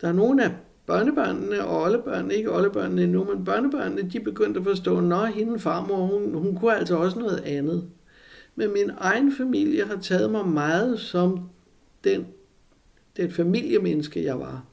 Der 0.00 0.08
er 0.08 0.12
nogle 0.12 0.44
af 0.44 0.50
børnebørnene 0.88 1.64
og 1.64 1.82
oldebørnene, 1.82 2.34
ikke 2.34 2.52
oldebørnene 2.52 3.02
endnu, 3.02 3.24
men 3.24 3.44
børnebørnene, 3.44 4.10
de 4.10 4.20
begyndte 4.20 4.60
at 4.60 4.66
forstå, 4.66 5.12
at 5.12 5.32
hende 5.32 5.58
farmor, 5.58 6.06
hun, 6.06 6.34
hun 6.34 6.56
kunne 6.56 6.76
altså 6.76 6.96
også 6.96 7.18
noget 7.18 7.42
andet. 7.44 7.84
Men 8.54 8.72
min 8.72 8.90
egen 8.98 9.32
familie 9.32 9.84
har 9.84 9.96
taget 9.96 10.30
mig 10.30 10.48
meget 10.48 11.00
som 11.00 11.50
den, 12.04 12.26
den 13.16 13.30
familiemenneske, 13.30 14.24
jeg 14.24 14.40
var. 14.40 14.64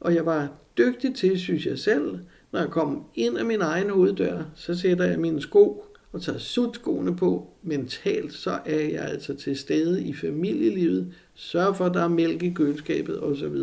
Og 0.00 0.14
jeg 0.14 0.26
var 0.26 0.48
dygtig 0.78 1.14
til, 1.14 1.38
synes 1.38 1.66
jeg 1.66 1.78
selv, 1.78 2.18
når 2.52 2.60
jeg 2.60 2.70
kom 2.70 3.04
ind 3.14 3.38
af 3.38 3.44
min 3.44 3.60
egen 3.60 3.90
hoveddør, 3.90 4.42
så 4.54 4.74
sætter 4.74 5.04
jeg 5.04 5.18
mine 5.18 5.40
sko 5.40 5.84
og 6.12 6.22
tager 6.22 6.38
sutskoene 6.38 7.16
på. 7.16 7.50
Mentalt 7.62 8.32
så 8.32 8.58
er 8.66 8.80
jeg 8.80 9.02
altså 9.02 9.34
til 9.34 9.56
stede 9.56 10.04
i 10.04 10.14
familielivet, 10.14 11.14
sørger 11.34 11.72
for, 11.72 11.86
at 11.86 11.94
der 11.94 12.02
er 12.02 12.08
mælk 12.08 12.42
i 12.42 12.50
køleskabet 12.50 13.22
osv. 13.22 13.56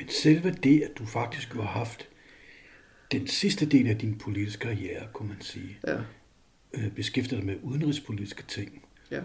Men 0.00 0.08
selve 0.08 0.50
det, 0.50 0.82
at 0.82 0.98
du 0.98 1.06
faktisk 1.06 1.54
har 1.54 1.62
haft 1.62 2.08
den 3.12 3.26
sidste 3.26 3.66
del 3.66 3.86
af 3.86 3.98
din 3.98 4.18
politiske 4.18 4.60
karriere, 4.60 5.06
kunne 5.12 5.28
man 5.28 5.40
sige, 5.40 5.78
ja. 5.86 5.98
øh, 6.74 6.90
beskæftiget 6.90 7.42
dig 7.42 7.46
med 7.46 7.56
udenrigspolitiske 7.62 8.42
ting, 8.48 8.84
ja. 9.10 9.20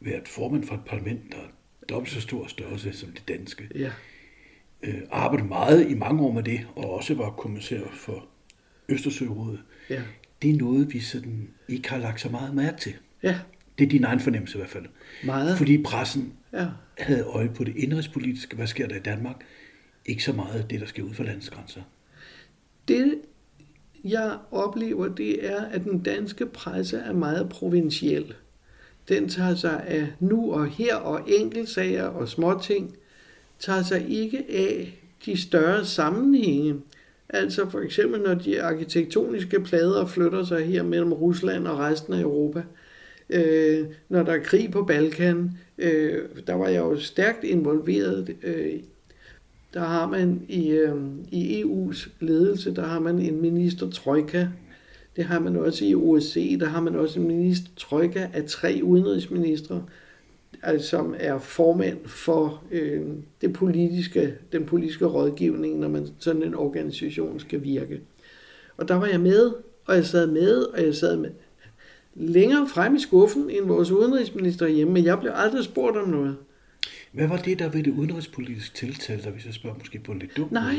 været 0.00 0.28
formand 0.28 0.64
for 0.64 0.74
et 0.74 0.84
parlament, 0.86 1.32
der 1.32 1.38
er 1.38 1.48
dobbelt 1.88 2.14
så 2.14 2.20
stor 2.20 2.46
størrelse 2.46 2.92
som 2.92 3.12
det 3.12 3.28
danske, 3.28 3.68
ja 3.74 3.92
øh, 4.82 5.02
arbejdet 5.10 5.48
meget 5.48 5.90
i 5.90 5.94
mange 5.94 6.22
år 6.22 6.32
med 6.32 6.42
det, 6.42 6.66
og 6.76 6.94
også 6.94 7.14
var 7.14 7.30
kommissær 7.30 7.80
for 7.92 8.26
Østersørådet. 8.88 9.62
Ja. 9.90 10.02
Det 10.42 10.50
er 10.50 10.56
noget, 10.56 10.92
vi 10.92 11.00
sådan 11.00 11.48
ikke 11.68 11.90
har 11.90 11.98
lagt 11.98 12.20
så 12.20 12.28
meget 12.28 12.54
mærke 12.54 12.78
til. 12.78 12.94
Ja. 13.22 13.38
Det 13.78 13.84
er 13.84 13.88
din 13.88 14.04
egen 14.04 14.20
fornemmelse 14.20 14.58
i 14.58 14.60
hvert 14.60 14.70
fald. 14.70 14.86
Meget. 15.24 15.58
Fordi 15.58 15.82
pressen 15.82 16.32
ja. 16.52 16.66
havde 16.98 17.22
øje 17.22 17.48
på 17.48 17.64
det 17.64 17.76
indrigspolitiske. 17.76 18.56
Hvad 18.56 18.66
sker 18.66 18.88
der 18.88 18.96
i 18.96 19.00
Danmark? 19.00 19.36
Ikke 20.06 20.24
så 20.24 20.32
meget 20.32 20.66
det, 20.70 20.80
der 20.80 20.86
sker 20.86 21.02
ud 21.02 21.14
for 21.14 21.24
landets 21.24 21.50
grænser. 21.50 21.80
Det, 22.88 23.14
jeg 24.04 24.38
oplever, 24.50 25.08
det 25.08 25.46
er, 25.46 25.60
at 25.64 25.84
den 25.84 26.02
danske 26.02 26.46
presse 26.46 26.98
er 26.98 27.12
meget 27.12 27.48
provinciel. 27.48 28.34
Den 29.08 29.28
tager 29.28 29.54
sig 29.54 29.84
af 29.86 30.06
nu 30.20 30.52
og 30.52 30.66
her 30.66 30.96
og 30.96 31.20
enkeltsager 31.26 32.04
og 32.04 32.28
småting, 32.28 32.96
tager 33.58 33.82
sig 33.82 34.08
ikke 34.08 34.44
af 34.48 34.98
de 35.26 35.40
større 35.40 35.84
sammenhænge. 35.84 36.74
Altså 37.28 37.70
for 37.70 37.80
eksempel, 37.80 38.20
når 38.20 38.34
de 38.34 38.62
arkitektoniske 38.62 39.60
plader 39.60 40.06
flytter 40.06 40.44
sig 40.44 40.66
her 40.66 40.82
mellem 40.82 41.12
Rusland 41.12 41.66
og 41.66 41.78
resten 41.78 42.12
af 42.12 42.20
Europa. 42.20 42.62
Øh, 43.30 43.86
når 44.08 44.22
der 44.22 44.32
er 44.32 44.42
krig 44.42 44.70
på 44.70 44.84
Balkan, 44.84 45.50
øh, 45.78 46.22
der 46.46 46.54
var 46.54 46.68
jeg 46.68 46.78
jo 46.80 47.00
stærkt 47.00 47.44
involveret. 47.44 48.36
Øh, 48.42 48.80
der 49.76 49.84
har 49.84 50.08
man 50.08 50.42
i, 50.48 50.68
øh, 50.68 50.94
i 51.30 51.62
EU's 51.62 52.08
ledelse, 52.20 52.74
der 52.74 52.82
har 52.82 53.00
man 53.00 53.18
en 53.18 53.40
minister 53.40 53.90
trojka. 53.90 54.46
Det 55.16 55.24
har 55.24 55.38
man 55.38 55.56
også 55.56 55.84
i 55.84 55.94
OSCE, 55.94 56.58
der 56.58 56.66
har 56.66 56.80
man 56.80 56.96
også 56.96 57.20
en 57.20 57.28
minister 57.28 57.70
trojka 57.76 58.26
af 58.32 58.44
tre 58.44 58.80
udenrigsministre 58.82 59.82
altså, 60.62 60.88
som 60.88 61.14
er 61.18 61.38
formand 61.38 61.98
for 62.06 62.64
øh, 62.70 63.02
det 63.40 63.52
politiske, 63.52 64.34
den 64.52 64.64
politiske 64.64 65.04
rådgivning, 65.04 65.78
når 65.78 65.88
man 65.88 66.08
sådan 66.18 66.42
en 66.42 66.54
organisation 66.54 67.40
skal 67.40 67.62
virke. 67.62 68.00
Og 68.76 68.88
der 68.88 68.94
var 68.94 69.06
jeg 69.06 69.20
med, 69.20 69.52
og 69.86 69.94
jeg 69.94 70.06
sad 70.06 70.26
med, 70.26 70.62
og 70.62 70.82
jeg 70.82 70.94
sad 70.94 71.16
med 71.16 71.30
længere 72.14 72.68
frem 72.68 72.94
i 72.94 73.00
skuffen 73.00 73.50
end 73.50 73.66
vores 73.66 73.90
udenrigsminister 73.90 74.66
hjemme, 74.66 74.92
men 74.92 75.04
jeg 75.04 75.20
blev 75.20 75.32
aldrig 75.34 75.64
spurgt 75.64 75.96
om 75.96 76.08
noget. 76.08 76.36
Hvad 77.12 77.28
var 77.28 77.36
det, 77.36 77.58
der 77.58 77.68
ved 77.68 77.82
det 77.82 77.92
udenrigspolitiske 77.92 78.76
tiltale, 78.76 79.22
der 79.22 79.30
hvis 79.30 79.46
jeg 79.46 79.54
spørger 79.54 79.76
måske 79.78 79.98
på 79.98 80.12
en 80.12 80.18
lidt 80.18 80.36
dum 80.36 80.48
Nej, 80.50 80.74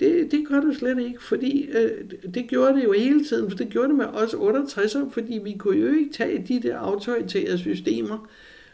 det, 0.00 0.30
det 0.30 0.44
gør 0.48 0.60
du 0.60 0.74
slet 0.74 0.98
ikke, 0.98 1.22
fordi 1.22 1.66
øh, 1.66 1.90
det 2.34 2.48
gjorde 2.48 2.74
det 2.74 2.84
jo 2.84 2.92
hele 2.92 3.24
tiden, 3.24 3.50
for 3.50 3.58
det 3.58 3.68
gjorde 3.68 3.88
det 3.88 3.96
med 3.96 4.06
os 4.06 4.34
68'ere, 4.34 5.10
fordi 5.10 5.40
vi 5.44 5.56
kunne 5.58 5.78
jo 5.78 5.92
ikke 5.92 6.12
tage 6.12 6.44
de 6.48 6.62
der 6.62 6.78
autoritære 6.78 7.58
systemer, 7.58 8.28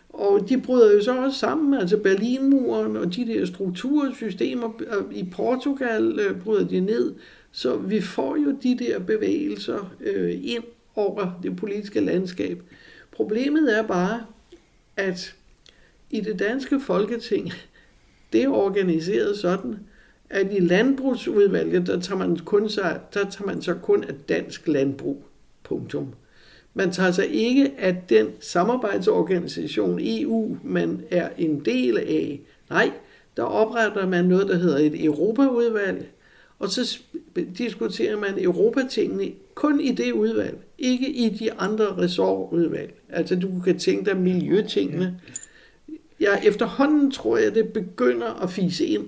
og 0.08 0.48
de 0.48 0.60
bryder 0.60 0.92
jo 0.92 1.02
så 1.02 1.16
også 1.16 1.38
sammen, 1.38 1.80
altså 1.80 1.96
Berlinmuren 1.96 2.96
og 2.96 3.16
de 3.16 3.26
der 3.26 3.46
struktursystemer 3.46 4.82
i 5.12 5.24
Portugal 5.32 6.18
øh, 6.20 6.40
bryder 6.40 6.68
de 6.68 6.80
ned. 6.80 7.14
Så 7.52 7.76
vi 7.76 8.00
får 8.00 8.36
jo 8.36 8.56
de 8.62 8.78
der 8.78 8.98
bevægelser 8.98 9.94
øh, 10.00 10.40
ind 10.42 10.64
over 10.94 11.40
det 11.42 11.56
politiske 11.56 12.00
landskab. 12.00 12.62
Problemet 13.12 13.78
er 13.78 13.82
bare, 13.82 14.26
at 14.96 15.34
i 16.10 16.20
det 16.20 16.38
danske 16.38 16.80
folketing, 16.80 17.52
det 18.32 18.42
er 18.42 18.48
organiseret 18.48 19.38
sådan, 19.38 19.76
at 20.30 20.48
i 20.52 20.60
landbrugsudvalget, 20.60 21.86
der 21.86 22.00
tager 22.00 22.18
man, 22.18 22.36
kun 22.36 22.68
sig, 22.68 23.00
der 23.14 23.30
tager 23.30 23.46
man 23.46 23.62
så 23.62 23.74
kun 23.74 24.04
af 24.04 24.14
dansk 24.28 24.68
landbrug. 24.68 25.24
Punktum. 25.64 26.14
Man 26.74 26.90
tager 26.92 27.10
sig 27.10 27.28
ikke 27.28 27.72
af 27.78 28.02
den 28.08 28.26
samarbejdsorganisation 28.40 29.98
EU, 30.02 30.56
man 30.64 31.02
er 31.10 31.28
en 31.38 31.64
del 31.64 31.98
af. 31.98 32.40
Nej, 32.70 32.92
der 33.36 33.42
opretter 33.42 34.06
man 34.06 34.24
noget, 34.24 34.48
der 34.48 34.56
hedder 34.56 34.78
et 34.78 35.04
Europaudvalg, 35.04 36.08
og 36.58 36.68
så 36.68 36.98
diskuterer 37.58 38.16
man 38.16 38.44
Europatingene 38.44 39.32
kun 39.54 39.80
i 39.80 39.92
det 39.92 40.12
udvalg, 40.12 40.58
ikke 40.78 41.10
i 41.10 41.28
de 41.28 41.52
andre 41.52 41.96
ressortudvalg. 41.96 42.94
Altså 43.08 43.36
du 43.36 43.48
kan 43.64 43.78
tænke 43.78 44.10
dig 44.10 44.20
miljøtingene. 44.20 45.20
Ja, 46.20 46.36
efterhånden 46.44 47.10
tror 47.10 47.36
jeg, 47.36 47.54
det 47.54 47.68
begynder 47.72 48.42
at 48.42 48.50
fise 48.50 48.86
ind 48.86 49.06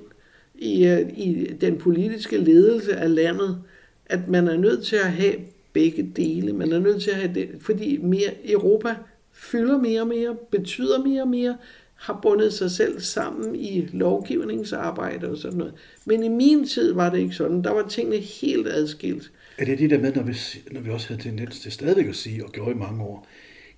i, 0.55 0.87
øh, 0.87 1.01
i 1.17 1.53
den 1.61 1.79
politiske 1.79 2.37
ledelse 2.37 2.97
af 2.97 3.15
landet, 3.15 3.63
at 4.07 4.29
man 4.29 4.49
er 4.49 4.57
nødt 4.57 4.85
til 4.85 4.97
at 4.97 5.13
have 5.13 5.35
begge 5.73 6.13
dele. 6.17 6.53
Man 6.53 6.73
er 6.73 6.79
nødt 6.79 7.03
til 7.03 7.11
at 7.11 7.17
have 7.17 7.35
det, 7.35 7.49
fordi 7.61 7.97
mere 7.97 8.51
Europa 8.51 8.95
fylder 9.33 9.79
mere 9.79 10.01
og 10.01 10.07
mere, 10.07 10.37
betyder 10.51 11.05
mere 11.05 11.23
og 11.23 11.29
mere, 11.29 11.57
har 11.95 12.19
bundet 12.23 12.53
sig 12.53 12.71
selv 12.71 13.01
sammen 13.01 13.55
i 13.57 13.89
lovgivningsarbejde 13.93 15.31
og 15.31 15.39
sådan 15.39 15.59
noget. 15.59 15.75
Men 16.05 16.25
i 16.25 16.29
min 16.29 16.67
tid 16.67 16.93
var 16.93 17.11
det 17.11 17.19
ikke 17.19 17.35
sådan. 17.35 17.65
Der 17.65 17.73
var 17.73 17.89
tingene 17.89 18.17
helt 18.17 18.69
adskilt. 18.69 19.31
Er 19.59 19.65
det 19.65 19.79
det 19.79 19.91
der 19.91 19.99
med, 19.99 20.13
når 20.13 20.23
vi, 20.23 20.37
når 20.71 20.81
vi 20.81 20.91
også 20.91 21.09
havde 21.09 21.23
tendens 21.23 21.61
til 21.61 21.73
stadigvæk 21.73 22.07
at 22.07 22.17
sige, 22.17 22.45
og 22.45 22.53
gjorde 22.53 22.71
i 22.71 22.75
mange 22.75 23.03
år, 23.03 23.27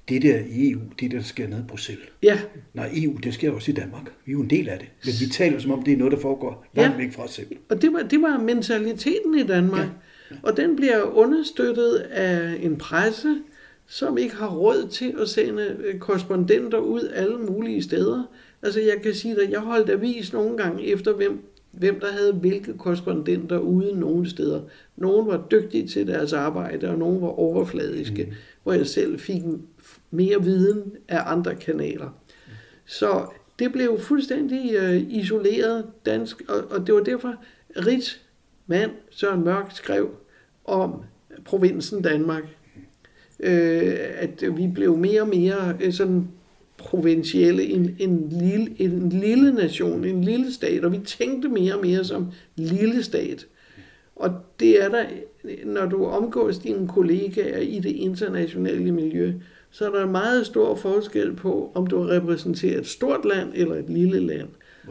det 0.09 0.22
der 0.22 0.38
i 0.50 0.70
EU, 0.70 0.80
det 1.00 1.11
der, 1.11 1.16
der 1.16 1.24
sker 1.24 1.48
nede 1.48 1.61
i 1.61 1.68
Bruxelles. 1.68 2.05
Ja, 2.22 2.38
Nej, 2.74 2.90
EU, 2.94 3.12
det 3.24 3.34
sker 3.34 3.50
også 3.50 3.70
i 3.70 3.74
Danmark. 3.74 4.05
Vi 4.24 4.32
er 4.32 4.32
jo 4.32 4.40
en 4.42 4.50
del 4.50 4.68
af 4.68 4.78
det. 4.78 4.88
Men 5.05 5.14
vi 5.20 5.32
taler 5.32 5.59
som 5.59 5.70
om, 5.70 5.82
det 5.82 5.92
er 5.92 5.96
noget, 5.96 6.12
der 6.12 6.18
foregår 6.20 6.66
langt 6.76 6.98
Ja. 6.98 7.05
væk 7.05 7.12
fra 7.12 7.24
os 7.24 7.30
selv. 7.30 7.46
og 7.68 7.82
det 7.82 7.92
var, 7.92 8.03
det 8.03 8.22
var 8.22 8.38
mentaliteten 8.38 9.38
i 9.38 9.42
Danmark. 9.42 9.88
Ja. 10.30 10.36
Og 10.42 10.57
den 10.57 10.76
bliver 10.76 11.03
understøttet 11.03 11.94
af 12.11 12.57
en 12.62 12.76
presse, 12.76 13.36
som 13.86 14.18
ikke 14.18 14.34
har 14.36 14.48
råd 14.57 14.88
til 14.90 15.14
at 15.20 15.28
sende 15.28 15.76
øh, 15.84 15.98
korrespondenter 15.98 16.78
ud 16.78 17.11
alle 17.14 17.36
mulige 17.38 17.82
steder. 17.82 18.22
Altså 18.62 18.80
jeg 18.80 18.94
kan 19.03 19.14
sige 19.14 19.34
dig, 19.34 19.50
jeg 19.50 19.61
holdt 19.61 19.90
avis 19.90 20.32
nogle 20.32 20.57
gange 20.57 20.86
efter, 20.86 21.12
hvem, 21.12 21.38
hvem 21.72 22.00
der 22.00 22.12
havde 22.12 22.32
hvilke 22.32 22.72
korrespondenter 22.78 23.59
ude 23.59 24.00
nogle 24.00 24.30
steder. 24.30 24.61
Nogle 24.96 25.26
var 25.26 25.46
dygtige 25.50 25.86
til 25.88 26.07
deres 26.07 26.32
arbejde, 26.32 26.88
og 26.90 26.98
nogle 26.98 27.20
var 27.20 27.28
overfladiske, 27.38 28.24
mm. 28.24 28.32
hvor 28.62 28.72
jeg 28.72 28.86
selv 28.86 29.18
fik 29.18 29.42
mere 30.12 30.42
viden 30.42 30.92
af 31.08 31.32
andre 31.32 31.54
kanaler. 31.54 32.18
Så 32.84 33.26
det 33.58 33.72
blev 33.72 33.98
fuldstændig 34.00 34.74
øh, 34.74 35.02
isoleret 35.08 35.84
dansk, 36.06 36.42
og, 36.48 36.64
og 36.70 36.86
det 36.86 36.94
var 36.94 37.00
derfor, 37.00 37.34
Rits 37.86 38.20
mand 38.66 38.90
Søren 39.10 39.44
Mørk 39.44 39.76
skrev 39.76 40.10
om 40.64 41.02
provinsen 41.44 42.02
Danmark, 42.02 42.42
øh, 43.40 43.96
at 44.14 44.44
vi 44.56 44.68
blev 44.74 44.96
mere 44.96 45.20
og 45.20 45.28
mere 45.28 45.76
øh, 45.80 45.92
sådan 45.92 46.28
provincielle, 46.78 47.64
en, 47.64 47.96
en, 47.98 48.28
lille, 48.30 48.74
en 48.78 49.08
lille 49.08 49.52
nation, 49.52 50.04
en 50.04 50.24
lille 50.24 50.52
stat, 50.52 50.84
og 50.84 50.92
vi 50.92 50.98
tænkte 50.98 51.48
mere 51.48 51.74
og 51.74 51.80
mere 51.80 52.04
som 52.04 52.32
lille 52.56 53.02
stat. 53.02 53.46
Og 54.16 54.30
det 54.60 54.84
er 54.84 54.88
der, 54.88 55.04
når 55.64 55.86
du 55.86 56.04
omgås 56.04 56.58
dine 56.58 56.88
kollegaer 56.88 57.58
i 57.58 57.78
det 57.78 57.90
internationale 57.90 58.92
miljø, 58.92 59.32
så 59.72 59.86
er 59.86 59.90
der 59.90 60.06
meget 60.06 60.46
stor 60.46 60.74
forskel 60.74 61.36
på, 61.36 61.72
om 61.74 61.86
du 61.86 62.02
repræsenterer 62.02 62.78
et 62.78 62.86
stort 62.86 63.24
land 63.24 63.48
eller 63.54 63.74
et 63.74 63.90
lille 63.90 64.20
land. 64.20 64.48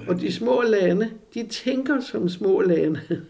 Og 0.07 0.21
de 0.21 0.31
små 0.31 0.61
lande, 0.61 1.09
de 1.33 1.47
tænker 1.47 1.99
som 1.99 2.29
små 2.29 2.61
lande. 2.61 2.99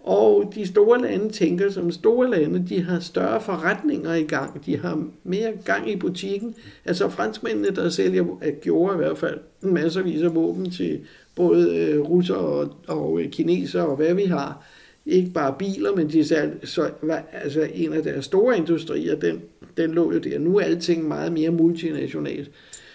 Og 0.00 0.52
de 0.54 0.66
store 0.66 1.02
lande 1.02 1.30
tænker 1.30 1.70
som 1.70 1.90
store 1.90 2.30
lande. 2.30 2.64
De 2.68 2.82
har 2.82 3.00
større 3.00 3.40
forretninger 3.40 4.14
i 4.14 4.22
gang. 4.22 4.66
De 4.66 4.76
har 4.76 5.04
mere 5.24 5.52
gang 5.64 5.90
i 5.90 5.96
butikken. 5.96 6.54
Altså 6.84 7.08
franskmændene, 7.08 7.70
der 7.70 7.88
sælger, 7.88 8.24
gjorde 8.60 8.94
i 8.94 8.96
hvert 8.96 9.18
fald 9.18 9.38
en 9.64 9.74
masservis 9.74 10.22
af 10.22 10.34
våben 10.34 10.70
til 10.70 11.00
både 11.34 11.76
øh, 11.76 12.00
russer 12.00 12.34
og, 12.34 12.74
og 12.86 13.20
øh, 13.20 13.30
kinesere 13.30 13.86
og 13.86 13.96
hvad 13.96 14.14
vi 14.14 14.24
har. 14.24 14.66
Ikke 15.06 15.30
bare 15.30 15.54
biler, 15.58 15.96
men 15.96 16.10
de 16.10 16.24
salg, 16.24 16.60
så, 16.64 16.90
altså 17.32 17.68
en 17.74 17.92
af 17.92 18.02
deres 18.02 18.24
store 18.24 18.56
industrier, 18.56 19.16
den, 19.16 19.42
den 19.78 19.94
lå 19.94 20.12
jo 20.12 20.18
der. 20.18 20.38
Nu 20.38 20.56
er 20.56 20.62
alting 20.62 21.08
meget 21.08 21.32
mere 21.32 21.50
multinationalt. 21.50 22.50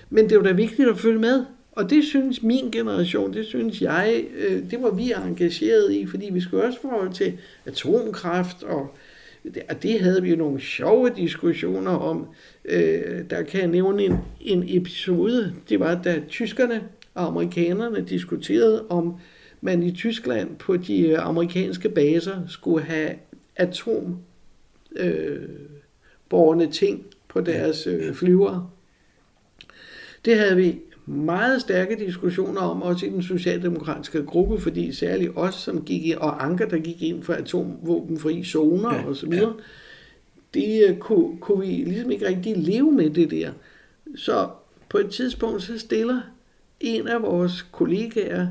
Men 0.09 0.29
det 0.29 0.37
var 0.37 0.43
da 0.43 0.51
vigtigt 0.51 0.89
at 0.89 0.97
følge 0.97 1.19
med. 1.19 1.45
Og 1.71 1.89
det 1.89 2.03
synes 2.03 2.43
min 2.43 2.71
generation, 2.71 3.33
det 3.33 3.45
synes 3.45 3.81
jeg, 3.81 4.25
øh, 4.37 4.71
det 4.71 4.81
var 4.81 4.91
vi 4.91 5.11
engageret 5.11 5.93
i, 5.93 6.05
fordi 6.05 6.29
vi 6.33 6.41
skulle 6.41 6.63
også 6.63 6.81
forholde 6.81 7.13
til 7.13 7.33
atomkraft, 7.65 8.63
og 8.63 8.95
det, 9.43 9.63
og 9.69 9.83
det 9.83 9.99
havde 9.99 10.21
vi 10.21 10.29
jo 10.29 10.35
nogle 10.35 10.61
sjove 10.61 11.11
diskussioner 11.15 11.91
om. 11.91 12.27
Øh, 12.65 13.29
der 13.29 13.41
kan 13.41 13.59
jeg 13.59 13.69
nævne 13.69 14.03
en, 14.03 14.17
en 14.41 14.63
episode, 14.67 15.53
det 15.69 15.79
var 15.79 16.01
da 16.03 16.21
tyskerne 16.29 16.81
og 17.13 17.27
amerikanerne 17.27 18.05
diskuterede, 18.09 18.85
om 18.89 19.15
man 19.61 19.83
i 19.83 19.91
Tyskland 19.91 20.55
på 20.55 20.77
de 20.77 21.07
øh, 21.07 21.27
amerikanske 21.27 21.89
baser 21.89 22.47
skulle 22.47 22.85
have 22.85 23.09
atom 23.55 24.17
øh, 24.95 25.49
borgerne 26.33 26.71
ting 26.71 27.05
på 27.27 27.41
deres 27.41 27.87
øh, 27.87 28.13
flyvere. 28.13 28.69
Det 30.25 30.37
havde 30.39 30.55
vi 30.55 30.79
meget 31.05 31.61
stærke 31.61 31.95
diskussioner 31.95 32.61
om, 32.61 32.81
også 32.81 33.05
i 33.05 33.09
den 33.09 33.23
socialdemokratiske 33.23 34.23
gruppe, 34.23 34.59
fordi 34.59 34.91
særligt 34.91 35.31
os, 35.35 35.55
som 35.55 35.83
gik 35.83 36.05
ind, 36.05 36.17
og 36.17 36.45
Anker, 36.45 36.67
der 36.67 36.77
gik 36.77 37.01
ind 37.01 37.23
for 37.23 37.33
atomvåbenfri 37.33 38.43
zoner 38.43 38.93
Ja, 38.93 39.01
ja, 39.01 39.07
og 39.07 39.15
så 39.15 39.27
videre, 39.27 39.53
ja. 39.57 40.59
det 40.59 40.89
øh, 40.89 40.97
kunne, 40.97 41.37
kunne 41.37 41.59
vi 41.59 41.73
ligesom 41.73 42.11
ikke 42.11 42.27
rigtig 42.27 42.57
leve 42.57 42.91
med 42.91 43.09
det 43.09 43.31
der. 43.31 43.51
Så 44.15 44.49
på 44.89 44.97
et 44.97 45.09
tidspunkt, 45.09 45.63
så 45.63 45.79
stiller 45.79 46.21
en 46.79 47.07
af 47.07 47.21
vores 47.21 47.61
kollegaer, 47.71 48.47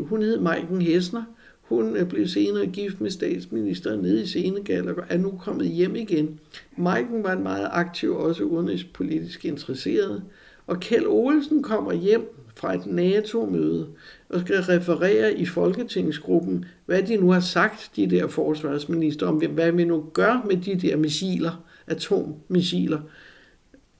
hun 0.00 0.22
hed 0.22 0.40
Maiken 0.40 0.82
Hessner, 0.82 1.24
hun 1.68 2.06
blev 2.08 2.26
senere 2.26 2.66
gift 2.66 3.00
med 3.00 3.10
statsministeren 3.10 4.00
nede 4.00 4.22
i 4.22 4.26
Senegal 4.26 4.88
og 4.88 5.04
er 5.08 5.18
nu 5.18 5.30
kommet 5.30 5.68
hjem 5.68 5.96
igen. 5.96 6.40
Maiken 6.76 7.22
var 7.22 7.32
en 7.32 7.42
meget 7.42 7.68
aktiv, 7.72 8.16
også 8.16 8.42
udenrigspolitisk 8.42 9.44
interesseret. 9.44 10.22
Og 10.66 10.80
Kjeld 10.80 11.06
Olsen 11.06 11.62
kommer 11.62 11.92
hjem 11.92 12.34
fra 12.56 12.74
et 12.74 12.86
NATO-møde 12.86 13.86
og 14.28 14.40
skal 14.40 14.56
referere 14.56 15.34
i 15.34 15.46
Folketingsgruppen, 15.46 16.64
hvad 16.86 17.02
de 17.02 17.16
nu 17.16 17.30
har 17.30 17.40
sagt, 17.40 17.90
de 17.96 18.10
der 18.10 18.26
forsvarsminister, 18.26 19.26
om 19.26 19.36
hvad 19.36 19.72
vi 19.72 19.84
nu 19.84 20.04
gør 20.12 20.44
med 20.46 20.56
de 20.56 20.88
der 20.88 20.96
missiler, 20.96 21.64
atommissiler. 21.86 23.00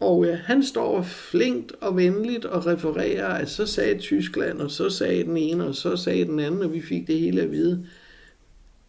Og 0.00 0.26
øh, 0.26 0.38
han 0.38 0.62
står 0.62 1.02
flinkt 1.02 1.72
og 1.80 1.96
venligt 1.96 2.44
og 2.44 2.66
refererer, 2.66 3.26
at 3.26 3.50
så 3.50 3.66
sagde 3.66 3.98
Tyskland, 3.98 4.60
og 4.60 4.70
så 4.70 4.90
sagde 4.90 5.24
den 5.24 5.36
ene, 5.36 5.66
og 5.66 5.74
så 5.74 5.96
sagde 5.96 6.24
den 6.24 6.40
anden, 6.40 6.62
og 6.62 6.72
vi 6.72 6.80
fik 6.80 7.06
det 7.06 7.18
hele 7.18 7.42
at 7.42 7.52
vide. 7.52 7.86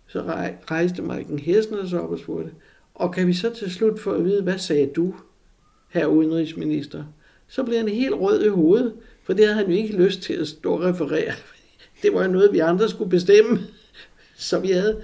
Så 0.08 0.24
rejste 0.72 1.02
Maiken 1.02 1.40
Hessner 1.40 1.88
sig 1.88 2.02
op 2.02 2.12
og 2.12 2.20
spurgte, 2.20 2.52
og 2.96 3.14
kan 3.14 3.28
vi 3.28 3.34
så 3.34 3.50
til 3.54 3.72
slut 3.72 4.00
få 4.00 4.12
at 4.12 4.26
vide, 4.26 4.44
hvad 4.44 4.58
sagde 4.58 4.92
du, 4.96 5.14
herre 5.90 6.10
udenrigsminister? 6.10 7.04
Så 7.48 7.64
blev 7.64 7.78
han 7.78 7.88
helt 7.88 8.16
rød 8.16 8.46
i 8.46 8.48
hovedet, 8.48 8.94
for 9.24 9.34
det 9.34 9.46
havde 9.46 9.58
han 9.58 9.70
jo 9.70 9.78
ikke 9.78 9.98
lyst 9.98 10.22
til 10.22 10.34
at 10.34 10.48
stå 10.48 10.74
og 10.74 10.82
referere. 10.82 11.34
Det 12.02 12.14
var 12.14 12.24
jo 12.24 12.32
noget, 12.32 12.54
vi 12.54 12.60
andre 12.60 12.90
skulle 12.90 13.10
bestemme. 13.10 13.60
Så 14.38 14.60
vi 14.60 14.72
havde, 14.72 15.02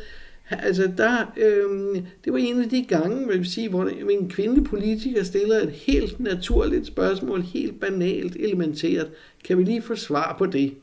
altså 0.49 0.91
der, 0.97 1.33
øhm, 1.37 2.05
det 2.25 2.33
var 2.33 2.39
en 2.39 2.61
af 2.61 2.69
de 2.69 2.85
gange, 2.85 3.27
vil 3.27 3.37
jeg 3.37 3.45
sige, 3.45 3.69
hvor 3.69 3.85
en 3.85 4.29
kvindelig 4.29 4.63
politiker 4.63 5.23
stiller 5.23 5.59
et 5.59 5.71
helt 5.71 6.19
naturligt 6.19 6.87
spørgsmål, 6.87 7.41
helt 7.41 7.79
banalt, 7.79 8.35
elementært. 8.35 9.07
Kan 9.43 9.57
vi 9.57 9.63
lige 9.63 9.81
få 9.81 9.95
svar 9.95 10.35
på 10.37 10.45
det? 10.45 10.75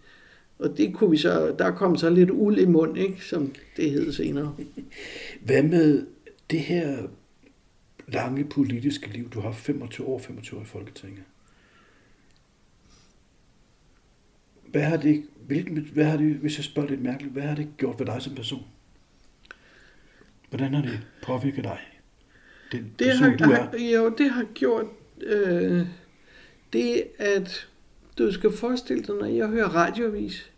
Og 0.58 0.76
det 0.76 0.94
kunne 0.94 1.10
vi 1.10 1.16
så, 1.16 1.54
der 1.58 1.70
kom 1.70 1.96
så 1.96 2.10
lidt 2.10 2.30
uld 2.30 2.58
i 2.58 2.64
mund, 2.64 2.98
ikke, 2.98 3.24
som 3.24 3.54
det 3.76 3.90
hed 3.90 4.12
senere. 4.12 4.54
Hvad 5.46 5.62
med 5.62 6.06
det 6.50 6.60
her 6.60 7.02
lange 8.08 8.44
politiske 8.44 9.08
liv? 9.12 9.30
Du 9.30 9.40
har 9.40 9.48
haft 9.48 9.60
25 9.60 10.06
år, 10.06 10.18
25 10.18 10.60
år 10.60 10.64
i 10.64 10.66
Folketinget. 10.66 11.22
Hvad 14.66 14.82
har 14.82 14.96
det, 14.96 15.22
hvilken, 15.46 15.88
hvad 15.92 16.04
har 16.04 16.16
det, 16.16 16.34
hvis 16.34 16.56
jeg 16.56 16.64
spørger 16.64 16.88
lidt 16.88 17.02
mærkeligt, 17.02 17.32
hvad 17.32 17.42
har 17.42 17.54
det 17.54 17.68
gjort 17.76 17.98
ved 17.98 18.06
dig 18.06 18.22
som 18.22 18.34
person? 18.34 18.64
Hvordan 20.53 20.74
har 20.74 20.82
det 20.82 21.00
påvirket 21.22 21.64
dig? 21.64 21.78
Den 22.72 22.92
Det 22.98 23.07
person, 23.07 23.38
har, 23.38 23.70
du 23.70 23.76
er. 23.76 23.92
jo, 23.96 24.09
det 24.18 24.30
har 24.30 24.44
gjort 24.55 24.86
øh, 25.22 25.86
det, 26.72 27.05
at 27.18 27.68
du 28.18 28.32
skal 28.32 28.53
forestille 28.53 29.03
dig, 29.03 29.14
når 29.14 29.26
jeg 29.26 29.48
hører 29.48 29.68
radioavis, 29.68 30.50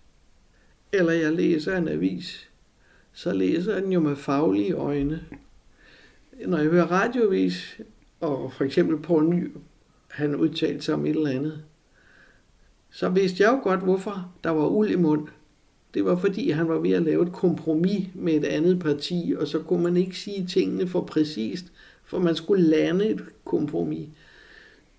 eller 0.92 1.12
jeg 1.12 1.32
læser 1.32 1.76
en 1.76 1.88
avis, 1.88 2.50
så 3.12 3.32
læser 3.32 3.72
jeg 3.72 3.82
den 3.82 3.92
jo 3.92 4.00
med 4.00 4.16
faglige 4.16 4.72
øjne. 4.72 5.24
Når 6.46 6.58
jeg 6.58 6.66
hører 6.66 6.86
radioavis, 6.86 7.80
og 8.20 8.52
for 8.52 8.64
eksempel 8.64 8.98
Poul 8.98 9.24
Ny, 9.28 9.52
han 10.10 10.34
udtalte 10.36 10.80
sig 10.84 10.94
om 10.94 11.06
et 11.06 11.16
eller 11.16 11.30
andet, 11.30 11.64
så 12.90 13.08
vidste 13.08 13.42
jeg 13.42 13.52
jo 13.52 13.60
godt, 13.62 13.80
hvorfor 13.80 14.32
der 14.44 14.50
var 14.50 14.66
uld 14.66 14.90
i 14.90 14.96
mund. 14.96 15.28
Det 15.94 16.04
var 16.04 16.16
fordi, 16.16 16.50
han 16.50 16.68
var 16.68 16.78
ved 16.78 16.90
at 16.90 17.02
lave 17.02 17.22
et 17.22 17.32
kompromis 17.32 18.08
med 18.14 18.32
et 18.32 18.44
andet 18.44 18.78
parti, 18.80 19.34
og 19.38 19.48
så 19.48 19.58
kunne 19.58 19.82
man 19.82 19.96
ikke 19.96 20.18
sige 20.18 20.46
tingene 20.46 20.86
for 20.86 21.00
præcist, 21.00 21.64
for 22.04 22.18
man 22.18 22.36
skulle 22.36 22.62
lande 22.62 23.08
et 23.08 23.24
kompromis. 23.44 24.08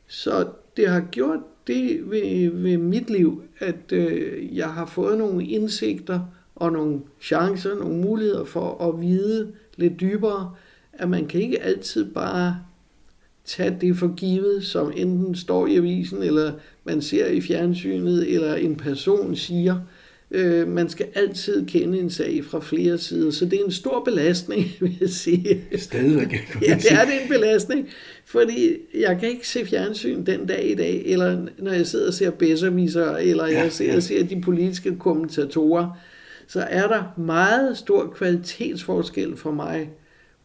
Så 0.08 0.48
det 0.78 0.90
har 0.90 1.02
gjort 1.12 1.40
det 1.68 2.12
ved, 2.12 2.52
ved 2.52 2.78
mit 2.78 3.10
liv, 3.10 3.44
at 3.60 3.92
øh, 3.92 4.58
jeg 4.58 4.70
har 4.70 4.86
fået 4.86 5.18
nogle 5.18 5.46
indsigter 5.46 6.20
og 6.56 6.72
nogle 6.72 7.02
chancer, 7.22 7.76
nogle 7.76 7.98
muligheder 8.02 8.46
for 8.46 8.88
at 8.88 9.02
vide 9.02 9.52
lidt 9.78 10.00
dybere, 10.00 10.56
at 10.94 11.10
man 11.10 11.28
kan 11.28 11.42
ikke 11.42 11.62
altid 11.62 12.14
bare 12.14 12.58
tage 13.46 13.78
det 13.82 13.98
for 13.98 14.16
givet, 14.16 14.64
som 14.64 14.92
enten 14.96 15.36
står 15.36 15.68
i 15.68 15.78
avisen, 15.78 16.24
eller 16.24 16.54
man 16.84 17.02
ser 17.02 17.28
i 17.28 17.42
fjernsynet, 17.42 18.34
eller 18.34 18.56
en 18.56 18.76
person 18.76 19.36
siger. 19.36 19.80
Øh, 20.32 20.68
man 20.68 20.90
skal 20.90 21.06
altid 21.16 21.66
kende 21.68 22.00
en 22.00 22.10
sag 22.10 22.46
fra 22.46 22.60
flere 22.60 22.98
sider, 22.98 23.32
så 23.32 23.46
det 23.46 23.60
er 23.60 23.66
en 23.66 23.72
stor 23.72 24.04
belastning, 24.04 24.66
vil 24.82 24.98
jeg 25.02 25.10
sige. 25.10 25.62
Stadigvæk. 25.78 26.58
Ja, 26.62 26.76
det 26.76 26.92
er 26.92 27.06
det 27.06 27.22
en 27.24 27.30
belastning, 27.30 27.88
fordi 28.26 28.78
jeg 29.00 29.18
kan 29.20 29.30
ikke 29.30 29.48
se 29.48 29.66
fjernsyn 29.66 30.26
den 30.26 30.46
dag 30.46 30.72
i 30.72 30.76
dag, 30.76 31.04
eller 31.06 31.46
når 31.58 31.72
jeg 31.72 31.88
sidder 31.88 32.08
og 32.08 32.14
ser 32.14 32.30
bedserviser, 32.32 33.16
eller 33.16 33.46
Ja, 33.48 33.60
jeg 33.62 33.72
sidder 33.72 33.92
ja. 33.92 33.98
og 33.98 34.04
ser 34.04 34.24
de 34.24 34.42
politiske 34.42 34.96
kommentatorer, 35.00 35.98
så 36.48 36.62
er 36.70 36.88
der 36.88 37.04
meget 37.18 37.78
stor 37.78 38.08
kvalitetsforskel 38.16 39.38
for 39.38 39.52
mig 39.52 39.90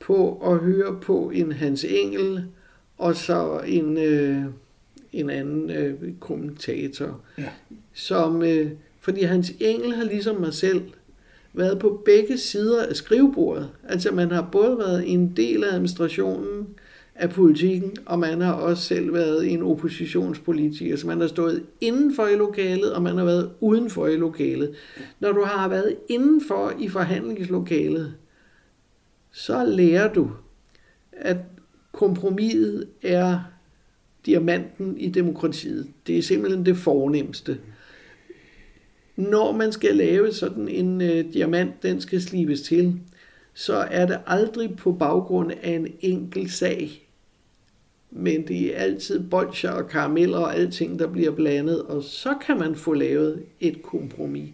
på 0.01 0.43
at 0.53 0.59
høre 0.59 0.99
på 1.03 1.31
en 1.35 1.53
Hans 1.53 1.85
Engel, 1.85 2.45
og 2.99 3.17
så 3.17 3.61
en, 3.67 3.99
øh, 3.99 4.43
en 5.13 5.31
anden 5.31 5.71
øh, 5.71 5.95
kommentator, 6.21 7.21
Ja. 7.39 7.45
som, 7.95 8.43
øh, 8.43 8.71
fordi 9.11 9.23
Hans 9.23 9.53
Engel 9.61 9.95
har 9.95 10.05
ligesom 10.05 10.41
mig 10.41 10.55
selv 10.55 10.83
været 11.53 11.79
på 11.79 12.03
begge 12.05 12.39
sider 12.39 12.87
af 12.87 12.97
skrivebordet. 12.97 13.69
Altså 13.89 14.15
man 14.15 14.31
har 14.31 14.49
både 14.53 14.79
været 14.79 15.13
en 15.13 15.33
del 15.37 15.65
af 15.65 15.75
administrationen 15.75 16.67
af 17.15 17.31
politikken, 17.31 17.97
og 18.07 18.19
man 18.19 18.41
har 18.41 18.53
også 18.53 18.83
selv 18.83 19.15
været 19.15 19.53
en 19.53 19.63
oppositionspolitiker, 19.63 20.97
så 20.97 21.07
man 21.07 21.21
har 21.21 21.27
stået 21.27 21.63
indenfor 21.81 22.27
i 22.27 22.37
lokalet, 22.37 22.93
og 22.93 23.03
man 23.03 23.19
har 23.19 23.25
været 23.25 23.51
udenfor 23.61 24.07
i 24.07 24.17
lokalet. 24.17 24.75
Når 25.21 25.33
du 25.33 25.43
har 25.45 25.69
været 25.69 25.97
indenfor 26.09 26.73
i 26.79 26.89
forhandlingslokalet, 26.89 28.15
så 29.33 29.65
lærer 29.65 30.13
du, 30.13 30.31
at 31.13 31.37
kompromiset 31.93 32.87
er 33.03 33.41
diamanten 34.27 34.97
i 34.99 35.09
demokratiet. 35.09 35.87
Det 36.07 36.19
er 36.19 36.23
simpelthen 36.23 36.67
det 36.67 36.77
fornemmeste. 36.77 37.59
Når 39.21 39.53
man 39.53 39.73
skal 39.73 39.97
lave 39.97 40.33
sådan 40.33 40.69
en 40.69 41.01
øh, 41.01 41.33
diamant, 41.33 41.83
den 41.83 42.01
skal 42.01 42.23
slibes 42.23 42.63
til, 42.63 43.01
så 43.55 43.75
er 43.75 44.07
det 44.07 44.21
aldrig 44.27 44.77
på 44.77 44.93
baggrund 44.93 45.53
af 45.63 45.71
en 45.71 45.89
enkelt 46.01 46.53
sag. 46.53 47.09
Men 48.11 48.49
det 48.49 48.77
er 48.77 48.79
altid 48.79 49.29
bolcher 49.31 49.71
og 49.71 49.89
karameller 49.89 50.39
og 50.39 50.57
alting, 50.57 50.99
der 50.99 51.07
bliver 51.07 51.31
blandet, 51.31 51.83
og 51.83 52.03
så 52.03 52.35
kan 52.47 52.59
man 52.59 52.75
få 52.75 52.93
lavet 52.93 53.43
et 53.61 53.83
kompromis. 53.83 54.51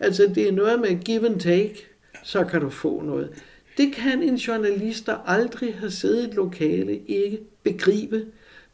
Altså 0.00 0.32
det 0.34 0.48
er 0.48 0.52
noget 0.52 0.80
med 0.80 1.04
give 1.04 1.26
and 1.26 1.40
take, 1.40 1.86
så 2.24 2.44
kan 2.44 2.60
du 2.60 2.70
få 2.70 3.02
noget. 3.02 3.30
Det 3.76 3.92
kan 3.94 4.22
en 4.22 4.36
journalist, 4.36 5.06
der 5.06 5.16
aldrig 5.26 5.74
har 5.74 5.88
siddet 5.88 6.22
i 6.22 6.28
et 6.28 6.34
lokale, 6.34 6.98
ikke 6.98 7.38
begribe. 7.62 8.26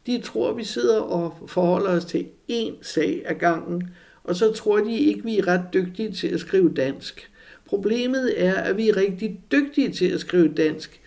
De 0.07 0.21
tror, 0.21 0.53
vi 0.53 0.63
sidder 0.63 0.99
og 0.99 1.37
forholder 1.47 1.89
os 1.89 2.05
til 2.05 2.27
én 2.51 2.73
sag 2.81 3.21
ad 3.25 3.35
gangen, 3.35 3.89
og 4.23 4.35
så 4.35 4.51
tror 4.51 4.77
de 4.77 4.97
ikke, 4.97 5.23
vi 5.23 5.37
er 5.37 5.47
ret 5.47 5.73
dygtige 5.73 6.11
til 6.11 6.27
at 6.27 6.39
skrive 6.39 6.73
dansk. 6.73 7.29
Problemet 7.65 8.33
er, 8.37 8.53
at 8.53 8.77
vi 8.77 8.89
er 8.89 8.97
rigtig 8.97 9.39
dygtige 9.51 9.91
til 9.91 10.05
at 10.05 10.19
skrive 10.19 10.47
dansk, 10.47 10.99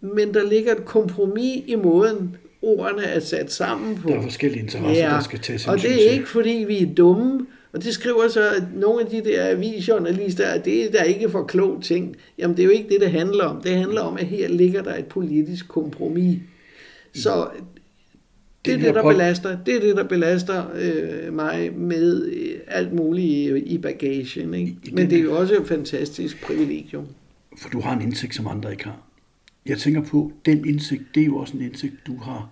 men 0.00 0.34
der 0.34 0.48
ligger 0.48 0.72
et 0.72 0.84
kompromis 0.84 1.64
i 1.66 1.74
måden, 1.74 2.36
ordene 2.62 3.02
er 3.02 3.20
sat 3.20 3.52
sammen 3.52 3.96
på. 3.96 4.08
Der 4.08 4.16
er 4.16 4.22
forskellige 4.22 4.62
interesser, 4.62 5.08
der 5.08 5.20
skal 5.20 5.38
tages 5.38 5.68
og 5.68 5.82
det 5.82 6.06
er 6.06 6.10
ikke, 6.10 6.28
fordi 6.28 6.64
vi 6.68 6.82
er 6.82 6.94
dumme, 6.94 7.46
og 7.72 7.84
det 7.84 7.94
skriver 7.94 8.28
så, 8.28 8.48
at 8.48 8.62
nogle 8.74 9.00
af 9.00 9.06
de 9.06 9.20
der 9.24 9.48
avisjournalister, 9.48 10.46
at 10.46 10.64
det 10.64 10.84
er 10.84 10.90
der 10.90 11.02
ikke 11.02 11.30
for 11.30 11.44
klog 11.44 11.82
ting. 11.82 12.16
Jamen, 12.38 12.56
det 12.56 12.62
er 12.62 12.66
jo 12.66 12.70
ikke 12.70 12.88
det, 12.88 13.00
det 13.00 13.10
handler 13.10 13.44
om. 13.44 13.62
Det 13.62 13.76
handler 13.76 14.00
om, 14.00 14.16
at 14.16 14.26
her 14.26 14.48
ligger 14.48 14.82
der 14.82 14.96
et 14.96 15.06
politisk 15.06 15.68
kompromis. 15.68 16.38
Så 17.14 17.46
det 18.64 18.74
er 18.74 18.78
det, 18.78 18.94
der 18.94 19.12
belaster, 19.12 19.58
det 19.64 19.76
er 19.76 19.80
det, 19.80 19.96
der 19.96 20.04
belaster 20.04 20.66
øh, 20.74 21.32
mig 21.34 21.72
med 21.76 22.26
øh, 22.26 22.60
alt 22.66 22.92
muligt 22.92 23.26
i, 23.26 23.58
i 23.58 23.78
bagagen. 23.78 24.54
Ikke? 24.54 24.76
I 24.84 24.90
Men 24.90 24.96
den 24.96 25.10
det 25.10 25.18
er 25.18 25.22
jo 25.22 25.36
også 25.36 25.60
et 25.60 25.68
fantastisk 25.68 26.42
privilegium. 26.42 27.06
For 27.58 27.68
du 27.68 27.80
har 27.80 27.92
en 27.92 28.02
indsigt, 28.02 28.34
som 28.34 28.46
andre 28.46 28.70
ikke 28.70 28.84
har. 28.84 29.02
Jeg 29.66 29.78
tænker 29.78 30.02
på, 30.02 30.32
den 30.46 30.68
indsigt, 30.68 31.02
det 31.14 31.20
er 31.20 31.26
jo 31.26 31.36
også 31.36 31.56
en 31.56 31.62
indsigt, 31.62 31.94
du 32.06 32.16
har 32.16 32.50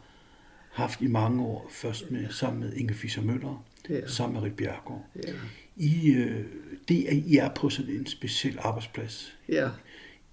haft 0.73 1.01
i 1.01 1.07
mange 1.07 1.43
år, 1.43 1.71
først 1.71 2.11
med, 2.11 2.21
sammen 2.31 2.61
med 2.61 2.73
Inge 2.73 2.95
Fischer 2.95 3.23
Møller, 3.23 3.65
Ja. 3.91 4.07
sammen 4.07 4.35
med 4.35 4.43
Rit 4.43 4.57
Bjergård. 4.57 5.07
Ja. 5.27 5.33
I, 5.77 6.11
øh, 6.11 6.41
det 6.89 7.13
er, 7.13 7.21
I 7.27 7.37
er 7.37 7.49
på 7.49 7.71
sådan 7.71 7.95
en 7.95 8.07
speciel 8.07 8.59
arbejdsplads 8.61 9.37
ja. 9.49 9.69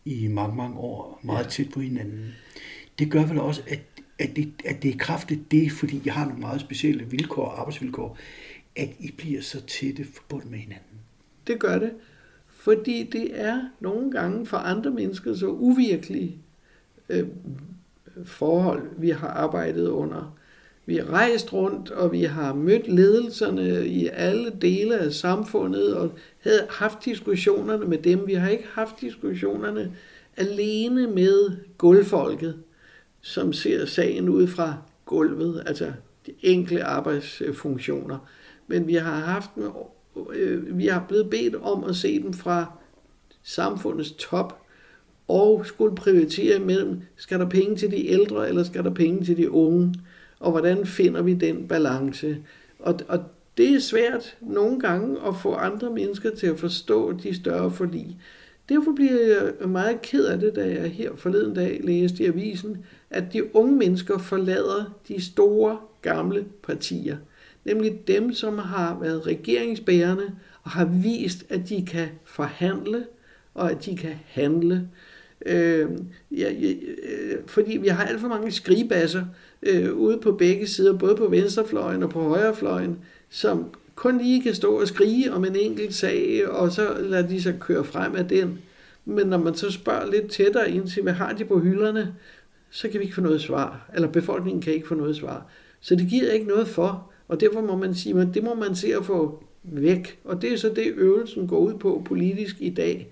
i 0.06 0.28
mange, 0.28 0.56
mange 0.56 0.78
år, 0.78 1.20
meget 1.24 1.44
ja. 1.44 1.50
tæt 1.50 1.70
på 1.74 1.80
hinanden. 1.80 2.36
Det 3.00 3.12
gør 3.12 3.26
vel 3.26 3.40
også, 3.40 3.62
at, 3.68 3.80
at, 4.20 4.36
det, 4.36 4.54
at 4.66 4.84
det 4.84 4.94
er 4.94 4.98
kraftigt 4.98 5.52
det, 5.52 5.72
fordi 5.72 6.02
I 6.06 6.10
har 6.10 6.26
nogle 6.26 6.40
meget 6.40 6.62
specielle 6.62 7.04
vilkår, 7.04 7.50
arbejdsvilkår, 7.50 8.18
at 8.76 8.90
I 9.00 9.12
bliver 9.18 9.42
så 9.42 9.62
tætte 9.62 10.06
forbundet 10.14 10.52
med 10.52 10.60
hinanden. 10.60 11.00
Det 11.48 11.60
gør 11.60 11.80
det. 11.80 11.92
Fordi 12.48 13.10
det 13.12 13.28
er 13.34 13.62
nogle 13.80 14.12
gange 14.12 14.46
for 14.46 14.58
andre 14.58 14.92
mennesker 14.92 15.36
så 15.36 15.48
uvirkelige 15.48 16.38
øh, 17.10 17.28
forhold, 18.26 18.82
vi 18.98 19.10
har 19.10 19.28
arbejdet 19.28 19.88
under. 19.88 20.38
Vi 20.86 20.96
har 20.96 21.10
rejst 21.14 21.54
rundt, 21.54 21.92
og 21.92 22.12
vi 22.12 22.24
har 22.24 22.54
mødt 22.54 22.88
ledelserne 22.88 23.88
i 23.88 24.08
alle 24.08 24.52
dele 24.62 24.98
af 24.98 25.14
samfundet, 25.14 25.96
og 25.96 26.12
havde 26.40 26.68
haft 26.70 27.06
diskussionerne 27.06 27.86
med 27.86 27.98
dem. 27.98 28.28
Vi 28.28 28.34
har 28.34 28.50
ikke 28.50 28.68
haft 28.72 29.02
diskussionerne 29.02 29.96
alene 30.38 31.08
med 31.08 31.58
gulvfolket, 31.78 32.56
som 33.22 33.54
ser 33.54 33.86
sagen 33.86 34.30
ud 34.30 34.48
fra 34.48 34.76
gulvet, 35.06 35.64
altså 35.66 35.94
de 36.26 36.32
enkle 36.42 36.84
arbejdsfunktioner. 36.84 38.18
Men 38.68 38.88
vi 38.88 38.94
har 38.94 39.20
haft 39.20 39.50
dem, 39.56 39.72
øh, 40.34 40.78
vi 40.78 40.88
har 40.88 41.06
blevet 41.08 41.30
bedt 41.30 41.56
om 41.56 41.84
at 41.84 41.96
se 41.96 42.24
dem 42.24 42.34
fra 42.34 42.72
samfundets 43.44 44.12
top, 44.12 44.62
og 45.28 45.66
skulle 45.66 45.96
prioritere 45.96 46.60
mellem, 46.60 47.02
skal 47.16 47.40
der 47.40 47.50
penge 47.50 47.76
til 47.76 47.92
de 47.92 48.08
ældre, 48.08 48.50
eller 48.50 48.64
skal 48.64 48.84
der 48.84 48.94
penge 48.94 49.26
til 49.26 49.38
de 49.38 49.52
unge, 49.52 49.94
og 50.40 50.52
hvordan 50.52 50.86
finder 50.86 51.22
vi 51.22 51.34
den 51.34 51.68
balance. 51.68 52.38
Og, 52.80 53.00
og 53.08 53.20
det 53.58 53.70
er 53.76 53.80
svært 53.80 54.38
nogle 54.42 54.80
gange 54.80 55.18
at 55.28 55.36
få 55.36 55.54
andre 55.54 55.90
mennesker 55.90 56.36
til 56.36 56.48
at 56.48 56.60
forstå 56.60 57.12
de 57.12 57.36
større 57.36 57.72
forlig. 57.72 58.18
Derfor 58.70 58.92
bliver 58.92 59.54
jeg 59.60 59.70
meget 59.70 60.02
ked 60.02 60.26
af 60.26 60.40
det, 60.40 60.56
da 60.56 60.68
jeg 60.68 60.92
her 60.92 61.16
forleden 61.16 61.54
dag 61.54 61.82
læste 61.84 62.24
i 62.24 62.28
avisen, 62.28 62.86
at 63.10 63.34
de 63.34 63.56
unge 63.56 63.76
mennesker 63.76 64.18
forlader 64.18 64.98
de 65.08 65.26
store 65.26 65.78
gamle 66.02 66.46
partier. 66.64 67.18
Nemlig 67.66 68.08
dem, 68.08 68.34
som 68.34 68.58
har 68.58 69.00
været 69.02 69.28
regeringsbærende 69.28 70.32
og 70.64 70.72
har 70.72 70.86
vist, 70.86 71.46
at 71.50 71.70
de 71.70 71.86
kan 71.86 72.08
forhandle 72.26 73.06
og 73.58 73.72
at 73.72 73.86
de 73.86 73.98
kan 73.98 74.16
handle. 74.26 74.90
Øh, 75.46 75.90
ja, 76.32 76.52
ja, 76.52 76.74
øh, 77.04 77.38
fordi 77.46 77.78
vi 77.78 77.88
har 77.88 78.06
alt 78.06 78.22
for 78.22 78.28
mange 78.28 78.52
skrigebasser 78.52 79.26
øh, 79.64 79.94
ude 79.94 80.18
på 80.18 80.32
begge 80.32 80.68
sider, 80.68 80.98
både 80.98 81.16
på 81.16 81.28
venstrefløjen 81.28 82.04
og 82.04 82.10
på 82.10 82.22
højrefløjen, 82.22 83.00
som 83.30 83.66
kun 83.96 84.18
lige 84.18 84.44
kan 84.44 84.56
stå 84.56 84.80
og 84.80 84.88
skrige 84.88 85.34
om 85.34 85.46
en 85.46 85.56
enkelt 85.56 85.96
sag, 85.96 86.50
og 86.50 86.72
så 86.72 86.98
lader 87.00 87.28
de 87.28 87.42
sig 87.42 87.56
køre 87.60 87.84
frem 87.84 88.16
af 88.16 88.28
den. 88.28 88.60
Men 89.06 89.28
når 89.28 89.38
man 89.38 89.56
så 89.56 89.72
spørger 89.72 90.12
lidt 90.12 90.32
tættere 90.32 90.72
ind 90.72 90.88
til, 90.88 91.04
hvad 91.04 91.14
har 91.14 91.34
de 91.34 91.46
på 91.46 91.60
hylderne, 91.60 92.16
så 92.70 92.90
kan 92.90 93.00
vi 93.00 93.04
ikke 93.04 93.16
få 93.16 93.22
noget 93.22 93.42
svar, 93.42 93.90
eller 93.96 94.08
befolkningen 94.08 94.62
kan 94.62 94.74
ikke 94.74 94.88
få 94.88 94.96
noget 94.96 95.16
svar. 95.16 95.46
Så 95.80 95.96
det 95.96 96.08
giver 96.10 96.32
ikke 96.32 96.48
noget 96.48 96.68
for, 96.68 97.12
og 97.28 97.40
derfor 97.40 97.62
må 97.62 97.76
man 97.76 97.96
sige, 97.96 98.22
at 98.22 98.28
det 98.34 98.44
må 98.44 98.56
man 98.56 98.76
se 98.76 98.96
at 98.96 99.06
få 99.06 99.44
væk. 99.64 100.20
Og 100.24 100.42
det 100.42 100.54
er 100.54 100.58
så 100.58 100.70
det, 100.70 100.94
øvelsen 100.96 101.48
går 101.48 101.60
ud 101.60 101.74
på 101.74 102.02
politisk 102.06 102.56
i 102.60 102.70
dag. 102.70 103.12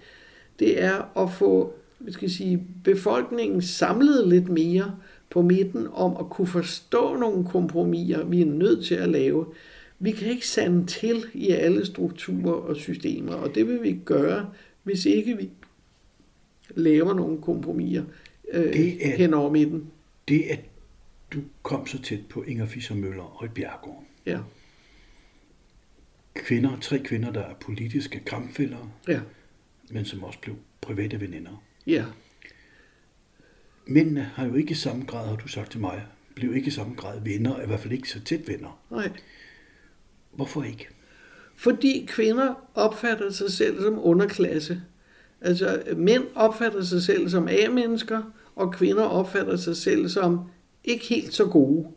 Det 0.59 0.83
er 0.83 1.19
at 1.23 1.31
få 1.31 1.73
vi 1.99 2.11
skal 2.11 2.29
sige, 2.29 2.63
befolkningen 2.83 3.61
samlet 3.61 4.27
lidt 4.27 4.49
mere 4.49 4.95
på 5.29 5.41
midten 5.41 5.87
om 5.93 6.17
at 6.19 6.29
kunne 6.29 6.47
forstå 6.47 7.15
nogle 7.15 7.45
kompromiser, 7.45 8.25
vi 8.25 8.41
er 8.41 8.45
nødt 8.45 8.85
til 8.85 8.95
at 8.95 9.09
lave. 9.09 9.45
Vi 9.99 10.11
kan 10.11 10.27
ikke 10.27 10.47
sande 10.47 10.85
til 10.85 11.25
i 11.33 11.49
alle 11.49 11.85
strukturer 11.85 12.53
og 12.53 12.75
systemer, 12.75 13.33
og 13.33 13.55
det 13.55 13.67
vil 13.67 13.83
vi 13.83 13.99
gøre, 14.05 14.49
hvis 14.83 15.05
ikke 15.05 15.37
vi 15.37 15.49
laver 16.75 17.13
nogle 17.13 17.41
kompromiser 17.41 18.03
øh, 18.51 18.73
Det 18.73 19.07
er- 19.07 19.17
hen 19.17 19.33
over 19.33 19.51
midten. 19.51 19.91
Det, 20.27 20.41
at 20.43 20.59
du 21.33 21.41
kom 21.63 21.87
så 21.87 22.01
tæt 22.01 22.19
på 22.29 22.43
Inger 22.43 22.65
Fischer 22.65 22.95
Møller 22.95 23.23
og 23.41 23.45
i 23.45 23.49
Bjergård. 23.49 24.03
Ja, 24.25 24.39
Kvinder, 26.35 26.79
tre 26.79 26.99
kvinder, 26.99 27.31
der 27.31 27.41
er 27.41 27.53
politiske 27.53 28.19
kampfælder, 28.19 28.91
ja, 29.07 29.19
men 29.89 30.05
som 30.05 30.23
også 30.23 30.39
blev 30.39 30.55
private 30.81 31.21
veninder. 31.21 31.63
ja. 31.87 32.05
Mændene 33.87 34.21
har 34.21 34.45
jo 34.45 34.53
ikke 34.55 34.71
i 34.71 34.75
samme 34.75 35.05
grad, 35.05 35.27
har 35.27 35.35
du 35.35 35.47
sagt 35.47 35.71
til 35.71 35.79
mig, 35.79 36.05
blev 36.35 36.55
ikke 36.55 36.67
i 36.67 36.71
samme 36.71 36.95
grad 36.95 37.21
venner, 37.23 37.61
i 37.61 37.65
hvert 37.65 37.79
fald 37.79 37.93
ikke 37.93 38.09
så 38.09 38.21
tæt 38.23 38.47
venner. 38.47 38.81
Nej. 38.91 39.11
Hvorfor 40.31 40.63
ikke? 40.63 40.87
Fordi 41.55 42.05
kvinder 42.09 42.69
opfatter 42.73 43.29
sig 43.31 43.51
selv 43.51 43.81
som 43.81 43.99
underklasse. 44.05 44.81
Altså 45.41 45.83
mænd 45.97 46.23
opfatter 46.35 46.83
sig 46.83 47.01
selv 47.01 47.29
som 47.29 47.47
A-mennesker, 47.47 48.23
og 48.55 48.73
kvinder 48.73 49.03
opfatter 49.03 49.55
sig 49.55 49.77
selv 49.77 50.09
som 50.09 50.39
ikke 50.83 51.05
helt 51.05 51.33
så 51.33 51.45
gode. 51.45 51.87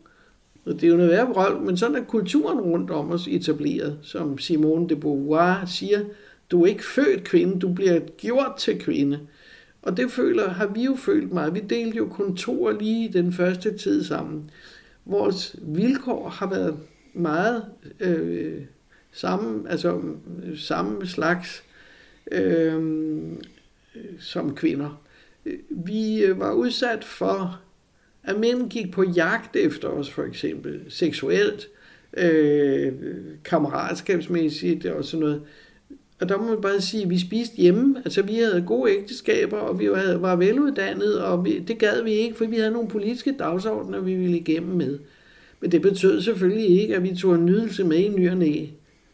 Og 0.65 0.73
det 0.73 0.83
er 0.83 0.87
jo 0.87 0.95
noget 0.95 1.11
værre 1.11 1.33
brøl, 1.33 1.61
men 1.61 1.77
sådan 1.77 1.95
er 1.95 2.03
kulturen 2.03 2.59
rundt 2.59 2.91
om 2.91 3.11
os 3.11 3.27
etableret, 3.27 3.99
som 4.01 4.37
Simone 4.37 4.89
de 4.89 4.95
Beauvoir 4.95 5.65
siger. 5.65 5.99
Du 6.51 6.63
er 6.63 6.67
ikke 6.67 6.85
født 6.85 7.23
kvinde, 7.23 7.59
du 7.59 7.73
bliver 7.73 7.99
gjort 8.17 8.55
til 8.57 8.79
kvinde. 8.79 9.19
Og 9.81 9.97
det 9.97 10.11
føler, 10.11 10.49
har 10.49 10.67
vi 10.67 10.83
jo 10.83 10.95
følt 10.95 11.33
meget. 11.33 11.53
Vi 11.53 11.59
delte 11.59 11.97
jo 11.97 12.07
kontor 12.07 12.71
lige 12.71 13.13
den 13.13 13.33
første 13.33 13.77
tid 13.77 14.03
sammen. 14.03 14.51
Vores 15.05 15.55
vilkår 15.61 16.29
har 16.29 16.49
været 16.49 16.77
meget 17.13 17.65
øh, 17.99 18.61
samme, 19.11 19.69
altså 19.69 20.01
samme 20.55 21.07
slags 21.07 21.63
øh, 22.31 22.83
som 24.19 24.55
kvinder. 24.55 25.01
Vi 25.69 26.23
øh, 26.23 26.39
var 26.39 26.53
udsat 26.53 27.03
for, 27.03 27.61
at 28.23 28.39
mænd 28.39 28.69
gik 28.69 28.91
på 28.91 29.03
jagt 29.03 29.55
efter 29.55 29.87
os, 29.87 30.09
for 30.09 30.23
eksempel 30.23 30.81
seksuelt, 30.89 31.67
øh, 32.17 32.93
kammeratskabsmæssigt 33.43 34.85
og 34.85 35.05
sådan 35.05 35.19
noget. 35.19 35.41
Og 36.21 36.29
der 36.29 36.37
må 36.37 36.43
man 36.43 36.61
bare 36.61 36.81
sige, 36.81 37.03
at 37.03 37.09
vi 37.09 37.19
spiste 37.19 37.55
hjemme. 37.55 38.01
Altså, 38.05 38.21
vi 38.21 38.35
havde 38.35 38.63
gode 38.67 38.91
ægteskaber, 38.91 39.57
og 39.57 39.79
vi 39.79 39.91
var, 39.91 40.17
var 40.17 40.35
veluddannede, 40.35 41.25
og 41.25 41.45
vi, 41.45 41.59
det 41.59 41.77
gad 41.77 42.03
vi 42.03 42.11
ikke, 42.11 42.37
for 42.37 42.45
vi 42.45 42.55
havde 42.55 42.71
nogle 42.71 42.89
politiske 42.89 43.35
dagsordner, 43.39 43.99
vi 43.99 44.15
ville 44.15 44.37
igennem 44.37 44.75
med. 44.75 44.99
Men 45.59 45.71
det 45.71 45.81
betød 45.81 46.21
selvfølgelig 46.21 46.81
ikke, 46.81 46.95
at 46.95 47.03
vi 47.03 47.15
tog 47.15 47.35
en 47.35 47.45
nydelse 47.45 47.83
med 47.83 47.97
i 47.97 48.07
ny 48.07 48.29
og 48.29 48.37
næ. 48.37 48.65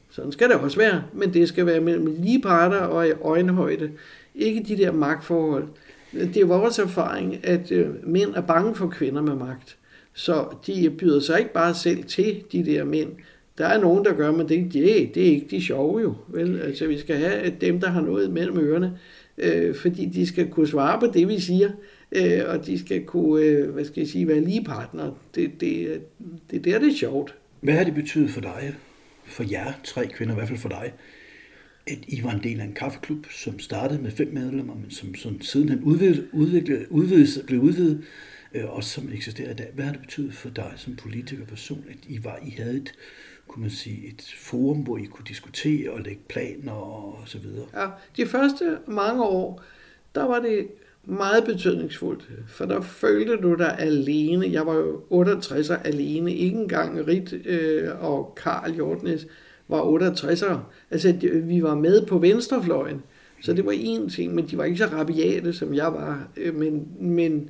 Sådan 0.09 0.31
skal 0.31 0.49
det 0.49 0.55
også 0.55 0.77
være, 0.77 1.03
men 1.13 1.33
det 1.33 1.47
skal 1.47 1.65
være 1.65 1.81
mellem 1.81 2.15
lige 2.19 2.41
parter 2.41 2.79
og 2.79 3.07
i 3.07 3.11
øjenhøjde. 3.11 3.91
Ikke 4.35 4.63
de 4.67 4.77
der 4.77 4.91
magtforhold. 4.91 5.67
Det 6.15 6.37
er 6.37 6.45
vores 6.45 6.79
erfaring, 6.79 7.45
at 7.45 7.71
øh, 7.71 8.07
mænd 8.07 8.35
er 8.35 8.41
bange 8.41 8.75
for 8.75 8.87
kvinder 8.87 9.21
med 9.21 9.35
magt. 9.35 9.77
Så 10.13 10.45
de 10.67 10.89
byder 10.89 11.19
sig 11.19 11.39
ikke 11.39 11.53
bare 11.53 11.73
selv 11.73 12.03
til, 12.03 12.43
de 12.51 12.65
der 12.65 12.83
mænd. 12.83 13.09
Der 13.57 13.65
er 13.65 13.81
nogen, 13.81 14.05
der 14.05 14.13
gør, 14.13 14.31
men 14.31 14.49
det, 14.49 14.73
det, 14.73 15.15
det 15.15 15.27
er 15.27 15.31
ikke 15.31 15.47
de 15.49 15.61
sjove 15.61 16.01
jo. 16.01 16.13
Vel? 16.27 16.59
Altså, 16.59 16.87
vi 16.87 16.97
skal 16.97 17.15
have 17.15 17.45
øh, 17.45 17.51
dem, 17.61 17.79
der 17.79 17.89
har 17.89 18.01
noget 18.01 18.29
mellem 18.29 18.59
ørerne, 18.59 18.97
øh, 19.37 19.75
fordi 19.75 20.05
de 20.05 20.27
skal 20.27 20.47
kunne 20.47 20.67
svare 20.67 20.99
på 20.99 21.07
det, 21.13 21.27
vi 21.27 21.39
siger, 21.39 21.69
øh, 22.11 22.41
og 22.47 22.65
de 22.65 22.79
skal 22.79 23.03
kunne, 23.03 23.43
øh, 23.43 23.69
hvad 23.69 23.85
skal 23.85 24.01
jeg 24.01 24.07
sige, 24.07 24.27
være 24.27 24.39
lige 24.39 24.63
partner. 24.63 25.11
Det, 25.35 25.51
det, 25.61 26.01
det, 26.51 26.63
det 26.63 26.73
er 26.75 26.79
det 26.79 26.95
sjovt. 26.95 27.35
Hvad 27.61 27.73
har 27.73 27.83
det 27.83 27.95
betydet 27.95 28.29
for 28.29 28.41
dig, 28.41 28.75
for 29.25 29.43
jer 29.51 29.73
tre 29.83 30.07
kvinder, 30.07 30.33
i 30.33 30.37
hvert 30.37 30.47
fald 30.47 30.59
for 30.59 30.69
dig, 30.69 30.93
at 31.87 31.97
I 32.07 32.23
var 32.23 32.31
en 32.31 32.43
del 32.43 32.59
af 32.59 32.63
en 32.63 32.73
kaffeklub, 32.73 33.25
som 33.31 33.59
startede 33.59 34.01
med 34.01 34.11
fem 34.11 34.33
medlemmer, 34.33 34.75
men 34.75 34.91
som, 34.91 35.15
som 35.15 35.41
sidenhen 35.41 35.83
udvidet, 35.83 36.27
udviklet, 36.33 36.87
udvidet, 36.89 37.45
blev 37.47 37.61
udvidet, 37.61 38.03
øh, 38.53 38.75
også 38.75 38.89
som 38.89 39.09
eksisterer 39.13 39.51
i 39.51 39.53
dag. 39.53 39.71
Hvad 39.73 39.85
har 39.85 39.91
det 39.91 40.01
betydet 40.01 40.33
for 40.33 40.49
dig 40.49 40.73
som 40.75 40.95
politiker 40.95 41.45
person, 41.45 41.85
at 41.89 41.97
I, 42.07 42.23
var, 42.23 42.39
I 42.45 42.49
havde 42.49 42.77
et, 42.77 42.93
kunne 43.47 43.61
man 43.61 43.71
sige, 43.71 44.07
et 44.07 44.35
forum, 44.37 44.77
hvor 44.77 44.97
I 44.97 45.05
kunne 45.05 45.25
diskutere 45.27 45.91
og 45.91 46.01
lægge 46.01 46.21
planer 46.29 46.71
og 46.71 47.23
så 47.25 47.37
videre? 47.39 47.65
Ja, 47.73 47.87
de 48.17 48.25
første 48.25 48.77
mange 48.87 49.23
år, 49.23 49.63
der 50.15 50.23
var 50.23 50.39
det 50.39 50.67
meget 51.03 51.43
betydningsfuldt, 51.45 52.29
for 52.47 52.65
der 52.65 52.81
følte 52.81 53.35
du 53.37 53.55
dig 53.55 53.79
alene. 53.79 54.51
Jeg 54.51 54.65
var 54.65 54.73
jo 54.73 55.03
68 55.09 55.69
alene, 55.69 56.33
ikke 56.33 56.57
engang 56.57 57.07
Rit 57.07 57.33
øh, 57.45 57.89
og 58.03 58.37
Karl 58.43 58.73
Hjortnes 58.73 59.27
var 59.67 59.81
68'ere. 59.81 60.59
Altså, 60.91 61.13
vi 61.43 61.63
var 61.63 61.75
med 61.75 62.05
på 62.05 62.17
venstrefløjen, 62.17 63.03
så 63.41 63.53
det 63.53 63.65
var 63.65 63.71
én 63.71 64.15
ting, 64.15 64.35
men 64.35 64.47
de 64.47 64.57
var 64.57 64.63
ikke 64.63 64.77
så 64.77 64.85
rabiate, 64.85 65.53
som 65.53 65.73
jeg 65.73 65.93
var. 65.93 66.27
Øh, 66.37 66.55
men, 66.55 66.87
men 66.99 67.49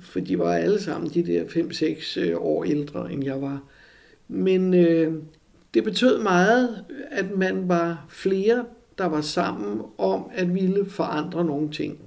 for 0.00 0.20
de 0.20 0.38
var 0.38 0.54
alle 0.54 0.80
sammen 0.80 1.10
de 1.10 1.26
der 1.26 1.44
5-6 1.44 2.20
øh, 2.20 2.36
år 2.36 2.64
ældre, 2.64 3.12
end 3.12 3.24
jeg 3.24 3.42
var. 3.42 3.62
Men 4.28 4.74
øh, 4.74 5.14
det 5.74 5.84
betød 5.84 6.22
meget, 6.22 6.84
at 7.10 7.36
man 7.36 7.68
var 7.68 8.06
flere, 8.08 8.64
der 8.98 9.06
var 9.06 9.20
sammen 9.20 9.80
om 9.98 10.30
at 10.34 10.54
ville 10.54 10.84
forandre 10.84 11.44
nogle 11.44 11.70
ting. 11.70 11.98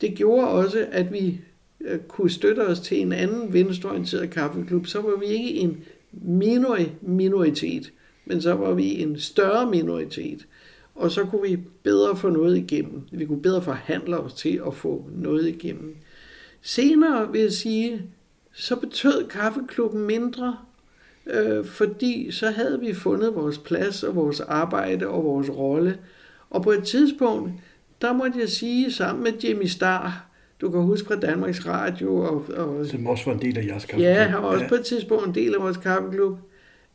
Det 0.00 0.14
gjorde 0.14 0.48
også, 0.48 0.86
at 0.92 1.12
vi 1.12 1.40
øh, 1.80 1.98
kunne 2.08 2.30
støtte 2.30 2.60
os 2.60 2.80
til 2.80 3.00
en 3.00 3.12
anden 3.12 3.52
venstreorienteret 3.52 4.30
kaffeklub. 4.30 4.86
Så 4.86 5.00
var 5.00 5.18
vi 5.18 5.26
ikke 5.26 5.50
en 5.50 5.84
minoritet, 7.02 7.92
men 8.26 8.42
så 8.42 8.54
var 8.54 8.74
vi 8.74 9.02
en 9.02 9.20
større 9.20 9.70
minoritet. 9.70 10.46
Og 10.94 11.10
så 11.10 11.24
kunne 11.24 11.42
vi 11.42 11.58
bedre 11.82 12.16
få 12.16 12.28
noget 12.28 12.56
igennem. 12.56 13.02
Vi 13.12 13.26
kunne 13.26 13.42
bedre 13.42 13.62
forhandle 13.62 14.18
os 14.18 14.34
til 14.34 14.60
at 14.66 14.74
få 14.74 15.04
noget 15.14 15.48
igennem. 15.48 15.96
Senere 16.62 17.32
vil 17.32 17.40
jeg 17.40 17.52
sige, 17.52 18.02
så 18.52 18.76
betød 18.76 19.28
kaffeklubben 19.28 20.06
mindre, 20.06 20.56
øh, 21.26 21.64
fordi 21.64 22.30
så 22.30 22.50
havde 22.50 22.80
vi 22.80 22.94
fundet 22.94 23.34
vores 23.34 23.58
plads 23.58 24.02
og 24.02 24.16
vores 24.16 24.40
arbejde 24.40 25.08
og 25.08 25.24
vores 25.24 25.50
rolle. 25.50 25.98
Og 26.50 26.62
på 26.62 26.70
et 26.70 26.84
tidspunkt, 26.84 27.52
der 28.00 28.12
måtte 28.12 28.38
jeg 28.40 28.48
sige 28.48 28.92
sammen 28.92 29.24
med 29.24 29.32
Jimmy 29.44 29.66
Star, 29.66 30.26
du 30.60 30.70
kan 30.70 30.80
huske 30.80 31.06
fra 31.06 31.16
Danmarks 31.16 31.66
Radio. 31.66 32.16
Og, 32.16 32.44
og, 32.56 32.86
Som 32.86 33.06
også 33.06 33.24
var 33.24 33.32
en 33.32 33.40
del 33.40 33.58
af 33.58 33.66
jeres 33.66 33.84
kaffeklub. 33.84 34.04
Ja, 34.04 34.22
han 34.22 34.42
var 34.42 34.48
også 34.48 34.62
ja. 34.62 34.68
på 34.68 34.74
et 34.74 34.84
tidspunkt 34.84 35.26
en 35.26 35.34
del 35.34 35.54
af 35.54 35.62
vores 35.62 35.76
kaffeklub. 35.76 36.38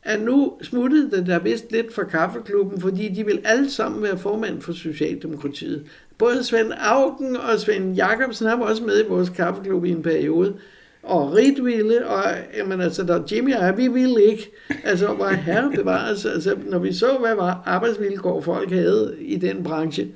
At 0.04 0.20
nu 0.22 0.52
smuttede 0.62 1.10
det 1.10 1.26
der 1.26 1.38
vist 1.38 1.72
lidt 1.72 1.94
fra 1.94 2.04
kaffeklubben, 2.04 2.80
fordi 2.80 3.08
de 3.08 3.26
vil 3.26 3.40
alle 3.44 3.70
sammen 3.70 4.02
være 4.02 4.18
formand 4.18 4.60
for 4.60 4.72
Socialdemokratiet. 4.72 5.84
Både 6.18 6.44
Svend 6.44 6.72
Augen 6.78 7.36
og 7.36 7.60
Svend 7.60 7.96
Jacobsen 7.96 8.46
har 8.46 8.56
også 8.56 8.84
med 8.84 9.04
i 9.04 9.08
vores 9.08 9.28
kaffeklub 9.28 9.84
i 9.84 9.90
en 9.90 10.02
periode. 10.02 10.54
Og 11.02 11.34
Rit 11.34 11.64
ville, 11.64 12.06
og 12.06 12.24
jamen, 12.56 12.80
altså, 12.80 13.02
der 13.02 13.22
Jimmy 13.32 13.54
og 13.54 13.64
jeg, 13.64 13.76
vi 13.76 13.88
ville 13.88 14.24
ikke. 14.24 14.50
Altså, 14.84 15.06
hvor 15.06 15.28
herre 15.28 15.72
bevares, 15.74 16.26
altså, 16.26 16.56
når 16.66 16.78
vi 16.78 16.92
så, 16.92 17.16
hvad 17.20 17.34
var 17.34 17.62
arbejdsvilkår 17.66 18.40
folk 18.40 18.70
havde 18.70 19.16
i 19.20 19.36
den 19.36 19.62
branche, 19.62 20.08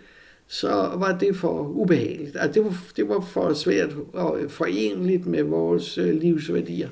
så 0.47 0.69
var 0.97 1.19
det 1.21 1.37
for 1.37 1.69
ubehageligt. 1.69 2.37
Altså, 2.41 2.53
det, 2.53 2.65
var, 2.65 2.77
det 2.97 3.09
var 3.09 3.21
for 3.21 3.53
svært 3.53 3.97
og 4.13 4.39
forenligt 4.49 5.27
med 5.27 5.43
vores 5.43 5.99
øh, 5.99 6.15
livsværdier. 6.15 6.89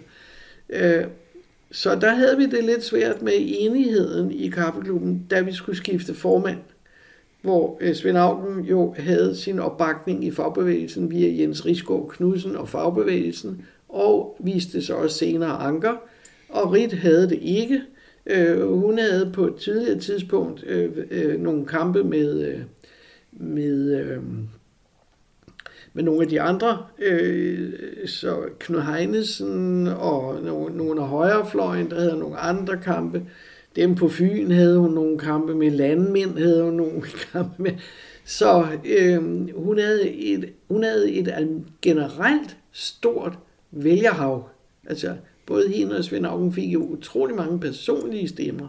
Øh, 0.71 1.05
så 1.75 1.95
der 1.95 2.15
havde 2.15 2.37
vi 2.37 2.47
det 2.47 2.65
lidt 2.65 2.85
svært 2.85 3.23
med 3.23 3.33
enigheden 3.37 4.33
i 4.33 4.49
kaffeklubben, 4.49 5.27
da 5.31 5.41
vi 5.41 5.53
skulle 5.53 5.77
skifte 5.77 6.15
formand. 6.15 6.59
Hvor 7.43 7.79
øh, 7.81 7.95
Svend 7.95 8.19
Augen 8.19 8.65
jo 8.65 8.95
havde 8.99 9.37
sin 9.37 9.59
opbakning 9.59 10.25
i 10.25 10.31
fagbevægelsen 10.31 11.11
via 11.11 11.43
Jens 11.43 11.67
Rigsgaard 11.67 12.09
Knudsen 12.09 12.57
og 12.57 12.69
fagbevægelsen, 12.69 13.67
og 13.89 14.37
viste 14.41 14.83
sig 14.83 14.97
også 14.97 15.19
senere 15.19 15.51
Anker. 15.51 15.93
Og 16.49 16.73
Rit 16.73 16.93
havde 16.93 17.29
det 17.29 17.39
ikke. 17.43 17.83
Øh, 18.27 18.69
hun 18.69 18.99
havde 18.99 19.31
på 19.33 19.47
et 19.47 19.55
tidligere 19.55 19.99
tidspunkt 19.99 20.65
øh, 20.67 21.41
nogle 21.41 21.67
kampe 21.67 22.05
med, 22.05 22.59
med, 23.33 24.19
men 25.97 26.05
nogle 26.05 26.23
af 26.23 26.29
de 26.29 26.41
andre, 26.41 26.79
øh, 26.99 27.73
så 28.07 28.37
Knud 28.59 28.81
Heinesen 28.81 29.87
og 29.87 30.43
nogle, 30.43 30.77
nogle 30.77 31.01
af 31.01 31.09
højrefløjen, 31.09 31.91
der 31.91 32.01
havde 32.01 32.19
nogle 32.19 32.37
andre 32.37 32.77
kampe. 32.77 33.23
Dem 33.77 33.95
på 33.95 34.09
Fyn 34.09 34.51
havde 34.51 34.79
hun 34.79 34.91
nogle 34.91 35.19
kampe 35.19 35.55
med, 35.55 35.71
landmænd 35.71 36.39
havde 36.39 36.63
hun 36.63 36.75
nogle 36.75 37.03
kampe 37.33 37.63
med. 37.63 37.73
Så 38.25 38.67
øh, 38.85 39.19
hun, 39.57 39.79
havde 39.79 40.11
et, 40.11 40.53
hun 40.69 40.83
havde 40.83 41.13
et 41.13 41.63
generelt 41.83 42.57
stort 42.73 43.39
vælgerhav. 43.71 44.49
Altså 44.87 45.17
både 45.47 45.69
hende 45.69 45.99
og 45.99 46.05
Svend 46.05 46.27
Augen 46.27 46.53
fik 46.53 46.73
jo 46.73 46.83
utrolig 46.83 47.37
mange 47.37 47.61
personlige 47.61 48.29
stemmer. 48.29 48.69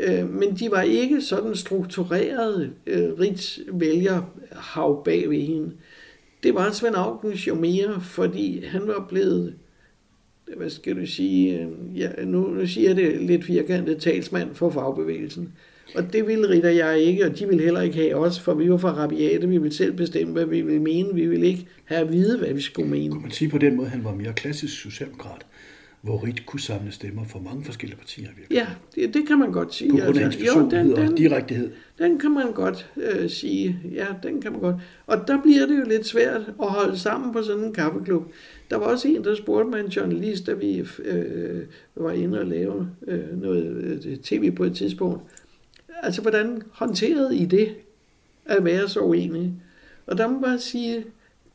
Øh, 0.00 0.30
men 0.30 0.56
de 0.56 0.70
var 0.70 0.82
ikke 0.82 1.20
sådan 1.20 1.54
struktureret 1.56 2.70
øh, 2.86 3.18
rigt 3.18 3.58
vælgerhav 3.72 5.04
bag 5.04 5.30
ved 5.30 5.40
hende. 5.40 5.72
Det 6.42 6.54
var 6.54 6.72
Svend 6.72 6.96
Augens 6.96 7.48
jo 7.48 7.54
mere, 7.54 8.00
fordi 8.00 8.64
han 8.64 8.86
var 8.86 9.06
blevet, 9.08 9.54
hvad 10.56 10.70
skal 10.70 10.96
du 11.00 11.06
sige, 11.06 11.60
øh, 11.60 11.98
ja, 11.98 12.24
nu, 12.24 12.48
nu 12.48 12.66
siger 12.66 12.88
jeg 12.88 12.96
det 12.96 13.22
lidt 13.22 13.44
firkantet, 13.44 13.98
talsmand 13.98 14.54
for 14.54 14.70
fagbevægelsen. 14.70 15.52
Og 15.94 16.12
det 16.12 16.26
ville 16.26 16.48
Ritter 16.48 16.70
jeg 16.70 16.98
ikke, 16.98 17.26
og 17.26 17.38
de 17.38 17.48
ville 17.48 17.62
heller 17.64 17.80
ikke 17.80 17.96
have 17.96 18.14
os, 18.14 18.40
for 18.40 18.54
vi 18.54 18.70
var 18.70 18.76
fra 18.76 18.92
rabiate, 18.92 19.48
vi 19.48 19.58
ville 19.58 19.76
selv 19.76 19.92
bestemme, 19.92 20.32
hvad 20.32 20.46
vi 20.46 20.60
ville 20.60 20.82
mene, 20.82 21.14
vi 21.14 21.26
ville 21.26 21.46
ikke 21.46 21.66
have 21.84 22.00
at 22.00 22.12
vide, 22.12 22.38
hvad 22.38 22.54
vi 22.54 22.60
skulle 22.60 22.90
mene. 22.90 23.12
Kunne 23.12 23.22
man 23.22 23.30
sige 23.30 23.50
på 23.50 23.58
den 23.58 23.76
måde, 23.76 23.86
at 23.86 23.92
han 23.92 24.04
var 24.04 24.14
mere 24.14 24.32
klassisk 24.32 24.80
socialdemokrat? 24.82 25.46
Hvor 26.02 26.26
Rit 26.26 26.46
kunne 26.46 26.60
samle 26.60 26.92
stemmer 26.92 27.24
fra 27.24 27.38
mange 27.38 27.64
forskellige 27.64 27.98
partier. 27.98 28.28
Virkelig. 28.36 28.56
Ja, 28.56 28.66
det, 28.94 29.14
det 29.14 29.26
kan 29.26 29.38
man 29.38 29.52
godt 29.52 29.74
sige. 29.74 29.90
På 29.90 29.96
grund 29.96 30.18
af 30.18 30.24
altså, 30.24 30.44
jo, 30.44 30.70
den, 30.70 30.90
den, 30.90 31.08
og 31.12 31.18
direktehed. 31.18 31.70
Den 31.98 32.18
kan 32.18 32.30
man 32.30 32.52
godt 32.52 32.90
øh, 32.96 33.30
sige. 33.30 33.80
Ja, 33.92 34.06
den 34.22 34.40
kan 34.40 34.52
man 34.52 34.60
godt. 34.60 34.76
Og 35.06 35.28
der 35.28 35.42
bliver 35.42 35.66
det 35.66 35.78
jo 35.78 35.84
lidt 35.84 36.06
svært 36.06 36.40
at 36.62 36.68
holde 36.68 36.98
sammen 36.98 37.32
på 37.32 37.42
sådan 37.42 37.64
en 37.64 37.72
kaffeklub. 37.72 38.32
Der 38.70 38.76
var 38.76 38.86
også 38.86 39.08
en, 39.08 39.24
der 39.24 39.34
spurgte 39.34 39.70
mig, 39.70 39.80
en 39.80 39.86
journalist, 39.86 40.46
da 40.46 40.52
vi 40.52 40.86
øh, 41.04 41.62
var 41.96 42.10
inde 42.10 42.40
og 42.40 42.46
lave 42.46 42.88
øh, 43.06 43.40
noget 43.40 44.00
øh, 44.06 44.16
tv 44.16 44.50
på 44.50 44.64
et 44.64 44.76
tidspunkt. 44.76 45.20
Altså, 46.02 46.22
hvordan 46.22 46.62
håndterede 46.72 47.36
I 47.36 47.44
det, 47.44 47.74
at 48.44 48.64
være 48.64 48.88
så 48.88 49.00
uenige? 49.00 49.54
Og 50.06 50.18
der 50.18 50.26
må 50.26 50.32
man 50.32 50.42
bare 50.42 50.58
sige, 50.58 51.04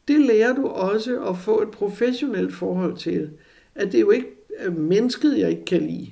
det 0.08 0.20
lærer 0.20 0.56
du 0.56 0.68
også 0.68 1.22
at 1.22 1.38
få 1.38 1.62
et 1.62 1.72
professionelt 1.72 2.54
forhold 2.54 2.98
til. 2.98 3.30
At 3.76 3.92
det 3.92 3.96
er 3.96 4.02
jo 4.02 4.12
ikke 4.12 4.35
mennesket, 4.72 5.40
jeg 5.40 5.50
ikke 5.50 5.66
kan 5.66 5.82
lide. 5.82 6.12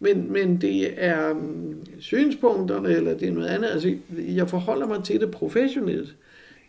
Men, 0.00 0.32
men 0.32 0.60
det 0.60 1.04
er 1.04 1.30
um, 1.30 1.76
synspunkterne, 1.98 2.88
eller 2.88 3.14
det 3.14 3.28
er 3.28 3.32
noget 3.32 3.48
andet. 3.48 3.68
Altså, 3.68 3.96
jeg 4.18 4.48
forholder 4.48 4.86
mig 4.86 5.04
til 5.04 5.20
det 5.20 5.30
professionelt. 5.30 6.16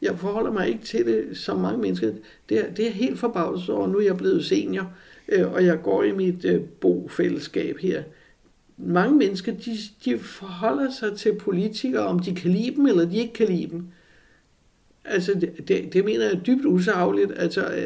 Jeg 0.02 0.20
forholder 0.20 0.52
mig 0.52 0.68
ikke 0.68 0.84
til 0.84 1.06
det 1.06 1.38
som 1.38 1.60
mange 1.60 1.82
mennesker. 1.82 2.12
Det 2.50 2.60
er, 2.60 2.74
det 2.74 2.88
er 2.88 2.92
helt 2.92 3.20
forbavset 3.20 3.70
over. 3.70 3.88
Nu 3.88 3.98
er 3.98 4.04
jeg 4.04 4.18
blevet 4.18 4.46
senior, 4.46 4.94
øh, 5.30 5.54
og 5.54 5.66
jeg 5.66 5.82
går 5.82 6.04
i 6.04 6.12
mit 6.12 6.46
øh, 6.46 6.62
bofællesskab 6.62 7.78
her. 7.78 8.04
Mange 8.78 9.18
mennesker, 9.18 9.52
de, 9.54 9.78
de 10.06 10.20
forholder 10.20 10.92
sig 10.92 11.18
til 11.18 11.36
politikere, 11.36 12.06
om 12.06 12.20
de 12.20 12.36
kan 12.36 12.52
lide 12.52 12.76
dem, 12.76 12.86
eller 12.86 13.06
de 13.06 13.18
ikke 13.18 13.34
kan 13.34 13.48
lide 13.48 13.70
dem. 13.72 13.88
altså 15.06 15.34
det, 15.34 15.68
det, 15.68 15.94
det 15.94 16.06
mener 16.06 16.26
jeg 16.26 16.34
er 16.34 16.40
dybt 16.40 16.66
usagligt. 16.66 17.32
Altså, 17.36 17.66
øh, 17.66 17.86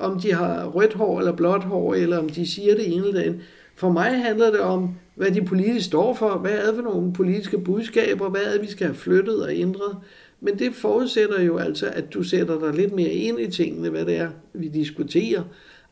om 0.00 0.20
de 0.20 0.32
har 0.34 0.66
rødt 0.66 0.94
hår 0.94 1.18
eller 1.18 1.32
blåt 1.32 1.64
hår, 1.64 1.94
eller 1.94 2.18
om 2.18 2.28
de 2.28 2.46
siger 2.46 2.74
det 2.74 2.92
ene 2.94 3.06
eller 3.06 3.20
andet. 3.20 3.40
For 3.74 3.92
mig 3.92 4.10
handler 4.10 4.50
det 4.50 4.60
om, 4.60 4.94
hvad 5.14 5.30
de 5.30 5.44
politisk 5.44 5.86
står 5.86 6.14
for, 6.14 6.38
hvad 6.38 6.50
er 6.50 6.66
det 6.66 6.74
for 6.74 6.82
nogle 6.82 7.12
politiske 7.12 7.58
budskaber, 7.58 8.28
hvad 8.28 8.40
er 8.40 8.52
det, 8.52 8.62
vi 8.62 8.70
skal 8.70 8.86
have 8.86 8.96
flyttet 8.96 9.42
og 9.42 9.56
ændret. 9.56 9.96
Men 10.40 10.58
det 10.58 10.74
forudsætter 10.74 11.42
jo 11.42 11.58
altså, 11.58 11.86
at 11.92 12.14
du 12.14 12.22
sætter 12.22 12.60
dig 12.60 12.74
lidt 12.74 12.94
mere 12.94 13.12
ind 13.12 13.40
i 13.40 13.50
tingene, 13.50 13.88
hvad 13.90 14.04
det 14.04 14.16
er, 14.16 14.28
vi 14.52 14.68
diskuterer. 14.68 15.42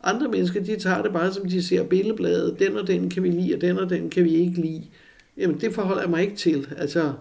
Andre 0.02 0.28
mennesker, 0.28 0.62
de 0.62 0.76
tager 0.76 1.02
det 1.02 1.12
bare, 1.12 1.32
som 1.32 1.48
de 1.48 1.62
ser 1.62 1.82
billedbladet. 1.82 2.58
Den 2.58 2.76
og 2.76 2.86
den 2.86 3.10
kan 3.10 3.22
vi 3.22 3.30
lide, 3.30 3.54
og 3.54 3.60
den 3.60 3.78
og 3.78 3.90
den 3.90 4.10
kan 4.10 4.24
vi 4.24 4.34
ikke 4.34 4.60
lide. 4.60 4.84
Jamen, 5.36 5.60
det 5.60 5.72
forholder 5.72 6.02
jeg 6.02 6.10
mig 6.10 6.22
ikke 6.22 6.36
til. 6.36 6.68
Altså, 6.76 7.12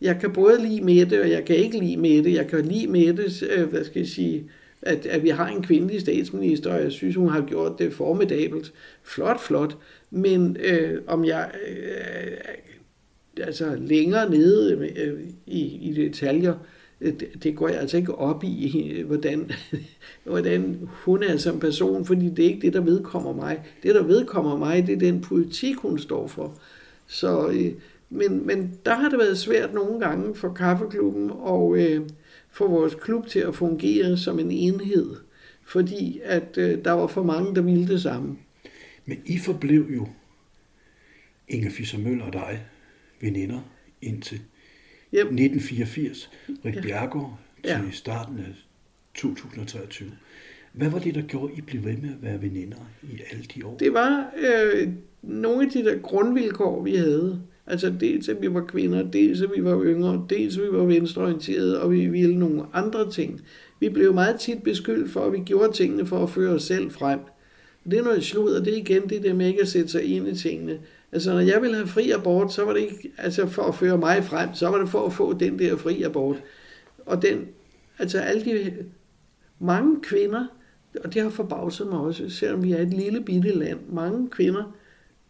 jeg 0.00 0.18
kan 0.20 0.32
både 0.32 0.62
lide 0.62 0.80
med 0.80 1.06
det, 1.06 1.20
og 1.20 1.30
jeg 1.30 1.44
kan 1.44 1.56
ikke 1.56 1.78
lide 1.78 1.96
med 1.96 2.22
det. 2.22 2.32
Jeg 2.32 2.46
kan 2.46 2.64
lide 2.64 2.86
med 2.86 3.14
det, 3.14 3.42
øh, 3.56 3.68
hvad 3.68 3.84
skal 3.84 4.00
jeg 4.00 4.08
sige, 4.08 4.50
at, 4.86 5.06
at 5.06 5.22
vi 5.22 5.28
har 5.28 5.48
en 5.48 5.62
kvindelig 5.62 6.00
statsminister, 6.00 6.74
og 6.74 6.82
jeg 6.82 6.92
synes, 6.92 7.16
hun 7.16 7.28
har 7.28 7.40
gjort 7.40 7.78
det 7.78 7.92
formidabelt. 7.92 8.72
Flot, 9.02 9.40
flot. 9.40 9.76
Men 10.10 10.56
øh, 10.60 11.02
om 11.06 11.24
jeg 11.24 11.50
øh, 11.68 12.36
altså 13.40 13.76
længere 13.80 14.30
nede 14.30 14.92
øh, 14.96 15.20
i, 15.46 15.90
i 15.90 15.94
detaljer, 15.94 16.54
øh, 17.00 17.12
det, 17.12 17.28
det 17.42 17.56
går 17.56 17.68
jeg 17.68 17.78
altså 17.78 17.96
ikke 17.96 18.14
op 18.14 18.44
i, 18.44 18.92
hvordan, 19.06 19.50
hvordan 20.24 20.88
hun 21.04 21.22
er 21.22 21.36
som 21.36 21.60
person, 21.60 22.04
fordi 22.04 22.28
det 22.28 22.44
er 22.44 22.48
ikke 22.48 22.66
det, 22.66 22.72
der 22.72 22.80
vedkommer 22.80 23.32
mig. 23.32 23.62
Det, 23.82 23.94
der 23.94 24.02
vedkommer 24.02 24.56
mig, 24.56 24.86
det 24.86 24.92
er 24.94 24.98
den 24.98 25.20
politik, 25.20 25.76
hun 25.76 25.98
står 25.98 26.26
for. 26.26 26.58
Så, 27.06 27.48
øh, 27.48 27.72
men, 28.10 28.46
men 28.46 28.78
der 28.86 28.94
har 28.94 29.08
det 29.08 29.18
været 29.18 29.38
svært 29.38 29.74
nogle 29.74 30.00
gange 30.00 30.34
for 30.34 30.52
kaffeklubben 30.52 31.30
og 31.34 31.76
øh, 31.78 32.00
få 32.56 32.68
vores 32.68 32.94
klub 32.94 33.26
til 33.26 33.38
at 33.38 33.54
fungere 33.54 34.16
som 34.16 34.38
en 34.38 34.50
enhed, 34.50 35.16
fordi 35.64 36.20
at 36.24 36.58
øh, 36.58 36.84
der 36.84 36.92
var 36.92 37.06
for 37.06 37.22
mange, 37.22 37.54
der 37.54 37.62
ville 37.62 37.88
det 37.88 38.02
samme. 38.02 38.38
Men 39.06 39.22
I 39.26 39.38
forblev 39.38 39.86
jo, 39.94 40.08
Inger 41.48 41.70
Fischer 41.70 41.98
Møller 41.98 42.24
og 42.24 42.32
dig, 42.32 42.66
veninder 43.20 43.60
indtil 44.02 44.40
yep. 45.14 45.26
1984. 45.26 46.30
Rik 46.64 46.74
ja. 46.74 46.80
Bjergård 46.80 47.38
til 47.64 47.70
ja. 47.70 47.90
starten 47.92 48.38
af 48.38 48.54
2023. 49.14 50.12
Hvad 50.72 50.88
var 50.88 50.98
det, 50.98 51.14
der 51.14 51.22
gjorde, 51.22 51.52
at 51.52 51.58
I 51.58 51.60
blev 51.60 51.84
ved 51.84 51.96
med 51.96 52.10
at 52.10 52.22
være 52.22 52.42
veninder 52.42 52.90
i 53.02 53.20
alle 53.30 53.44
de 53.44 53.66
år? 53.66 53.76
Det 53.76 53.92
var 53.92 54.32
øh, 54.36 54.88
nogle 55.22 55.66
af 55.66 55.70
de 55.70 55.84
der 55.84 55.98
grundvilkår, 55.98 56.82
vi 56.82 56.96
havde. 56.96 57.42
Altså 57.66 57.92
dels 58.00 58.28
at 58.28 58.42
vi 58.42 58.54
var 58.54 58.64
kvinder, 58.64 59.02
dels 59.02 59.42
at 59.42 59.50
vi 59.56 59.64
var 59.64 59.82
yngre, 59.84 60.26
dels 60.30 60.56
at 60.56 60.62
vi 60.62 60.72
var 60.72 60.84
venstreorienterede, 60.84 61.82
og 61.82 61.92
vi 61.92 62.06
ville 62.06 62.38
nogle 62.38 62.62
andre 62.72 63.10
ting. 63.10 63.40
Vi 63.80 63.88
blev 63.88 64.14
meget 64.14 64.40
tit 64.40 64.62
beskyldt 64.62 65.10
for, 65.10 65.20
at 65.20 65.32
vi 65.32 65.38
gjorde 65.38 65.72
tingene 65.72 66.06
for 66.06 66.22
at 66.22 66.30
føre 66.30 66.52
os 66.52 66.62
selv 66.62 66.90
frem. 66.90 67.20
Det 67.90 67.98
er 67.98 68.02
noget 68.02 68.24
slud, 68.24 68.52
og 68.52 68.64
det 68.64 68.72
er 68.72 68.76
igen 68.76 69.08
det 69.08 69.22
der 69.22 69.34
med 69.34 69.46
ikke 69.46 69.62
at 69.62 69.68
sætte 69.68 69.88
sig 69.88 70.04
ind 70.04 70.28
i 70.28 70.34
tingene. 70.34 70.78
Altså, 71.12 71.32
når 71.32 71.40
jeg 71.40 71.62
ville 71.62 71.76
have 71.76 71.86
fri 71.86 72.10
abort, 72.10 72.52
så 72.52 72.64
var 72.64 72.72
det 72.72 72.80
ikke 72.80 73.12
altså 73.18 73.46
for 73.46 73.62
at 73.62 73.74
føre 73.74 73.98
mig 73.98 74.24
frem, 74.24 74.48
så 74.54 74.68
var 74.68 74.78
det 74.78 74.88
for 74.88 75.06
at 75.06 75.12
få 75.12 75.32
den 75.32 75.58
der 75.58 75.76
fri 75.76 76.02
abort. 76.02 76.36
Og 77.06 77.22
den, 77.22 77.46
altså 77.98 78.18
alle 78.18 78.44
de 78.44 78.72
mange 79.58 79.96
kvinder, 80.02 80.46
og 81.04 81.14
det 81.14 81.22
har 81.22 81.30
forbavset 81.30 81.86
mig 81.86 81.98
også, 81.98 82.30
selvom 82.30 82.62
vi 82.62 82.72
er 82.72 82.82
et 82.82 82.94
lille 82.94 83.20
bitte 83.20 83.58
land, 83.58 83.78
mange 83.92 84.30
kvinder 84.30 84.76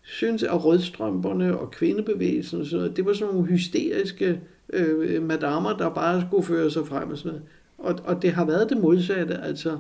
synes, 0.07 0.43
at 0.43 0.65
rødstrømperne 0.65 1.59
og 1.59 1.71
kvindebevægelsen 1.71 2.61
og 2.61 2.67
sådan 2.67 2.79
noget, 2.79 2.97
det 2.97 3.07
var 3.07 3.13
sådan 3.13 3.35
nogle 3.35 3.49
hysteriske 3.49 4.41
øh, 4.73 5.23
madamer, 5.23 5.77
der 5.77 5.89
bare 5.91 6.25
skulle 6.29 6.47
føre 6.47 6.71
sig 6.71 6.87
frem 6.87 7.11
og 7.11 7.19
sådan 7.19 7.31
noget. 7.31 7.43
Og, 7.79 7.99
og 8.05 8.23
det 8.23 8.33
har 8.33 8.45
været 8.45 8.71
det 8.71 8.79
modsatte, 8.79 9.35
altså 9.35 9.79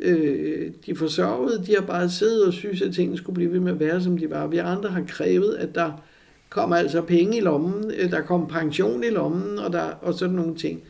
øh, 0.00 0.70
de 0.86 0.96
forsørgede, 0.96 1.64
de 1.66 1.74
har 1.74 1.86
bare 1.86 2.08
siddet 2.08 2.46
og 2.46 2.52
synes, 2.52 2.82
at 2.82 2.94
tingene 2.94 3.16
skulle 3.16 3.34
blive 3.34 3.52
ved 3.52 3.60
med 3.60 3.72
at 3.72 3.80
være, 3.80 4.00
som 4.00 4.18
de 4.18 4.30
var. 4.30 4.46
Vi 4.46 4.58
andre 4.58 4.90
har 4.90 5.04
krævet, 5.08 5.54
at 5.54 5.74
der 5.74 6.04
kom 6.50 6.72
altså 6.72 7.02
penge 7.02 7.36
i 7.36 7.40
lommen, 7.40 7.90
øh, 7.98 8.10
der 8.10 8.20
kom 8.20 8.46
pension 8.46 9.04
i 9.04 9.10
lommen, 9.10 9.58
og, 9.58 9.72
der, 9.72 9.82
og 9.82 10.14
sådan 10.14 10.34
nogle 10.34 10.54
ting. 10.54 10.82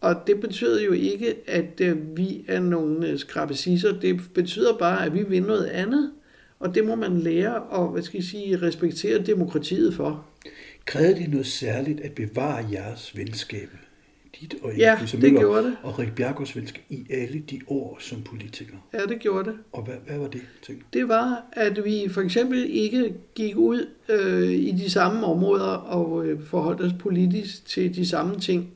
Og 0.00 0.14
det 0.26 0.40
betyder 0.40 0.84
jo 0.84 0.92
ikke, 0.92 1.34
at 1.46 1.80
øh, 1.80 2.16
vi 2.16 2.44
er 2.48 2.60
nogle 2.60 3.08
øh, 3.08 3.18
skrabesisser. 3.18 4.00
Det 4.00 4.20
betyder 4.34 4.78
bare, 4.78 5.06
at 5.06 5.14
vi 5.14 5.22
vil 5.28 5.42
noget 5.42 5.64
andet. 5.64 6.10
Og 6.58 6.74
det 6.74 6.84
må 6.84 6.94
man 6.94 7.18
lære 7.18 7.62
og 7.62 7.88
hvad 7.88 8.02
skal 8.02 8.18
jeg 8.18 8.24
sige, 8.24 8.56
respektere 8.56 9.22
demokratiet 9.22 9.94
for. 9.94 10.26
Krævede 10.84 11.14
det 11.14 11.30
noget 11.30 11.46
særligt 11.46 12.00
at 12.00 12.12
bevare 12.12 12.64
jeres 12.72 13.16
venskab? 13.16 13.68
Dit 14.40 14.54
og 14.62 14.76
ja, 14.76 14.98
det 15.00 15.22
Møller, 15.22 15.40
gjorde 15.40 15.64
det. 15.64 15.76
Og 15.82 15.98
Rik 15.98 16.14
Bjergårds 16.14 16.56
venskab 16.56 16.82
i 16.88 17.06
alle 17.10 17.42
de 17.50 17.60
år 17.66 17.96
som 18.00 18.22
politiker? 18.22 18.74
Ja, 18.92 18.98
det 18.98 19.18
gjorde 19.18 19.50
det. 19.50 19.58
Og 19.72 19.82
hvad, 19.82 19.94
hvad 20.06 20.18
var 20.18 20.28
det? 20.28 20.40
Ting? 20.62 20.84
Det 20.92 21.08
var, 21.08 21.44
at 21.52 21.84
vi 21.84 22.08
for 22.08 22.20
eksempel 22.20 22.66
ikke 22.70 23.14
gik 23.34 23.56
ud 23.56 23.88
øh, 24.08 24.50
i 24.50 24.70
de 24.70 24.90
samme 24.90 25.26
områder 25.26 25.72
og 25.72 26.26
øh, 26.26 26.42
forholdt 26.42 26.80
os 26.80 26.92
politisk 26.98 27.66
til 27.66 27.94
de 27.94 28.06
samme 28.06 28.40
ting. 28.40 28.70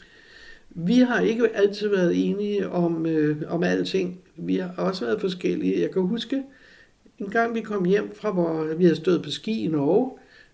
vi 0.88 0.98
har 0.98 1.20
ikke 1.20 1.56
altid 1.56 1.88
været 1.88 2.28
enige 2.30 2.68
om, 2.68 3.06
øh, 3.06 3.42
om 3.48 3.62
alting. 3.62 4.20
Vi 4.36 4.56
har 4.56 4.74
også 4.76 5.04
været 5.04 5.20
forskellige. 5.20 5.80
Jeg 5.80 5.90
kan 5.90 6.02
huske, 6.02 6.42
en 7.18 7.30
gang 7.30 7.54
vi 7.54 7.60
kom 7.60 7.84
hjem 7.84 8.14
fra, 8.14 8.30
hvor 8.30 8.74
vi 8.74 8.84
havde 8.84 8.96
stået 8.96 9.22
på 9.22 9.30
ski 9.30 9.64
i 9.64 9.68
Norge. 9.68 10.10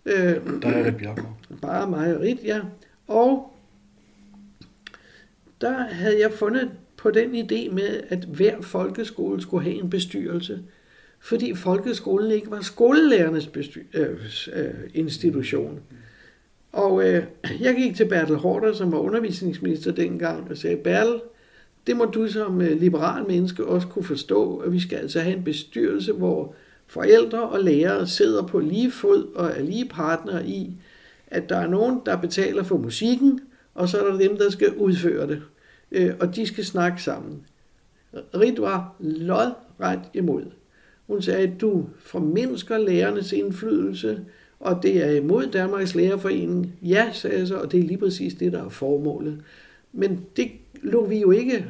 Øh, 0.07 0.63
der 0.63 0.69
er 0.69 0.87
Rit 0.87 0.97
Bjergård. 0.97 1.37
Bare 1.63 1.91
mig 1.91 2.17
og 2.17 2.21
Rit, 2.21 2.39
ja. 2.45 2.61
Og 3.07 3.53
der 5.61 5.79
havde 5.79 6.21
jeg 6.21 6.33
fundet 6.33 6.71
på 6.97 7.11
den 7.11 7.35
idé 7.35 7.75
med, 7.75 8.01
at 8.09 8.19
hver 8.19 8.61
folkeskole 8.61 9.41
skulle 9.41 9.65
have 9.65 9.83
en 9.83 9.91
bestyrelse. 9.91 10.63
Fordi 11.21 11.55
folkeskolen 11.55 12.31
ikke 12.31 12.51
var 12.51 12.61
skolelærernes 12.61 13.47
bestyr- 13.47 13.99
øh, 13.99 14.19
øh, 14.53 14.75
institution. 14.95 15.81
Og 16.73 17.09
øh, 17.09 17.25
jeg 17.61 17.75
gik 17.77 17.97
til 17.97 18.09
Bertel 18.09 18.37
Hårder, 18.37 18.73
som 18.73 18.93
var 18.93 18.99
undervisningsminister 18.99 19.93
dengang, 19.93 20.51
og 20.51 20.57
sagde, 20.57 20.77
Bertel, 20.77 21.21
det 21.87 21.97
må 21.97 22.05
du 22.05 22.29
som 22.29 22.61
øh, 22.61 22.81
liberal 22.81 23.27
menneske 23.27 23.67
også 23.67 23.87
kunne 23.87 24.05
forstå, 24.05 24.57
at 24.57 24.73
vi 24.73 24.81
skal 24.81 24.97
altså 24.97 25.21
have 25.21 25.37
en 25.37 25.45
bestyrelse, 25.45 26.13
hvor 26.13 26.55
forældre 26.87 27.43
og 27.43 27.61
lærere 27.61 28.07
sidder 28.07 28.47
på 28.47 28.59
lige 28.59 28.91
fod 28.91 29.35
og 29.35 29.47
er 29.47 29.63
lige 29.63 29.89
partnere 29.89 30.47
i, 30.47 30.77
at 31.27 31.49
der 31.49 31.57
er 31.57 31.69
nogen, 31.69 32.01
der 32.07 32.17
betaler 32.17 32.63
for 32.63 32.77
musikken, 32.77 33.41
og 33.75 33.89
så 33.89 33.99
er 33.99 34.11
der 34.11 34.19
dem, 34.19 34.37
der 34.37 34.51
skal 34.51 34.75
udføre 34.77 35.27
det. 35.27 35.43
Øh, 35.93 36.15
og 36.21 36.37
de 36.37 36.47
skal 36.47 36.65
snakke 36.65 37.03
sammen. 37.03 37.43
Rit 38.15 38.61
var 38.61 38.95
lodret 39.01 40.01
imod. 40.15 40.43
Hun 41.07 41.23
sagde, 41.23 41.49
at 41.49 41.61
du 41.61 41.87
formindsker 41.99 42.79
lærernes 42.79 43.33
indflydelse, 43.33 44.21
og 44.61 44.83
det 44.83 45.05
er 45.05 45.11
imod 45.11 45.47
Danmarks 45.47 45.95
Lærerforening. 45.95 46.75
Ja, 46.83 47.11
sagde 47.13 47.39
jeg 47.39 47.47
så, 47.47 47.57
og 47.57 47.73
det 47.73 47.81
er 47.81 47.85
lige 47.85 47.99
præcis 47.99 48.35
det, 48.35 48.53
der 48.53 48.65
er 48.65 48.69
formålet. 48.69 49.41
Men 49.93 50.27
det 50.37 50.51
lå 50.83 51.07
vi 51.07 51.21
jo 51.21 51.31
ikke 51.31 51.67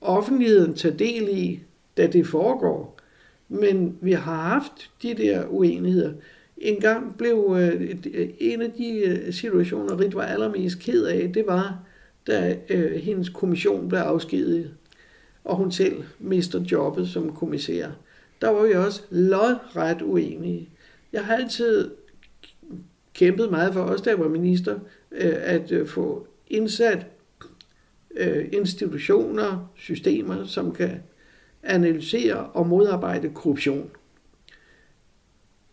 offentligheden 0.00 0.74
tage 0.74 0.98
del 0.98 1.28
i, 1.30 1.60
da 1.96 2.06
det 2.06 2.26
foregår. 2.26 3.00
Men 3.48 3.98
vi 4.00 4.12
har 4.12 4.48
haft 4.48 4.90
de 5.02 5.14
der 5.14 5.44
uenigheder. 5.48 6.12
En 6.58 6.76
gang 6.76 7.16
blev 7.18 7.56
øh, 7.58 7.96
øh 8.14 8.28
en 8.38 8.62
af 8.62 8.72
de 8.72 8.98
øh, 8.98 9.32
situationer, 9.32 10.00
Rit 10.00 10.14
var 10.14 10.22
allermest 10.22 10.78
ked 10.78 11.04
af, 11.04 11.32
det 11.32 11.46
var, 11.46 11.84
da 12.26 12.56
øh, 12.68 12.92
hendes 12.92 13.28
kommission 13.28 13.88
blev 13.88 14.00
afskediget, 14.00 14.70
og 15.44 15.56
hun 15.56 15.72
selv 15.72 16.02
mister 16.18 16.64
jobbet 16.72 17.08
som 17.08 17.32
kommissær. 17.32 17.88
Der 18.40 18.48
var 18.48 18.66
vi 18.66 18.72
også 18.72 19.02
lodret 19.10 20.02
uenige. 20.02 20.68
Jeg 21.12 21.24
har 21.24 21.36
altid 21.36 21.90
kæmpet 23.14 23.50
meget 23.50 23.72
for 23.72 23.80
også 23.80 24.04
da 24.04 24.10
jeg 24.10 24.18
var 24.18 24.28
minister, 24.28 24.78
øh, 25.12 25.36
at 25.36 25.72
øh, 25.72 25.86
få 25.86 26.26
indsat 26.46 27.06
øh, 28.16 28.48
institutioner, 28.52 29.70
systemer, 29.74 30.44
som 30.44 30.74
kan 30.74 31.02
analysere 31.62 32.46
og 32.46 32.66
modarbejde 32.66 33.30
korruption. 33.34 33.90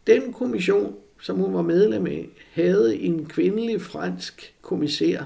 Den 0.07 0.34
kommission, 0.34 0.95
som 1.22 1.38
hun 1.38 1.53
var 1.53 1.61
medlem 1.61 2.07
af, 2.07 2.30
havde 2.53 2.97
en 2.97 3.26
kvindelig 3.26 3.81
fransk 3.81 4.55
kommissær, 4.61 5.23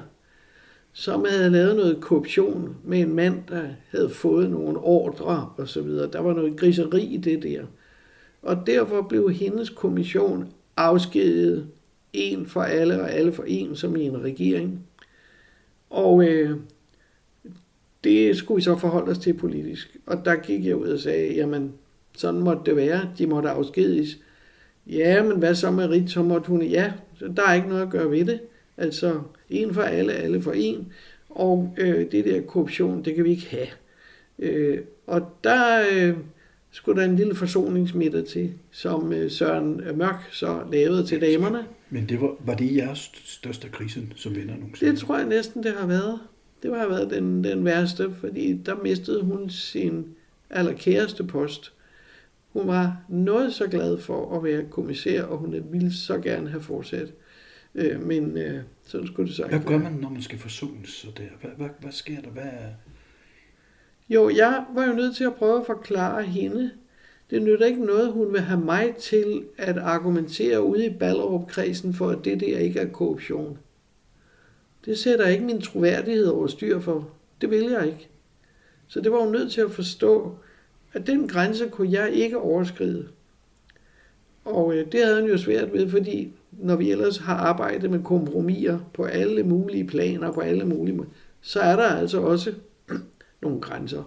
som 0.94 1.26
havde 1.30 1.50
lavet 1.50 1.76
noget 1.76 2.02
korruption 2.02 2.76
med 2.84 3.00
en 3.00 3.16
mand, 3.16 3.44
der 3.50 3.68
havde 3.90 4.10
fået 4.10 4.50
nogle 4.50 4.80
ordre 4.80 5.50
og 5.58 5.68
så 5.68 5.82
videre. 5.82 6.12
Der 6.12 6.20
var 6.20 6.34
noget 6.34 6.58
griseri 6.58 7.04
i 7.04 7.18
det 7.18 7.44
der. 7.44 7.66
Og 8.42 8.58
derfor 8.68 9.02
blev 9.02 9.30
hendes 9.30 9.70
kommission 9.70 10.54
afskediget 10.78 11.68
en 12.14 12.46
for 12.46 12.62
alle 12.62 13.02
og 13.02 13.12
alle 13.12 13.34
for 13.34 13.44
en, 13.48 13.76
som 13.76 13.96
i 13.96 14.04
en 14.04 14.24
regering. 14.24 14.88
Og 15.90 16.24
øh, 16.24 16.58
det 18.04 18.38
skulle 18.38 18.56
vi 18.56 18.62
så 18.62 18.78
forholde 18.78 19.12
os 19.12 19.18
til 19.18 19.34
politisk. 19.34 19.98
Og 20.06 20.26
der 20.26 20.36
gik 20.36 20.66
jeg 20.66 20.76
ud 20.76 20.88
og 20.88 21.00
sagde, 21.00 21.34
jamen, 21.34 21.72
sådan 22.18 22.40
måtte 22.40 22.62
det 22.66 22.76
være. 22.76 23.10
De 23.18 23.28
måtte 23.28 23.50
afskediges. 23.50 24.18
Ja, 24.88 25.24
men 25.24 25.38
hvad 25.38 25.56
så 25.56 25.72
med 25.72 25.90
Rit? 25.90 26.12
Så 26.12 26.24
måtte 26.24 26.48
hun, 26.48 26.62
ja, 26.62 26.94
så 27.20 27.34
der 27.36 27.44
er 27.48 27.54
ikke 27.54 27.68
noget 27.68 27.82
at 27.82 27.90
gøre 27.90 28.12
ved 28.12 28.26
det. 28.26 28.40
Altså, 28.78 29.22
en 29.50 29.74
for 29.74 29.82
alle, 29.82 30.14
alle 30.14 30.42
for 30.42 30.52
en. 30.52 30.94
Og 31.30 31.76
øh, 31.78 32.12
det 32.12 32.26
der 32.26 32.42
korruption, 32.42 33.06
det 33.06 33.16
kan 33.16 33.24
vi 33.24 33.30
ikke 33.30 33.48
have. 33.50 33.68
Øh, 34.40 34.80
og 35.08 35.22
der 35.44 35.84
øh, 35.94 36.16
skulle 36.72 37.02
der 37.02 37.08
en 37.08 37.16
lille 37.16 37.36
forsoningsmiddag 37.36 38.26
til, 38.26 38.54
som 38.72 39.14
øh, 39.14 39.32
Søren 39.32 39.82
Mørk 39.96 40.30
så 40.32 40.60
lavede 40.72 41.06
til 41.06 41.22
damerne. 41.22 41.66
Men 41.90 42.10
det 42.10 42.22
var, 42.22 42.36
var 42.46 42.56
det 42.56 42.76
jeres 42.76 43.12
største 43.26 43.68
krise 43.70 44.02
som 44.16 44.36
venner 44.36 44.56
nogensinde? 44.56 44.92
Det 44.92 45.00
tror 45.00 45.18
jeg 45.18 45.28
næsten, 45.28 45.64
det 45.64 45.74
har 45.74 45.88
været. 45.88 46.20
Det 46.64 46.78
har 46.78 46.88
været 46.88 47.10
den, 47.10 47.44
den 47.44 47.66
værste, 47.66 48.14
fordi 48.20 48.54
der 48.66 48.76
mistede 48.76 49.24
hun 49.24 49.50
sin 49.50 50.06
allerkæreste 50.50 51.24
post. 51.24 51.74
Hun 52.54 52.68
var 52.68 52.98
noget 53.10 53.54
så 53.54 53.68
glad 53.68 53.98
for 53.98 54.38
at 54.38 54.44
være 54.44 54.66
kommissær, 54.70 55.24
og 55.24 55.38
hun 55.38 55.56
ville 55.72 55.94
så 55.94 56.18
gerne 56.18 56.50
have 56.50 56.62
fortsat. 56.62 57.14
Øh, 57.76 58.02
men 58.02 58.38
øh, 58.38 58.62
sådan 58.84 59.08
skulle 59.08 59.28
det 59.28 59.36
så 59.36 59.48
Hvad 59.48 59.60
gør 59.60 59.78
man, 59.78 59.92
når 59.92 60.10
man 60.10 60.22
skal 60.22 60.40
forsones 60.40 60.90
så 60.90 61.08
der? 61.18 61.24
Hvad, 61.42 61.52
hvad, 61.58 61.70
hvad 61.80 61.92
sker 61.92 62.22
der? 62.22 62.30
Hvad 62.30 62.44
er... 62.44 62.70
Jo, 64.10 64.30
jeg 64.30 64.66
var 64.76 64.86
jo 64.86 64.94
nødt 64.94 65.16
til 65.16 65.24
at 65.24 65.36
prøve 65.36 65.60
at 65.60 65.66
forklare 65.66 66.24
hende. 66.24 66.72
Det 67.30 67.42
nytter 67.42 67.66
ikke 67.66 67.86
noget, 67.86 68.12
hun 68.12 68.34
vil 68.34 68.42
have 68.42 68.60
mig 68.60 68.96
til 68.96 69.44
at 69.58 69.78
argumentere 69.78 70.64
ude 70.64 70.86
i 70.86 70.90
Ballerup-kredsen 70.90 71.94
for, 71.94 72.10
at 72.10 72.26
det 72.26 72.40
der 72.40 72.58
ikke 72.58 72.80
er 72.80 72.90
korruption. 72.90 73.58
Det 74.86 74.98
sætter 74.98 75.28
ikke 75.28 75.46
min 75.46 75.62
troværdighed 75.62 76.26
over 76.26 76.48
styr 76.48 76.80
for. 76.80 77.10
Det 77.42 77.50
vil 77.50 77.64
jeg 77.64 77.86
ikke. 77.86 78.10
Så 78.88 79.02
det 79.02 79.12
var 79.12 79.20
hun 79.20 79.32
nødt 79.32 79.52
til 79.52 79.62
at 79.62 79.72
forstå, 79.72 80.36
at 80.94 81.08
den 81.08 81.28
grænse 81.28 81.70
kunne 81.70 81.92
jeg 81.92 82.12
ikke 82.12 82.38
overskride. 82.38 83.08
Og 84.46 84.76
øh, 84.76 84.92
det 84.92 85.06
havde 85.06 85.22
hun 85.22 85.30
jo 85.30 85.38
svært 85.38 85.74
ved, 85.74 85.90
fordi 85.90 86.34
når 86.52 86.76
vi 86.76 86.92
ellers 86.92 87.18
har 87.18 87.36
arbejdet 87.36 87.92
med 87.92 88.04
kompromiser 88.04 88.80
på 88.94 89.04
alle 89.04 89.44
mulige 89.44 89.88
planer, 89.88 90.32
på 90.32 90.42
alle 90.42 90.66
mulige 90.66 90.96
måder, 90.96 91.10
så 91.42 91.60
er 91.60 91.76
der 91.76 91.84
altså 91.84 92.22
også 92.22 92.54
nogle 93.42 93.62
grænser. 93.62 94.04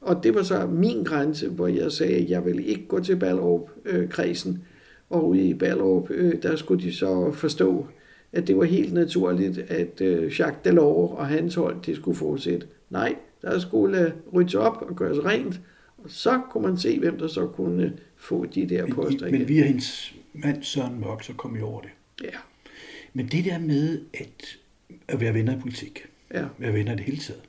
Og 0.00 0.22
det 0.22 0.34
var 0.34 0.42
så 0.42 0.66
min 0.66 1.04
grænse, 1.04 1.48
hvor 1.48 1.66
jeg 1.66 1.92
sagde, 1.92 2.16
at 2.16 2.30
jeg 2.30 2.44
ville 2.44 2.64
ikke 2.64 2.86
gå 2.88 3.00
til 3.00 3.16
Ballerup-kredsen. 3.16 4.52
Øh, 4.52 4.58
og 5.10 5.28
ude 5.28 5.48
i 5.48 5.54
Ballerup, 5.54 6.10
øh, 6.10 6.42
der 6.42 6.56
skulle 6.56 6.84
de 6.84 6.92
så 6.92 7.32
forstå, 7.32 7.86
at 8.32 8.46
det 8.46 8.56
var 8.56 8.64
helt 8.64 8.92
naturligt, 8.92 9.58
at 9.58 10.00
øh, 10.00 10.40
Jacques 10.40 10.64
Delors 10.64 11.18
og 11.18 11.26
hans 11.26 11.54
hold, 11.54 11.76
det 11.86 11.96
skulle 11.96 12.16
fortsætte. 12.16 12.66
Nej, 12.90 13.16
der 13.42 13.58
skulle 13.58 14.14
ryddes 14.32 14.54
op 14.54 14.82
og 14.82 14.96
gøres 14.96 15.24
rent, 15.24 15.60
og 15.98 16.10
så 16.10 16.40
kunne 16.50 16.66
man 16.66 16.78
se, 16.78 16.98
hvem 16.98 17.18
der 17.18 17.28
så 17.28 17.46
kunne 17.46 17.92
få 18.16 18.46
de 18.46 18.68
der 18.68 18.84
men, 18.84 18.94
poster 18.94 19.26
igen. 19.26 19.38
Men 19.38 19.48
via 19.48 19.64
hendes 19.64 20.14
mand 20.32 20.62
Søren 20.62 21.00
Mørk, 21.00 21.22
så 21.22 21.32
kom 21.32 21.56
I 21.56 21.60
over 21.60 21.80
det. 21.80 21.90
Ja. 22.22 22.38
Men 23.12 23.26
det 23.26 23.44
der 23.44 23.58
med 23.58 24.00
at, 24.14 24.58
at 25.08 25.20
være 25.20 25.34
venner 25.34 25.56
i 25.56 25.60
politik, 25.60 26.06
ja. 26.34 26.44
være 26.58 26.72
venner 26.72 26.92
i 26.92 26.96
det 26.96 27.04
hele 27.04 27.18
taget, 27.18 27.42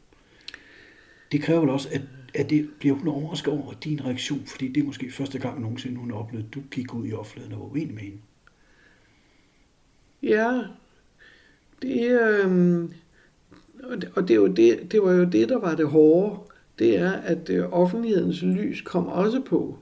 det 1.31 1.41
kræver 1.41 1.59
vel 1.59 1.69
også, 1.69 1.89
at, 1.91 2.01
at 2.33 2.49
det 2.49 2.69
bliver 2.79 2.95
hun 2.95 3.07
overrasket 3.07 3.53
over 3.53 3.73
din 3.73 4.05
reaktion, 4.05 4.41
fordi 4.45 4.67
det 4.67 4.81
er 4.81 4.85
måske 4.85 5.11
første 5.11 5.39
gang 5.39 5.61
nogensinde, 5.61 5.97
hun 5.97 6.11
har 6.11 6.17
oplevet, 6.17 6.45
at 6.45 6.53
du 6.53 6.61
gik 6.71 6.93
ud 6.93 7.07
i 7.07 7.13
offentligheden 7.13 7.55
og 7.55 7.59
var 7.61 7.71
uenig 7.71 7.93
med 7.93 8.01
hende. 8.01 8.17
Ja, 10.23 10.61
det, 11.81 12.21
øh, 12.21 12.83
og 14.15 14.27
det, 14.27 14.31
er 14.31 14.35
jo 14.35 14.47
det, 14.47 14.91
det 14.91 15.03
var 15.03 15.11
jo 15.11 15.23
det, 15.23 15.49
der 15.49 15.59
var 15.59 15.75
det 15.75 15.87
hårde. 15.87 16.39
Det 16.79 16.97
er, 16.97 17.11
at 17.11 17.49
øh, 17.49 17.73
offentlighedens 17.73 18.41
lys 18.41 18.81
kom 18.81 19.07
også 19.07 19.41
på. 19.41 19.77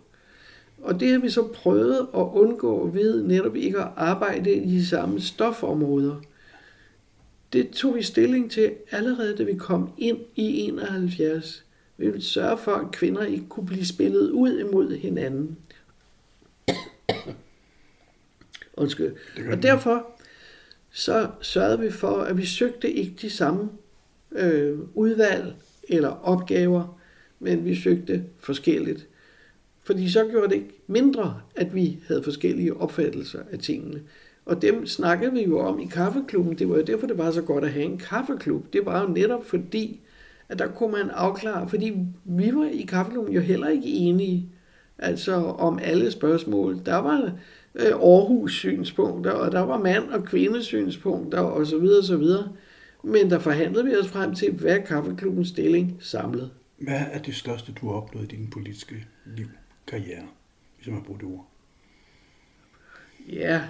Og 0.81 0.99
det 0.99 1.11
har 1.11 1.19
vi 1.19 1.29
så 1.29 1.47
prøvet 1.47 1.99
at 1.99 2.27
undgå 2.33 2.87
ved 2.87 3.23
netop 3.23 3.55
ikke 3.55 3.79
at 3.79 3.87
arbejde 3.95 4.53
i 4.53 4.69
de 4.69 4.85
samme 4.85 5.21
stofområder. 5.21 6.15
Det 7.53 7.69
tog 7.69 7.95
vi 7.95 8.03
stilling 8.03 8.51
til 8.51 8.71
allerede, 8.91 9.37
da 9.37 9.43
vi 9.43 9.55
kom 9.55 9.89
ind 9.97 10.17
i 10.35 10.59
71. 10.61 11.65
Vi 11.97 12.05
ville 12.05 12.21
sørge 12.21 12.57
for, 12.57 12.71
at 12.71 12.91
kvinder 12.91 13.23
ikke 13.23 13.45
kunne 13.49 13.65
blive 13.65 13.85
spillet 13.85 14.29
ud 14.29 14.59
imod 14.59 14.97
hinanden. 14.97 15.57
Undskyld. 18.73 19.15
Og 19.51 19.63
derfor 19.63 20.18
så 20.91 21.27
sørgede 21.41 21.79
vi 21.79 21.91
for, 21.91 22.21
at 22.21 22.37
vi 22.37 22.45
søgte 22.45 22.91
ikke 22.91 23.15
de 23.21 23.29
samme 23.29 23.69
øh, 24.31 24.79
udvalg 24.93 25.53
eller 25.89 26.09
opgaver, 26.09 26.99
men 27.39 27.65
vi 27.65 27.75
søgte 27.75 28.23
forskelligt. 28.39 29.07
Fordi 29.83 30.09
så 30.09 30.27
gjorde 30.31 30.47
det 30.47 30.55
ikke 30.55 30.81
mindre, 30.87 31.41
at 31.55 31.75
vi 31.75 31.97
havde 32.07 32.23
forskellige 32.23 32.77
opfattelser 32.77 33.39
af 33.51 33.59
tingene. 33.59 34.01
Og 34.45 34.61
dem 34.61 34.85
snakkede 34.85 35.31
vi 35.31 35.43
jo 35.43 35.59
om 35.59 35.79
i 35.79 35.85
kaffeklubben. 35.85 36.57
Det 36.57 36.69
var 36.69 36.75
jo 36.75 36.83
derfor, 36.83 37.07
det 37.07 37.17
var 37.17 37.31
så 37.31 37.41
godt 37.41 37.63
at 37.63 37.71
have 37.71 37.85
en 37.85 37.97
kaffeklub. 37.97 38.73
Det 38.73 38.85
var 38.85 39.01
jo 39.01 39.07
netop 39.07 39.45
fordi, 39.45 39.99
at 40.49 40.59
der 40.59 40.67
kunne 40.67 40.91
man 40.91 41.09
afklare, 41.09 41.69
fordi 41.69 41.93
vi 42.25 42.55
var 42.55 42.69
i 42.71 42.81
kaffeklubben 42.81 43.33
jo 43.33 43.41
heller 43.41 43.67
ikke 43.67 43.87
enige 43.87 44.49
altså 44.97 45.33
om 45.33 45.79
alle 45.81 46.11
spørgsmål. 46.11 46.79
Der 46.85 46.95
var 46.95 47.31
øh, 47.75 47.91
Aarhus 47.91 48.53
synspunkter, 48.53 49.31
og 49.31 49.51
der 49.51 49.59
var 49.59 49.77
mand- 49.77 50.09
og 50.09 50.23
kvindesynspunkter 50.23 51.39
osv. 51.39 51.87
osv. 51.99 52.23
Men 53.03 53.29
der 53.29 53.39
forhandlede 53.39 53.85
vi 53.85 53.95
os 53.95 54.07
frem 54.07 54.35
til, 54.35 54.51
hvad 54.51 54.77
er 54.77 54.85
kaffeklubbens 54.85 55.47
stilling 55.47 55.97
samlet. 55.99 56.51
Hvad 56.77 57.01
er 57.11 57.19
det 57.19 57.35
største, 57.35 57.71
du 57.71 57.87
har 57.87 57.95
opnået 57.95 58.33
i 58.33 58.35
din 58.35 58.49
politiske 58.49 58.95
liv, 59.25 59.47
karriere, 59.87 60.23
hvis 60.77 60.87
man 60.87 60.95
har 60.95 61.03
brugt 61.03 61.23
ord? 61.23 61.47
Ja, 63.29 63.61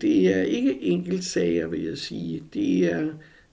det 0.00 0.36
er 0.36 0.42
ikke 0.42 0.82
enkelt 0.82 1.24
sager, 1.24 1.66
vil 1.66 1.84
jeg 1.84 1.98
sige. 1.98 2.42
Det 2.54 2.92
er 2.92 3.08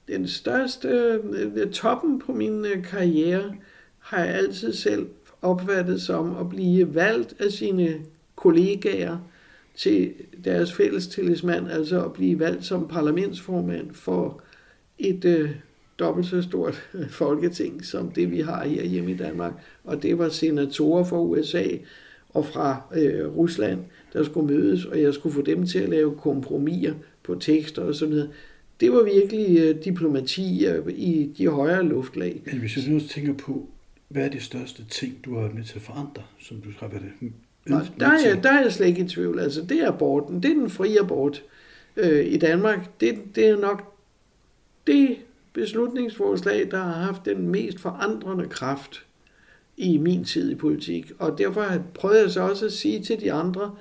den 0.07 0.27
største, 0.27 0.87
øh, 1.33 1.71
toppen 1.71 2.19
på 2.19 2.33
min 2.33 2.65
øh, 2.65 2.83
karriere, 2.83 3.55
har 3.99 4.23
jeg 4.23 4.35
altid 4.35 4.73
selv 4.73 5.07
opfattet 5.41 6.01
som 6.01 6.37
at 6.37 6.49
blive 6.49 6.95
valgt 6.95 7.41
af 7.41 7.51
sine 7.51 8.01
kollegaer 8.35 9.17
til 9.75 10.13
deres 10.43 10.73
fælles 10.73 11.07
tillidsmand, 11.07 11.71
altså 11.71 12.05
at 12.05 12.13
blive 12.13 12.39
valgt 12.39 12.65
som 12.65 12.87
parlamentsformand 12.87 13.93
for 13.93 14.41
et 14.99 15.25
øh, 15.25 15.49
dobbelt 15.99 16.27
så 16.27 16.41
stort 16.41 16.89
folketing, 17.09 17.85
som 17.85 18.11
det 18.11 18.31
vi 18.31 18.39
har 18.39 18.65
her 18.65 18.85
hjemme 18.85 19.11
i 19.11 19.17
Danmark. 19.17 19.53
Og 19.83 20.03
det 20.03 20.17
var 20.17 20.29
senatorer 20.29 21.03
fra 21.03 21.21
USA 21.21 21.63
og 22.29 22.45
fra 22.45 22.81
øh, 22.95 23.35
Rusland, 23.37 23.79
der 24.13 24.23
skulle 24.23 24.53
mødes, 24.53 24.85
og 24.85 25.01
jeg 25.01 25.13
skulle 25.13 25.35
få 25.35 25.41
dem 25.41 25.65
til 25.65 25.79
at 25.79 25.89
lave 25.89 26.15
kompromiser 26.17 26.93
på 27.23 27.35
tekster 27.35 27.81
og 27.81 27.95
sådan 27.95 28.13
noget. 28.13 28.29
Det 28.79 28.91
var 28.91 29.03
virkelig 29.03 29.59
øh, 29.59 29.83
diplomati 29.83 30.65
øh, 30.65 30.93
i 30.95 31.33
de 31.37 31.47
højere 31.47 31.83
luftlag. 31.83 32.41
Men 32.45 32.57
hvis 32.57 32.77
jeg 32.77 32.85
nu 32.87 32.99
tænker 32.99 33.33
på, 33.33 33.69
hvad 34.07 34.25
er 34.25 34.29
det 34.29 34.41
største 34.41 34.85
ting, 34.85 35.25
du 35.25 35.33
har 35.33 35.41
været 35.41 35.55
med 35.55 35.63
til 35.63 35.75
at 35.75 35.81
forandre, 35.81 36.23
som 36.39 36.57
du 36.61 36.69
har 36.79 36.87
været 36.87 37.03
Nej, 37.65 37.85
der 37.99 38.07
er, 38.07 38.27
jeg, 38.27 38.43
der 38.43 38.51
er 38.51 38.61
jeg 38.61 38.73
slet 38.73 38.87
ikke 38.87 39.01
i 39.01 39.07
tvivl. 39.07 39.39
Altså, 39.39 39.61
det 39.61 39.79
er 39.79 39.87
aborten. 39.87 40.43
Det 40.43 40.51
er 40.51 40.55
den 40.55 40.69
frie 40.69 40.99
abort 40.99 41.43
øh, 41.95 42.25
i 42.25 42.37
Danmark. 42.37 42.99
Det, 42.99 43.15
det 43.35 43.47
er 43.47 43.57
nok 43.57 43.93
det 44.87 45.17
beslutningsforslag, 45.53 46.71
der 46.71 46.77
har 46.77 46.93
haft 46.93 47.25
den 47.25 47.47
mest 47.47 47.79
forandrende 47.79 48.47
kraft 48.47 49.05
i 49.77 49.97
min 49.97 50.23
tid 50.23 50.51
i 50.51 50.55
politik. 50.55 51.11
Og 51.19 51.37
derfor 51.37 51.65
prøvede 51.93 52.21
jeg 52.21 52.31
så 52.31 52.41
også 52.41 52.65
at 52.65 52.71
sige 52.71 53.03
til 53.03 53.21
de 53.21 53.31
andre 53.31 53.75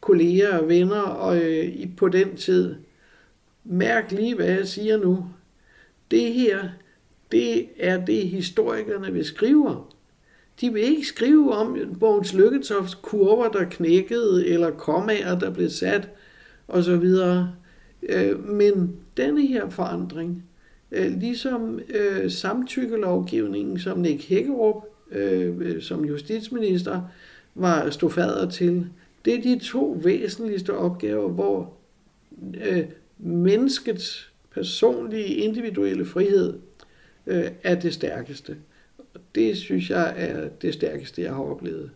kolleger 0.00 0.58
og 0.58 0.68
venner 0.68 1.00
og, 1.00 1.38
øh, 1.38 1.96
på 1.96 2.08
den 2.08 2.36
tid, 2.36 2.74
mærk 3.64 4.12
lige, 4.12 4.34
hvad 4.34 4.46
jeg 4.46 4.68
siger 4.68 4.96
nu. 4.96 5.26
Det 6.10 6.32
her, 6.32 6.68
det 7.32 7.68
er 7.78 8.04
det, 8.04 8.28
historikerne 8.28 9.12
vil 9.12 9.24
skrive 9.24 9.68
om. 9.68 9.82
De 10.60 10.72
vil 10.72 10.82
ikke 10.82 11.06
skrive 11.06 11.52
om 11.52 11.96
Bogens 12.00 12.34
Lykketofts 12.34 12.94
kurver, 12.94 13.48
der 13.48 13.64
knækkede, 13.64 14.46
eller 14.46 14.70
kommaer, 14.70 15.38
der 15.38 15.50
blev 15.50 15.70
sat, 15.70 16.08
osv. 16.68 17.04
Øh, 18.02 18.48
men 18.48 18.96
denne 19.16 19.46
her 19.46 19.70
forandring, 19.70 20.44
øh, 20.92 21.20
ligesom 21.20 21.80
øh, 21.88 22.30
samtykkelovgivningen, 22.30 23.78
som 23.78 23.98
Nick 23.98 24.28
Hækkerup 24.28 24.84
som 25.80 26.04
justitsminister 26.04 27.02
var 27.54 27.90
stofader 27.90 28.50
til, 28.50 28.86
det 29.24 29.34
er 29.34 29.42
de 29.42 29.58
to 29.58 30.00
væsentligste 30.02 30.72
opgaver, 30.72 31.28
hvor 31.28 31.72
menneskets 33.18 34.32
personlige, 34.54 35.34
individuelle 35.34 36.04
frihed 36.04 36.58
er 37.62 37.74
det 37.74 37.94
stærkeste. 37.94 38.56
Det 39.34 39.56
synes 39.56 39.90
jeg 39.90 40.14
er 40.16 40.48
det 40.48 40.74
stærkeste, 40.74 41.22
jeg 41.22 41.30
har 41.30 41.42
oplevet. 41.42 41.90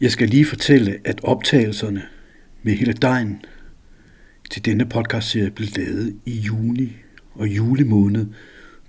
Jeg 0.00 0.10
skal 0.10 0.28
lige 0.28 0.44
fortælle, 0.44 1.00
at 1.04 1.20
optagelserne 1.24 2.02
med 2.62 2.72
hele 2.72 2.92
dejen 2.92 3.44
til 4.50 4.64
denne 4.64 4.86
podcastserie 4.88 5.50
blev 5.50 5.68
lavet 5.76 6.20
i 6.26 6.30
juni 6.30 6.96
og 7.34 7.48
juli 7.48 7.82
måned 7.82 8.26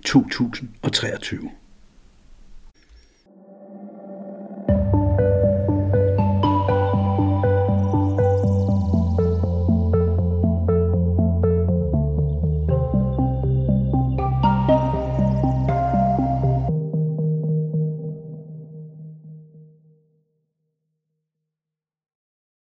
2023. 0.04 1.50